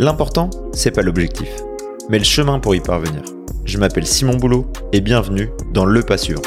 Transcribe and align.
L'important, 0.00 0.50
c'est 0.72 0.92
pas 0.92 1.02
l'objectif, 1.02 1.48
mais 2.08 2.18
le 2.18 2.24
chemin 2.24 2.60
pour 2.60 2.72
y 2.72 2.78
parvenir. 2.78 3.22
Je 3.64 3.78
m'appelle 3.78 4.06
Simon 4.06 4.36
Boulot 4.36 4.66
et 4.92 5.00
bienvenue 5.00 5.50
dans 5.72 5.84
Le 5.84 6.02
Pas 6.02 6.16
Suivant. 6.16 6.42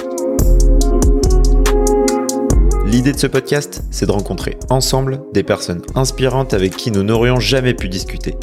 L'idée 2.86 3.12
de 3.12 3.18
ce 3.18 3.28
podcast, 3.28 3.84
c'est 3.92 4.06
de 4.06 4.12
rencontrer 4.14 4.58
ensemble 4.70 5.24
des 5.34 5.44
personnes 5.44 5.82
inspirantes 5.96 6.54
avec 6.54 6.78
qui 6.78 6.92
nous 6.92 7.04
n'aurions 7.04 7.42
jamais 7.42 7.74
pu 7.74 7.90
discuter. 7.90 8.38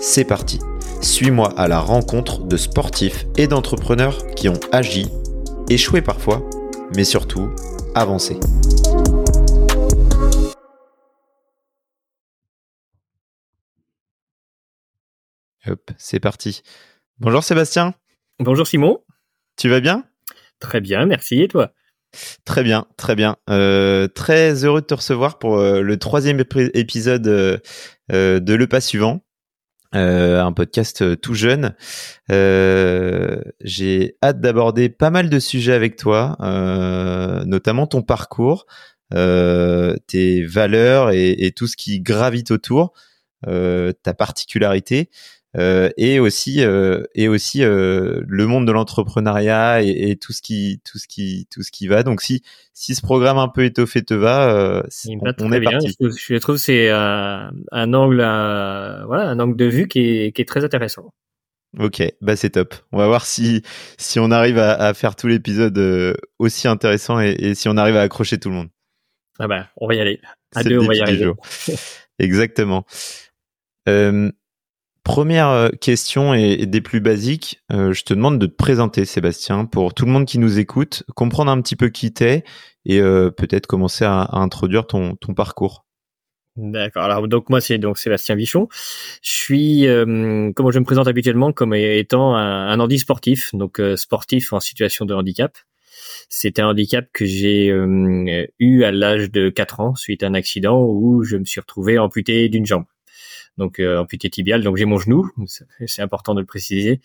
C'est 0.00 0.24
parti, 0.24 0.60
suis-moi 1.02 1.52
à 1.58 1.68
la 1.68 1.80
rencontre 1.80 2.44
de 2.44 2.56
sportifs 2.56 3.26
et 3.36 3.46
d'entrepreneurs 3.46 4.26
qui 4.34 4.48
ont 4.48 4.60
agi, 4.72 5.10
échoué 5.68 6.00
parfois, 6.00 6.42
mais 6.96 7.04
surtout 7.04 7.50
avancé. 7.94 8.38
Hop, 15.66 15.90
c'est 15.96 16.20
parti. 16.20 16.60
Bonjour 17.20 17.42
Sébastien. 17.42 17.94
Bonjour 18.38 18.66
Simon. 18.66 19.02
Tu 19.56 19.70
vas 19.70 19.80
bien? 19.80 20.04
Très 20.60 20.82
bien, 20.82 21.06
merci. 21.06 21.40
Et 21.40 21.48
toi? 21.48 21.72
Très 22.44 22.62
bien, 22.62 22.86
très 22.98 23.14
bien. 23.14 23.36
Euh, 23.48 24.06
très 24.06 24.64
heureux 24.64 24.82
de 24.82 24.86
te 24.86 24.94
recevoir 24.94 25.38
pour 25.38 25.58
euh, 25.58 25.80
le 25.80 25.96
troisième 25.98 26.38
épisode 26.74 27.26
euh, 27.26 28.40
de 28.40 28.54
Le 28.54 28.66
Pas 28.66 28.82
Suivant. 28.82 29.24
un 29.92 30.52
podcast 30.52 31.18
tout 31.22 31.34
jeune. 31.34 31.74
J'ai 32.28 34.16
hâte 34.22 34.40
d'aborder 34.40 34.90
pas 34.90 35.10
mal 35.10 35.30
de 35.30 35.38
sujets 35.38 35.72
avec 35.72 35.96
toi, 35.96 36.36
notamment 37.46 37.86
ton 37.86 38.02
parcours, 38.02 38.66
tes 39.10 40.44
valeurs 40.44 41.10
et, 41.10 41.30
et, 41.30 41.52
tout 41.52 41.68
ce 41.68 41.76
qui 41.76 42.00
gravite 42.00 42.50
autour, 42.50 42.92
ta 43.44 44.14
particularité. 44.14 45.10
Euh, 45.56 45.88
et 45.96 46.18
aussi 46.18 46.64
euh, 46.64 47.04
et 47.14 47.28
aussi 47.28 47.62
euh, 47.62 48.22
le 48.26 48.46
monde 48.48 48.66
de 48.66 48.72
l'entrepreneuriat 48.72 49.84
et, 49.84 50.10
et, 50.10 50.16
tout 50.16 50.32
ce 50.32 50.42
qui 50.42 50.80
tout 50.84 50.98
ce 50.98 51.06
qui 51.06 51.46
tout 51.48 51.62
ce 51.62 51.70
qui 51.70 51.86
va. 51.86 52.02
Donc 52.02 52.22
si 52.22 52.42
si 52.72 52.96
ce 52.96 53.02
programme 53.02 53.38
un 53.38 53.46
peu 53.46 53.64
étoffé 53.64 54.02
te 54.02 54.14
va, 54.14 54.82
on, 55.06 55.32
on 55.40 55.52
est 55.52 55.60
bien. 55.60 55.70
parti. 55.70 55.94
Je, 56.00 56.08
je 56.10 56.36
trouve 56.38 56.56
c'est 56.56 56.90
un, 56.90 57.52
un 57.70 57.94
angle 57.94 58.16
voilà 58.16 59.28
un 59.28 59.38
angle 59.38 59.56
de 59.56 59.66
vue 59.66 59.86
qui 59.86 60.00
est 60.00 60.32
qui 60.32 60.42
est 60.42 60.48
très 60.48 60.64
intéressant. 60.64 61.12
Ok, 61.78 62.02
bah 62.20 62.34
c'est 62.34 62.50
top. 62.50 62.74
On 62.90 62.98
va 62.98 63.06
voir 63.06 63.24
si 63.24 63.62
si 63.96 64.18
on 64.18 64.32
arrive 64.32 64.58
à, 64.58 64.72
à 64.72 64.92
faire 64.92 65.14
tout 65.14 65.28
l'épisode 65.28 66.16
aussi 66.40 66.66
intéressant 66.66 67.20
et, 67.20 67.30
et, 67.38 67.54
si 67.54 67.68
on 67.68 67.76
arrive 67.76 67.96
à 67.96 68.02
accrocher 68.02 68.38
tout 68.38 68.48
le 68.48 68.56
monde. 68.56 68.68
Ah 69.38 69.46
bah 69.46 69.68
on 69.76 69.86
va 69.86 69.94
y 69.94 70.00
aller. 70.00 70.20
À 70.56 70.64
deux, 70.64 70.80
on 70.80 70.86
va 70.86 70.94
y 70.94 71.00
arriver. 71.00 71.30
Exactement. 72.18 72.84
Euh, 73.88 74.30
Première 75.04 75.50
euh, 75.50 75.68
question 75.68 76.32
et, 76.32 76.64
des 76.64 76.80
plus 76.80 77.00
basiques, 77.00 77.62
euh, 77.70 77.92
je 77.92 78.04
te 78.04 78.14
demande 78.14 78.38
de 78.38 78.46
te 78.46 78.56
présenter 78.56 79.04
Sébastien 79.04 79.66
pour 79.66 79.92
tout 79.92 80.06
le 80.06 80.10
monde 80.10 80.24
qui 80.24 80.38
nous 80.38 80.58
écoute, 80.58 81.04
comprendre 81.14 81.50
un 81.50 81.60
petit 81.60 81.76
peu 81.76 81.90
qui 81.90 82.10
t'es 82.10 82.42
et 82.86 83.00
euh, 83.00 83.30
peut-être 83.30 83.66
commencer 83.66 84.06
à, 84.06 84.30
introduire 84.32 84.86
ton, 84.86 85.16
parcours. 85.36 85.84
D'accord. 86.56 87.02
Alors 87.02 87.28
donc 87.28 87.50
moi 87.50 87.60
c'est 87.60 87.76
donc 87.76 87.98
Sébastien 87.98 88.34
Bichon. 88.34 88.66
Je 89.20 89.30
suis 89.30 89.86
euh, 89.86 90.50
comment 90.56 90.70
je 90.70 90.78
me 90.78 90.84
présente 90.84 91.06
habituellement 91.06 91.52
comme 91.52 91.74
étant 91.74 92.34
un, 92.34 92.68
un 92.68 92.80
handi 92.80 92.98
sportif, 92.98 93.50
donc 93.54 93.82
sportif 93.96 94.54
en 94.54 94.60
situation 94.60 95.04
de 95.04 95.12
handicap. 95.12 95.58
C'est 96.30 96.58
un 96.58 96.68
handicap 96.68 97.06
que 97.12 97.26
j'ai 97.26 97.66
eu 98.58 98.84
à 98.84 98.90
l'âge 98.90 99.30
de 99.30 99.50
4 99.50 99.80
ans 99.80 99.94
suite 99.96 100.22
à 100.22 100.28
un 100.28 100.34
accident 100.34 100.82
où 100.82 101.24
je 101.24 101.36
me 101.36 101.44
suis 101.44 101.60
retrouvé 101.60 101.98
amputé 101.98 102.48
d'une 102.48 102.64
jambe 102.64 102.84
donc 103.58 103.78
euh, 103.78 103.98
amputé 103.98 104.30
tibial. 104.30 104.62
Donc 104.62 104.76
j'ai 104.76 104.84
mon 104.84 104.98
genou, 104.98 105.30
c'est 105.86 106.02
important 106.02 106.34
de 106.34 106.40
le 106.40 106.46
préciser. 106.46 107.00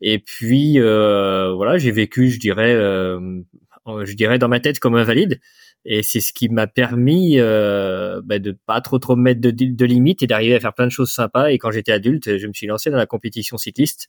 Et 0.00 0.18
puis 0.18 0.78
euh, 0.78 1.52
voilà, 1.54 1.78
j'ai 1.78 1.90
vécu, 1.90 2.30
je 2.30 2.38
dirais, 2.38 2.72
euh, 2.72 3.40
je 3.86 4.14
dirais 4.14 4.38
dans 4.38 4.48
ma 4.48 4.60
tête 4.60 4.78
comme 4.78 4.94
invalide. 4.94 5.40
Et 5.84 6.04
c'est 6.04 6.20
ce 6.20 6.32
qui 6.32 6.48
m'a 6.48 6.68
permis 6.68 7.40
euh, 7.40 8.20
bah, 8.24 8.38
de 8.38 8.56
pas 8.66 8.80
trop 8.80 9.00
trop 9.00 9.16
me 9.16 9.22
mettre 9.22 9.40
de, 9.40 9.50
de 9.50 9.84
limites 9.84 10.22
et 10.22 10.28
d'arriver 10.28 10.54
à 10.54 10.60
faire 10.60 10.74
plein 10.74 10.86
de 10.86 10.92
choses 10.92 11.10
sympas. 11.10 11.50
Et 11.50 11.58
quand 11.58 11.72
j'étais 11.72 11.90
adulte, 11.90 12.38
je 12.38 12.46
me 12.46 12.52
suis 12.52 12.68
lancé 12.68 12.90
dans 12.90 12.96
la 12.96 13.06
compétition 13.06 13.56
cycliste 13.58 14.08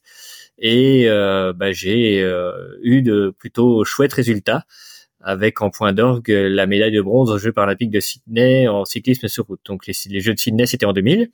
et 0.58 1.08
euh, 1.08 1.52
bah, 1.52 1.72
j'ai 1.72 2.20
eu 2.82 3.02
de 3.02 3.34
plutôt 3.36 3.84
chouettes 3.84 4.12
résultats 4.12 4.64
avec 5.24 5.62
en 5.62 5.70
point 5.70 5.92
d'orgue 5.92 6.28
la 6.28 6.66
médaille 6.66 6.92
de 6.92 7.00
bronze 7.00 7.30
aux 7.30 7.38
Jeux 7.38 7.52
paralympiques 7.52 7.90
de 7.90 8.00
Sydney 8.00 8.68
en 8.68 8.84
cyclisme 8.84 9.28
sur 9.28 9.46
route. 9.46 9.60
Donc 9.66 9.86
les, 9.86 10.20
Jeux 10.20 10.34
de 10.34 10.38
Sydney 10.38 10.66
c'était 10.66 10.86
en 10.86 10.92
2000 10.92 11.30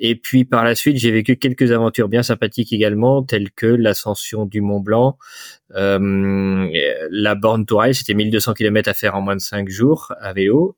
et 0.00 0.14
puis 0.14 0.44
par 0.44 0.64
la 0.64 0.74
suite, 0.76 0.96
j'ai 0.96 1.10
vécu 1.10 1.36
quelques 1.36 1.72
aventures 1.72 2.08
bien 2.08 2.22
sympathiques 2.22 2.72
également, 2.72 3.24
telles 3.24 3.50
que 3.50 3.66
l'ascension 3.66 4.46
du 4.46 4.60
Mont 4.60 4.78
Blanc, 4.78 5.18
euh, 5.74 6.68
la 7.10 7.34
borne 7.34 7.66
Tourelle, 7.66 7.94
c'était 7.94 8.14
1200 8.14 8.54
km 8.54 8.88
à 8.88 8.94
faire 8.94 9.16
en 9.16 9.20
moins 9.20 9.34
de 9.34 9.40
5 9.40 9.68
jours 9.68 10.12
à 10.20 10.32
vélo. 10.32 10.76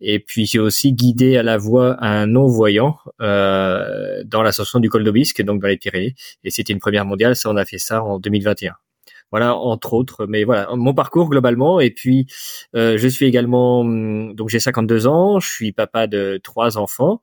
Et 0.00 0.18
puis 0.18 0.46
j'ai 0.46 0.58
aussi 0.58 0.94
guidé 0.94 1.36
à 1.36 1.42
la 1.42 1.58
voie 1.58 2.02
un 2.02 2.26
non-voyant 2.26 2.96
euh, 3.20 4.22
dans 4.24 4.42
l'ascension 4.42 4.80
du 4.80 4.88
col 4.88 5.04
d'Aubisque, 5.04 5.42
donc 5.42 5.60
dans 5.60 5.68
les 5.68 5.76
Pyrénées. 5.76 6.14
Et 6.42 6.50
c'était 6.50 6.72
une 6.72 6.80
première 6.80 7.04
mondiale, 7.04 7.36
ça 7.36 7.50
on 7.50 7.56
a 7.56 7.66
fait 7.66 7.78
ça 7.78 8.02
en 8.02 8.18
2021 8.18 8.74
voilà 9.34 9.56
entre 9.56 9.94
autres 9.94 10.26
mais 10.28 10.44
voilà 10.44 10.68
mon 10.76 10.94
parcours 10.94 11.28
globalement 11.28 11.80
et 11.80 11.90
puis 11.90 12.28
euh, 12.76 12.96
je 12.96 13.08
suis 13.08 13.26
également 13.26 13.84
donc 13.84 14.48
j'ai 14.48 14.60
52 14.60 15.08
ans 15.08 15.40
je 15.40 15.48
suis 15.48 15.72
papa 15.72 16.06
de 16.06 16.38
trois 16.40 16.78
enfants 16.78 17.20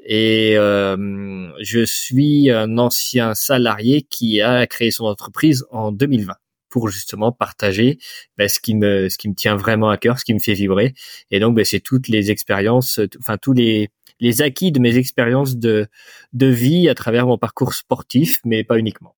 et 0.00 0.58
euh, 0.58 1.48
je 1.62 1.82
suis 1.82 2.50
un 2.50 2.76
ancien 2.76 3.34
salarié 3.34 4.02
qui 4.02 4.42
a 4.42 4.66
créé 4.66 4.90
son 4.90 5.06
entreprise 5.06 5.64
en 5.70 5.92
2020 5.92 6.34
pour 6.68 6.90
justement 6.90 7.32
partager 7.32 7.96
ben, 8.36 8.50
ce 8.50 8.60
qui 8.60 8.74
me 8.74 9.08
ce 9.08 9.16
qui 9.16 9.30
me 9.30 9.34
tient 9.34 9.56
vraiment 9.56 9.88
à 9.88 9.96
cœur, 9.96 10.18
ce 10.18 10.26
qui 10.26 10.34
me 10.34 10.40
fait 10.40 10.52
vibrer. 10.52 10.92
Et 11.30 11.40
donc 11.40 11.56
ben, 11.56 11.64
c'est 11.64 11.80
toutes 11.80 12.08
les 12.08 12.30
expériences, 12.30 13.00
enfin 13.18 13.38
tous 13.38 13.54
les 13.54 13.88
les 14.20 14.42
acquis 14.42 14.72
de 14.72 14.80
mes 14.80 14.98
expériences 14.98 15.56
de 15.56 15.86
de 16.34 16.46
vie 16.48 16.90
à 16.90 16.94
travers 16.94 17.26
mon 17.26 17.38
parcours 17.38 17.72
sportif, 17.72 18.40
mais 18.44 18.62
pas 18.62 18.78
uniquement. 18.78 19.15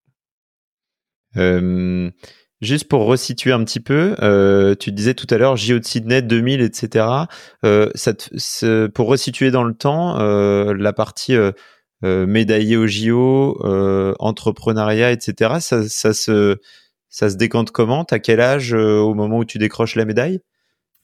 Euh, 1.38 2.10
Juste 2.60 2.88
pour 2.88 3.06
resituer 3.06 3.52
un 3.52 3.62
petit 3.62 3.78
peu, 3.78 4.16
euh, 4.20 4.74
tu 4.74 4.90
disais 4.90 5.14
tout 5.14 5.28
à 5.30 5.38
l'heure 5.38 5.56
JO 5.56 5.78
de 5.78 5.84
Sydney 5.84 6.22
2000, 6.22 6.60
etc. 6.60 7.06
Euh, 7.64 7.88
pour 8.94 9.06
resituer 9.06 9.52
dans 9.52 9.62
le 9.62 9.74
temps, 9.74 10.18
la 10.18 10.92
partie 10.92 11.36
euh, 11.36 11.52
euh 12.04 12.26
médaillé 12.26 12.76
au 12.76 12.88
JO, 12.88 13.60
entrepreneuriat, 14.18 15.12
etc. 15.12 15.58
Ça, 15.60 16.12
se 16.12 16.56
ça 17.08 17.28
comment? 17.72 18.04
T'as 18.04 18.18
quel 18.18 18.40
âge 18.40 18.72
au 18.72 19.14
moment 19.14 19.38
où 19.38 19.44
tu 19.44 19.58
décroches 19.58 19.94
la 19.94 20.04
médaille? 20.04 20.40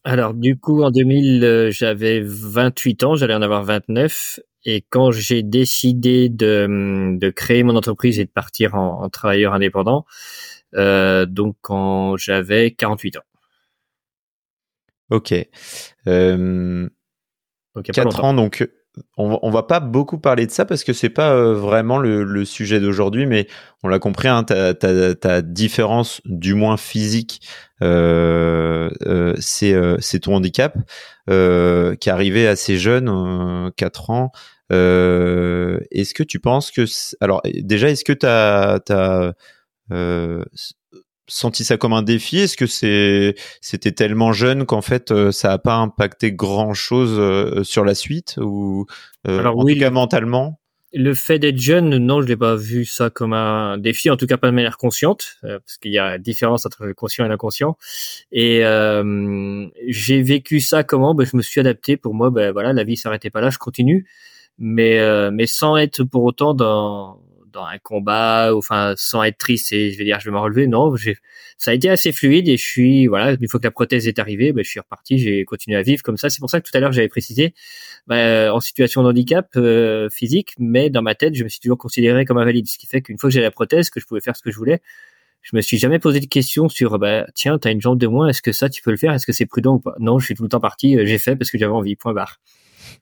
Alors 0.02 0.34
du 0.34 0.58
coup 0.58 0.82
en 0.82 0.90
2000, 0.90 1.68
j'avais 1.70 2.20
28 2.20 3.04
ans, 3.04 3.14
j'allais 3.14 3.34
en 3.34 3.42
avoir 3.42 3.62
29. 3.62 4.40
Et 4.64 4.84
quand 4.88 5.10
j'ai 5.10 5.42
décidé 5.42 6.28
de, 6.28 7.16
de 7.18 7.30
créer 7.30 7.62
mon 7.62 7.76
entreprise 7.76 8.18
et 8.18 8.24
de 8.24 8.30
partir 8.30 8.74
en, 8.74 9.02
en 9.02 9.08
travailleur 9.10 9.52
indépendant, 9.52 10.06
euh, 10.74 11.26
donc 11.26 11.56
quand 11.60 12.16
j'avais 12.16 12.72
48 12.72 13.18
ans. 13.18 13.20
Ok. 15.10 15.34
Euh, 16.06 16.88
4 17.82 18.24
ans, 18.24 18.34
donc 18.34 18.66
on, 19.16 19.38
on, 19.42 19.50
va 19.50 19.64
pas 19.64 19.80
beaucoup 19.80 20.18
parler 20.18 20.46
de 20.46 20.50
ça 20.50 20.64
parce 20.64 20.84
que 20.84 20.92
c'est 20.92 21.08
pas 21.08 21.32
euh, 21.32 21.54
vraiment 21.54 21.98
le, 21.98 22.22
le 22.22 22.44
sujet 22.44 22.78
d'aujourd'hui, 22.80 23.26
mais 23.26 23.48
on 23.82 23.88
l'a 23.88 23.98
compris, 23.98 24.28
hein, 24.28 24.44
ta, 24.44 24.74
ta, 24.74 25.14
ta, 25.14 25.42
différence, 25.42 26.20
du 26.24 26.54
moins 26.54 26.76
physique, 26.76 27.40
euh, 27.82 28.90
euh, 29.06 29.34
c'est 29.38 30.20
ton 30.20 30.36
handicap 30.36 30.76
qui 31.26 31.32
est 31.32 32.12
arrivé 32.12 32.46
assez 32.46 32.76
jeune, 32.76 33.70
4 33.76 34.10
ans. 34.10 34.30
Est-ce 34.70 36.14
que 36.14 36.22
tu 36.22 36.40
penses 36.40 36.70
que 36.70 36.84
alors 37.20 37.42
déjà 37.44 37.90
est-ce 37.90 38.04
que 38.04 38.12
tu 38.12 38.26
as, 38.26 39.34
euh, 39.92 40.44
senti 41.26 41.64
ça 41.64 41.76
comme 41.76 41.92
un 41.92 42.02
défi? 42.02 42.38
Est-ce 42.38 42.56
que 42.56 42.66
c'est 42.66 43.34
c'était 43.60 43.92
tellement 43.92 44.32
jeune 44.32 44.66
qu'en 44.66 44.82
fait 44.82 45.10
euh, 45.10 45.32
ça 45.32 45.52
a 45.52 45.58
pas 45.58 45.76
impacté 45.76 46.32
grand 46.32 46.74
chose 46.74 47.16
euh, 47.18 47.64
sur 47.64 47.84
la 47.84 47.94
suite? 47.94 48.36
Ou 48.38 48.86
Alors, 49.36 49.56
en 49.58 49.64
oui, 49.64 49.74
tout 49.74 49.80
cas 49.80 49.90
mentalement? 49.90 50.60
le 50.96 51.12
fait 51.12 51.40
d'être 51.40 51.58
jeune, 51.58 51.96
non, 51.98 52.22
je 52.22 52.28
l'ai 52.28 52.36
pas 52.36 52.54
vu 52.54 52.84
ça 52.84 53.10
comme 53.10 53.32
un 53.32 53.78
défi, 53.78 54.10
en 54.10 54.16
tout 54.16 54.26
cas 54.26 54.36
pas 54.36 54.46
de 54.48 54.54
manière 54.54 54.76
consciente, 54.76 55.38
parce 55.42 55.76
qu'il 55.78 55.90
y 55.92 55.98
a 55.98 56.14
une 56.16 56.22
différence 56.22 56.66
entre 56.66 56.86
le 56.86 56.94
conscient 56.94 57.24
et 57.24 57.28
l'inconscient. 57.28 57.76
Et 58.30 58.64
euh, 58.64 59.66
j'ai 59.88 60.22
vécu 60.22 60.60
ça 60.60 60.84
comment? 60.84 61.14
Ben, 61.16 61.26
Je 61.26 61.36
me 61.36 61.42
suis 61.42 61.58
adapté. 61.60 61.96
Pour 61.96 62.14
moi, 62.14 62.30
ben 62.30 62.52
voilà, 62.52 62.72
la 62.72 62.84
vie 62.84 62.96
s'arrêtait 62.96 63.30
pas 63.30 63.40
là, 63.40 63.50
je 63.50 63.58
continue, 63.58 64.06
mais 64.58 65.30
mais 65.30 65.46
sans 65.46 65.76
être 65.76 66.04
pour 66.04 66.24
autant 66.24 66.54
dans 66.54 67.20
dans 67.54 67.64
un 67.64 67.78
combat, 67.78 68.52
ou, 68.52 68.58
enfin 68.58 68.94
sans 68.96 69.22
être 69.22 69.38
triste 69.38 69.72
et 69.72 69.90
je 69.92 69.98
vais 69.98 70.04
dire 70.04 70.20
je 70.20 70.26
vais 70.26 70.32
m'en 70.32 70.42
relever. 70.42 70.66
Non, 70.66 70.94
j'ai 70.96 71.16
ça 71.56 71.70
a 71.70 71.74
été 71.74 71.88
assez 71.88 72.12
fluide 72.12 72.48
et 72.48 72.56
je 72.56 72.66
suis 72.66 73.06
voilà 73.06 73.36
une 73.40 73.48
fois 73.48 73.60
que 73.60 73.64
la 73.64 73.70
prothèse 73.70 74.06
est 74.06 74.18
arrivée, 74.18 74.52
ben, 74.52 74.62
je 74.64 74.68
suis 74.68 74.80
reparti, 74.80 75.18
j'ai 75.18 75.44
continué 75.44 75.78
à 75.78 75.82
vivre 75.82 76.02
comme 76.02 76.16
ça. 76.16 76.28
C'est 76.28 76.40
pour 76.40 76.50
ça 76.50 76.60
que 76.60 76.68
tout 76.68 76.76
à 76.76 76.80
l'heure 76.80 76.92
j'avais 76.92 77.08
précisé 77.08 77.54
ben, 78.06 78.50
en 78.50 78.60
situation 78.60 79.02
de 79.02 79.08
handicap 79.08 79.48
euh, 79.56 80.10
physique, 80.10 80.54
mais 80.58 80.90
dans 80.90 81.02
ma 81.02 81.14
tête 81.14 81.34
je 81.34 81.44
me 81.44 81.48
suis 81.48 81.60
toujours 81.60 81.78
considéré 81.78 82.24
comme 82.24 82.38
invalide, 82.38 82.66
ce 82.68 82.78
qui 82.78 82.86
fait 82.86 83.00
qu'une 83.00 83.18
fois 83.18 83.30
que 83.30 83.34
j'ai 83.34 83.40
la 83.40 83.50
prothèse, 83.50 83.88
que 83.90 84.00
je 84.00 84.06
pouvais 84.06 84.20
faire 84.20 84.36
ce 84.36 84.42
que 84.42 84.50
je 84.50 84.56
voulais, 84.56 84.82
je 85.42 85.56
me 85.56 85.62
suis 85.62 85.78
jamais 85.78 85.98
posé 85.98 86.20
de 86.20 86.26
questions 86.26 86.68
sur 86.68 86.98
bah 86.98 87.26
tiens 87.34 87.58
t'as 87.58 87.70
une 87.70 87.80
jambe 87.80 87.98
de 87.98 88.06
moins 88.06 88.28
est-ce 88.28 88.42
que 88.42 88.52
ça 88.52 88.68
tu 88.68 88.82
peux 88.82 88.90
le 88.90 88.96
faire? 88.96 89.12
Est-ce 89.12 89.26
que 89.26 89.32
c'est 89.32 89.46
prudent 89.46 89.74
ou 89.74 89.80
pas? 89.80 89.94
Non 90.00 90.18
je 90.18 90.26
suis 90.26 90.34
tout 90.34 90.42
le 90.42 90.48
temps 90.48 90.60
parti 90.60 90.98
euh, 90.98 91.06
j'ai 91.06 91.18
fait 91.18 91.36
parce 91.36 91.50
que 91.50 91.58
j'avais 91.58 91.72
envie 91.72 91.96
point 91.96 92.14
barre 92.14 92.40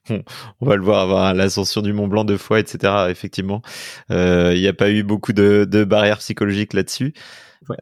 on 0.09 0.65
va 0.65 0.75
le 0.75 0.83
voir 0.83 1.01
avoir 1.01 1.33
l'ascension 1.33 1.81
du 1.81 1.93
Mont 1.93 2.07
Blanc 2.07 2.23
deux 2.23 2.37
fois 2.37 2.59
etc 2.59 3.05
effectivement. 3.09 3.61
Euh, 4.11 4.53
il 4.55 4.61
n'y 4.61 4.67
a 4.67 4.73
pas 4.73 4.89
eu 4.89 5.03
beaucoup 5.03 5.33
de, 5.33 5.67
de 5.69 5.83
barrières 5.83 6.19
psychologiques 6.19 6.73
là-dessus. 6.73 7.13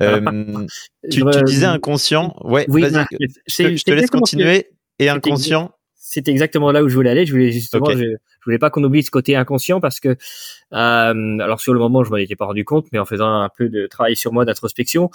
Euh, 0.01 0.65
tu, 1.09 1.23
tu, 1.25 1.43
disais 1.43 1.65
inconscient. 1.65 2.35
Ouais 2.43 2.65
oui, 2.69 2.81
vas-y. 2.81 3.05
je, 3.47 3.83
te 3.83 3.91
laisse 3.91 4.09
continuer. 4.09 4.69
Et 4.99 5.09
inconscient? 5.09 5.71
c'est 6.11 6.27
exactement 6.27 6.71
là 6.71 6.83
où 6.83 6.89
je 6.89 6.95
voulais 6.95 7.09
aller. 7.09 7.25
Je 7.25 7.31
voulais 7.31 7.51
justement, 7.51 7.89
je, 7.91 7.97
je, 7.97 8.45
voulais 8.45 8.59
pas 8.59 8.69
qu'on 8.69 8.83
oublie 8.83 9.01
ce 9.01 9.09
côté 9.09 9.37
inconscient 9.37 9.79
parce 9.79 10.01
que, 10.01 10.09
euh, 10.09 11.39
alors 11.39 11.61
sur 11.61 11.73
le 11.73 11.79
moment, 11.79 12.03
je 12.03 12.09
m'en 12.09 12.17
étais 12.17 12.35
pas 12.35 12.45
rendu 12.45 12.65
compte, 12.65 12.87
mais 12.91 12.99
en 12.99 13.05
faisant 13.05 13.41
un 13.41 13.49
peu 13.49 13.69
de 13.69 13.87
travail 13.87 14.17
sur 14.17 14.33
moi 14.33 14.43
d'introspection, 14.43 15.09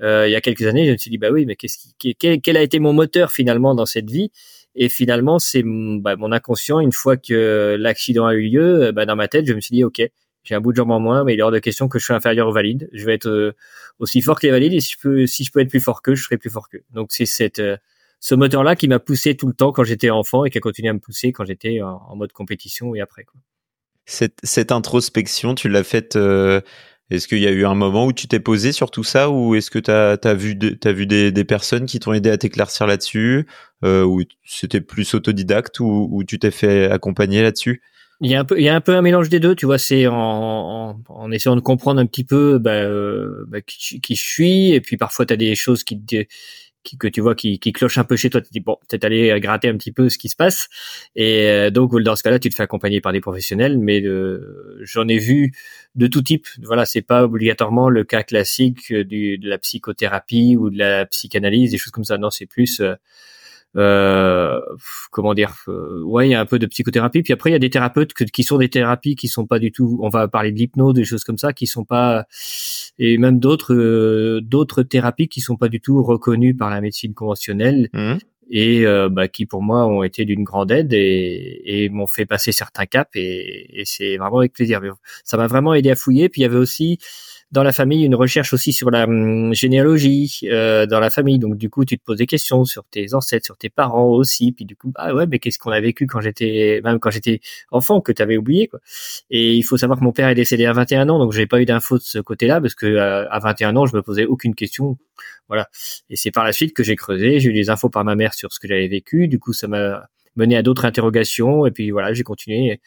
euh, 0.00 0.26
il 0.26 0.32
y 0.32 0.34
a 0.34 0.40
quelques 0.40 0.62
années, 0.62 0.86
je 0.86 0.92
me 0.92 0.96
suis 0.96 1.10
dit 1.10 1.18
bah 1.18 1.28
oui, 1.30 1.46
mais 1.46 1.54
qu'est-ce 1.54 1.78
qui, 1.96 2.16
quel, 2.16 2.40
quel, 2.40 2.56
a 2.56 2.62
été 2.62 2.80
mon 2.80 2.92
moteur 2.92 3.30
finalement 3.30 3.76
dans 3.76 3.86
cette 3.86 4.10
vie? 4.10 4.32
Et 4.74 4.88
finalement, 4.88 5.38
c'est 5.38 5.62
bah, 5.64 6.16
mon 6.16 6.32
inconscient. 6.32 6.80
Une 6.80 6.92
fois 6.92 7.16
que 7.16 7.76
l'accident 7.78 8.26
a 8.26 8.34
eu 8.34 8.48
lieu, 8.48 8.92
bah, 8.92 9.06
dans 9.06 9.16
ma 9.16 9.28
tête, 9.28 9.46
je 9.46 9.52
me 9.52 9.60
suis 9.60 9.74
dit 9.74 9.84
ok, 9.84 10.02
j'ai 10.44 10.54
un 10.54 10.60
bout 10.60 10.72
de 10.72 10.76
jambe 10.76 10.90
en 10.90 11.00
moins, 11.00 11.24
mais 11.24 11.34
il 11.34 11.40
est 11.40 11.42
hors 11.42 11.52
de 11.52 11.58
question 11.58 11.88
que 11.88 11.98
je 11.98 12.04
sois 12.04 12.16
inférieur 12.16 12.48
aux 12.48 12.52
valides. 12.52 12.88
Je 12.92 13.04
vais 13.04 13.14
être 13.14 13.28
euh, 13.28 13.52
aussi 13.98 14.20
fort 14.22 14.40
que 14.40 14.46
les 14.46 14.50
valides 14.50 14.72
et 14.72 14.80
si 14.80 14.92
je 14.92 14.98
peux, 15.00 15.26
si 15.26 15.44
je 15.44 15.52
peux 15.52 15.60
être 15.60 15.70
plus 15.70 15.80
fort 15.80 16.02
qu'eux, 16.02 16.14
je 16.14 16.24
serai 16.24 16.36
plus 16.36 16.50
fort 16.50 16.68
qu'eux. 16.68 16.84
Donc 16.90 17.12
c'est 17.12 17.26
cette 17.26 17.60
euh, 17.60 17.76
ce 18.18 18.34
moteur-là 18.34 18.76
qui 18.76 18.88
m'a 18.88 19.00
poussé 19.00 19.36
tout 19.36 19.48
le 19.48 19.52
temps 19.52 19.72
quand 19.72 19.84
j'étais 19.84 20.10
enfant 20.10 20.44
et 20.44 20.50
qui 20.50 20.58
a 20.58 20.60
continué 20.60 20.88
à 20.88 20.92
me 20.92 21.00
pousser 21.00 21.32
quand 21.32 21.44
j'étais 21.44 21.80
en, 21.82 22.14
mode 22.14 22.32
compétition 22.32 22.94
et 22.94 23.00
après. 23.00 23.24
Quoi. 23.24 23.40
Cette, 24.06 24.38
cette 24.44 24.70
introspection, 24.70 25.56
tu 25.56 25.68
l'as 25.68 25.82
faite. 25.82 26.14
Euh, 26.14 26.60
est-ce 27.12 27.28
qu'il 27.28 27.40
y 27.40 27.46
a 27.46 27.50
eu 27.50 27.66
un 27.66 27.74
moment 27.74 28.06
où 28.06 28.12
tu 28.12 28.26
t'es 28.26 28.40
posé 28.40 28.72
sur 28.72 28.90
tout 28.90 29.04
ça 29.04 29.28
ou 29.28 29.54
est-ce 29.54 29.70
que 29.70 29.78
tu 29.78 29.90
as, 29.90 30.34
vu, 30.34 30.58
vu 30.58 31.06
des, 31.06 31.44
personnes 31.44 31.84
qui 31.84 32.00
t'ont 32.00 32.14
aidé 32.14 32.30
à 32.30 32.38
t'éclaircir 32.38 32.86
là-dessus 32.86 33.46
euh, 33.84 34.02
ou 34.02 34.22
c'était 34.44 34.80
plus 34.80 35.12
autodidacte 35.14 35.80
ou, 35.80 36.08
ou 36.10 36.24
tu 36.24 36.38
t'es 36.38 36.50
fait 36.50 36.90
accompagner 36.90 37.42
là-dessus? 37.42 37.82
Il 38.22 38.30
y 38.30 38.34
a 38.34 38.40
un 38.40 38.44
peu, 38.44 38.58
il 38.58 38.64
y 38.64 38.68
a 38.68 38.74
un 38.74 38.80
peu 38.80 38.94
un 38.94 39.02
mélange 39.02 39.28
des 39.28 39.40
deux, 39.40 39.54
tu 39.54 39.66
vois. 39.66 39.78
C'est 39.78 40.06
en, 40.06 41.00
en, 41.08 41.32
essayant 41.32 41.56
de 41.56 41.60
comprendre 41.60 42.00
un 42.00 42.06
petit 42.06 42.24
peu 42.24 42.58
bah, 42.58 42.70
euh, 42.70 43.44
bah, 43.48 43.60
qui, 43.60 44.00
qui, 44.00 44.14
je 44.14 44.24
suis, 44.24 44.72
et 44.72 44.80
puis 44.80 44.96
parfois 44.96 45.26
tu 45.26 45.34
as 45.34 45.36
des 45.36 45.54
choses 45.56 45.82
qui 45.82 46.00
te, 46.00 46.24
qui, 46.82 46.98
que 46.98 47.08
tu 47.08 47.20
vois 47.20 47.34
qui, 47.34 47.58
qui 47.58 47.72
cloche 47.72 47.98
un 47.98 48.04
peu 48.04 48.16
chez 48.16 48.30
toi, 48.30 48.40
tu 48.40 48.48
te 48.48 48.52
dis 48.52 48.60
bon, 48.60 48.76
peut-être 48.88 49.04
aller 49.04 49.38
gratter 49.40 49.68
un 49.68 49.76
petit 49.76 49.92
peu 49.92 50.08
ce 50.08 50.18
qui 50.18 50.28
se 50.28 50.36
passe. 50.36 50.68
Et 51.16 51.48
euh, 51.48 51.70
donc 51.70 51.98
dans 52.00 52.16
ce 52.16 52.22
cas-là, 52.22 52.38
tu 52.38 52.48
te 52.50 52.54
fais 52.54 52.62
accompagner 52.62 53.00
par 53.00 53.12
des 53.12 53.20
professionnels, 53.20 53.78
mais 53.78 54.02
euh, 54.02 54.78
j'en 54.82 55.08
ai 55.08 55.18
vu 55.18 55.52
de 55.94 56.06
tout 56.06 56.22
type. 56.22 56.46
Voilà, 56.62 56.84
c'est 56.86 57.02
pas 57.02 57.24
obligatoirement 57.24 57.88
le 57.88 58.04
cas 58.04 58.22
classique 58.22 58.92
du, 58.92 59.38
de 59.38 59.48
la 59.48 59.58
psychothérapie 59.58 60.56
ou 60.56 60.70
de 60.70 60.78
la 60.78 61.06
psychanalyse, 61.06 61.70
des 61.70 61.78
choses 61.78 61.92
comme 61.92 62.04
ça. 62.04 62.18
Non, 62.18 62.30
c'est 62.30 62.46
plus 62.46 62.80
euh, 62.80 62.94
euh, 63.74 64.60
comment 65.10 65.32
dire 65.32 65.54
euh, 65.68 66.02
ouais 66.02 66.28
il 66.28 66.32
y 66.32 66.34
a 66.34 66.40
un 66.40 66.44
peu 66.44 66.58
de 66.58 66.66
psychothérapie 66.66 67.22
puis 67.22 67.32
après 67.32 67.48
il 67.48 67.54
y 67.54 67.56
a 67.56 67.58
des 67.58 67.70
thérapeutes 67.70 68.12
qui 68.12 68.44
sont 68.44 68.58
des 68.58 68.68
thérapies 68.68 69.16
qui 69.16 69.28
sont 69.28 69.46
pas 69.46 69.58
du 69.58 69.72
tout 69.72 69.98
on 70.02 70.10
va 70.10 70.28
parler 70.28 70.52
de 70.52 70.58
l'hypnose 70.58 70.92
des 70.92 71.06
choses 71.06 71.24
comme 71.24 71.38
ça 71.38 71.54
qui 71.54 71.66
sont 71.66 71.86
pas 71.86 72.26
et 72.98 73.18
même 73.18 73.38
d'autres 73.38 73.74
euh, 73.74 74.40
d'autres 74.42 74.82
thérapies 74.82 75.28
qui 75.28 75.40
sont 75.40 75.56
pas 75.56 75.68
du 75.68 75.80
tout 75.80 76.02
reconnues 76.02 76.54
par 76.54 76.70
la 76.70 76.80
médecine 76.80 77.14
conventionnelle 77.14 77.88
mmh. 77.92 78.14
et 78.50 78.84
bah, 79.10 79.28
qui 79.28 79.46
pour 79.46 79.62
moi 79.62 79.86
ont 79.86 80.02
été 80.02 80.24
d'une 80.24 80.44
grande 80.44 80.70
aide 80.70 80.92
et, 80.92 81.62
et 81.64 81.88
m'ont 81.88 82.06
fait 82.06 82.26
passer 82.26 82.52
certains 82.52 82.86
caps 82.86 83.10
et, 83.14 83.80
et 83.80 83.84
c'est 83.84 84.16
vraiment 84.16 84.38
avec 84.38 84.52
plaisir 84.52 84.80
ça 85.24 85.36
m'a 85.36 85.46
vraiment 85.46 85.74
aidé 85.74 85.90
à 85.90 85.96
fouiller 85.96 86.28
puis 86.28 86.42
il 86.42 86.44
y 86.44 86.46
avait 86.46 86.56
aussi 86.56 86.98
dans 87.52 87.62
la 87.62 87.72
famille 87.72 88.04
une 88.04 88.14
recherche 88.14 88.54
aussi 88.54 88.72
sur 88.72 88.90
la 88.90 89.04
hum, 89.04 89.54
généalogie 89.54 90.40
euh, 90.44 90.86
dans 90.86 91.00
la 91.00 91.10
famille. 91.10 91.38
Donc 91.38 91.56
du 91.56 91.68
coup, 91.68 91.84
tu 91.84 91.98
te 91.98 92.02
poses 92.04 92.16
des 92.16 92.26
questions 92.26 92.64
sur 92.64 92.84
tes 92.84 93.14
ancêtres, 93.14 93.44
sur 93.44 93.58
tes 93.58 93.68
parents 93.68 94.08
aussi. 94.08 94.52
Puis 94.52 94.64
du 94.64 94.74
coup, 94.74 94.90
ah 94.96 95.14
ouais, 95.14 95.26
mais 95.26 95.38
qu'est-ce 95.38 95.58
qu'on 95.58 95.70
a 95.70 95.80
vécu 95.80 96.06
quand 96.06 96.20
j'étais 96.20 96.80
même 96.82 96.98
quand 96.98 97.10
j'étais 97.10 97.40
enfant 97.70 98.00
que 98.00 98.10
tu 98.10 98.22
avais 98.22 98.38
oublié 98.38 98.68
quoi. 98.68 98.80
Et 99.30 99.54
il 99.54 99.62
faut 99.62 99.76
savoir 99.76 99.98
que 99.98 100.04
mon 100.04 100.12
père 100.12 100.28
est 100.28 100.34
décédé 100.34 100.64
à 100.64 100.72
21 100.72 101.08
ans, 101.10 101.18
donc 101.18 101.32
j'ai 101.32 101.46
pas 101.46 101.60
eu 101.60 101.66
d'infos 101.66 101.98
de 101.98 102.02
ce 102.02 102.18
côté-là 102.18 102.60
parce 102.60 102.74
que 102.74 102.86
euh, 102.86 103.28
à 103.30 103.38
21 103.38 103.76
ans, 103.76 103.86
je 103.86 103.94
me 103.94 104.02
posais 104.02 104.24
aucune 104.24 104.54
question. 104.54 104.96
Voilà. 105.48 105.68
Et 106.08 106.16
c'est 106.16 106.30
par 106.30 106.44
la 106.44 106.52
suite 106.52 106.74
que 106.74 106.82
j'ai 106.82 106.96
creusé, 106.96 107.38
j'ai 107.38 107.50
eu 107.50 107.52
des 107.52 107.68
infos 107.68 107.90
par 107.90 108.04
ma 108.04 108.14
mère 108.14 108.32
sur 108.32 108.52
ce 108.52 108.60
que 108.60 108.68
j'avais 108.68 108.88
vécu. 108.88 109.28
Du 109.28 109.38
coup, 109.38 109.52
ça 109.52 109.68
m'a 109.68 110.08
mené 110.36 110.56
à 110.56 110.62
d'autres 110.62 110.84
interrogations 110.84 111.66
et 111.66 111.70
puis 111.70 111.90
voilà, 111.90 112.12
j'ai 112.14 112.22
continué 112.22 112.80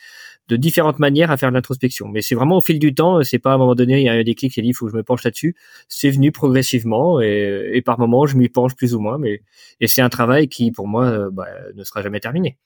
de 0.47 0.55
différentes 0.57 0.99
manières 0.99 1.31
à 1.31 1.37
faire 1.37 1.49
de 1.49 1.55
l'introspection. 1.55 2.07
Mais 2.07 2.21
c'est 2.21 2.35
vraiment 2.35 2.57
au 2.57 2.61
fil 2.61 2.79
du 2.79 2.93
temps, 2.93 3.23
c'est 3.23 3.39
pas 3.39 3.51
à 3.51 3.55
un 3.55 3.57
moment 3.57 3.75
donné, 3.75 3.99
il 3.99 4.05
y 4.05 4.09
a 4.09 4.13
un 4.13 4.23
déclic 4.23 4.53
qui 4.53 4.61
dit, 4.61 4.69
il 4.69 4.73
faut 4.73 4.85
que 4.85 4.91
je 4.91 4.97
me 4.97 5.03
penche 5.03 5.23
là-dessus. 5.23 5.55
C'est 5.87 6.09
venu 6.09 6.31
progressivement 6.31 7.19
et, 7.21 7.81
par 7.85 7.99
moments, 7.99 8.25
je 8.25 8.37
m'y 8.37 8.49
penche 8.49 8.75
plus 8.75 8.93
ou 8.93 8.99
moins. 8.99 9.17
Mais 9.17 9.41
et 9.79 9.87
c'est 9.87 10.01
un 10.01 10.09
travail 10.09 10.47
qui, 10.47 10.71
pour 10.71 10.87
moi, 10.87 11.05
euh, 11.05 11.29
bah, 11.31 11.47
ne 11.75 11.83
sera 11.83 12.01
jamais 12.01 12.19
terminé. 12.19 12.57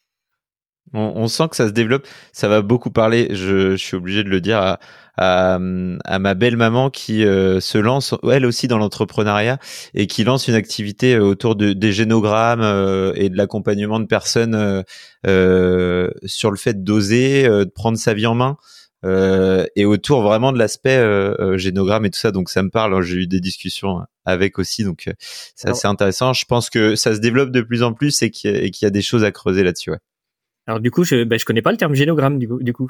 On, 0.94 1.28
sent 1.28 1.50
que 1.50 1.56
ça 1.56 1.68
se 1.68 1.74
développe. 1.74 2.08
Ça 2.32 2.48
va 2.48 2.62
beaucoup 2.62 2.90
parler. 2.90 3.28
Je, 3.32 3.76
suis 3.76 3.96
obligé 3.96 4.24
de 4.24 4.30
le 4.30 4.42
dire 4.42 4.58
à, 4.58 4.80
à, 5.20 6.20
ma 6.20 6.34
belle 6.34 6.58
maman 6.58 6.90
qui 6.90 7.26
euh, 7.26 7.60
se 7.60 7.78
lance 7.78 8.16
elle 8.32 8.46
aussi 8.46 8.68
dans 8.68 8.78
l'entrepreneuriat 8.78 9.60
et 9.94 10.08
qui 10.08 10.24
lance 10.24 10.48
une 10.48 10.56
activité 10.56 11.16
euh, 11.16 11.24
autour 11.24 11.56
de, 11.56 11.74
des 11.74 11.92
génogrammes 11.92 12.62
euh, 12.62 13.12
et 13.16 13.30
de 13.30 13.38
l'accompagnement 13.38 14.00
de 14.00 14.06
personnes 14.06 14.84
sur 15.24 16.52
le 16.52 16.58
fait 16.58 16.84
d'oser, 16.84 17.44
de 17.44 17.66
prendre 17.66 17.98
sa 17.98 18.14
vie 18.14 18.28
en 18.28 18.36
main. 18.36 18.58
et 19.04 19.86
autour 19.86 20.22
vraiment 20.22 20.52
de 20.52 20.58
l'aspect 20.58 21.02
génogramme 21.58 22.06
et 22.06 22.10
tout 22.10 22.20
ça 22.20 22.32
donc 22.32 22.50
ça 22.50 22.64
me 22.64 22.70
parle 22.70 22.96
hein. 22.96 23.02
j'ai 23.02 23.16
eu 23.16 23.28
des 23.28 23.40
discussions 23.40 24.02
avec 24.26 24.60
aussi 24.60 24.84
donc 24.84 25.10
c'est 25.56 25.70
assez 25.70 25.88
intéressant 25.88 26.34
je 26.34 26.46
pense 26.46 26.70
que 26.70 26.96
ça 26.96 27.16
se 27.16 27.20
développe 27.20 27.52
de 27.52 27.62
plus 27.62 27.84
en 27.84 27.94
plus 27.94 28.22
et 28.22 28.30
qu'il 28.32 28.66
y, 28.66 28.72
y, 28.82 28.86
a 28.86 28.90
des 28.90 29.02
choses 29.02 29.24
à 29.24 29.32
creuser 29.32 29.64
là-dessus 29.64 29.92
ouais. 29.92 30.00
Alors 30.70 30.80
du 30.80 30.92
coup, 30.92 31.04
je, 31.04 31.24
ben, 31.24 31.40
je 31.40 31.46
connais 31.46 31.64
pas 31.64 31.72
le 31.72 31.78
terme 31.78 31.96
génogramme 31.96 32.38
du 32.38 32.48
coup. 32.48 32.62
Du 32.62 32.74
coup. 32.74 32.88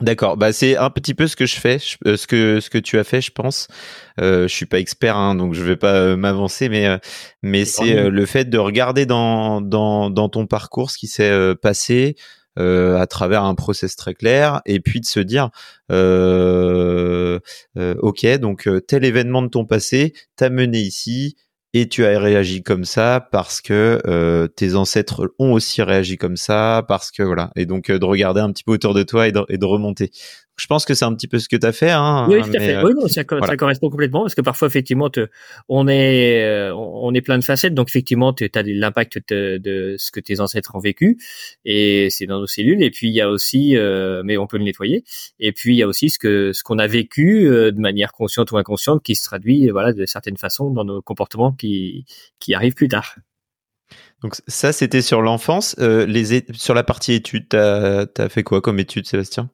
D'accord, 0.00 0.36
bah 0.36 0.52
c'est 0.52 0.76
un 0.76 0.90
petit 0.90 1.12
peu 1.12 1.26
ce 1.26 1.34
que 1.34 1.44
je 1.44 1.56
fais, 1.56 1.78
euh, 2.06 2.16
ce 2.16 2.28
que 2.28 2.60
ce 2.60 2.70
que 2.70 2.78
tu 2.78 2.98
as 2.98 3.04
fait, 3.04 3.20
je 3.20 3.32
pense. 3.32 3.66
Euh, 4.20 4.46
je 4.46 4.54
suis 4.54 4.66
pas 4.66 4.78
expert, 4.78 5.16
hein, 5.16 5.34
donc 5.34 5.52
je 5.54 5.64
vais 5.64 5.74
pas 5.74 5.94
euh, 5.94 6.16
m'avancer, 6.16 6.68
mais 6.68 6.86
euh, 6.86 6.98
mais 7.42 7.64
c'est 7.64 8.08
le 8.10 8.26
fait 8.26 8.44
de 8.44 8.58
regarder 8.58 9.06
dans 9.06 9.60
dans 9.60 10.08
dans 10.08 10.28
ton 10.28 10.46
parcours 10.46 10.92
ce 10.92 10.98
qui 10.98 11.08
s'est 11.08 11.54
passé 11.60 12.14
à 12.56 13.06
travers 13.08 13.42
un 13.42 13.54
process 13.56 13.96
très 13.96 14.14
clair, 14.14 14.62
et 14.64 14.78
puis 14.78 15.00
de 15.00 15.06
se 15.06 15.18
dire, 15.18 15.50
ok, 18.02 18.26
donc 18.38 18.68
tel 18.86 19.04
événement 19.04 19.42
de 19.42 19.48
ton 19.48 19.64
passé 19.64 20.14
t'a 20.36 20.48
mené 20.48 20.78
ici, 20.78 21.36
et 21.78 21.88
tu 21.88 22.06
as 22.06 22.18
réagi 22.18 22.62
comme 22.62 22.86
ça 22.86 23.28
parce 23.30 23.60
que 23.60 24.00
euh, 24.06 24.48
tes 24.48 24.76
ancêtres 24.76 25.34
ont 25.38 25.52
aussi 25.52 25.82
réagi 25.82 26.16
comme 26.16 26.38
ça, 26.38 26.82
parce 26.88 27.10
que 27.10 27.22
voilà, 27.22 27.50
et 27.54 27.66
donc 27.66 27.90
euh, 27.90 27.98
de 27.98 28.04
regarder 28.06 28.40
un 28.40 28.50
petit 28.50 28.64
peu 28.64 28.72
autour 28.72 28.94
de 28.94 29.02
toi 29.02 29.28
et 29.28 29.32
de 29.32 29.64
remonter 29.66 30.10
je 30.56 30.66
pense 30.66 30.86
que 30.86 30.94
c'est 30.94 31.04
un 31.04 31.14
petit 31.14 31.28
peu 31.28 31.38
ce 31.38 31.48
que 31.48 31.56
tu 31.56 31.66
as 31.66 31.72
fait. 31.72 31.90
Hein, 31.90 32.26
oui, 32.30 32.40
tout 32.40 32.48
à 32.48 32.60
fait. 32.60 32.76
Euh, 32.76 32.82
oui, 32.84 33.10
ça, 33.10 33.22
ça, 33.24 33.56
correspond 33.56 33.90
complètement 33.90 34.22
parce 34.22 34.34
que 34.34 34.40
parfois, 34.40 34.68
effectivement, 34.68 35.10
te, 35.10 35.28
on 35.68 35.86
est 35.86 36.42
euh, 36.44 36.74
on 36.74 37.12
est 37.12 37.20
plein 37.20 37.38
de 37.38 37.44
facettes. 37.44 37.74
Donc, 37.74 37.90
effectivement, 37.90 38.32
tu 38.32 38.50
as 38.52 38.62
l'impact 38.62 39.20
de, 39.28 39.58
de, 39.58 39.96
ce 39.98 40.10
que 40.10 40.20
tes 40.20 40.40
ancêtres 40.40 40.74
ont 40.74 40.78
vécu 40.78 41.18
et 41.66 42.08
c'est 42.10 42.26
dans 42.26 42.40
nos 42.40 42.46
cellules. 42.46 42.82
Et 42.82 42.90
puis, 42.90 43.08
il 43.08 43.14
y 43.14 43.20
a 43.20 43.28
aussi, 43.28 43.76
euh, 43.76 44.22
mais 44.24 44.38
on 44.38 44.46
peut 44.46 44.56
le 44.56 44.64
nettoyer. 44.64 45.04
Et 45.38 45.52
puis, 45.52 45.74
il 45.74 45.78
y 45.78 45.82
a 45.82 45.86
aussi 45.86 46.08
ce 46.08 46.18
que 46.18 46.52
ce 46.54 46.62
qu'on 46.62 46.78
a 46.78 46.86
vécu 46.86 47.44
de 47.46 47.80
manière 47.80 48.12
consciente 48.12 48.50
ou 48.50 48.56
inconsciente 48.56 49.02
qui 49.02 49.14
se 49.14 49.24
traduit, 49.24 49.68
voilà, 49.68 49.92
de 49.92 50.06
certaines 50.06 50.38
façons 50.38 50.70
dans 50.70 50.84
nos 50.84 51.02
comportements 51.02 51.52
qui 51.52 52.06
qui 52.38 52.54
arrivent 52.54 52.74
plus 52.74 52.88
tard. 52.88 53.16
Donc 54.22 54.36
ça, 54.48 54.72
c'était 54.72 55.02
sur 55.02 55.20
l'enfance. 55.20 55.76
Les 55.78 56.42
sur 56.54 56.72
la 56.72 56.82
partie 56.82 57.12
études, 57.12 57.48
t'as 57.50 58.06
as 58.16 58.28
fait 58.30 58.42
quoi 58.42 58.62
comme 58.62 58.78
études, 58.78 59.06
Sébastien? 59.06 59.50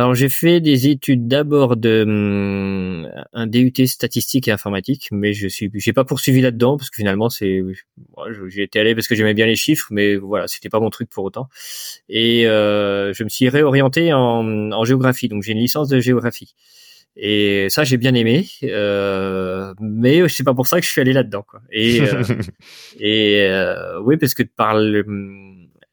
Alors 0.00 0.14
j'ai 0.14 0.30
fait 0.30 0.62
des 0.62 0.88
études 0.88 1.28
d'abord 1.28 1.76
de 1.76 2.04
hum, 2.06 3.10
un 3.34 3.46
DUT 3.46 3.86
statistique 3.86 4.48
et 4.48 4.50
informatique, 4.50 5.08
mais 5.12 5.34
je 5.34 5.46
suis 5.46 5.70
j'ai 5.74 5.92
pas 5.92 6.04
poursuivi 6.04 6.40
là-dedans 6.40 6.78
parce 6.78 6.88
que 6.88 6.96
finalement 6.96 7.28
c'est 7.28 7.62
j'y 8.48 8.62
étais 8.62 8.80
allé 8.80 8.94
parce 8.94 9.08
que 9.08 9.14
j'aimais 9.14 9.34
bien 9.34 9.44
les 9.44 9.56
chiffres, 9.56 9.88
mais 9.90 10.16
voilà 10.16 10.48
c'était 10.48 10.70
pas 10.70 10.80
mon 10.80 10.88
truc 10.88 11.10
pour 11.10 11.24
autant. 11.24 11.48
Et 12.08 12.46
euh, 12.46 13.12
je 13.12 13.24
me 13.24 13.28
suis 13.28 13.50
réorienté 13.50 14.14
en, 14.14 14.72
en 14.72 14.84
géographie, 14.86 15.28
donc 15.28 15.42
j'ai 15.42 15.52
une 15.52 15.58
licence 15.58 15.88
de 15.88 16.00
géographie. 16.00 16.54
Et 17.16 17.66
ça 17.68 17.84
j'ai 17.84 17.98
bien 17.98 18.14
aimé, 18.14 18.48
euh, 18.64 19.74
mais 19.80 20.26
c'est 20.30 20.44
pas 20.44 20.54
pour 20.54 20.66
ça 20.66 20.80
que 20.80 20.86
je 20.86 20.90
suis 20.90 21.02
allé 21.02 21.12
là-dedans 21.12 21.42
quoi. 21.42 21.60
Et 21.70 22.00
euh, 22.00 22.22
et 23.00 23.42
euh, 23.50 24.00
oui 24.00 24.16
parce 24.16 24.32
que 24.32 24.44
par 24.44 24.78
le 24.78 25.04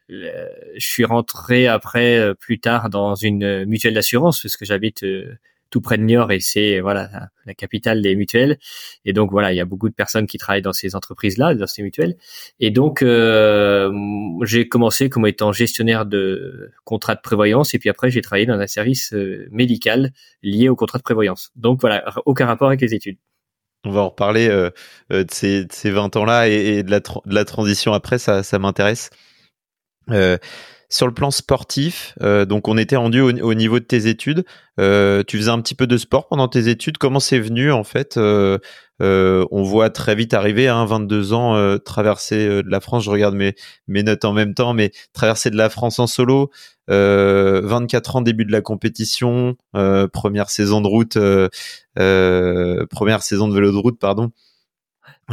je 0.09 0.49
suis 0.77 1.05
rentré 1.05 1.67
après 1.67 2.17
euh, 2.17 2.33
plus 2.33 2.59
tard 2.59 2.89
dans 2.89 3.15
une 3.15 3.65
mutuelle 3.65 3.93
d'assurance 3.93 4.41
parce 4.41 4.57
que 4.57 4.65
j'habite 4.65 5.03
euh, 5.03 5.37
tout 5.69 5.81
près 5.81 5.97
de 5.97 6.03
Niort 6.03 6.31
et 6.31 6.39
c'est 6.39 6.79
voilà 6.79 7.09
la 7.45 7.53
capitale 7.53 8.01
des 8.01 8.15
mutuelles. 8.15 8.57
Et 9.05 9.13
donc 9.13 9.31
voilà, 9.31 9.53
il 9.53 9.55
y 9.55 9.59
a 9.59 9.65
beaucoup 9.65 9.89
de 9.89 9.93
personnes 9.93 10.27
qui 10.27 10.37
travaillent 10.37 10.61
dans 10.61 10.73
ces 10.73 10.95
entreprises-là, 10.95 11.55
dans 11.55 11.67
ces 11.67 11.83
mutuelles. 11.83 12.15
Et 12.59 12.71
donc 12.71 13.01
euh, 13.01 13.91
j'ai 14.43 14.67
commencé 14.67 15.09
comme 15.09 15.27
étant 15.27 15.51
gestionnaire 15.51 16.05
de 16.05 16.71
contrat 16.85 17.15
de 17.15 17.21
prévoyance 17.21 17.73
et 17.73 17.79
puis 17.79 17.89
après 17.89 18.11
j'ai 18.11 18.21
travaillé 18.21 18.45
dans 18.45 18.59
un 18.59 18.67
service 18.67 19.13
euh, 19.13 19.47
médical 19.51 20.11
lié 20.41 20.69
au 20.69 20.75
contrat 20.75 20.99
de 20.99 21.03
prévoyance. 21.03 21.51
Donc 21.55 21.81
voilà, 21.81 22.03
aucun 22.25 22.45
rapport 22.45 22.67
avec 22.67 22.81
les 22.81 22.93
études. 22.93 23.17
On 23.83 23.91
va 23.91 24.01
en 24.01 24.09
reparler 24.09 24.47
euh, 24.49 24.69
de, 25.09 25.25
ces, 25.31 25.65
de, 25.65 25.71
ces, 25.71 25.91
20 25.91 26.15
ans-là 26.17 26.47
et, 26.47 26.83
de, 26.83 26.91
la 26.91 26.99
de, 26.99 27.05
la 27.25 27.45
transition 27.45 27.93
après, 27.93 28.17
ça, 28.17 28.43
ça 28.43 28.59
m'intéresse. 28.59 29.11
Euh, 30.11 30.37
sur 30.89 31.05
le 31.05 31.13
plan 31.13 31.31
sportif, 31.31 32.15
euh, 32.21 32.45
donc 32.45 32.69
on 32.69 32.77
était 32.77 32.95
rendu 32.95 33.19
au, 33.19 33.53
niveau 33.53 33.77
de 33.77 33.83
tes 33.83 34.07
études. 34.07 34.45
Euh, 34.79 35.21
tu 35.27 35.37
faisais 35.37 35.51
un 35.51 35.59
petit 35.59 35.75
peu 35.75 35.85
de 35.85 35.97
sport 35.97 36.29
pendant 36.29 36.47
tes 36.47 36.69
études. 36.69 36.97
Comment 36.97 37.19
c'est 37.19 37.39
venu 37.39 37.73
en 37.73 37.83
fait 37.83 38.17
On 38.17 39.63
voit 39.63 39.89
très 39.89 40.15
vite 40.15 40.33
arriver, 40.33 40.69
hein, 40.69 40.85
22 40.85 41.33
ans, 41.33 41.77
traverser 41.79 42.47
de 42.63 42.69
la 42.69 42.79
France. 42.79 43.03
Je 43.03 43.09
regarde 43.09 43.35
mes, 43.35 43.53
mes 43.89 44.01
notes 44.01 44.23
en 44.23 44.31
même 44.31 44.53
temps, 44.53 44.73
mais 44.73 44.91
traverser 45.11 45.49
de 45.49 45.57
la 45.57 45.69
France 45.69 45.99
en 45.99 46.07
solo. 46.07 46.51
24 46.87 48.15
ans 48.15 48.21
début 48.21 48.45
de 48.45 48.53
la 48.53 48.61
compétition, 48.61 49.57
première 50.13 50.49
saison 50.49 50.79
de 50.79 50.87
route, 50.87 51.17
première 52.89 53.23
saison 53.23 53.49
de 53.49 53.53
vélo 53.53 53.73
de 53.73 53.77
route, 53.77 53.99
pardon. 53.99 54.31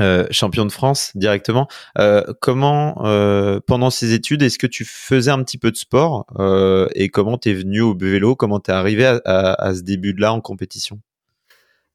Euh, 0.00 0.26
champion 0.32 0.66
de 0.66 0.72
France 0.72 1.12
directement. 1.14 1.68
Euh, 1.98 2.24
comment, 2.40 3.06
euh, 3.06 3.60
pendant 3.64 3.90
ces 3.90 4.12
études, 4.12 4.42
est-ce 4.42 4.58
que 4.58 4.66
tu 4.66 4.84
faisais 4.84 5.30
un 5.30 5.40
petit 5.44 5.56
peu 5.56 5.70
de 5.70 5.76
sport 5.76 6.26
et 6.94 7.08
comment 7.10 7.38
t'es 7.38 7.54
venu 7.54 7.80
au 7.80 7.96
vélo? 7.96 8.34
Comment 8.34 8.58
t'es 8.58 8.72
arrivé 8.72 9.06
à, 9.06 9.20
à, 9.24 9.74
ce 9.74 9.82
début-là 9.82 10.32
en 10.32 10.40
compétition? 10.40 11.00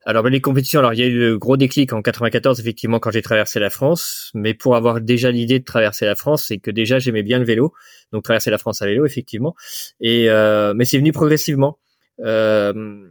Alors 0.06 0.24
ben, 0.24 0.29
les 0.29 0.39
compétitions, 0.39 0.79
alors 0.79 0.94
il 0.94 1.00
y 1.01 1.03
a 1.03 1.08
eu 1.08 1.20
le 1.20 1.38
gros 1.38 1.58
déclic 1.58 1.91
en 1.91 2.01
94 2.01 2.60
effectivement 2.62 3.00
quand 3.00 3.12
j'ai 3.12 3.22
traversé 3.22 3.60
la 3.60 3.70
France, 3.70 4.32
mais 4.34 4.53
pour 4.53 4.77
avoir 4.77 5.01
déjà 5.01 5.29
l'idée 5.29 5.60
de 5.60 5.65
traverser 5.65 6.06
la 6.06 6.15
France, 6.15 6.46
c'est 6.48 6.58
que 6.58 6.72
déjà 6.72 7.00
j'aimais 7.00 7.22
bien 7.22 7.38
le 7.38 7.44
vélo, 7.44 7.74
donc 8.13 8.24
traverser 8.24 8.50
la 8.50 8.58
France 8.58 8.82
à 8.82 8.86
vélo 8.86 9.06
effectivement, 9.06 9.56
et 10.00 10.29
mais 10.74 10.86
c'est 10.86 10.98
venu 10.98 11.12
progressivement. 11.12 11.79
je 12.18 13.03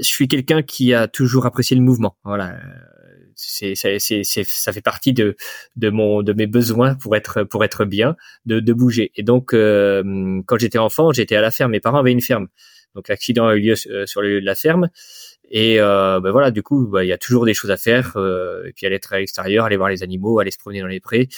suis 0.00 0.28
quelqu'un 0.28 0.62
qui 0.62 0.94
a 0.94 1.08
toujours 1.08 1.44
apprécié 1.44 1.76
le 1.76 1.82
mouvement, 1.82 2.16
voilà 2.24 2.56
c'est 3.38 3.74
c'est 3.76 4.22
ça 4.44 4.72
fait 4.72 4.82
partie 4.82 5.12
de 5.12 5.36
de 5.76 5.90
mon 5.90 6.22
de 6.22 6.32
mes 6.32 6.46
besoins 6.46 6.94
pour 6.96 7.16
être 7.16 7.44
pour 7.44 7.64
être 7.64 7.84
bien 7.84 8.16
de 8.46 8.60
de 8.60 8.72
bouger. 8.72 9.12
Et 9.16 9.22
donc 9.22 9.54
euh, 9.54 10.42
quand 10.46 10.58
j'étais 10.58 10.78
enfant 10.78 11.12
j'étais 11.12 11.36
à 11.36 11.40
la 11.40 11.50
ferme. 11.50 11.72
Mes 11.72 11.80
parents 11.80 11.98
avaient 11.98 12.12
une 12.12 12.20
ferme. 12.20 12.48
Donc 12.94 13.08
l'accident 13.08 13.46
a 13.46 13.54
eu 13.54 13.60
lieu 13.60 13.74
euh, 13.90 14.06
sur 14.06 14.22
le 14.22 14.28
lieu 14.28 14.40
de 14.40 14.46
la 14.46 14.54
ferme. 14.54 14.88
Et 15.50 15.80
euh, 15.80 16.20
ben 16.20 16.30
voilà 16.30 16.50
du 16.50 16.62
coup 16.62 16.86
bah, 16.86 17.04
il 17.04 17.08
y 17.08 17.12
a 17.12 17.18
toujours 17.18 17.46
des 17.46 17.54
choses 17.54 17.70
à 17.70 17.76
faire 17.76 18.14
euh, 18.16 18.66
et 18.66 18.72
puis 18.72 18.86
aller 18.86 18.96
être 18.96 19.14
à 19.14 19.18
l'extérieur 19.18 19.64
aller 19.64 19.78
voir 19.78 19.88
les 19.88 20.02
animaux 20.02 20.40
aller 20.40 20.50
se 20.50 20.58
promener 20.58 20.80
dans 20.80 20.88
les 20.88 21.00
prés. 21.00 21.28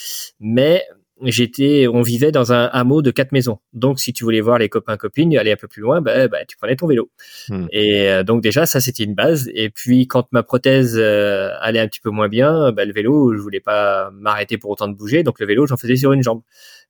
Mais 0.40 0.84
j'étais, 1.24 1.86
on 1.88 2.02
vivait 2.02 2.32
dans 2.32 2.52
un 2.52 2.64
hameau 2.66 3.02
de 3.02 3.10
quatre 3.10 3.32
maisons. 3.32 3.58
Donc, 3.72 4.00
si 4.00 4.12
tu 4.12 4.24
voulais 4.24 4.40
voir 4.40 4.58
les 4.58 4.68
copains 4.68 4.96
copines, 4.96 5.36
aller 5.36 5.52
un 5.52 5.56
peu 5.56 5.68
plus 5.68 5.82
loin, 5.82 6.00
bah, 6.00 6.28
bah 6.28 6.44
tu 6.46 6.56
prenais 6.56 6.76
ton 6.76 6.86
vélo. 6.86 7.10
Hmm. 7.48 7.66
Et 7.72 8.08
euh, 8.08 8.22
donc 8.22 8.42
déjà, 8.42 8.66
ça 8.66 8.80
c'était 8.80 9.04
une 9.04 9.14
base. 9.14 9.50
Et 9.54 9.70
puis, 9.70 10.06
quand 10.06 10.26
ma 10.32 10.42
prothèse 10.42 10.96
euh, 10.98 11.50
allait 11.60 11.80
un 11.80 11.88
petit 11.88 12.00
peu 12.00 12.10
moins 12.10 12.28
bien, 12.28 12.72
bah, 12.72 12.84
le 12.84 12.92
vélo, 12.92 13.34
je 13.36 13.40
voulais 13.40 13.60
pas 13.60 14.10
m'arrêter 14.12 14.58
pour 14.58 14.70
autant 14.70 14.88
de 14.88 14.94
bouger. 14.94 15.22
Donc 15.22 15.40
le 15.40 15.46
vélo, 15.46 15.66
j'en 15.66 15.76
faisais 15.76 15.96
sur 15.96 16.12
une 16.12 16.22
jambe 16.22 16.42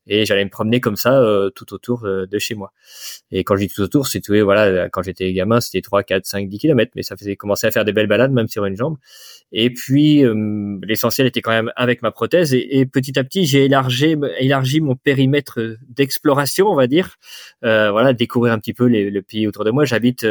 et 0.06 0.24
j'allais 0.24 0.44
me 0.44 0.50
promener 0.50 0.80
comme 0.80 0.96
ça 0.96 1.20
euh, 1.20 1.50
tout 1.50 1.72
autour 1.72 2.04
euh, 2.04 2.26
de 2.26 2.38
chez 2.38 2.54
moi. 2.54 2.72
Et 3.30 3.44
quand 3.44 3.56
je 3.56 3.66
dis 3.66 3.68
tout 3.68 3.82
autour, 3.82 4.06
c'était 4.06 4.40
voilà, 4.40 4.88
quand 4.88 5.02
j'étais 5.02 5.32
gamin, 5.32 5.60
c'était 5.60 5.82
3, 5.82 6.02
4, 6.02 6.24
5, 6.24 6.48
10 6.48 6.58
kilomètres, 6.58 6.92
mais 6.96 7.02
ça 7.02 7.16
faisait 7.16 7.36
commencer 7.36 7.66
à 7.66 7.70
faire 7.70 7.84
des 7.84 7.92
belles 7.92 8.06
balades 8.06 8.32
même 8.32 8.48
sur 8.48 8.64
une 8.64 8.76
jambe. 8.76 8.96
Et 9.52 9.72
puis 9.72 10.24
euh, 10.24 10.78
l'essentiel 10.82 11.26
était 11.26 11.40
quand 11.40 11.50
même 11.50 11.72
avec 11.76 12.02
ma 12.02 12.10
prothèse 12.10 12.54
et, 12.54 12.86
petit 12.86 13.18
à 13.18 13.24
petit 13.24 13.46
j'ai 13.46 13.66
élargi, 13.66 14.16
élargi 14.38 14.80
mon 14.80 14.96
périmètre 14.96 15.60
d'exploration, 15.88 16.68
on 16.68 16.74
va 16.74 16.86
dire. 16.86 17.16
voilà, 17.62 18.12
découvrir 18.12 18.52
un 18.52 18.58
petit 18.58 18.74
peu 18.74 18.86
les, 18.86 19.10
le 19.10 19.22
pays 19.22 19.46
autour 19.46 19.64
de 19.64 19.70
moi. 19.70 19.84
J'habite, 19.84 20.26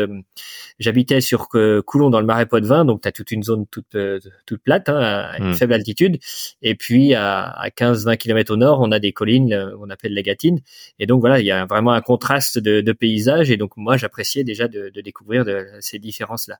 j'habitais 0.79 1.21
sur 1.21 1.49
Coulon 1.49 2.09
dans 2.09 2.19
le 2.19 2.25
Marais 2.25 2.45
Poitevin, 2.45 2.85
donc 2.85 3.01
tu 3.01 3.07
as 3.07 3.11
toute 3.11 3.31
une 3.31 3.43
zone 3.43 3.65
toute 3.71 3.97
toute 4.45 4.61
plate, 4.61 4.89
hein, 4.89 4.99
à 4.99 5.37
une 5.37 5.51
mmh. 5.51 5.55
faible 5.55 5.73
altitude. 5.73 6.19
Et 6.61 6.75
puis 6.75 7.13
à, 7.13 7.49
à 7.49 7.69
15-20 7.69 8.17
kilomètres 8.17 8.53
au 8.53 8.57
nord, 8.57 8.79
on 8.81 8.91
a 8.91 8.99
des 8.99 9.11
collines 9.11 9.49
euh, 9.53 9.75
on 9.79 9.89
appelle 9.89 10.13
la 10.13 10.21
Gatine. 10.21 10.61
Et 10.99 11.05
donc 11.05 11.21
voilà, 11.21 11.39
il 11.39 11.45
y 11.45 11.51
a 11.51 11.65
vraiment 11.65 11.91
un 11.91 12.01
contraste 12.01 12.57
de, 12.57 12.81
de 12.81 12.91
paysage. 12.91 13.51
Et 13.51 13.57
donc 13.57 13.77
moi, 13.77 13.97
j'appréciais 13.97 14.43
déjà 14.43 14.67
de, 14.67 14.91
découvrir 15.01 15.45
ces 15.79 15.99
différences-là. 15.99 16.57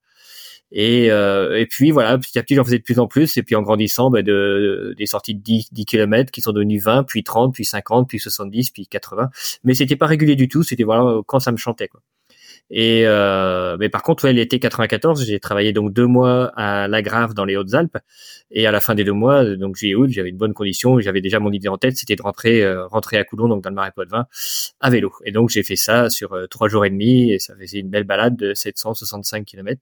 Et, 0.72 1.12
euh, 1.12 1.58
et 1.58 1.66
puis 1.66 1.90
voilà, 1.90 2.18
petit 2.18 2.38
à 2.38 2.44
petit, 2.44 2.54
j'en 2.56 2.64
faisais 2.64 2.78
de 2.78 2.84
plus 2.84 3.00
en 3.00 3.08
plus. 3.08 3.38
Et 3.38 3.44
puis 3.44 3.56
en 3.56 3.62
grandissant, 3.62 4.10
bah, 4.10 4.22
de, 4.22 4.94
des 4.98 5.06
sorties 5.06 5.36
de 5.36 5.42
10, 5.42 5.74
10 5.74 5.86
km 5.86 6.32
qui 6.32 6.42
sont 6.42 6.52
devenues 6.52 6.80
20, 6.80 7.04
puis 7.04 7.19
30, 7.24 7.54
puis 7.54 7.66
50, 7.66 8.08
puis 8.08 8.20
70, 8.20 8.72
puis 8.72 8.88
80. 8.88 9.30
Mais 9.64 9.74
c'était 9.74 9.96
pas 9.96 10.08
régulier 10.08 10.36
du 10.36 10.48
tout. 10.48 10.64
C'était 10.64 10.84
voilà 10.84 11.22
quand 11.28 11.40
ça 11.40 11.52
me 11.52 11.58
chantait. 11.58 11.88
Quoi. 11.88 12.02
Et 12.72 13.04
euh, 13.08 13.78
mais 13.80 13.90
par 13.90 14.04
contre, 14.04 14.26
ouais, 14.26 14.34
l'été 14.34 14.60
94, 14.60 15.26
j'ai 15.26 15.40
travaillé 15.40 15.74
donc 15.74 15.92
deux 15.92 16.06
mois 16.06 16.52
à 16.56 16.88
La 16.88 17.02
Grave 17.02 17.34
dans 17.34 17.46
les 17.46 17.58
Hautes-Alpes. 17.58 17.98
Et 18.52 18.68
à 18.68 18.72
la 18.72 18.80
fin 18.80 18.94
des 18.94 19.04
deux 19.04 19.14
mois, 19.14 19.44
donc 19.56 19.76
juillet 19.76 19.96
août, 19.96 20.10
j'avais 20.12 20.30
une 20.30 20.38
bonne 20.38 20.54
condition. 20.54 21.00
J'avais 21.00 21.22
déjà 21.22 21.40
mon 21.40 21.52
idée 21.52 21.68
en 21.68 21.78
tête, 21.78 21.98
c'était 21.98 22.16
de 22.16 22.22
rentrer 22.22 22.62
euh, 22.64 22.86
rentrer 22.88 23.18
à 23.18 23.24
Coulon, 23.24 23.48
donc 23.48 23.64
dans 23.64 23.70
le 23.70 23.76
Marais 23.76 23.92
Poitevin, 23.92 24.28
à 24.80 24.90
vélo. 24.90 25.12
Et 25.26 25.32
donc 25.32 25.50
j'ai 25.50 25.64
fait 25.64 25.76
ça 25.76 26.10
sur 26.10 26.34
euh, 26.34 26.46
trois 26.48 26.68
jours 26.68 26.86
et 26.86 26.92
demi, 26.92 27.32
et 27.32 27.40
ça 27.40 27.56
faisait 27.60 27.80
une 27.80 27.90
belle 27.90 28.04
balade 28.04 28.36
de 28.36 28.54
765 28.54 29.46
km, 29.46 29.82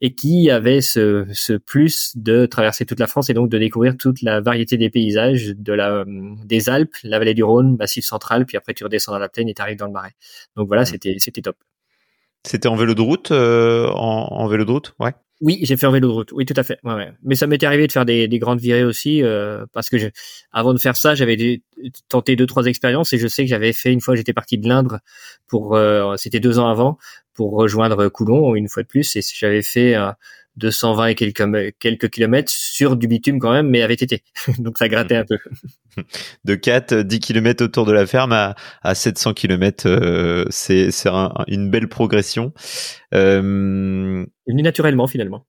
et 0.00 0.14
qui 0.14 0.50
avait 0.50 0.80
ce, 0.80 1.26
ce 1.32 1.52
plus 1.52 2.16
de 2.16 2.46
traverser 2.46 2.84
toute 2.84 2.98
la 2.98 3.06
France 3.06 3.30
et 3.30 3.34
donc 3.34 3.48
de 3.48 3.58
découvrir 3.58 3.96
toute 3.96 4.22
la 4.22 4.40
variété 4.40 4.76
des 4.76 4.90
paysages, 4.90 5.54
de 5.56 5.72
la 5.72 6.04
des 6.44 6.68
Alpes, 6.68 6.94
la 7.04 7.18
vallée 7.18 7.34
du 7.34 7.44
Rhône, 7.44 7.76
Massif 7.76 8.04
central, 8.04 8.44
puis 8.46 8.56
après 8.56 8.74
tu 8.74 8.84
redescends 8.84 9.12
dans 9.12 9.18
la 9.18 9.28
plaine 9.28 9.48
et 9.48 9.54
tu 9.54 9.62
arrives 9.62 9.78
dans 9.78 9.86
le 9.86 9.92
Marais. 9.92 10.14
Donc 10.56 10.66
voilà, 10.66 10.82
mmh. 10.82 10.86
c'était 10.86 11.16
c'était 11.18 11.42
top. 11.42 11.56
C'était 12.46 12.68
en 12.68 12.76
vélo 12.76 12.94
de 12.94 13.00
route, 13.00 13.30
euh, 13.30 13.88
en, 13.88 14.46
vélo 14.48 14.64
de 14.66 14.70
route, 14.70 14.94
ouais. 15.00 15.12
Oui, 15.40 15.58
j'ai 15.62 15.76
fait 15.76 15.86
en 15.86 15.90
vélo 15.90 16.08
de 16.08 16.12
route. 16.12 16.32
Oui, 16.32 16.44
tout 16.44 16.54
à 16.56 16.62
fait. 16.62 16.78
Ouais, 16.84 16.94
ouais. 16.94 17.10
Mais 17.22 17.34
ça 17.36 17.46
m'était 17.46 17.66
arrivé 17.66 17.86
de 17.86 17.92
faire 17.92 18.04
des, 18.04 18.28
grandes 18.38 18.60
virées 18.60 18.84
aussi, 18.84 19.22
euh, 19.22 19.64
parce 19.72 19.88
que 19.88 19.96
je, 19.98 20.08
avant 20.52 20.74
de 20.74 20.78
faire 20.78 20.96
ça, 20.96 21.14
j'avais 21.14 21.62
tenté 22.08 22.36
deux 22.36 22.46
trois 22.46 22.66
expériences 22.66 23.12
et 23.14 23.18
je 23.18 23.26
sais 23.26 23.44
que 23.44 23.48
j'avais 23.48 23.72
fait 23.72 23.92
une 23.92 24.00
fois, 24.00 24.14
j'étais 24.14 24.34
parti 24.34 24.58
de 24.58 24.68
l'Indre 24.68 25.00
pour, 25.48 25.74
euh, 25.74 26.16
c'était 26.16 26.40
deux 26.40 26.58
ans 26.58 26.68
avant, 26.68 26.98
pour 27.32 27.52
rejoindre 27.52 28.08
Coulon 28.08 28.54
une 28.54 28.68
fois 28.68 28.82
de 28.82 28.88
plus, 28.88 29.16
et 29.16 29.22
j'avais 29.22 29.62
fait 29.62 29.96
220 30.56 31.06
et 31.06 31.14
quelques, 31.14 31.78
quelques 31.78 32.10
kilomètres 32.10 32.52
sur 32.52 32.96
du 32.96 33.08
bitume 33.08 33.38
quand 33.38 33.52
même, 33.52 33.68
mais 33.68 33.82
avec 33.82 34.02
été. 34.02 34.22
Donc 34.58 34.78
ça 34.78 34.88
grattait 34.88 35.16
un 35.16 35.24
peu. 35.24 35.38
De 36.44 36.56
4, 36.56 37.02
10 37.02 37.20
kilomètres 37.20 37.62
autour 37.64 37.86
de 37.86 37.92
la 37.92 38.04
ferme 38.06 38.32
à, 38.32 38.56
à 38.82 38.94
700 38.96 39.32
kilomètres, 39.32 39.86
euh, 39.86 40.44
c'est 40.50 40.90
une 41.46 41.70
belle 41.70 41.88
progression. 41.88 42.52
Euh, 43.14 44.26
c'est 44.44 44.52
venu 44.52 44.62
naturellement 44.62 45.06
finalement. 45.06 45.46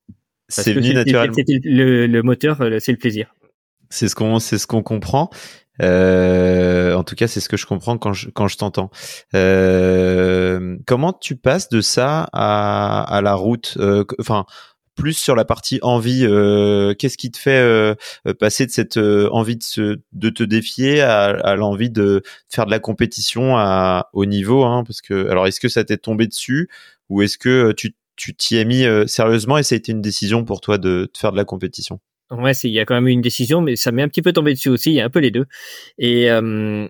C'est 0.48 0.74
venu 0.74 0.94
naturellement. 0.94 1.36
Le, 1.48 2.06
le, 2.08 2.24
moteur, 2.24 2.62
euh, 2.62 2.78
c'est 2.80 2.92
le 2.92 2.98
plaisir. 2.98 3.34
C'est 3.90 4.08
ce 4.08 4.16
qu'on 4.16 4.40
c'est 4.40 4.58
ce 4.58 4.68
qu'on 4.68 4.84
comprend. 4.84 5.30
Euh, 5.82 6.96
en 6.96 7.04
tout 7.04 7.16
cas, 7.16 7.28
c'est 7.28 7.40
ce 7.40 7.50
que 7.50 7.58
je 7.58 7.66
comprends 7.66 7.98
quand 7.98 8.14
je 8.14 8.30
quand 8.30 8.48
je 8.48 8.58
t'entends. 8.58 8.92
Euh, 9.36 10.78
comment 10.86 11.14
tu 11.14 11.36
passes 11.36 11.70
de 11.70 11.82
ça 11.82 12.30
à, 12.32 13.02
à 13.04 13.22
la 13.22 13.34
route? 13.34 13.78
Enfin, 14.20 14.46
plus 14.96 15.14
sur 15.14 15.36
la 15.36 15.46
partie 15.46 15.80
envie. 15.82 16.25
Euh, 16.25 16.94
qu'est-ce 16.94 17.18
qui 17.18 17.32
te 17.32 17.38
fait 17.38 17.60
euh, 17.60 17.96
passer 18.40 18.66
de 18.66 18.72
cette 18.72 18.98
euh, 18.98 19.30
envie 19.32 19.58
de, 19.58 19.64
se, 19.64 20.00
de 20.14 20.30
te 20.30 20.44
défier 20.44 21.02
à, 21.02 21.56
l'envie 21.56 21.90
de 21.90 22.24
faire 22.50 22.66
de 22.66 22.72
la 22.72 22.80
compétition 22.80 23.58
à 23.58 24.10
niveau 24.16 24.64
hein, 24.64 24.84
Parce 24.86 25.02
que 25.02 25.30
alors, 25.30 25.48
est-ce 25.48 25.60
que 25.60 25.70
ça 25.70 25.84
t'est 25.84 25.98
tombé 25.98 26.28
dessus 26.28 26.70
ou 27.10 27.22
est-ce 27.22 27.38
que 27.38 27.72
tu 27.74 27.96
tu 28.18 28.34
t'y 28.34 28.56
es 28.56 28.64
mis 28.64 28.86
sérieusement 29.08 29.58
et 29.58 29.64
ça 29.64 29.75
a 29.75 29.78
été 29.78 29.92
une 29.92 30.02
décision 30.02 30.46
pour 30.46 30.62
toi 30.62 30.78
de, 30.78 31.10
de 31.14 31.18
faire 31.18 31.34
de 31.34 31.38
la 31.38 31.44
compétition? 31.44 32.00
Ouais, 32.32 32.54
il 32.54 32.72
y 32.72 32.80
a 32.80 32.86
quand 32.86 32.96
même 32.96 33.10
eu 33.10 33.12
une 33.12 33.22
décision, 33.22 33.60
mais 33.60 33.75
ça 33.75 33.92
m'est 33.92 34.02
un 34.02 34.08
petit 34.08 34.22
peu 34.22 34.32
tombé 34.32 34.54
dessus 34.54 34.70
aussi. 34.70 34.92
Il 34.92 34.96
y 34.96 35.02
a 35.02 35.06
un 35.06 35.10
peu 35.10 35.20
les 35.20 35.32
deux. 35.32 35.46
Et, 35.98 36.28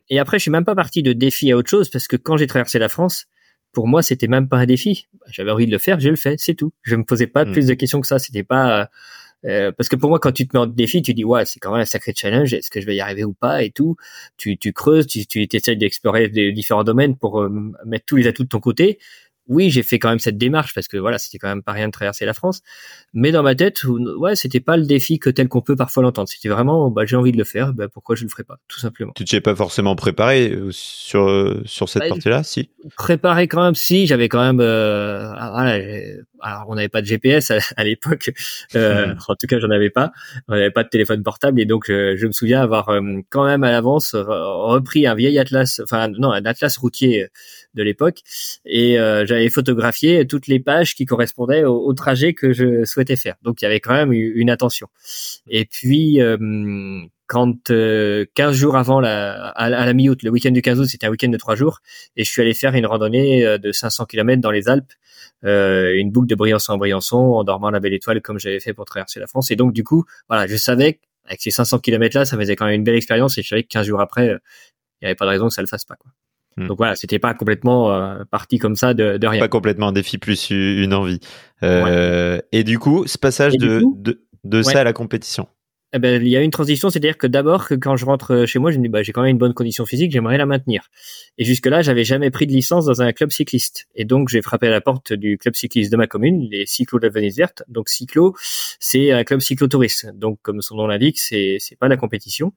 et 0.09 0.19
après, 0.19 0.37
je 0.37 0.43
suis 0.43 0.51
même 0.51 0.65
pas 0.65 0.75
parti 0.75 1.01
de 1.01 1.13
défi 1.13 1.51
à 1.51 1.57
autre 1.57 1.69
chose 1.69 1.89
parce 1.89 2.07
que 2.07 2.15
quand 2.15 2.37
j'ai 2.37 2.45
traversé 2.45 2.77
la 2.77 2.89
France, 2.89 3.25
pour 3.75 3.87
moi, 3.87 4.01
c'était 4.01 4.27
même 4.27 4.49
pas 4.49 4.57
un 4.57 4.65
défi. 4.65 5.07
J'avais 5.27 5.51
envie 5.51 5.67
de 5.67 5.71
le 5.71 5.77
faire, 5.77 5.99
je 5.99 6.09
le 6.09 6.15
fais, 6.15 6.35
c'est 6.39 6.55
tout. 6.55 6.73
Je 6.81 6.95
me 6.95 7.03
posais 7.03 7.27
pas 7.27 7.45
hmm. 7.45 7.51
plus 7.51 7.67
de 7.67 7.73
questions 7.75 8.01
que 8.01 8.07
ça. 8.07 8.17
C'était 8.17 8.43
pas 8.43 8.81
euh, 8.81 8.85
euh, 9.45 9.71
parce 9.71 9.89
que 9.89 9.95
pour 9.95 10.09
moi, 10.09 10.19
quand 10.19 10.31
tu 10.31 10.47
te 10.47 10.57
mets 10.57 10.61
en 10.61 10.65
défi, 10.65 11.01
tu 11.01 11.13
dis 11.13 11.23
ouais, 11.23 11.45
c'est 11.45 11.59
quand 11.59 11.71
même 11.71 11.81
un 11.81 11.85
sacré 11.85 12.13
challenge. 12.15 12.53
Est-ce 12.53 12.71
que 12.71 12.81
je 12.81 12.85
vais 12.87 12.95
y 12.95 13.01
arriver 13.01 13.23
ou 13.23 13.33
pas 13.33 13.61
et 13.63 13.69
tout? 13.69 13.97
Tu, 14.37 14.57
tu 14.57 14.73
creuses, 14.73 15.05
tu, 15.05 15.27
tu 15.27 15.47
essaies 15.51 15.75
d'explorer 15.75 16.29
des 16.29 16.51
différents 16.51 16.83
domaines 16.83 17.15
pour 17.15 17.41
euh, 17.41 17.49
mettre 17.85 18.05
tous 18.05 18.15
les 18.15 18.27
atouts 18.27 18.45
de 18.45 18.49
ton 18.49 18.59
côté. 18.59 18.97
Oui, 19.47 19.69
j'ai 19.69 19.83
fait 19.83 19.99
quand 19.99 20.09
même 20.09 20.19
cette 20.19 20.37
démarche 20.37 20.73
parce 20.73 20.87
que 20.87 20.97
voilà, 20.97 21.17
c'était 21.17 21.37
quand 21.37 21.47
même 21.47 21.61
pas 21.61 21.71
rien 21.71 21.87
de 21.87 21.91
traverser 21.91 22.25
la 22.25 22.33
France. 22.33 22.61
Mais 23.13 23.31
dans 23.31 23.43
ma 23.43 23.53
tête, 23.53 23.83
ouais, 23.83 24.35
c'était 24.35 24.59
pas 24.59 24.75
le 24.75 24.85
défi 24.85 25.19
que 25.19 25.29
tel 25.29 25.47
qu'on 25.47 25.61
peut 25.61 25.75
parfois 25.75 26.03
l'entendre. 26.03 26.27
C'était 26.27 26.49
vraiment, 26.49 26.89
bah, 26.89 27.05
j'ai 27.05 27.15
envie 27.15 27.31
de 27.31 27.37
le 27.37 27.43
faire, 27.43 27.73
bah, 27.73 27.87
pourquoi 27.87 28.15
je 28.15 28.23
le 28.23 28.29
ferais 28.29 28.43
pas, 28.43 28.57
tout 28.67 28.79
simplement. 28.79 29.13
Tu 29.15 29.23
t'y 29.23 29.35
es 29.35 29.41
pas 29.41 29.55
forcément 29.55 29.95
préparé 29.95 30.51
euh, 30.51 30.69
sur 30.71 31.29
euh, 31.29 31.61
sur 31.65 31.89
cette 31.89 32.01
bah, 32.03 32.09
partie-là, 32.09 32.43
si? 32.43 32.69
Préparé 32.97 33.47
quand 33.47 33.63
même, 33.63 33.75
si. 33.75 34.07
J'avais 34.07 34.29
quand 34.29 34.41
même, 34.41 34.59
euh, 34.59 35.31
ah, 35.35 35.51
voilà, 35.51 35.83
alors 36.41 36.65
on 36.69 36.75
n'avait 36.75 36.89
pas 36.89 37.01
de 37.01 37.07
GPS 37.07 37.51
à, 37.75 37.83
l'époque, 37.83 38.31
euh, 38.75 39.13
hmm. 39.13 39.17
en 39.27 39.35
tout 39.35 39.47
cas 39.47 39.59
j'en 39.59 39.69
avais 39.69 39.89
pas. 39.89 40.11
On 40.47 40.55
n'avait 40.55 40.71
pas 40.71 40.83
de 40.83 40.89
téléphone 40.89 41.23
portable 41.23 41.59
et 41.59 41.65
donc 41.65 41.85
je 41.87 42.25
me 42.25 42.31
souviens 42.31 42.61
avoir 42.61 42.89
quand 43.29 43.45
même 43.45 43.63
à 43.63 43.71
l'avance 43.71 44.15
repris 44.15 45.07
un 45.07 45.15
vieil 45.15 45.39
atlas, 45.39 45.81
enfin 45.83 46.07
non, 46.09 46.31
un 46.31 46.45
atlas 46.45 46.75
routier 46.77 47.27
de 47.75 47.83
l'époque 47.83 48.19
et 48.65 48.99
euh, 48.99 49.25
j'avais 49.25 49.49
photographié 49.49 50.25
toutes 50.27 50.47
les 50.47 50.59
pages 50.59 50.95
qui 50.95 51.05
correspondaient 51.05 51.63
au, 51.63 51.93
trajet 51.93 52.33
que 52.33 52.51
je 52.53 52.83
souhaitais 52.83 53.15
faire. 53.15 53.35
Donc 53.41 53.61
il 53.61 53.65
y 53.65 53.67
avait 53.67 53.79
quand 53.79 53.93
même 53.93 54.11
une 54.11 54.49
attention. 54.49 54.87
Et 55.47 55.65
puis 55.65 56.21
euh, 56.21 56.37
quand 57.27 57.71
euh, 57.71 58.25
15 58.35 58.55
jours 58.55 58.77
avant 58.77 58.99
la, 58.99 59.47
à, 59.49 59.69
la 59.69 59.93
mi-août, 59.93 60.21
le 60.23 60.29
week-end 60.29 60.51
du 60.51 60.61
15 60.61 60.79
août, 60.79 60.85
c'était 60.85 61.07
un 61.07 61.09
week-end 61.09 61.29
de 61.29 61.37
trois 61.37 61.55
jours, 61.55 61.81
et 62.15 62.23
je 62.23 62.29
suis 62.29 62.41
allé 62.41 62.53
faire 62.53 62.75
une 62.75 62.85
randonnée 62.85 63.45
euh, 63.45 63.57
de 63.57 63.71
500 63.71 64.05
km 64.05 64.41
dans 64.41 64.51
les 64.51 64.69
Alpes, 64.69 64.91
euh, 65.43 65.95
une 65.95 66.11
boucle 66.11 66.27
de 66.27 66.35
Briançon 66.35 66.73
en 66.73 66.77
Briançon, 66.77 67.17
en 67.17 67.43
dormant 67.43 67.71
la 67.71 67.79
Belle 67.79 67.93
Étoile 67.93 68.21
comme 68.21 68.39
j'avais 68.39 68.59
fait 68.59 68.73
pour 68.73 68.85
traverser 68.85 69.19
la 69.19 69.27
France. 69.27 69.51
Et 69.51 69.55
donc 69.55 69.73
du 69.73 69.83
coup, 69.83 70.05
voilà, 70.29 70.47
je 70.47 70.55
savais 70.55 70.99
avec 71.25 71.41
ces 71.41 71.51
500 71.51 71.79
km 71.79 72.17
là, 72.17 72.25
ça 72.25 72.37
faisait 72.37 72.55
quand 72.55 72.65
même 72.65 72.75
une 72.75 72.83
belle 72.83 72.95
expérience, 72.95 73.37
et 73.37 73.43
je 73.43 73.47
savais 73.47 73.63
que 73.63 73.69
15 73.69 73.87
jours 73.87 74.01
après, 74.01 74.27
il 74.27 74.29
n'y 75.01 75.07
avait 75.07 75.15
pas 75.15 75.25
de 75.25 75.31
raison 75.31 75.47
que 75.47 75.53
ça 75.53 75.61
le 75.61 75.67
fasse 75.67 75.85
pas. 75.85 75.95
Quoi. 75.95 76.11
Hmm. 76.57 76.67
Donc 76.67 76.77
voilà, 76.77 76.95
c'était 76.95 77.19
pas 77.19 77.33
complètement 77.33 77.91
euh, 77.91 78.23
parti 78.31 78.59
comme 78.59 78.75
ça 78.75 78.93
de, 78.93 79.17
de, 79.17 79.27
rien. 79.27 79.39
Pas 79.39 79.47
complètement 79.47 79.89
un 79.89 79.91
défi 79.91 80.17
plus 80.17 80.49
une 80.49 80.93
envie. 80.93 81.19
Euh, 81.63 82.39
Et 82.51 82.63
du 82.63 82.79
coup, 82.79 83.05
ce 83.07 83.17
passage 83.17 83.57
de, 83.57 83.83
de, 83.95 84.21
de 84.43 84.61
ça 84.61 84.81
à 84.81 84.83
la 84.83 84.93
compétition. 84.93 85.47
Eh 85.93 85.99
ben, 85.99 86.21
il 86.21 86.27
y 86.27 86.35
a 86.35 86.41
une 86.41 86.51
transition, 86.51 86.89
c'est-à-dire 86.89 87.17
que 87.17 87.25
d'abord, 87.25 87.69
que 87.69 87.73
quand 87.73 87.95
je 87.95 88.05
rentre 88.05 88.45
chez 88.45 88.59
moi, 88.59 88.69
je 88.69 88.79
me 88.79 88.83
dis, 88.83 88.89
bah, 88.89 89.01
j'ai 89.01 89.13
quand 89.13 89.21
même 89.21 89.31
une 89.31 89.37
bonne 89.37 89.53
condition 89.53 89.85
physique, 89.85 90.11
j'aimerais 90.11 90.37
la 90.37 90.45
maintenir. 90.45 90.89
Et 91.37 91.45
jusque-là, 91.45 91.83
j'avais 91.83 92.03
jamais 92.03 92.31
pris 92.31 92.47
de 92.47 92.51
licence 92.51 92.85
dans 92.85 93.01
un 93.01 93.13
club 93.13 93.31
cycliste. 93.31 93.87
Et 93.95 94.03
donc, 94.03 94.27
j'ai 94.27 94.41
frappé 94.41 94.67
à 94.67 94.71
la 94.71 94.81
porte 94.81 95.13
du 95.13 95.37
club 95.37 95.55
cycliste 95.55 95.93
de 95.93 95.95
ma 95.95 96.05
commune, 96.05 96.49
les 96.51 96.65
Cyclos 96.65 96.99
de 96.99 97.07
la 97.07 97.13
Venise 97.13 97.37
Verte. 97.37 97.63
Donc, 97.69 97.87
Cyclo, 97.87 98.35
c'est 98.79 99.13
un 99.13 99.23
club 99.23 99.39
cyclotourisme. 99.39 100.11
Donc, 100.13 100.39
comme 100.41 100.61
son 100.61 100.75
nom 100.75 100.87
l'indique, 100.87 101.17
c'est, 101.17 101.57
c'est 101.59 101.77
pas 101.77 101.87
la 101.87 101.95
compétition. 101.95 102.51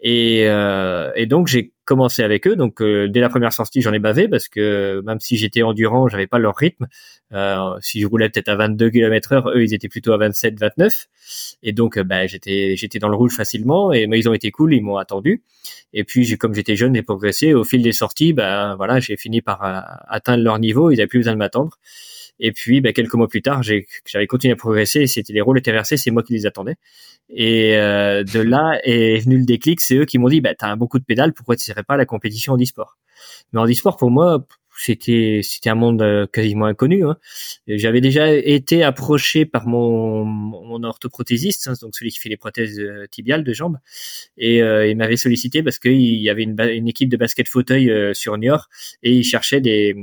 Et, 0.00 0.44
euh, 0.46 1.10
et 1.16 1.26
donc 1.26 1.48
j'ai 1.48 1.72
commencé 1.88 2.22
avec 2.22 2.46
eux. 2.46 2.54
Donc 2.54 2.82
euh, 2.82 3.08
dès 3.08 3.20
la 3.20 3.30
première 3.30 3.52
sortie, 3.52 3.80
j'en 3.80 3.92
ai 3.94 3.98
bavé 3.98 4.28
parce 4.28 4.48
que 4.48 5.02
même 5.06 5.18
si 5.20 5.36
j'étais 5.38 5.62
endurant, 5.62 6.06
j'avais 6.06 6.26
pas 6.26 6.38
leur 6.38 6.54
rythme. 6.54 6.86
Euh, 7.32 7.76
si 7.80 8.00
je 8.00 8.06
roulais 8.06 8.28
peut-être 8.28 8.48
à 8.48 8.56
22 8.56 8.90
km 8.90 9.32
heure, 9.32 9.48
eux 9.48 9.62
ils 9.62 9.72
étaient 9.74 9.88
plutôt 9.88 10.12
à 10.12 10.18
27, 10.18 10.60
29. 10.60 11.06
Et 11.62 11.72
donc 11.72 11.98
bah, 11.98 12.26
j'étais 12.26 12.76
j'étais 12.76 12.98
dans 12.98 13.08
le 13.08 13.16
rouge 13.16 13.34
facilement. 13.34 13.92
Et 13.92 14.06
mais 14.06 14.18
ils 14.18 14.28
ont 14.28 14.34
été 14.34 14.50
cool, 14.50 14.74
ils 14.74 14.82
m'ont 14.82 14.98
attendu. 14.98 15.42
Et 15.94 16.04
puis 16.04 16.36
comme 16.36 16.54
j'étais 16.54 16.76
jeune 16.76 16.94
et 16.94 17.02
progressé, 17.02 17.54
au 17.54 17.64
fil 17.64 17.82
des 17.82 17.92
sorties, 17.92 18.34
bah 18.34 18.74
voilà, 18.76 19.00
j'ai 19.00 19.16
fini 19.16 19.40
par 19.40 19.64
euh, 19.64 19.80
atteindre 20.08 20.44
leur 20.44 20.58
niveau. 20.58 20.90
Ils 20.90 20.96
n'avaient 20.96 21.06
plus 21.08 21.20
besoin 21.20 21.32
de 21.32 21.38
m'attendre. 21.38 21.78
Et 22.40 22.52
puis, 22.52 22.80
bah, 22.80 22.92
quelques 22.92 23.14
mois 23.14 23.28
plus 23.28 23.42
tard, 23.42 23.62
j'avais 23.62 24.26
continué 24.26 24.52
à 24.52 24.56
progresser. 24.56 25.06
C'était 25.06 25.32
les 25.32 25.40
rôles 25.40 25.58
étaient 25.58 25.72
versés, 25.72 25.96
c'est 25.96 26.10
moi 26.10 26.22
qui 26.22 26.32
les 26.32 26.46
attendais. 26.46 26.76
Et 27.30 27.76
euh, 27.76 28.24
de 28.24 28.40
là 28.40 28.80
est 28.84 29.18
venu 29.24 29.38
le 29.38 29.44
déclic. 29.44 29.80
C'est 29.80 29.96
eux 29.96 30.04
qui 30.04 30.18
m'ont 30.18 30.28
dit, 30.28 30.40
bah, 30.40 30.54
t'as 30.54 30.76
beaucoup 30.76 30.98
de 30.98 31.04
pédales, 31.04 31.32
pourquoi 31.34 31.56
tu 31.56 31.64
serais 31.64 31.82
pas 31.82 31.94
à 31.94 31.96
la 31.98 32.06
compétition 32.06 32.54
en 32.54 32.60
e-sport? 32.60 32.96
Mais 33.52 33.60
en 33.60 33.66
e-sport, 33.66 33.96
pour 33.96 34.10
moi, 34.10 34.46
c'était 34.78 35.40
c'était 35.42 35.70
un 35.70 35.74
monde 35.74 36.02
euh, 36.02 36.26
quasiment 36.26 36.66
inconnu. 36.66 37.04
Hein. 37.04 37.16
J'avais 37.66 38.00
déjà 38.00 38.32
été 38.32 38.82
approché 38.84 39.44
par 39.44 39.66
mon, 39.66 40.24
mon 40.24 40.82
orthoprothésiste, 40.84 41.68
hein, 41.68 41.74
donc 41.82 41.96
celui 41.96 42.10
qui 42.10 42.18
fait 42.18 42.28
les 42.28 42.36
prothèses 42.36 42.78
euh, 42.78 43.06
tibiales 43.10 43.44
de 43.44 43.52
jambes, 43.52 43.78
et 44.36 44.62
euh, 44.62 44.86
il 44.86 44.96
m'avait 44.96 45.16
sollicité 45.16 45.62
parce 45.62 45.78
qu'il 45.78 46.00
y 46.00 46.30
avait 46.30 46.44
une, 46.44 46.56
une, 46.60 46.88
équipe 46.88 47.08
de 47.08 47.16
basket 47.16 47.48
fauteuil 47.48 47.92
sur 48.14 48.38
Niort 48.38 48.68
et 49.02 49.12
il 49.12 49.24
cherchait 49.24 49.60
des, 49.60 49.94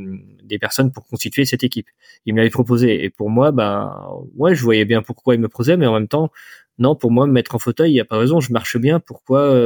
des 0.44 0.60
personnes 0.60 0.92
pour 0.92 1.06
constituer 1.06 1.46
cette 1.46 1.64
équipe. 1.64 1.88
Il 2.26 2.34
me 2.34 2.40
l'avait 2.40 2.50
proposé 2.50 3.04
et 3.06 3.10
pour 3.10 3.30
moi, 3.30 3.52
ben 3.52 3.96
ouais, 4.36 4.56
je 4.56 4.62
voyais 4.62 4.86
bien 4.86 5.02
pourquoi 5.02 5.36
il 5.36 5.42
me 5.42 5.48
proposait, 5.48 5.78
mais 5.78 5.88
en 5.88 5.94
même 5.94 6.08
temps, 6.08 6.32
non, 6.78 6.96
pour 6.96 7.12
moi, 7.12 7.28
me 7.28 7.32
mettre 7.32 7.56
en 7.56 7.60
fauteuil, 7.60 7.92
il 7.92 7.94
n'y 7.94 8.00
a 8.00 8.06
pas 8.06 8.18
raison, 8.18 8.40
je 8.40 8.52
marche 8.52 8.78
bien. 8.78 9.00
Pourquoi, 9.00 9.58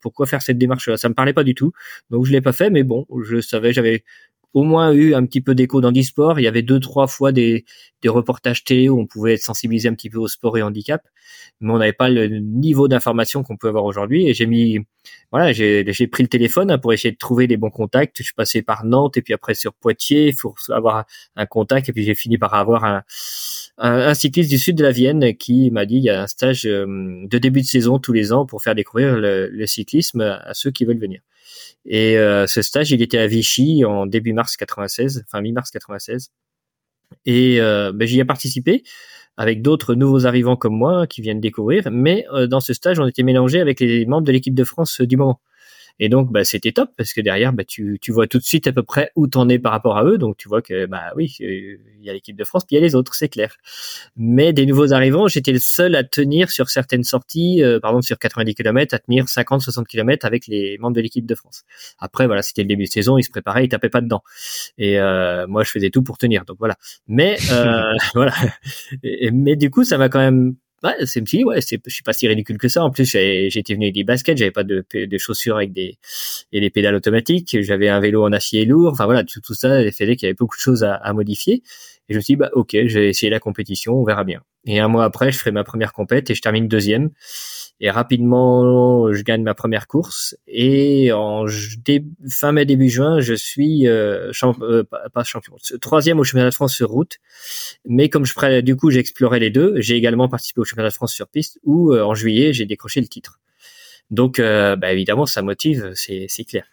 pourquoi 0.00 0.26
faire 0.26 0.42
cette 0.42 0.58
démarche-là? 0.58 0.96
Ça 0.96 1.08
me 1.08 1.14
parlait 1.14 1.32
pas 1.32 1.44
du 1.44 1.54
tout, 1.54 1.72
donc 2.10 2.26
je 2.26 2.32
l'ai 2.32 2.40
pas 2.40 2.52
fait. 2.52 2.70
Mais 2.70 2.84
bon, 2.84 3.06
je 3.24 3.40
savais, 3.40 3.72
j'avais 3.72 4.04
au 4.54 4.62
moins 4.62 4.92
eu 4.92 5.14
un 5.14 5.26
petit 5.26 5.40
peu 5.40 5.54
d'écho 5.54 5.80
dans 5.80 5.90
l'e-sport. 5.90 6.38
Il 6.38 6.44
y 6.44 6.46
avait 6.46 6.62
deux, 6.62 6.80
trois 6.80 7.08
fois 7.08 7.32
des, 7.32 7.64
des 8.02 8.08
reportages 8.08 8.64
télé 8.64 8.88
où 8.88 9.00
on 9.00 9.06
pouvait 9.06 9.34
être 9.34 9.42
sensibilisé 9.42 9.88
un 9.88 9.94
petit 9.94 10.10
peu 10.10 10.18
au 10.18 10.28
sport 10.28 10.56
et 10.56 10.62
handicap, 10.62 11.02
mais 11.60 11.72
on 11.72 11.78
n'avait 11.78 11.92
pas 11.92 12.08
le 12.08 12.28
niveau 12.28 12.86
d'information 12.86 13.42
qu'on 13.42 13.56
peut 13.56 13.68
avoir 13.68 13.84
aujourd'hui. 13.84 14.28
Et 14.28 14.34
j'ai 14.34 14.46
mis, 14.46 14.78
voilà, 15.32 15.52
j'ai 15.52 16.06
pris 16.06 16.22
le 16.22 16.28
téléphone 16.28 16.70
hein, 16.70 16.78
pour 16.78 16.92
essayer 16.92 17.10
de 17.10 17.18
trouver 17.18 17.48
les 17.48 17.56
bons 17.56 17.70
contacts. 17.70 18.16
Je 18.18 18.22
suis 18.22 18.34
passé 18.34 18.62
par 18.62 18.84
Nantes 18.84 19.16
et 19.16 19.22
puis 19.22 19.34
après 19.34 19.54
sur 19.54 19.74
Poitiers 19.74 20.32
pour 20.40 20.54
avoir 20.70 21.04
un 21.34 21.46
contact. 21.46 21.88
Et 21.88 21.92
puis 21.92 22.04
j'ai 22.04 22.14
fini 22.14 22.38
par 22.38 22.54
avoir 22.54 22.84
un, 22.84 23.02
un, 23.78 24.14
cycliste 24.14 24.50
du 24.50 24.58
sud 24.58 24.76
de 24.76 24.84
la 24.84 24.92
Vienne 24.92 25.36
qui 25.36 25.72
m'a 25.72 25.84
dit 25.84 25.96
il 25.96 26.04
y 26.04 26.10
a 26.10 26.22
un 26.22 26.26
stage 26.28 26.64
euh, 26.66 26.86
de 27.26 27.38
début 27.38 27.62
de 27.62 27.66
saison 27.66 27.98
tous 27.98 28.12
les 28.12 28.32
ans 28.32 28.46
pour 28.46 28.62
faire 28.62 28.76
découvrir 28.76 29.16
le, 29.16 29.48
le 29.48 29.66
cyclisme 29.66 30.20
à 30.20 30.54
ceux 30.54 30.70
qui 30.70 30.84
veulent 30.84 31.00
venir. 31.00 31.20
Et 31.86 32.16
euh, 32.18 32.46
ce 32.46 32.62
stage, 32.62 32.90
il 32.90 33.02
était 33.02 33.18
à 33.18 33.26
Vichy 33.26 33.84
en 33.84 34.06
début 34.06 34.32
mars 34.32 34.56
96, 34.56 35.24
enfin 35.26 35.42
mi-mars 35.42 35.70
96. 35.70 36.30
Et 37.26 37.60
euh, 37.60 37.92
ben, 37.94 38.06
j'y 38.06 38.20
ai 38.20 38.24
participé 38.24 38.82
avec 39.36 39.62
d'autres 39.62 39.94
nouveaux 39.94 40.26
arrivants 40.26 40.56
comme 40.56 40.76
moi 40.76 41.06
qui 41.06 41.20
viennent 41.20 41.40
découvrir. 41.40 41.88
Mais 41.90 42.26
euh, 42.32 42.46
dans 42.46 42.60
ce 42.60 42.72
stage, 42.72 42.98
on 42.98 43.06
était 43.06 43.22
mélangé 43.22 43.60
avec 43.60 43.80
les 43.80 44.06
membres 44.06 44.26
de 44.26 44.32
l'équipe 44.32 44.54
de 44.54 44.64
France 44.64 45.00
du 45.00 45.16
moment. 45.16 45.40
Et 46.00 46.08
donc, 46.08 46.32
bah, 46.32 46.44
c'était 46.44 46.72
top 46.72 46.90
parce 46.96 47.12
que 47.12 47.20
derrière, 47.20 47.52
bah, 47.52 47.64
tu, 47.64 47.98
tu 48.00 48.12
vois 48.12 48.26
tout 48.26 48.38
de 48.38 48.44
suite 48.44 48.66
à 48.66 48.72
peu 48.72 48.82
près 48.82 49.10
où 49.14 49.26
t'en 49.26 49.48
es 49.48 49.58
par 49.58 49.72
rapport 49.72 49.96
à 49.96 50.04
eux. 50.04 50.18
Donc, 50.18 50.36
tu 50.36 50.48
vois 50.48 50.62
que, 50.62 50.86
bah 50.86 51.12
oui, 51.16 51.36
il 51.38 51.78
y 52.02 52.10
a 52.10 52.12
l'équipe 52.12 52.36
de 52.36 52.44
France, 52.44 52.64
puis 52.64 52.76
il 52.76 52.80
y 52.80 52.82
a 52.82 52.84
les 52.84 52.94
autres, 52.94 53.14
c'est 53.14 53.28
clair. 53.28 53.56
Mais 54.16 54.52
des 54.52 54.66
nouveaux 54.66 54.92
arrivants, 54.92 55.28
j'étais 55.28 55.52
le 55.52 55.60
seul 55.60 55.94
à 55.94 56.04
tenir 56.04 56.50
sur 56.50 56.68
certaines 56.68 57.04
sorties, 57.04 57.62
euh, 57.62 57.78
par 57.80 57.92
exemple 57.92 58.06
sur 58.06 58.18
90 58.18 58.54
km, 58.54 58.94
à 58.94 58.98
tenir 58.98 59.28
50, 59.28 59.62
60 59.62 59.86
km 59.86 60.26
avec 60.26 60.46
les 60.46 60.78
membres 60.78 60.96
de 60.96 61.00
l'équipe 61.00 61.26
de 61.26 61.34
France. 61.34 61.64
Après, 61.98 62.26
voilà, 62.26 62.42
c'était 62.42 62.62
le 62.62 62.68
début 62.68 62.84
de 62.84 62.90
saison, 62.90 63.16
ils 63.18 63.24
se 63.24 63.30
préparaient, 63.30 63.64
ils 63.64 63.68
tapaient 63.68 63.88
pas 63.88 64.00
dedans. 64.00 64.22
Et 64.78 64.98
euh, 64.98 65.46
moi, 65.46 65.62
je 65.62 65.70
faisais 65.70 65.90
tout 65.90 66.02
pour 66.02 66.18
tenir. 66.18 66.44
Donc 66.44 66.56
voilà. 66.58 66.76
Mais 67.06 67.36
euh, 67.52 67.92
voilà. 68.14 68.34
mais 69.32 69.56
du 69.56 69.70
coup, 69.70 69.84
ça 69.84 69.98
m'a 69.98 70.08
quand 70.08 70.18
même 70.18 70.56
ouais, 70.84 71.06
c'est 71.06 71.22
petit, 71.22 71.44
ouais, 71.44 71.60
c'est, 71.60 71.80
je 71.84 71.92
suis 71.92 72.02
pas 72.02 72.12
si 72.12 72.28
ridicule 72.28 72.58
que 72.58 72.68
ça. 72.68 72.84
En 72.84 72.90
plus, 72.90 73.04
j'étais 73.04 73.74
venu 73.74 73.86
avec 73.86 73.94
des 73.94 74.04
baskets, 74.04 74.36
j'avais 74.36 74.50
pas 74.50 74.64
de, 74.64 74.84
chaussures 75.18 75.56
avec 75.56 75.72
des, 75.72 75.98
et 76.52 76.60
des 76.60 76.70
pédales 76.70 76.94
automatiques, 76.94 77.56
j'avais 77.62 77.88
un 77.88 78.00
vélo 78.00 78.24
en 78.24 78.32
acier 78.32 78.64
lourd. 78.64 78.92
Enfin 78.92 79.04
voilà, 79.06 79.24
tout, 79.24 79.40
tout 79.40 79.54
ça 79.54 79.80
faisait 79.90 80.16
qu'il 80.16 80.26
y 80.26 80.30
avait 80.30 80.34
beaucoup 80.34 80.56
de 80.56 80.60
choses 80.60 80.84
à 80.84 81.12
modifier. 81.12 81.62
Et 82.08 82.12
je 82.14 82.18
me 82.18 82.22
suis 82.22 82.34
dit, 82.34 82.36
bah, 82.36 82.50
ok, 82.52 82.70
je 82.72 82.98
vais 82.98 83.08
essayer 83.08 83.30
la 83.30 83.40
compétition, 83.40 83.94
on 83.94 84.04
verra 84.04 84.24
bien. 84.24 84.42
Et 84.66 84.78
un 84.78 84.88
mois 84.88 85.04
après, 85.04 85.32
je 85.32 85.38
ferai 85.38 85.52
ma 85.52 85.64
première 85.64 85.92
compète 85.92 86.30
et 86.30 86.34
je 86.34 86.42
termine 86.42 86.68
deuxième. 86.68 87.10
Et 87.80 87.90
rapidement, 87.90 89.12
je 89.12 89.22
gagne 89.22 89.42
ma 89.42 89.54
première 89.54 89.86
course. 89.86 90.36
Et 90.46 91.12
en 91.12 91.44
fin 92.30 92.52
mai, 92.52 92.64
début 92.64 92.88
juin, 92.88 93.20
je 93.20 93.34
suis 93.34 93.88
euh, 93.88 94.30
euh 94.62 94.84
pas 95.12 95.24
champion, 95.24 95.56
troisième 95.80 96.18
au 96.20 96.24
championnat 96.24 96.50
de 96.50 96.54
France 96.54 96.74
sur 96.74 96.88
route. 96.88 97.18
Mais 97.84 98.08
comme 98.08 98.24
je 98.24 98.60
du 98.60 98.76
coup, 98.76 98.90
j'explorais 98.90 99.40
les 99.40 99.50
deux. 99.50 99.74
J'ai 99.80 99.96
également 99.96 100.28
participé 100.28 100.60
au 100.60 100.64
championnat 100.64 100.90
de 100.90 100.94
France 100.94 101.12
sur 101.12 101.28
piste 101.28 101.58
où 101.64 101.92
euh, 101.92 102.02
en 102.02 102.14
juillet, 102.14 102.52
j'ai 102.52 102.66
décroché 102.66 103.00
le 103.00 103.08
titre. 103.08 103.40
Donc, 104.10 104.38
euh, 104.38 104.76
bah, 104.76 104.92
évidemment, 104.92 105.26
ça 105.26 105.42
motive, 105.42 105.92
c'est 105.94 106.44
clair. 106.46 106.66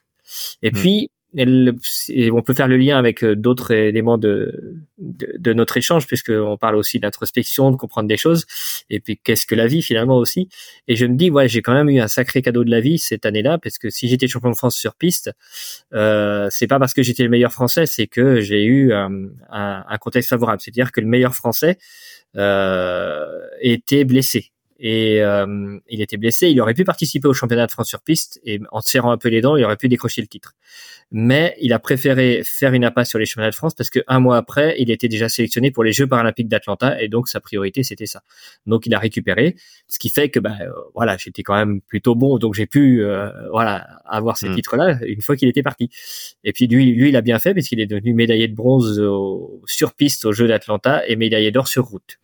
Et 0.62 0.70
mmh. 0.70 0.74
puis, 0.74 1.10
on 1.38 2.41
peut 2.41 2.54
faire 2.54 2.67
le 2.67 2.78
lien 2.78 2.98
avec 2.98 3.24
euh, 3.24 3.36
d'autres 3.36 3.72
éléments 3.72 4.17
de, 4.17 4.82
de, 4.98 5.54
notre 5.54 5.78
échange, 5.78 6.06
puisqu'on 6.08 6.58
parle 6.58 6.76
aussi 6.76 7.00
d'introspection, 7.00 7.72
de 7.72 7.78
comprendre 7.78 8.08
des 8.08 8.17
choses, 8.17 8.46
et 8.89 9.00
puis 9.00 9.17
qu'est-ce 9.17 9.46
que 9.46 9.56
la 9.56 9.67
vie 9.67 9.82
finalement 9.82 10.17
aussi. 10.17 10.50
Et 10.88 10.96
je 10.96 11.06
me 11.06 11.15
dis, 11.15 11.30
ouais, 11.30 11.48
j'ai 11.48 11.62
quand 11.62 11.74
même 11.74 11.89
eu 11.89 12.00
un 12.00 12.08
sacré 12.08 12.41
cadeau 12.41 12.63
de 12.63 12.72
la 12.72 12.82
vie 12.82 12.98
cette 12.98 13.26
année-là, 13.26 13.58
parce 13.58 13.78
que 13.78 13.89
si 13.89 14.08
j'étais 14.08 14.28
champion 14.28 14.52
de 14.52 14.58
France 14.58 14.76
sur 14.76 14.96
piste, 14.96 15.32
euh, 15.94 16.48
c'est 16.52 16.67
pas 16.67 16.80
parce 16.80 16.94
que 16.94 17.04
j'étais 17.04 17.24
le 17.24 17.30
meilleur 17.30 17.54
français, 17.54 17.86
c'est 17.86 18.08
que 18.08 18.41
j'ai 18.41 18.63
eu 18.65 18.94
un, 18.94 19.12
un, 19.50 19.98
contexte 20.00 20.30
favorable. 20.30 20.62
C'est-à-dire 20.62 20.91
que 20.91 21.02
le 21.02 21.08
meilleur 21.08 21.36
français 21.36 21.78
euh, 22.36 23.26
était 23.62 24.04
blessé 24.04 24.52
et 24.82 25.22
euh, 25.22 25.78
il 25.89 26.02
était 26.02 26.17
blessé. 26.17 26.50
Il 26.50 26.60
aurait 26.60 26.74
pu 26.74 26.84
participer 26.84 27.28
au 27.28 27.34
championnat 27.34 27.67
de 27.67 27.72
France 27.72 27.88
sur 27.88 28.02
piste 28.02 28.41
et 28.44 28.60
en 28.72 28.82
serrant 28.82 29.12
un 29.12 29.17
peu 29.17 29.30
les 29.30 29.39
dents, 29.39 29.56
il 29.56 29.63
aurait 29.63 29.78
pu 29.78 29.88
décrocher 29.88 30.22
le 30.22 30.28
titre. 30.28 30.56
Mais 31.12 31.56
il 31.60 31.74
a 31.74 31.80
préféré 31.80 32.41
faire 32.43 32.74
une 32.74 32.86
impasse 32.86 33.10
sur 33.10 33.19
les 33.19 33.26
championnats 33.26 33.50
de 33.50 33.56
France 33.56 33.76
parce 33.76 33.89
que 33.89 34.00
un 34.08 34.19
mois 34.19 34.38
après, 34.38 34.76
il 34.80 34.89
était 34.89 35.10
déjà 35.10 35.28
sélectionné 35.28 35.69
pour 35.69 35.84
les 35.84 35.91
Jeux 35.91 36.08
paralympiques 36.08 36.47
d'Atlanta 36.47 37.02
et 37.02 37.10
donc 37.10 37.28
sa 37.28 37.41
priorité 37.41 37.84
c'était 37.84 38.06
ça. 38.06 38.21
Donc 38.65 38.86
il 38.86 38.93
a 38.93 39.00
récupéré, 39.00 39.56
ce 39.88 40.00
qui 40.00 40.10
fait 40.10 40.30
que 40.30 40.39
bah 40.39 40.56
euh, 40.62 40.69
voilà, 40.95 41.17
j'étais 41.17 41.43
quand 41.43 41.56
même 41.56 41.82
plutôt 41.82 42.15
bon, 42.15 42.38
donc 42.38 42.54
j'ai 42.54 42.65
pu 42.65 43.04
euh, 43.04 43.30
voilà 43.52 43.88
avoir 44.06 44.38
ces 44.38 44.50
mm. 44.50 44.56
titres-là 44.56 45.00
une 45.06 45.21
fois 45.21 45.36
qu'il 45.36 45.50
était 45.50 45.63
parti. 45.63 45.89
Et 46.43 46.54
puis 46.54 46.67
lui, 46.67 46.93
lui 46.93 47.10
il 47.10 47.15
a 47.15 47.21
bien 47.21 47.39
fait 47.39 47.54
parce 47.54 47.67
qu'il 47.67 47.82
est 47.82 47.88
devenu 47.88 48.13
médaillé 48.13 48.47
de 48.47 48.56
bronze 48.56 49.02
sur 49.65 49.93
piste 49.93 50.26
aux 50.26 50.32
Jeux 50.32 50.47
d'Atlanta 50.47 51.04
et 51.08 51.17
médaillé 51.17 51.52
d'or 51.52 51.67
sur 51.67 51.86
route. 51.86 52.17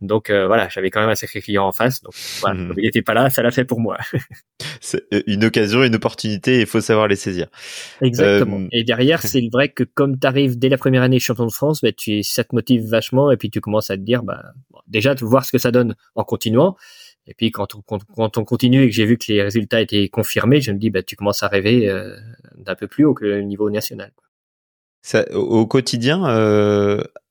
Donc 0.00 0.30
euh, 0.30 0.46
voilà, 0.46 0.68
j'avais 0.68 0.90
quand 0.90 1.00
même 1.00 1.08
un 1.08 1.16
sacré 1.16 1.40
client 1.40 1.66
en 1.66 1.72
face. 1.72 2.02
Donc 2.02 2.14
voilà, 2.40 2.54
mhm. 2.54 2.74
il 2.76 2.84
n'était 2.84 3.02
pas 3.02 3.14
là, 3.14 3.30
ça 3.30 3.42
l'a 3.42 3.50
fait 3.50 3.64
pour 3.64 3.80
moi. 3.80 3.98
c'est 4.80 5.02
euh, 5.12 5.22
une 5.26 5.44
occasion, 5.44 5.82
une 5.82 5.96
opportunité, 5.96 6.60
il 6.60 6.66
faut 6.66 6.80
savoir 6.80 7.08
les 7.08 7.16
saisir. 7.16 7.48
Exactement. 8.00 8.60
Euh, 8.60 8.68
et 8.70 8.84
derrière, 8.84 9.22
c'est 9.22 9.42
vrai 9.52 9.70
que 9.70 9.82
comme 9.82 10.18
tu 10.18 10.26
arrives 10.26 10.56
dès 10.58 10.68
la 10.68 10.78
première 10.78 11.02
année 11.02 11.18
champion 11.18 11.46
de 11.46 11.52
France, 11.52 11.80
bah, 11.82 11.90
tu, 11.92 12.22
ça 12.22 12.44
te 12.44 12.54
motive 12.54 12.88
vachement 12.88 13.32
et 13.32 13.36
puis 13.36 13.50
tu 13.50 13.60
commences 13.60 13.90
à 13.90 13.96
te 13.96 14.02
dire, 14.02 14.22
bah, 14.22 14.52
déjà, 14.86 15.14
de 15.16 15.24
voir 15.24 15.44
ce 15.44 15.50
que 15.50 15.58
ça 15.58 15.72
donne 15.72 15.96
en 16.14 16.22
continuant. 16.22 16.76
Et 17.26 17.34
puis 17.34 17.50
quand 17.50 17.74
on, 17.74 17.82
quand 17.82 18.38
on 18.38 18.44
continue 18.44 18.84
et 18.84 18.88
que 18.88 18.94
j'ai 18.94 19.04
vu 19.04 19.18
que 19.18 19.24
les 19.28 19.42
résultats 19.42 19.80
étaient 19.80 20.08
confirmés, 20.08 20.60
je 20.60 20.70
me 20.70 20.78
dis, 20.78 20.90
bah, 20.90 21.02
tu 21.02 21.16
commences 21.16 21.42
à 21.42 21.48
rêver 21.48 21.92
d'un 22.56 22.74
peu 22.74 22.86
plus 22.86 23.04
haut 23.04 23.14
que 23.14 23.24
le 23.24 23.42
niveau 23.42 23.68
national. 23.68 24.12
Ça, 25.02 25.26
au 25.34 25.66
quotidien, 25.66 26.22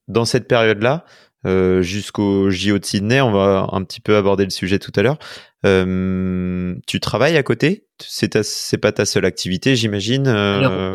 dans 0.08 0.26
cette 0.26 0.48
période-là, 0.48 1.06
euh, 1.46 1.82
jusqu'au 1.82 2.50
JO 2.50 2.80
de 2.80 2.86
Sydney. 2.86 3.22
On 3.22 3.32
va 3.32 3.68
un 3.72 3.84
petit 3.84 4.02
peu 4.02 4.16
aborder 4.16 4.44
le 4.44 4.50
sujet 4.50 4.80
tout 4.80 4.92
à 4.96 5.02
l'heure. 5.02 5.20
Euh, 5.66 6.76
tu 6.88 7.00
travailles 7.00 7.38
à 7.38 7.44
côté? 7.44 7.86
C'est 8.00 8.78
pas 8.78 8.92
ta 8.92 9.06
seule 9.06 9.26
activité, 9.26 9.76
j'imagine. 9.76 10.28
Euh... 10.28 10.94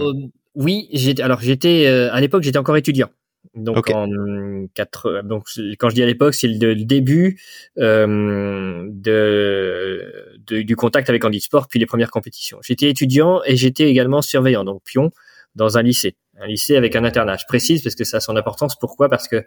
oui. 0.54 0.88
Alors 1.20 1.40
j'étais 1.40 1.86
à 1.86 2.20
l'époque, 2.20 2.42
j'étais 2.42 2.58
encore 2.58 2.76
étudiant. 2.76 3.08
Donc 3.54 3.90
en 3.90 4.66
quatre, 4.72 5.22
donc 5.24 5.44
quand 5.78 5.90
je 5.90 5.94
dis 5.94 6.02
à 6.02 6.06
l'époque, 6.06 6.32
c'est 6.32 6.48
le, 6.48 6.74
début 6.74 7.40
euh, 7.78 8.86
de, 8.88 10.38
de, 10.46 10.62
du 10.62 10.74
contact 10.74 11.10
avec 11.10 11.22
Handisport, 11.24 11.68
puis 11.68 11.78
les 11.78 11.86
premières 11.86 12.10
compétitions. 12.10 12.58
J'étais 12.62 12.88
étudiant 12.88 13.42
et 13.44 13.56
j'étais 13.56 13.90
également 13.90 14.22
surveillant, 14.22 14.64
donc 14.64 14.82
pion 14.84 15.10
dans 15.54 15.76
un 15.76 15.82
lycée 15.82 16.16
un 16.42 16.46
lycée 16.46 16.76
avec 16.76 16.96
un 16.96 17.04
internat. 17.04 17.36
Je 17.36 17.46
précise 17.46 17.82
parce 17.82 17.94
que 17.94 18.04
ça 18.04 18.18
a 18.18 18.20
son 18.20 18.36
importance. 18.36 18.76
Pourquoi? 18.78 19.08
Parce 19.08 19.28
que 19.28 19.44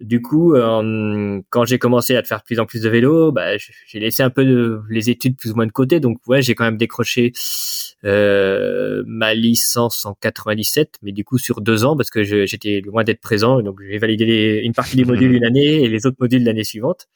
du 0.00 0.20
coup, 0.20 0.54
euh, 0.54 1.40
quand 1.50 1.64
j'ai 1.64 1.78
commencé 1.78 2.16
à 2.16 2.22
faire 2.22 2.38
de 2.38 2.44
plus 2.44 2.58
en 2.58 2.66
plus 2.66 2.82
de 2.82 2.88
vélo, 2.88 3.32
bah, 3.32 3.56
j'ai 3.86 4.00
laissé 4.00 4.22
un 4.22 4.30
peu 4.30 4.82
les 4.90 5.10
études 5.10 5.36
plus 5.36 5.52
ou 5.52 5.54
moins 5.54 5.66
de 5.66 5.72
côté. 5.72 6.00
Donc 6.00 6.18
ouais, 6.26 6.42
j'ai 6.42 6.54
quand 6.54 6.64
même 6.64 6.76
décroché 6.76 7.32
euh, 8.04 9.02
ma 9.06 9.34
licence 9.34 10.04
en 10.04 10.14
97, 10.14 10.98
mais 11.02 11.12
du 11.12 11.24
coup 11.24 11.38
sur 11.38 11.60
deux 11.60 11.84
ans 11.84 11.96
parce 11.96 12.10
que 12.10 12.22
j'étais 12.22 12.80
loin 12.80 13.04
d'être 13.04 13.20
présent. 13.20 13.62
Donc 13.62 13.80
j'ai 13.88 13.98
validé 13.98 14.60
une 14.64 14.72
partie 14.72 14.96
des 14.96 15.04
modules 15.04 15.32
une 15.36 15.44
année 15.44 15.82
et 15.82 15.88
les 15.88 16.06
autres 16.06 16.16
modules 16.20 16.44
l'année 16.44 16.64
suivante. 16.64 17.06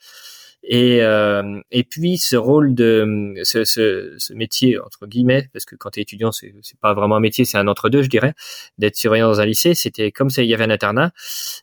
Et, 0.69 1.01
euh, 1.03 1.61
et 1.71 1.85
puis 1.85 2.19
ce 2.19 2.35
rôle 2.35 2.75
de 2.75 3.35
ce, 3.45 3.65
ce, 3.65 4.15
ce, 4.19 4.35
métier 4.35 4.79
entre 4.81 5.07
guillemets, 5.07 5.49
parce 5.53 5.65
que 5.65 5.77
quand 5.77 5.91
tu 5.91 6.01
es 6.01 6.03
étudiant, 6.03 6.33
c'est, 6.33 6.53
c'est 6.63 6.79
pas 6.81 6.93
vraiment 6.93 7.17
un 7.17 7.21
métier, 7.21 7.45
c'est 7.45 7.57
un 7.57 7.69
entre 7.69 7.89
deux, 7.89 8.03
je 8.03 8.09
dirais, 8.09 8.35
d'être 8.77 8.97
surveillant 8.97 9.29
dans 9.29 9.41
un 9.41 9.47
lycée. 9.47 9.75
C'était 9.75 10.11
comme 10.11 10.29
ça, 10.29 10.43
il 10.43 10.49
y 10.49 10.55
avait 10.55 10.65
un 10.65 10.71
internat. 10.71 11.13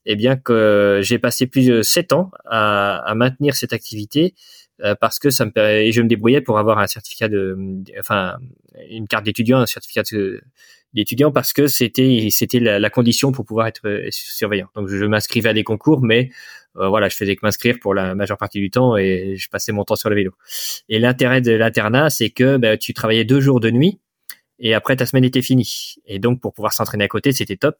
Et 0.05 0.15
bien 0.15 0.37
que 0.37 1.01
j'ai 1.03 1.19
passé 1.19 1.47
plus 1.47 1.67
de 1.67 1.81
sept 1.81 2.13
ans 2.13 2.31
à, 2.45 2.97
à 2.99 3.13
maintenir 3.13 3.55
cette 3.55 3.73
activité 3.73 4.35
euh, 4.81 4.95
parce 4.99 5.19
que 5.19 5.29
ça 5.29 5.45
me 5.45 5.51
et 5.57 5.91
je 5.91 6.01
me 6.01 6.07
débrouillais 6.07 6.41
pour 6.41 6.57
avoir 6.57 6.79
un 6.79 6.87
certificat 6.87 7.29
de, 7.29 7.55
enfin 7.99 8.37
une 8.89 9.07
carte 9.07 9.23
d'étudiant, 9.23 9.59
un 9.59 9.67
certificat 9.67 10.01
d'étudiant 10.93 11.31
parce 11.31 11.53
que 11.53 11.67
c'était 11.67 12.27
c'était 12.31 12.59
la, 12.59 12.89
condition 12.89 13.31
pour 13.31 13.45
pouvoir 13.45 13.67
être 13.67 14.07
surveillant. 14.09 14.67
Donc 14.75 14.87
je 14.87 15.05
m'inscrivais 15.05 15.49
à 15.49 15.53
des 15.53 15.63
concours, 15.63 16.01
mais 16.01 16.31
euh, 16.77 16.87
voilà, 16.87 17.09
je 17.09 17.15
faisais 17.15 17.35
que 17.35 17.41
m'inscrire 17.43 17.77
pour 17.79 17.93
la 17.93 18.15
majeure 18.15 18.37
partie 18.37 18.59
du 18.59 18.69
temps 18.69 18.97
et 18.97 19.35
je 19.37 19.49
passais 19.49 19.71
mon 19.71 19.83
temps 19.83 19.95
sur 19.95 20.09
le 20.09 20.15
vélo. 20.15 20.31
Et 20.89 20.99
l'intérêt 20.99 21.41
de 21.41 21.51
l'internat, 21.51 22.09
c'est 22.09 22.29
que 22.29 22.57
bah, 22.57 22.77
tu 22.77 22.93
travaillais 22.93 23.25
deux 23.25 23.39
jours 23.39 23.59
de 23.59 23.69
nuit 23.69 23.99
et 24.59 24.73
après 24.73 24.95
ta 24.95 25.05
semaine 25.05 25.23
était 25.23 25.41
finie. 25.41 25.95
Et 26.05 26.19
donc 26.19 26.39
pour 26.41 26.53
pouvoir 26.53 26.73
s'entraîner 26.73 27.03
à 27.03 27.07
côté, 27.07 27.31
c'était 27.31 27.57
top. 27.57 27.77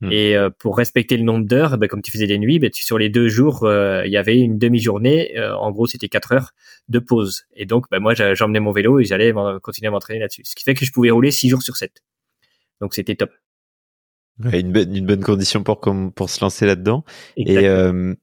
Hmm. 0.00 0.12
Et 0.12 0.36
euh, 0.36 0.48
pour 0.50 0.76
respecter 0.76 1.16
le 1.16 1.24
nombre 1.24 1.46
d'heures, 1.46 1.76
bah, 1.76 1.88
comme 1.88 2.02
tu 2.02 2.10
faisais 2.10 2.26
des 2.26 2.38
nuits, 2.38 2.58
bah, 2.58 2.68
sur 2.72 2.98
les 2.98 3.08
deux 3.08 3.28
jours, 3.28 3.64
euh, 3.64 4.06
il 4.06 4.12
y 4.12 4.16
avait 4.16 4.38
une 4.38 4.58
demi-journée. 4.58 5.38
en 5.38 5.70
gros, 5.70 5.86
c'était 5.86 6.08
quatre 6.08 6.32
heures 6.32 6.52
de 6.88 6.98
pause. 6.98 7.44
Et 7.54 7.66
donc 7.66 7.86
moi, 7.92 8.14
j'emmenais 8.14 8.60
mon 8.60 8.72
vélo 8.72 9.00
et 9.00 9.04
j'allais 9.04 9.32
continuer 9.62 9.88
à 9.88 9.90
m'entraîner 9.90 10.20
là-dessus. 10.20 10.42
Ce 10.44 10.54
qui 10.54 10.64
fait 10.64 10.74
que 10.74 10.84
je 10.84 10.92
pouvais 10.92 11.10
rouler 11.10 11.30
six 11.30 11.48
jours 11.48 11.62
sur 11.62 11.76
sept. 11.76 12.02
Donc 12.80 12.94
c'était 12.94 13.14
top 13.14 13.30
une, 14.52 14.72
bonne, 14.72 14.96
une 14.96 15.06
bonne 15.06 15.22
condition 15.22 15.62
pour, 15.62 15.80
pour 15.80 16.30
se 16.30 16.40
lancer 16.40 16.66
là-dedans. 16.66 17.04
Et, 17.36 17.68
euh, 17.68 18.14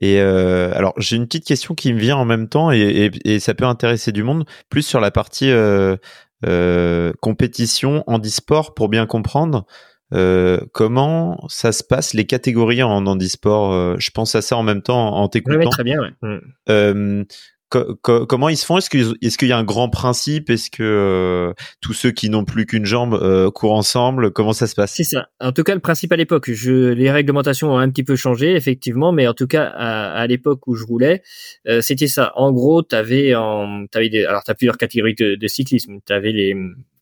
et 0.00 0.20
euh, 0.20 0.72
alors, 0.74 0.94
j'ai 0.98 1.16
une 1.16 1.26
petite 1.26 1.44
question 1.44 1.74
qui 1.74 1.92
me 1.92 1.98
vient 1.98 2.16
en 2.16 2.24
même 2.24 2.48
temps 2.48 2.70
et, 2.70 3.10
et, 3.24 3.40
ça 3.40 3.54
peut 3.54 3.64
intéresser 3.64 4.12
du 4.12 4.22
monde, 4.22 4.44
plus 4.68 4.82
sur 4.82 5.00
la 5.00 5.10
partie 5.10 5.50
euh, 5.50 7.12
compétition, 7.20 8.04
handisport, 8.06 8.74
pour 8.74 8.88
bien 8.88 9.06
comprendre. 9.06 9.66
Euh, 10.14 10.60
comment 10.72 11.38
ça 11.48 11.70
se 11.70 11.84
passe 11.84 12.14
les 12.14 12.24
catégories 12.24 12.82
en 12.82 13.06
handisport 13.06 14.00
Je 14.00 14.10
pense 14.10 14.34
à 14.34 14.42
ça 14.42 14.56
en 14.56 14.62
même 14.62 14.82
temps 14.82 15.16
en 15.16 15.28
t'écoutant. 15.28 15.58
Oui, 15.58 15.68
très 15.68 15.84
bien. 15.84 16.00
Ouais. 16.00 16.40
Euh, 16.70 17.24
comment 17.68 18.48
ils 18.48 18.56
se 18.56 18.64
font? 18.64 18.78
Est-ce 18.78 18.88
qu'il 18.90 19.16
est 19.20 19.46
y 19.46 19.52
a 19.52 19.58
un 19.58 19.64
grand 19.64 19.88
principe? 19.88 20.50
Est-ce 20.50 20.70
que 20.70 20.82
euh, 20.82 21.52
tous 21.80 21.92
ceux 21.92 22.10
qui 22.10 22.30
n'ont 22.30 22.44
plus 22.44 22.66
qu'une 22.66 22.84
jambe 22.84 23.14
euh, 23.14 23.50
courent 23.50 23.76
ensemble? 23.76 24.30
Comment 24.30 24.52
ça 24.52 24.66
se 24.66 24.74
passe? 24.74 24.94
C'est 24.94 25.04
ça. 25.04 25.28
En 25.40 25.52
tout 25.52 25.64
cas, 25.64 25.74
le 25.74 25.80
principe 25.80 26.12
à 26.12 26.16
l'époque, 26.16 26.48
les 26.48 27.10
réglementations 27.10 27.72
ont 27.72 27.78
un 27.78 27.90
petit 27.90 28.04
peu 28.04 28.16
changé, 28.16 28.54
effectivement, 28.54 29.12
mais 29.12 29.26
en 29.26 29.34
tout 29.34 29.46
cas, 29.46 29.64
à, 29.64 30.26
l'époque 30.26 30.66
où 30.66 30.74
je 30.74 30.84
roulais, 30.84 31.22
euh, 31.66 31.80
c'était 31.80 32.08
ça. 32.08 32.32
En 32.36 32.52
gros, 32.52 32.82
t'avais 32.82 33.34
en, 33.34 33.86
t'avais 33.86 34.08
des, 34.08 34.24
alors 34.24 34.42
t'as 34.44 34.54
plusieurs 34.54 34.78
catégories 34.78 35.14
de, 35.14 35.34
de 35.34 35.48
cyclisme. 35.48 36.00
T'avais 36.04 36.32
les 36.32 36.54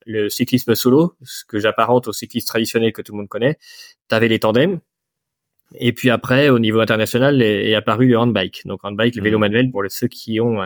le 0.06 0.28
cyclisme 0.28 0.74
solo, 0.76 1.16
ce 1.24 1.44
que 1.44 1.58
j'apparente 1.58 2.06
au 2.06 2.12
cyclisme 2.12 2.46
traditionnel 2.46 2.92
que 2.92 3.02
tout 3.02 3.12
le 3.12 3.18
monde 3.18 3.28
connaît. 3.28 3.58
T'avais 4.06 4.28
les 4.28 4.38
tandems, 4.38 4.78
et 5.74 5.92
puis 5.92 6.10
après, 6.10 6.48
au 6.48 6.58
niveau 6.58 6.80
international, 6.80 7.42
est, 7.42 7.74
apparu 7.74 8.06
le 8.06 8.18
handbike. 8.18 8.62
Donc 8.66 8.84
handbike, 8.84 9.16
le 9.16 9.22
vélo 9.22 9.38
mmh. 9.38 9.40
manuel 9.40 9.70
pour 9.70 9.82
ceux 9.88 10.08
qui 10.08 10.40
ont 10.40 10.60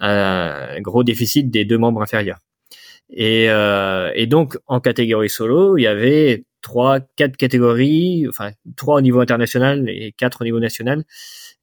un, 0.00 0.80
gros 0.80 1.04
déficit 1.04 1.50
des 1.50 1.64
deux 1.64 1.78
membres 1.78 2.02
inférieurs. 2.02 2.38
Et, 3.10 3.50
euh, 3.50 4.10
et, 4.14 4.26
donc 4.26 4.58
en 4.66 4.80
catégorie 4.80 5.28
solo, 5.28 5.76
il 5.76 5.82
y 5.82 5.86
avait 5.86 6.44
trois, 6.62 7.00
quatre 7.16 7.36
catégories, 7.36 8.26
enfin 8.28 8.52
trois 8.76 8.96
au 8.96 9.00
niveau 9.00 9.20
international 9.20 9.88
et 9.88 10.12
quatre 10.16 10.40
au 10.40 10.44
niveau 10.44 10.60
national, 10.60 11.04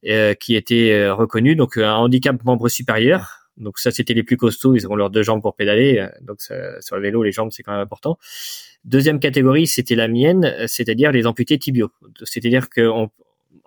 euh, 0.06 0.34
qui 0.34 0.54
étaient 0.54 0.92
euh, 0.92 1.14
reconnus. 1.14 1.56
Donc 1.56 1.76
un 1.76 1.94
handicap 1.94 2.42
membre 2.44 2.68
supérieur. 2.68 3.39
Donc 3.60 3.78
ça, 3.78 3.90
c'était 3.90 4.14
les 4.14 4.22
plus 4.22 4.36
costauds. 4.36 4.74
Ils 4.74 4.88
ont 4.88 4.96
leurs 4.96 5.10
deux 5.10 5.22
jambes 5.22 5.42
pour 5.42 5.54
pédaler. 5.54 6.08
Donc 6.22 6.40
sur 6.40 6.96
le 6.96 7.02
vélo, 7.02 7.22
les 7.22 7.32
jambes, 7.32 7.50
c'est 7.52 7.62
quand 7.62 7.72
même 7.72 7.80
important. 7.80 8.18
Deuxième 8.84 9.20
catégorie, 9.20 9.66
c'était 9.66 9.94
la 9.94 10.08
mienne, 10.08 10.54
c'est-à-dire 10.66 11.12
les 11.12 11.26
amputés 11.26 11.58
tibiaux. 11.58 11.90
C'est-à-dire 12.24 12.68
que 12.70 12.88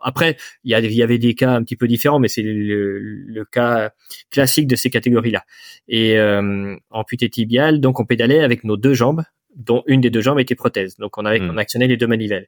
après, 0.01 0.37
il 0.63 0.71
y, 0.71 1.03
avait 1.03 1.17
des 1.17 1.33
cas 1.33 1.51
un 1.51 1.63
petit 1.63 1.75
peu 1.75 1.87
différents, 1.87 2.19
mais 2.19 2.27
c'est 2.27 2.41
le, 2.43 3.45
cas 3.51 3.91
classique 4.31 4.67
de 4.67 4.75
ces 4.75 4.89
catégories-là. 4.89 5.43
Et 5.87 6.17
euh, 6.17 6.75
amputé 6.89 7.29
tibial, 7.29 7.79
donc 7.79 7.99
on 7.99 8.05
pédalait 8.05 8.41
avec 8.41 8.63
nos 8.63 8.77
deux 8.77 8.93
jambes, 8.93 9.23
dont 9.55 9.83
une 9.87 10.01
des 10.01 10.09
deux 10.09 10.21
jambes 10.21 10.39
était 10.39 10.55
prothèse. 10.55 10.97
Donc 10.97 11.17
on, 11.17 11.25
avait, 11.25 11.39
hmm. 11.39 11.51
on 11.51 11.57
actionnait 11.57 11.87
les 11.87 11.97
deux 11.97 12.07
manivelles. 12.07 12.47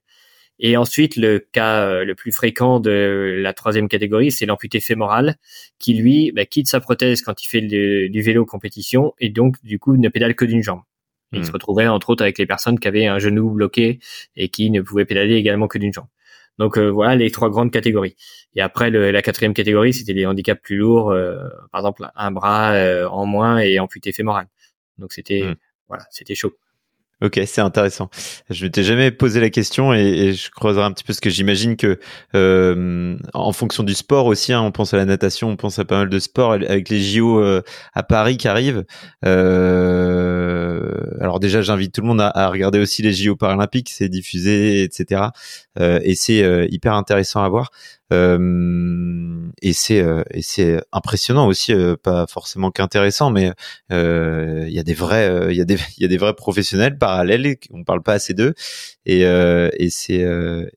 Et 0.60 0.78
ensuite, 0.78 1.18
le 1.18 1.40
cas 1.40 1.86
euh, 1.86 2.06
le 2.06 2.16
plus 2.16 2.32
fréquent 2.32 2.80
de 2.80 3.36
la 3.40 3.54
troisième 3.54 3.90
catégorie, 3.90 4.32
c'est 4.32 4.46
l'amputé 4.46 4.80
fémoral, 4.80 5.36
qui 5.80 5.94
lui 5.94 6.32
bah, 6.32 6.46
quitte 6.46 6.68
sa 6.68 6.80
prothèse 6.80 7.22
quand 7.22 7.42
il 7.44 7.48
fait 7.48 7.62
du 7.62 8.22
vélo 8.22 8.46
compétition 8.46 9.14
et 9.20 9.30
donc 9.30 9.62
du 9.64 9.80
coup 9.80 9.98
ne 9.98 10.10
pédale 10.10 10.36
que 10.36 10.46
d'une 10.46 10.64
jambe. 10.64 10.82
Il 11.34 11.44
se 11.44 11.50
hmm. 11.50 11.54
retrouvait 11.54 11.88
entre 11.88 12.10
autres 12.12 12.24
avec 12.24 12.38
les 12.38 12.46
personnes 12.46 12.80
qui 12.80 12.88
avaient 12.88 13.08
un 13.08 13.20
genou 13.20 13.50
bloqué 13.50 14.00
et 14.36 14.50
qui 14.50 14.70
ne 14.70 14.82
pouvaient 14.82 15.06
pédaler 15.06 15.36
également 15.36 15.68
que 15.68 15.78
d'une 15.78 15.94
jambe. 15.94 16.08
Donc 16.58 16.78
euh, 16.78 16.90
voilà 16.90 17.16
les 17.16 17.32
trois 17.32 17.50
grandes 17.50 17.72
catégories. 17.72 18.16
Et 18.56 18.62
après 18.62 18.90
la 18.90 19.22
quatrième 19.22 19.54
catégorie, 19.54 19.94
c'était 19.94 20.14
les 20.14 20.26
handicaps 20.26 20.62
plus 20.62 20.78
lourds, 20.78 21.12
euh, 21.12 21.50
par 21.72 21.82
exemple 21.82 22.08
un 22.16 22.32
bras 22.32 22.74
euh, 22.74 23.08
en 23.10 23.26
moins 23.26 23.58
et 23.58 23.80
amputé 23.80 24.14
fémoral. 24.14 24.48
Donc 24.98 25.12
c'était 25.12 25.44
hmm. 25.44 25.56
voilà, 25.88 26.06
c'était 26.12 26.36
chaud. 26.36 26.54
Ok, 27.24 27.40
c'est 27.46 27.62
intéressant. 27.62 28.10
Je 28.50 28.66
ne 28.66 28.70
t'ai 28.70 28.84
jamais 28.84 29.10
posé 29.10 29.40
la 29.40 29.50
question 29.50 29.94
et, 29.94 30.34
je 30.34 30.52
creuserai 30.52 30.84
un 30.84 30.92
petit 30.92 31.06
peu 31.06 31.14
ce 31.14 31.22
que 31.22 31.30
j'imagine 31.30 31.78
que 31.78 31.98
euh, 32.36 33.18
en 33.34 33.54
fonction 33.54 33.84
du 33.84 33.94
sport 33.94 34.26
aussi, 34.26 34.52
hein, 34.52 34.62
on 34.62 34.72
pense 34.72 34.94
à 34.94 34.98
la 34.98 35.06
natation, 35.06 35.50
on 35.50 35.56
pense 35.56 35.80
à 35.80 35.86
pas 35.86 36.00
mal 36.00 36.10
de 36.10 36.20
sports 36.20 36.52
avec 36.52 36.90
les 36.90 37.00
JO 37.02 37.40
euh, 37.40 37.62
à 37.94 38.04
Paris 38.04 38.36
qui 38.36 38.50
arrivent. 38.50 38.84
Euh, 39.26 40.92
alors 41.22 41.40
déjà, 41.40 41.62
j'invite 41.62 41.94
tout 41.94 42.02
le 42.02 42.08
monde 42.08 42.20
à, 42.20 42.50
regarder 42.50 42.80
aussi 42.80 43.02
les 43.02 43.14
JO 43.14 43.38
paralympiques, 43.38 43.90
c'est 43.92 44.10
diffusé, 44.10 44.84
etc. 44.84 45.22
et 45.80 46.16
c'est 46.16 46.68
hyper 46.70 46.96
intéressant 46.96 47.44
à 47.44 47.50
voir. 47.50 47.72
Et 49.62 49.74
c'est 49.74 50.04
et 50.32 50.42
c'est 50.42 50.82
impressionnant 50.92 51.48
aussi, 51.48 51.74
pas 52.04 52.26
forcément 52.28 52.72
qu'intéressant, 52.72 53.30
mais 53.32 53.52
il 53.90 54.70
y 54.72 54.80
a 54.80 54.84
des 54.84 54.94
vrais 54.94 55.48
il 55.52 55.58
y 55.58 55.62
a 55.62 55.66
des 55.66 55.78
il 55.98 56.04
y 56.04 56.06
a 56.06 56.08
des 56.10 56.18
vrais 56.18 56.36
professionnels 56.36 56.98
parallèles, 56.98 57.56
on 57.72 57.84
parle 57.84 58.04
pas 58.04 58.14
assez 58.14 58.34
d'eux, 58.34 58.54
et 59.06 59.22
et 59.22 59.90
c'est 59.90 60.26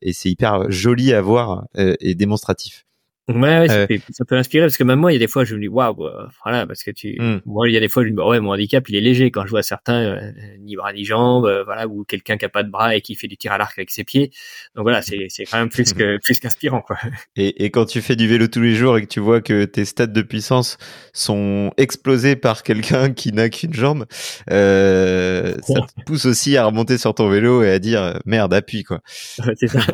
et 0.01 0.13
c'est 0.13 0.29
hyper 0.29 0.69
joli 0.71 1.13
à 1.13 1.21
voir 1.21 1.65
et 1.75 2.15
démonstratif. 2.15 2.85
Ouais, 3.29 3.59
ouais 3.59 3.71
euh, 3.71 3.97
ça 4.11 4.25
peut 4.25 4.35
inspirer 4.35 4.65
parce 4.65 4.77
que 4.77 4.83
même 4.83 4.99
moi, 4.99 5.11
il 5.11 5.15
y 5.15 5.17
a 5.17 5.19
des 5.19 5.27
fois, 5.27 5.45
je 5.45 5.55
me 5.55 5.61
dis 5.61 5.67
waouh, 5.67 6.05
euh, 6.05 6.27
voilà, 6.43 6.65
parce 6.65 6.83
que 6.83 6.91
tu, 6.91 7.15
hmm. 7.19 7.41
moi, 7.45 7.69
il 7.69 7.73
y 7.73 7.77
a 7.77 7.79
des 7.79 7.87
fois, 7.87 8.03
je 8.03 8.07
me 8.07 8.11
dis 8.11 8.17
bah 8.17 8.27
ouais, 8.27 8.39
mon 8.39 8.51
handicap, 8.51 8.87
il 8.89 8.95
est 8.95 9.01
léger 9.01 9.29
quand 9.29 9.45
je 9.45 9.51
vois 9.51 9.61
certains 9.61 10.01
euh, 10.01 10.31
ni 10.59 10.75
bras 10.75 10.93
ni 10.93 11.05
jambes, 11.05 11.45
euh, 11.45 11.63
voilà, 11.63 11.87
ou 11.87 12.03
quelqu'un 12.03 12.37
qui 12.37 12.45
a 12.45 12.49
pas 12.49 12.63
de 12.63 12.71
bras 12.71 12.95
et 12.95 13.01
qui 13.01 13.15
fait 13.15 13.27
du 13.27 13.37
tir 13.37 13.51
à 13.51 13.57
l'arc 13.57 13.77
avec 13.77 13.91
ses 13.91 14.03
pieds. 14.03 14.31
Donc 14.75 14.83
voilà, 14.83 15.01
c'est 15.01 15.27
c'est 15.29 15.45
quand 15.45 15.59
même 15.59 15.69
plus 15.69 15.93
que 15.93 16.17
plus 16.23 16.39
qu'inspirant 16.39 16.81
quoi. 16.81 16.97
Et, 17.35 17.65
et 17.65 17.69
quand 17.69 17.85
tu 17.85 18.01
fais 18.01 18.15
du 18.15 18.27
vélo 18.27 18.47
tous 18.47 18.61
les 18.61 18.73
jours 18.73 18.97
et 18.97 19.01
que 19.01 19.07
tu 19.07 19.19
vois 19.19 19.41
que 19.41 19.65
tes 19.65 19.85
stats 19.85 20.07
de 20.07 20.21
puissance 20.21 20.77
sont 21.13 21.71
explosés 21.77 22.35
par 22.35 22.63
quelqu'un 22.69 23.11
qui 23.11 23.31
n'a 23.31 23.49
qu'une 23.49 23.73
jambe, 23.73 24.05
euh, 24.49 25.53
ça 25.61 25.81
te 25.81 26.03
pousse 26.05 26.25
aussi 26.25 26.57
à 26.57 26.65
remonter 26.65 26.97
sur 26.97 27.13
ton 27.13 27.29
vélo 27.29 27.63
et 27.63 27.71
à 27.71 27.79
dire 27.79 28.19
merde, 28.25 28.53
appuie 28.53 28.83
quoi. 28.83 29.01
c'est 29.05 29.67
ça. 29.67 29.79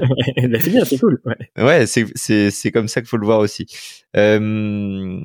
Bah, 0.46 0.60
c'est 0.60 0.70
bien, 0.70 0.86
c'est 0.86 1.00
cool. 1.00 1.20
Ouais, 1.26 1.64
ouais 1.64 1.86
c'est 1.86 2.06
c'est 2.14 2.52
c'est 2.52 2.72
comme 2.72 2.88
ça 2.88 3.02
qu'il 3.02 3.10
faut 3.10 3.18
le 3.18 3.25
voir 3.26 3.40
aussi. 3.40 3.68
Euh, 4.16 5.20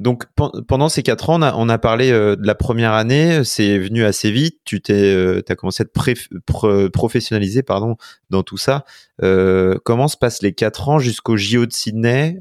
donc 0.00 0.26
pendant 0.68 0.88
ces 0.88 1.02
quatre 1.02 1.28
ans, 1.28 1.40
on 1.56 1.68
a, 1.68 1.78
parlé 1.78 2.12
euh, 2.12 2.36
de 2.36 2.46
la 2.46 2.54
première 2.54 2.92
année, 2.92 3.42
c'est 3.42 3.78
venu 3.78 4.04
assez 4.04 4.30
vite. 4.30 4.60
Tu 4.64 4.80
t'es, 4.80 4.92
euh, 4.92 5.42
as 5.48 5.56
commencé 5.56 5.82
à 5.82 5.86
te 5.86 6.88
professionnaliser, 6.88 7.64
pardon, 7.64 7.96
dans 8.30 8.44
tout 8.44 8.58
ça. 8.58 8.84
comment 9.20 10.06
se 10.06 10.16
passent 10.16 10.42
les 10.42 10.52
quatre 10.52 10.88
ans 10.88 11.00
jusqu'au 11.00 11.36
JO 11.36 11.66
de 11.66 11.72
Sydney? 11.72 12.38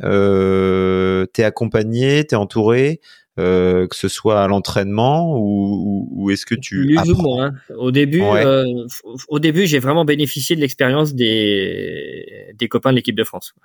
T'es 1.34 1.44
accompagné, 1.44 2.26
t'es 2.26 2.36
entouré, 2.36 3.02
que 3.38 3.88
ce 3.92 4.08
soit 4.08 4.44
à 4.44 4.48
l'entraînement 4.48 5.36
ou, 5.40 6.30
est-ce 6.30 6.46
que 6.46 6.54
tu 6.54 6.96
hein. 7.00 7.54
Au 7.76 7.90
début, 7.90 8.22
au 9.30 9.40
début, 9.40 9.66
j'ai 9.66 9.80
vraiment 9.80 10.06
bénéficié 10.06 10.56
de 10.56 10.62
l'expérience 10.62 11.16
des 11.16 12.54
des 12.54 12.68
copains 12.68 12.92
de 12.92 12.98
l'équipe 12.98 13.16
de 13.16 13.24
France 13.24 13.56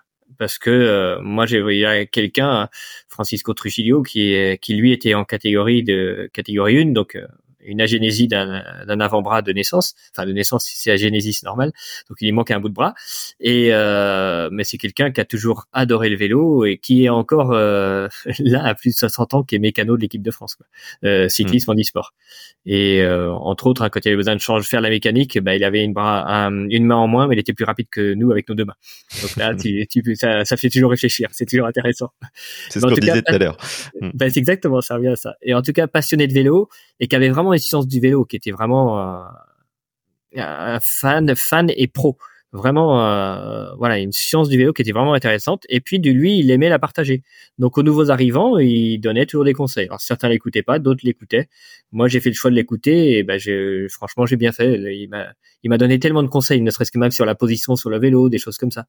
parce 0.42 0.58
que 0.58 0.70
euh, 0.70 1.20
moi 1.22 1.46
j'ai 1.46 1.62
vu 1.62 2.08
quelqu'un 2.10 2.68
Francisco 3.06 3.54
Trujillo 3.54 4.02
qui 4.02 4.58
qui 4.60 4.74
lui 4.74 4.90
était 4.90 5.14
en 5.14 5.24
catégorie 5.24 5.84
de 5.84 6.28
catégorie 6.32 6.80
1 6.80 6.86
donc 6.86 7.14
euh, 7.14 7.28
une 7.64 7.80
agénésie 7.80 8.28
d'un 8.28 9.00
avant-bras 9.00 9.42
de 9.42 9.52
naissance, 9.52 9.94
enfin 10.14 10.26
de 10.26 10.32
naissance 10.32 10.68
c'est 10.72 10.90
agénésie 10.90 11.38
normal, 11.44 11.72
donc 12.08 12.18
il 12.20 12.26
lui 12.26 12.32
manque 12.32 12.50
un 12.50 12.60
bout 12.60 12.68
de 12.68 12.74
bras. 12.74 12.94
Et 13.40 13.68
euh, 13.72 14.48
mais 14.52 14.64
c'est 14.64 14.78
quelqu'un 14.78 15.10
qui 15.10 15.20
a 15.20 15.24
toujours 15.24 15.66
adoré 15.72 16.08
le 16.08 16.16
vélo 16.16 16.64
et 16.64 16.78
qui 16.78 17.04
est 17.04 17.08
encore 17.08 17.52
euh, 17.52 18.08
là 18.38 18.64
à 18.64 18.74
plus 18.74 18.90
de 18.90 18.96
60 18.96 19.34
ans, 19.34 19.42
qui 19.42 19.56
est 19.56 19.58
mécano 19.58 19.96
de 19.96 20.02
l'équipe 20.02 20.22
de 20.22 20.30
France, 20.30 20.54
quoi. 20.54 20.66
Euh, 21.04 21.28
cyclisme 21.28 21.70
en 21.70 21.74
e-sport. 21.74 22.12
Et 22.64 23.02
euh, 23.02 23.32
entre 23.32 23.66
autres, 23.66 23.82
hein, 23.82 23.88
quand 23.90 24.04
il 24.04 24.08
avait 24.08 24.16
besoin 24.16 24.36
de 24.36 24.40
changer, 24.40 24.64
faire 24.64 24.80
la 24.80 24.90
mécanique, 24.90 25.38
bah, 25.40 25.56
il 25.56 25.64
avait 25.64 25.82
une 25.82 25.92
bras, 25.92 26.48
une 26.50 26.84
main 26.84 26.96
en 26.96 27.08
moins, 27.08 27.26
mais 27.26 27.34
il 27.34 27.38
était 27.38 27.52
plus 27.52 27.64
rapide 27.64 27.88
que 27.90 28.14
nous 28.14 28.30
avec 28.30 28.48
nos 28.48 28.54
deux 28.54 28.64
mains. 28.64 28.76
Donc 29.20 29.36
là, 29.36 29.54
tu, 29.60 29.86
tu, 29.88 30.14
ça, 30.14 30.44
ça 30.44 30.56
fait 30.56 30.68
toujours 30.68 30.90
réfléchir, 30.90 31.28
c'est 31.32 31.46
toujours 31.46 31.66
intéressant. 31.66 32.10
C'est 32.68 32.80
ce 32.80 32.86
qu'on 32.86 32.92
disait 32.92 33.22
tout 33.22 33.34
à 33.34 33.38
l'heure. 33.38 33.56
Bah, 34.14 34.28
c'est 34.28 34.38
exactement, 34.38 34.80
ça 34.80 34.96
revient 34.96 35.08
à 35.08 35.16
ça. 35.16 35.34
Et 35.42 35.54
en 35.54 35.62
tout 35.62 35.72
cas, 35.72 35.86
passionné 35.86 36.26
de 36.26 36.34
vélo 36.34 36.68
et 37.00 37.08
qui 37.08 37.16
avait 37.16 37.30
vraiment 37.30 37.51
vraiment 37.58 37.86
du 37.86 38.00
vélo, 38.00 38.24
qui 38.24 38.36
était 38.36 38.50
vraiment 38.50 38.98
euh, 39.00 39.24
un 40.36 40.80
fan, 40.80 41.34
fan 41.34 41.70
et 41.76 41.88
pro. 41.88 42.18
Vraiment, 42.52 43.02
euh, 43.06 43.72
voilà, 43.78 43.98
une 43.98 44.12
science 44.12 44.50
du 44.50 44.58
vélo 44.58 44.74
qui 44.74 44.82
était 44.82 44.92
vraiment 44.92 45.14
intéressante. 45.14 45.64
Et 45.70 45.80
puis, 45.80 46.00
de 46.00 46.10
lui, 46.10 46.38
il 46.38 46.50
aimait 46.50 46.68
la 46.68 46.78
partager. 46.78 47.22
Donc, 47.58 47.78
aux 47.78 47.82
nouveaux 47.82 48.10
arrivants, 48.10 48.58
il 48.58 48.98
donnait 48.98 49.24
toujours 49.24 49.44
des 49.44 49.54
conseils. 49.54 49.86
Alors, 49.86 50.02
certains 50.02 50.28
l'écoutaient 50.28 50.62
pas, 50.62 50.78
d'autres 50.78 51.00
l'écoutaient. 51.02 51.48
Moi, 51.92 52.08
j'ai 52.08 52.20
fait 52.20 52.28
le 52.28 52.34
choix 52.34 52.50
de 52.50 52.56
l'écouter 52.56 53.18
et 53.18 53.22
ben, 53.22 53.40
franchement, 53.88 54.26
j'ai 54.26 54.36
bien 54.36 54.52
fait. 54.52 54.74
Il 54.94 55.08
m'a, 55.08 55.28
il 55.62 55.70
m'a 55.70 55.78
donné 55.78 55.98
tellement 55.98 56.22
de 56.22 56.28
conseils, 56.28 56.60
ne 56.60 56.70
serait-ce 56.70 56.92
que 56.92 56.98
même 56.98 57.10
sur 57.10 57.24
la 57.24 57.34
position 57.34 57.76
sur 57.76 57.88
le 57.88 57.98
vélo, 57.98 58.28
des 58.28 58.38
choses 58.38 58.58
comme 58.58 58.70
ça. 58.70 58.86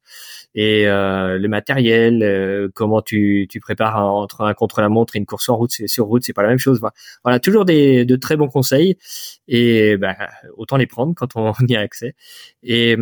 Et 0.54 0.86
euh, 0.86 1.38
le 1.38 1.48
matériel, 1.48 2.22
euh, 2.22 2.68
comment 2.74 3.00
tu, 3.00 3.46
tu 3.48 3.60
prépares 3.60 3.96
entre 3.96 4.42
un 4.42 4.54
contre-la-montre 4.54 5.16
et 5.16 5.20
une 5.20 5.26
course 5.26 5.48
en 5.48 5.56
route, 5.56 5.70
sur 5.70 6.06
route, 6.06 6.22
c'est 6.24 6.32
pas 6.32 6.42
la 6.42 6.48
même 6.48 6.58
chose. 6.58 6.80
Voilà, 7.22 7.40
toujours 7.40 7.64
des, 7.64 8.04
de 8.04 8.16
très 8.16 8.36
bons 8.36 8.48
conseils. 8.48 8.98
Et 9.48 9.96
ben, 9.96 10.14
autant 10.56 10.76
les 10.76 10.86
prendre 10.86 11.14
quand 11.14 11.36
on 11.36 11.52
y 11.68 11.76
a 11.76 11.80
accès. 11.80 12.14
Et, 12.62 12.96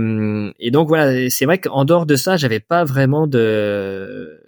et 0.59 0.71
donc 0.71 0.89
voilà, 0.89 1.31
c'est 1.31 1.45
vrai 1.45 1.59
qu'en 1.59 1.85
dehors 1.85 2.07
de 2.07 2.17
ça, 2.17 2.37
j'avais 2.37 2.61
pas 2.61 2.85
vraiment 2.85 3.27
de 3.27 4.39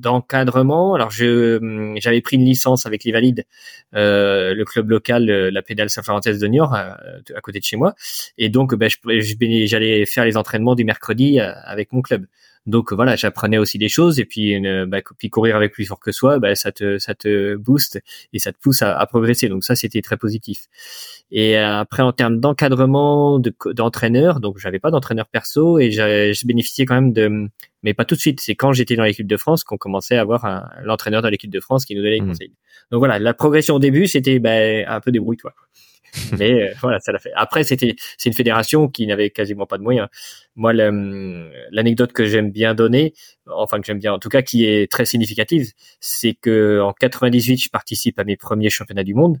d'encadrement. 0.00 0.94
Alors 0.94 1.10
je 1.10 1.94
j'avais 2.00 2.20
pris 2.20 2.36
une 2.36 2.44
licence 2.44 2.86
avec 2.86 3.04
les 3.04 3.12
valides, 3.12 3.44
euh, 3.94 4.54
le 4.54 4.64
club 4.64 4.90
local, 4.90 5.30
euh, 5.30 5.50
la 5.50 5.62
pédale 5.62 5.90
Saint-Florentès 5.90 6.38
de 6.38 6.46
Niort, 6.46 6.74
à, 6.74 6.96
côté 7.42 7.58
de 7.58 7.64
chez 7.64 7.76
moi, 7.76 7.94
et 8.38 8.48
donc 8.48 8.74
ben, 8.74 8.90
j'allais 9.66 10.06
faire 10.06 10.24
les 10.24 10.36
entraînements 10.36 10.74
du 10.74 10.84
mercredi 10.84 11.40
euh, 11.40 11.52
avec 11.64 11.92
mon 11.92 12.02
club. 12.02 12.26
Donc 12.66 12.92
voilà, 12.92 13.16
j'apprenais 13.16 13.56
aussi 13.56 13.78
des 13.78 13.88
choses 13.88 14.20
et 14.20 14.26
puis, 14.26 14.50
une, 14.50 14.84
bah, 14.84 14.98
puis 15.18 15.30
courir 15.30 15.56
avec 15.56 15.72
plus 15.72 15.86
fort 15.86 15.98
que 15.98 16.12
soi, 16.12 16.38
bah, 16.38 16.54
ça 16.54 16.72
te 16.72 16.98
ça 16.98 17.14
te 17.14 17.56
booste 17.56 18.00
et 18.32 18.38
ça 18.38 18.52
te 18.52 18.58
pousse 18.58 18.82
à, 18.82 18.98
à 18.98 19.06
progresser. 19.06 19.48
Donc 19.48 19.64
ça 19.64 19.74
c'était 19.74 20.02
très 20.02 20.18
positif. 20.18 20.66
Et 21.30 21.56
après 21.56 22.02
en 22.02 22.12
termes 22.12 22.38
d'encadrement 22.38 23.40
d'entraîneur, 23.74 24.40
donc 24.40 24.58
j'avais 24.58 24.78
pas 24.78 24.90
d'entraîneur 24.90 25.26
perso 25.26 25.78
et 25.78 25.90
j'ai 25.90 26.32
bénéficié 26.44 26.84
quand 26.84 26.94
même 26.94 27.12
de 27.12 27.48
mais 27.82 27.94
pas 27.94 28.04
tout 28.04 28.14
de 28.14 28.20
suite. 28.20 28.40
C'est 28.40 28.54
quand 28.54 28.72
j'étais 28.72 28.96
dans 28.96 29.04
l'équipe 29.04 29.26
de 29.26 29.36
France 29.38 29.64
qu'on 29.64 29.78
commençait 29.78 30.16
à 30.16 30.20
avoir 30.20 30.70
l'entraîneur 30.84 31.22
dans 31.22 31.30
l'équipe 31.30 31.50
de 31.50 31.60
France 31.60 31.86
qui 31.86 31.94
nous 31.94 32.02
donnait 32.02 32.18
des 32.18 32.24
mmh. 32.24 32.28
conseils. 32.28 32.52
Donc 32.90 32.98
voilà, 32.98 33.18
la 33.18 33.32
progression 33.32 33.76
au 33.76 33.78
début 33.78 34.06
c'était 34.06 34.38
bah, 34.38 34.50
un 34.86 35.00
peu 35.00 35.12
débrouille-toi. 35.12 35.54
Mais 36.38 36.52
euh, 36.52 36.74
voilà, 36.80 37.00
ça 37.00 37.12
l'a 37.12 37.18
fait. 37.18 37.32
Après, 37.34 37.64
c'était 37.64 37.94
c'est 38.18 38.28
une 38.28 38.34
fédération 38.34 38.88
qui 38.88 39.06
n'avait 39.06 39.30
quasiment 39.30 39.66
pas 39.66 39.78
de 39.78 39.82
moyens. 39.82 40.08
Moi, 40.56 40.72
l'anecdote 40.72 42.12
que 42.12 42.26
j'aime 42.26 42.50
bien 42.50 42.74
donner, 42.74 43.14
enfin 43.46 43.80
que 43.80 43.86
j'aime 43.86 43.98
bien, 43.98 44.12
en 44.12 44.18
tout 44.18 44.28
cas, 44.28 44.42
qui 44.42 44.64
est 44.64 44.90
très 44.90 45.04
significative, 45.04 45.72
c'est 46.00 46.34
que 46.34 46.80
en 46.80 46.92
98, 46.92 47.58
je 47.64 47.70
participe 47.70 48.18
à 48.18 48.24
mes 48.24 48.36
premiers 48.36 48.70
championnats 48.70 49.04
du 49.04 49.14
monde. 49.14 49.38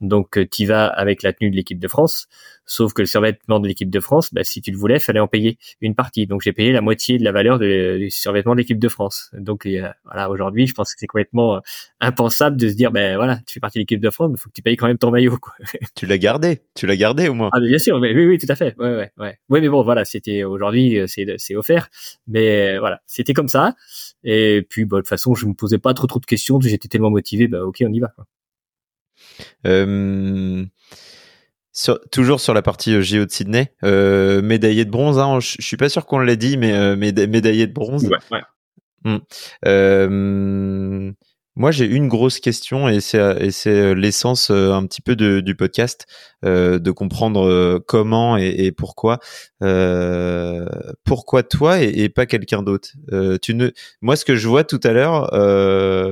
Donc, 0.00 0.36
euh, 0.36 0.46
tu 0.46 0.66
vas 0.66 0.86
avec 0.86 1.22
la 1.22 1.32
tenue 1.32 1.50
de 1.50 1.56
l'équipe 1.56 1.78
de 1.78 1.88
France. 1.88 2.26
Sauf 2.66 2.92
que 2.92 3.02
le 3.02 3.06
survêtement 3.06 3.60
de 3.60 3.68
l'équipe 3.68 3.88
de 3.88 4.00
France, 4.00 4.34
bah, 4.34 4.42
si 4.44 4.60
tu 4.60 4.70
le 4.70 4.76
voulais, 4.76 4.98
fallait 4.98 5.20
en 5.20 5.28
payer 5.28 5.56
une 5.80 5.94
partie. 5.94 6.26
Donc, 6.26 6.42
j'ai 6.42 6.52
payé 6.52 6.72
la 6.72 6.80
moitié 6.80 7.16
de 7.18 7.24
la 7.24 7.32
valeur 7.32 7.58
du 7.58 8.10
survêtement 8.10 8.52
de 8.52 8.58
l'équipe 8.58 8.78
de 8.78 8.88
France. 8.88 9.30
Donc, 9.32 9.68
voilà, 10.04 10.28
aujourd'hui, 10.28 10.66
je 10.66 10.74
pense 10.74 10.92
que 10.92 11.00
c'est 11.00 11.06
complètement 11.06 11.56
euh, 11.56 11.60
impensable 12.00 12.56
de 12.56 12.68
se 12.68 12.74
dire, 12.74 12.90
ben 12.90 13.16
voilà, 13.16 13.38
tu 13.46 13.54
fais 13.54 13.60
partie 13.60 13.78
de 13.78 13.82
l'équipe 13.82 14.00
de 14.00 14.10
France, 14.10 14.30
mais 14.30 14.36
faut 14.36 14.48
que 14.48 14.54
tu 14.54 14.62
payes 14.62 14.76
quand 14.76 14.86
même 14.86 14.98
ton 14.98 15.10
maillot. 15.10 15.38
Quoi. 15.38 15.54
Tu 15.94 16.06
l'as 16.06 16.18
gardé, 16.18 16.62
tu 16.74 16.86
l'as 16.86 16.96
gardé 16.96 17.28
au 17.28 17.34
moins. 17.34 17.48
Ah, 17.52 17.60
bien 17.60 17.78
sûr, 17.78 17.98
mais 18.00 18.14
oui, 18.14 18.26
oui, 18.26 18.38
tout 18.38 18.46
à 18.50 18.56
fait. 18.56 18.74
Ouais, 18.78 18.94
ouais, 18.94 19.10
ouais. 19.18 19.38
Oui, 19.48 19.60
mais 19.60 19.68
bon, 19.68 19.82
voilà, 19.82 20.04
c'était 20.04 20.44
aujourd'hui, 20.44 20.98
euh, 20.98 21.06
c'est 21.06 21.26
c'est 21.38 21.56
offert, 21.56 21.88
mais 22.26 22.78
voilà, 22.78 23.00
c'était 23.06 23.32
comme 23.32 23.48
ça. 23.48 23.74
Et 24.24 24.66
puis, 24.68 24.84
bah, 24.84 24.96
de 24.98 25.02
toute 25.02 25.08
façon, 25.08 25.34
je 25.34 25.46
me 25.46 25.54
posais 25.54 25.78
pas 25.78 25.94
trop 25.94 26.06
trop 26.06 26.20
de 26.20 26.26
questions. 26.26 26.60
J'étais 26.60 26.88
tellement 26.88 27.10
motivé, 27.10 27.48
bah 27.48 27.64
ok, 27.64 27.82
on 27.86 27.92
y 27.92 28.00
va. 28.00 28.08
Quoi. 28.08 28.26
Euh, 29.66 30.64
toujours 32.10 32.40
sur 32.40 32.54
la 32.54 32.62
partie 32.62 32.94
euh, 32.94 33.02
JO 33.02 33.26
de 33.26 33.30
Sydney, 33.30 33.72
euh, 33.84 34.42
médaillé 34.42 34.84
de 34.84 34.90
bronze. 34.90 35.18
Hein, 35.18 35.40
je, 35.40 35.56
suis 35.60 35.76
pas 35.76 35.88
sûr 35.88 36.06
qu'on 36.06 36.18
l'ait 36.18 36.36
dit, 36.36 36.56
mais 36.56 36.96
médaillé 36.96 37.66
de 37.66 37.72
bronze. 37.72 38.04
Ouais, 38.04 38.18
ouais. 38.32 38.42
Hum. 39.04 39.20
Moi, 41.58 41.70
j'ai 41.70 41.86
une 41.86 42.06
grosse 42.08 42.38
question 42.38 42.86
et 42.86 43.00
c'est 43.00 43.18
euh, 43.18 43.94
l'essence 43.94 44.50
euh, 44.50 44.72
un 44.72 44.84
petit 44.86 45.00
peu 45.00 45.16
de, 45.16 45.40
du 45.40 45.54
podcast, 45.54 46.06
euh, 46.44 46.78
de 46.78 46.90
comprendre 46.90 47.46
euh, 47.48 47.82
comment 47.86 48.36
et, 48.36 48.48
et 48.58 48.72
pourquoi, 48.72 49.20
euh, 49.62 50.66
pourquoi 51.04 51.42
toi 51.42 51.82
et, 51.82 51.88
et 51.88 52.08
pas 52.10 52.26
quelqu'un 52.26 52.62
d'autre. 52.62 52.90
tu 53.40 53.54
ne, 53.54 53.70
moi, 54.02 54.16
ce 54.16 54.26
que 54.26 54.36
je 54.36 54.46
vois 54.48 54.64
tout 54.64 54.80
à 54.84 54.92
l'heure, 54.92 55.30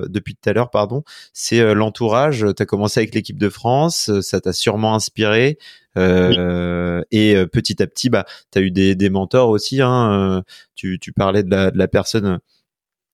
depuis 0.08 0.34
tout 0.34 0.48
à 0.48 0.54
l'heure, 0.54 0.70
pardon, 0.70 1.02
c'est 1.34 1.74
l'entourage. 1.74 2.46
Tu 2.56 2.62
as 2.62 2.66
commencé 2.66 3.00
avec 3.00 3.14
l'équipe 3.14 3.38
de 3.38 3.50
France, 3.50 4.10
ça 4.22 4.40
t'a 4.40 4.54
sûrement 4.54 4.94
inspiré. 4.94 5.58
Et 5.96 7.36
petit 7.52 7.82
à 7.82 7.86
petit, 7.86 8.08
bah, 8.08 8.24
tu 8.50 8.58
as 8.58 8.62
eu 8.62 8.70
des, 8.70 8.94
des 8.94 9.10
mentors 9.10 9.50
aussi. 9.50 9.82
Hein, 9.82 10.42
tu, 10.74 10.98
tu 10.98 11.12
parlais 11.12 11.42
de 11.42 11.50
la, 11.50 11.70
de 11.70 11.76
la 11.76 11.88
personne 11.88 12.38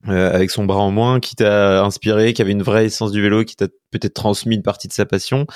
euh, 0.09 0.33
avec 0.33 0.51
son 0.51 0.65
bras 0.65 0.81
en 0.81 0.91
moins, 0.91 1.21
qui 1.21 1.37
t'a 1.37 1.85
inspiré, 1.85 2.33
qui 2.33 2.41
avait 2.41 2.53
une 2.53 2.63
vraie 2.63 2.87
essence 2.87 3.13
du 3.13 3.21
vélo, 3.21 3.45
qui 3.45 3.55
t'a 3.55 3.69
peut-être 3.91 4.15
transmis 4.15 4.57
une 4.57 4.63
partie 4.63 4.89
de 4.89 4.95
sa 4.95 5.05
passion. 5.05 5.47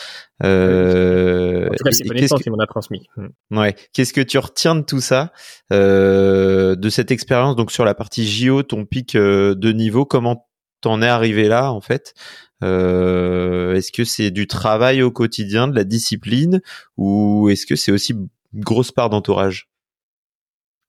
Euh, 0.42 1.66
en 1.66 1.74
tout 1.74 1.84
cas, 1.84 1.92
c'est 1.92 2.04
qui 2.04 2.50
m'en 2.50 2.58
a 2.58 2.66
transmis. 2.66 3.06
Ouais. 3.50 3.74
Qu'est-ce 3.92 4.12
que 4.12 4.20
tu 4.20 4.36
retiens 4.36 4.74
de 4.74 4.82
tout 4.82 5.00
ça, 5.00 5.32
euh, 5.72 6.76
de 6.76 6.88
cette 6.90 7.10
expérience 7.10 7.56
Donc 7.56 7.72
sur 7.72 7.86
la 7.86 7.94
partie 7.94 8.26
JO, 8.26 8.62
ton 8.62 8.84
pic 8.84 9.14
euh, 9.14 9.54
de 9.54 9.72
niveau, 9.72 10.04
comment 10.04 10.46
t'en 10.82 11.00
es 11.00 11.08
arrivé 11.08 11.48
là 11.48 11.72
en 11.72 11.80
fait? 11.80 12.12
Est-ce 12.60 13.92
que 13.92 14.04
c'est 14.04 14.30
du 14.30 14.46
travail 14.46 15.02
au 15.02 15.10
quotidien, 15.10 15.68
de 15.68 15.74
la 15.74 15.84
discipline, 15.84 16.60
ou 16.96 17.48
est-ce 17.50 17.66
que 17.66 17.76
c'est 17.76 17.92
aussi 17.92 18.12
une 18.12 18.28
grosse 18.54 18.90
part 18.92 19.10
d'entourage? 19.10 19.68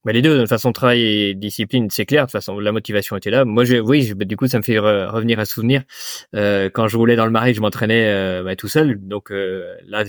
Bah 0.06 0.12
les 0.12 0.22
deux, 0.22 0.36
de 0.36 0.40
toute 0.42 0.50
façon, 0.50 0.72
travail 0.72 1.02
et 1.02 1.34
discipline, 1.34 1.90
c'est 1.90 2.06
clair. 2.06 2.24
De 2.24 2.28
toute 2.28 2.34
façon, 2.34 2.60
la 2.60 2.72
motivation 2.72 3.18
était 3.18 3.32
là. 3.32 3.44
Moi, 3.44 3.66
je, 3.66 3.78
oui, 3.78 4.14
bah, 4.14 4.26
du 4.26 4.38
coup, 4.38 4.48
ça 4.48 4.60
me 4.60 4.64
fait 4.64 4.78
revenir 4.78 5.40
à 5.40 5.46
souvenir. 5.46 5.82
Euh, 6.36 6.70
quand 6.72 6.88
je 6.88 6.96
roulais 6.96 7.16
dans 7.16 7.26
le 7.26 7.32
marais, 7.32 7.56
je 7.56 7.62
m'entraînais 7.62 8.06
euh, 8.06 8.44
bah, 8.44 8.56
tout 8.56 8.68
seul. 8.68 9.00
Donc 9.08 9.32
euh, 9.32 9.76
là, 9.88 10.04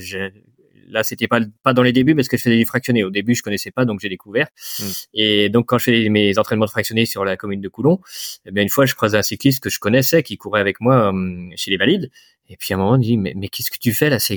là, 0.88 1.02
c'était 1.02 1.28
pas 1.28 1.40
pas 1.62 1.72
dans 1.72 1.82
les 1.82 1.92
débuts 1.92 2.14
parce 2.14 2.28
que 2.28 2.36
je 2.36 2.42
faisais 2.42 2.58
du 2.58 2.66
fractionné. 2.66 3.04
Au 3.04 3.10
début, 3.10 3.34
je 3.34 3.42
connaissais 3.42 3.70
pas, 3.70 3.86
donc 3.86 4.00
j'ai 4.00 4.10
découvert. 4.10 4.48
Mmh. 4.78 4.84
Et 5.14 5.48
donc, 5.48 5.64
quand 5.64 5.78
je 5.78 5.84
faisais 5.84 6.08
mes 6.10 6.36
entraînements 6.38 6.66
de 6.66 6.70
fractionné 6.70 7.06
sur 7.06 7.24
la 7.24 7.38
commune 7.38 7.62
de 7.62 7.68
Coulon, 7.68 7.98
eh 8.44 8.50
bien 8.50 8.62
une 8.62 8.68
fois, 8.68 8.84
je 8.84 8.94
croisais 8.94 9.16
un 9.16 9.22
cycliste 9.22 9.62
que 9.62 9.70
je 9.70 9.78
connaissais 9.78 10.22
qui 10.22 10.36
courait 10.36 10.60
avec 10.60 10.78
moi 10.82 11.08
hum, 11.08 11.52
chez 11.56 11.70
les 11.70 11.78
Valides. 11.78 12.10
Et 12.48 12.56
puis 12.56 12.72
à 12.72 12.76
un 12.76 12.80
moment, 12.80 12.96
il 12.96 13.02
dit 13.02 13.16
mais, 13.16 13.32
mais 13.36 13.48
qu'est-ce 13.48 13.70
que 13.70 13.78
tu 13.78 13.92
fais 13.92 14.08
là? 14.08 14.18
C'est 14.18 14.36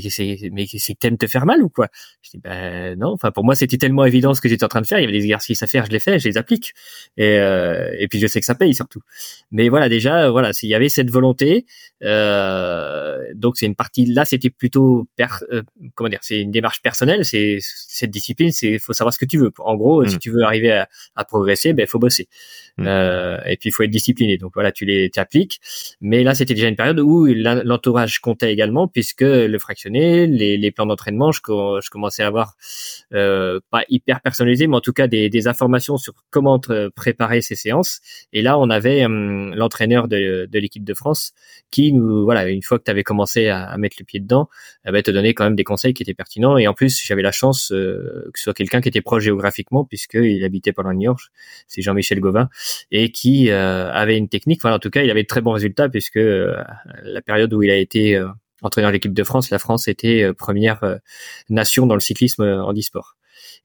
mais 0.51 0.65
c'est 0.67 0.93
que 0.93 0.99
t'aimes 0.99 1.17
te 1.17 1.27
faire 1.27 1.45
mal 1.45 1.61
ou 1.61 1.69
quoi? 1.69 1.87
Je 2.21 2.31
dis 2.31 2.37
ben 2.39 2.97
non. 2.97 3.09
Enfin 3.09 3.31
pour 3.31 3.43
moi 3.43 3.55
c'était 3.55 3.77
tellement 3.77 4.05
évident 4.05 4.33
ce 4.33 4.41
que 4.41 4.49
j'étais 4.49 4.63
en 4.63 4.67
train 4.67 4.81
de 4.81 4.87
faire. 4.87 4.97
Il 4.99 5.01
y 5.01 5.03
avait 5.05 5.13
des 5.17 5.23
exercices 5.25 5.61
à 5.61 5.67
faire, 5.67 5.85
je 5.85 5.91
les 5.91 5.99
fais, 5.99 6.17
je 6.17 6.27
les 6.27 6.37
applique. 6.37 6.73
Et 7.17 7.37
euh, 7.37 7.93
et 7.99 8.07
puis 8.07 8.19
je 8.19 8.27
sais 8.27 8.39
que 8.39 8.45
ça 8.45 8.55
paye 8.55 8.73
surtout. 8.73 9.01
Mais 9.51 9.69
voilà 9.69 9.89
déjà 9.89 10.29
voilà 10.31 10.53
s'il 10.53 10.69
y 10.69 10.75
avait 10.75 10.89
cette 10.89 11.11
volonté. 11.11 11.65
Euh, 12.03 13.19
donc 13.35 13.57
c'est 13.57 13.65
une 13.65 13.75
partie 13.75 14.05
là 14.05 14.25
c'était 14.25 14.49
plutôt 14.49 15.07
per, 15.15 15.27
euh, 15.51 15.61
comment 15.93 16.09
dire 16.09 16.19
c'est 16.21 16.41
une 16.41 16.51
démarche 16.51 16.81
personnelle. 16.81 17.25
C'est 17.25 17.59
cette 17.61 18.11
discipline 18.11 18.51
c'est 18.51 18.79
faut 18.79 18.93
savoir 18.93 19.13
ce 19.13 19.19
que 19.19 19.25
tu 19.25 19.37
veux. 19.37 19.51
En 19.59 19.75
gros 19.75 20.03
si 20.05 20.15
mmh. 20.15 20.19
tu 20.19 20.31
veux 20.31 20.43
arriver 20.43 20.71
à, 20.71 20.89
à 21.15 21.25
progresser 21.25 21.73
ben 21.73 21.85
faut 21.85 21.99
bosser. 21.99 22.27
Mmh. 22.77 22.85
Euh, 22.87 23.37
et 23.45 23.57
puis 23.57 23.69
il 23.69 23.71
faut 23.71 23.83
être 23.83 23.91
discipliné. 23.91 24.37
Donc 24.37 24.53
voilà 24.55 24.71
tu 24.71 24.85
les 24.85 25.11
appliques. 25.17 25.59
Mais 26.01 26.23
là 26.23 26.33
c'était 26.33 26.55
déjà 26.55 26.67
une 26.67 26.75
période 26.75 26.99
où 26.99 27.25
l'entourage 27.25 27.98
je 28.05 28.19
comptait 28.19 28.51
également 28.51 28.87
puisque 28.87 29.21
le 29.21 29.57
fractionné, 29.59 30.27
les, 30.27 30.71
plans 30.71 30.85
d'entraînement, 30.85 31.31
je, 31.31 31.39
je, 31.39 31.89
commençais 31.89 32.23
à 32.23 32.27
avoir 32.27 32.55
euh, 33.13 33.59
pas 33.71 33.83
hyper 33.89 34.21
personnalisé, 34.21 34.67
mais 34.67 34.75
en 34.75 34.81
tout 34.81 34.93
cas 34.93 35.07
des, 35.07 35.47
informations 35.47 35.97
sur 35.97 36.13
comment 36.29 36.59
préparer 36.95 37.41
ces 37.41 37.55
séances. 37.55 38.01
Et 38.33 38.41
là, 38.41 38.59
on 38.59 38.69
avait 38.69 39.05
hum, 39.05 39.53
l'entraîneur 39.55 40.07
de, 40.07 40.47
l'équipe 40.53 40.83
de 40.83 40.93
France 40.93 41.33
qui 41.71 41.93
nous, 41.93 42.23
voilà, 42.23 42.49
une 42.49 42.61
fois 42.61 42.77
que 42.77 42.83
tu 42.83 42.91
avais 42.91 43.03
commencé 43.03 43.47
à, 43.47 43.77
mettre 43.77 43.97
le 43.99 44.05
pied 44.05 44.19
dedans, 44.19 44.49
eh 44.85 44.91
ben, 44.91 45.01
te 45.01 45.11
donnait 45.11 45.33
quand 45.33 45.45
même 45.45 45.55
des 45.55 45.63
conseils 45.63 45.93
qui 45.93 46.03
étaient 46.03 46.13
pertinents. 46.13 46.57
Et 46.57 46.67
en 46.67 46.73
plus, 46.73 47.01
j'avais 47.03 47.21
la 47.21 47.31
chance 47.31 47.71
euh, 47.71 48.29
que 48.33 48.39
ce 48.39 48.43
soit 48.43 48.53
quelqu'un 48.53 48.81
qui 48.81 48.89
était 48.89 49.01
proche 49.01 49.23
géographiquement 49.23 49.85
puisqu'il 49.85 50.43
habitait 50.43 50.73
pendant 50.73 50.93
New 50.93 51.01
York, 51.01 51.21
c'est 51.67 51.81
Jean-Michel 51.81 52.19
Gauvin, 52.19 52.49
et 52.91 53.11
qui 53.11 53.49
euh, 53.49 53.91
avait 53.91 54.17
une 54.17 54.29
technique. 54.29 54.59
Enfin, 54.63 54.75
en 54.75 54.79
tout 54.79 54.89
cas, 54.89 55.03
il 55.03 55.09
avait 55.09 55.23
de 55.23 55.27
très 55.27 55.41
bons 55.41 55.53
résultats 55.53 55.89
puisque 55.89 56.19
la 56.19 57.21
période 57.21 57.53
où 57.53 57.63
il 57.63 57.69
a 57.69 57.77
été 57.89 58.15
euh, 58.15 58.27
entraîneur 58.61 58.91
de 58.91 58.93
l'équipe 58.93 59.13
de 59.13 59.23
France, 59.23 59.49
la 59.49 59.59
France 59.59 59.87
était 59.87 60.23
euh, 60.23 60.33
première 60.33 60.83
euh, 60.83 60.97
nation 61.49 61.87
dans 61.87 61.95
le 61.95 61.99
cyclisme 61.99 62.43
en 62.43 62.73
e-sport. 62.73 63.15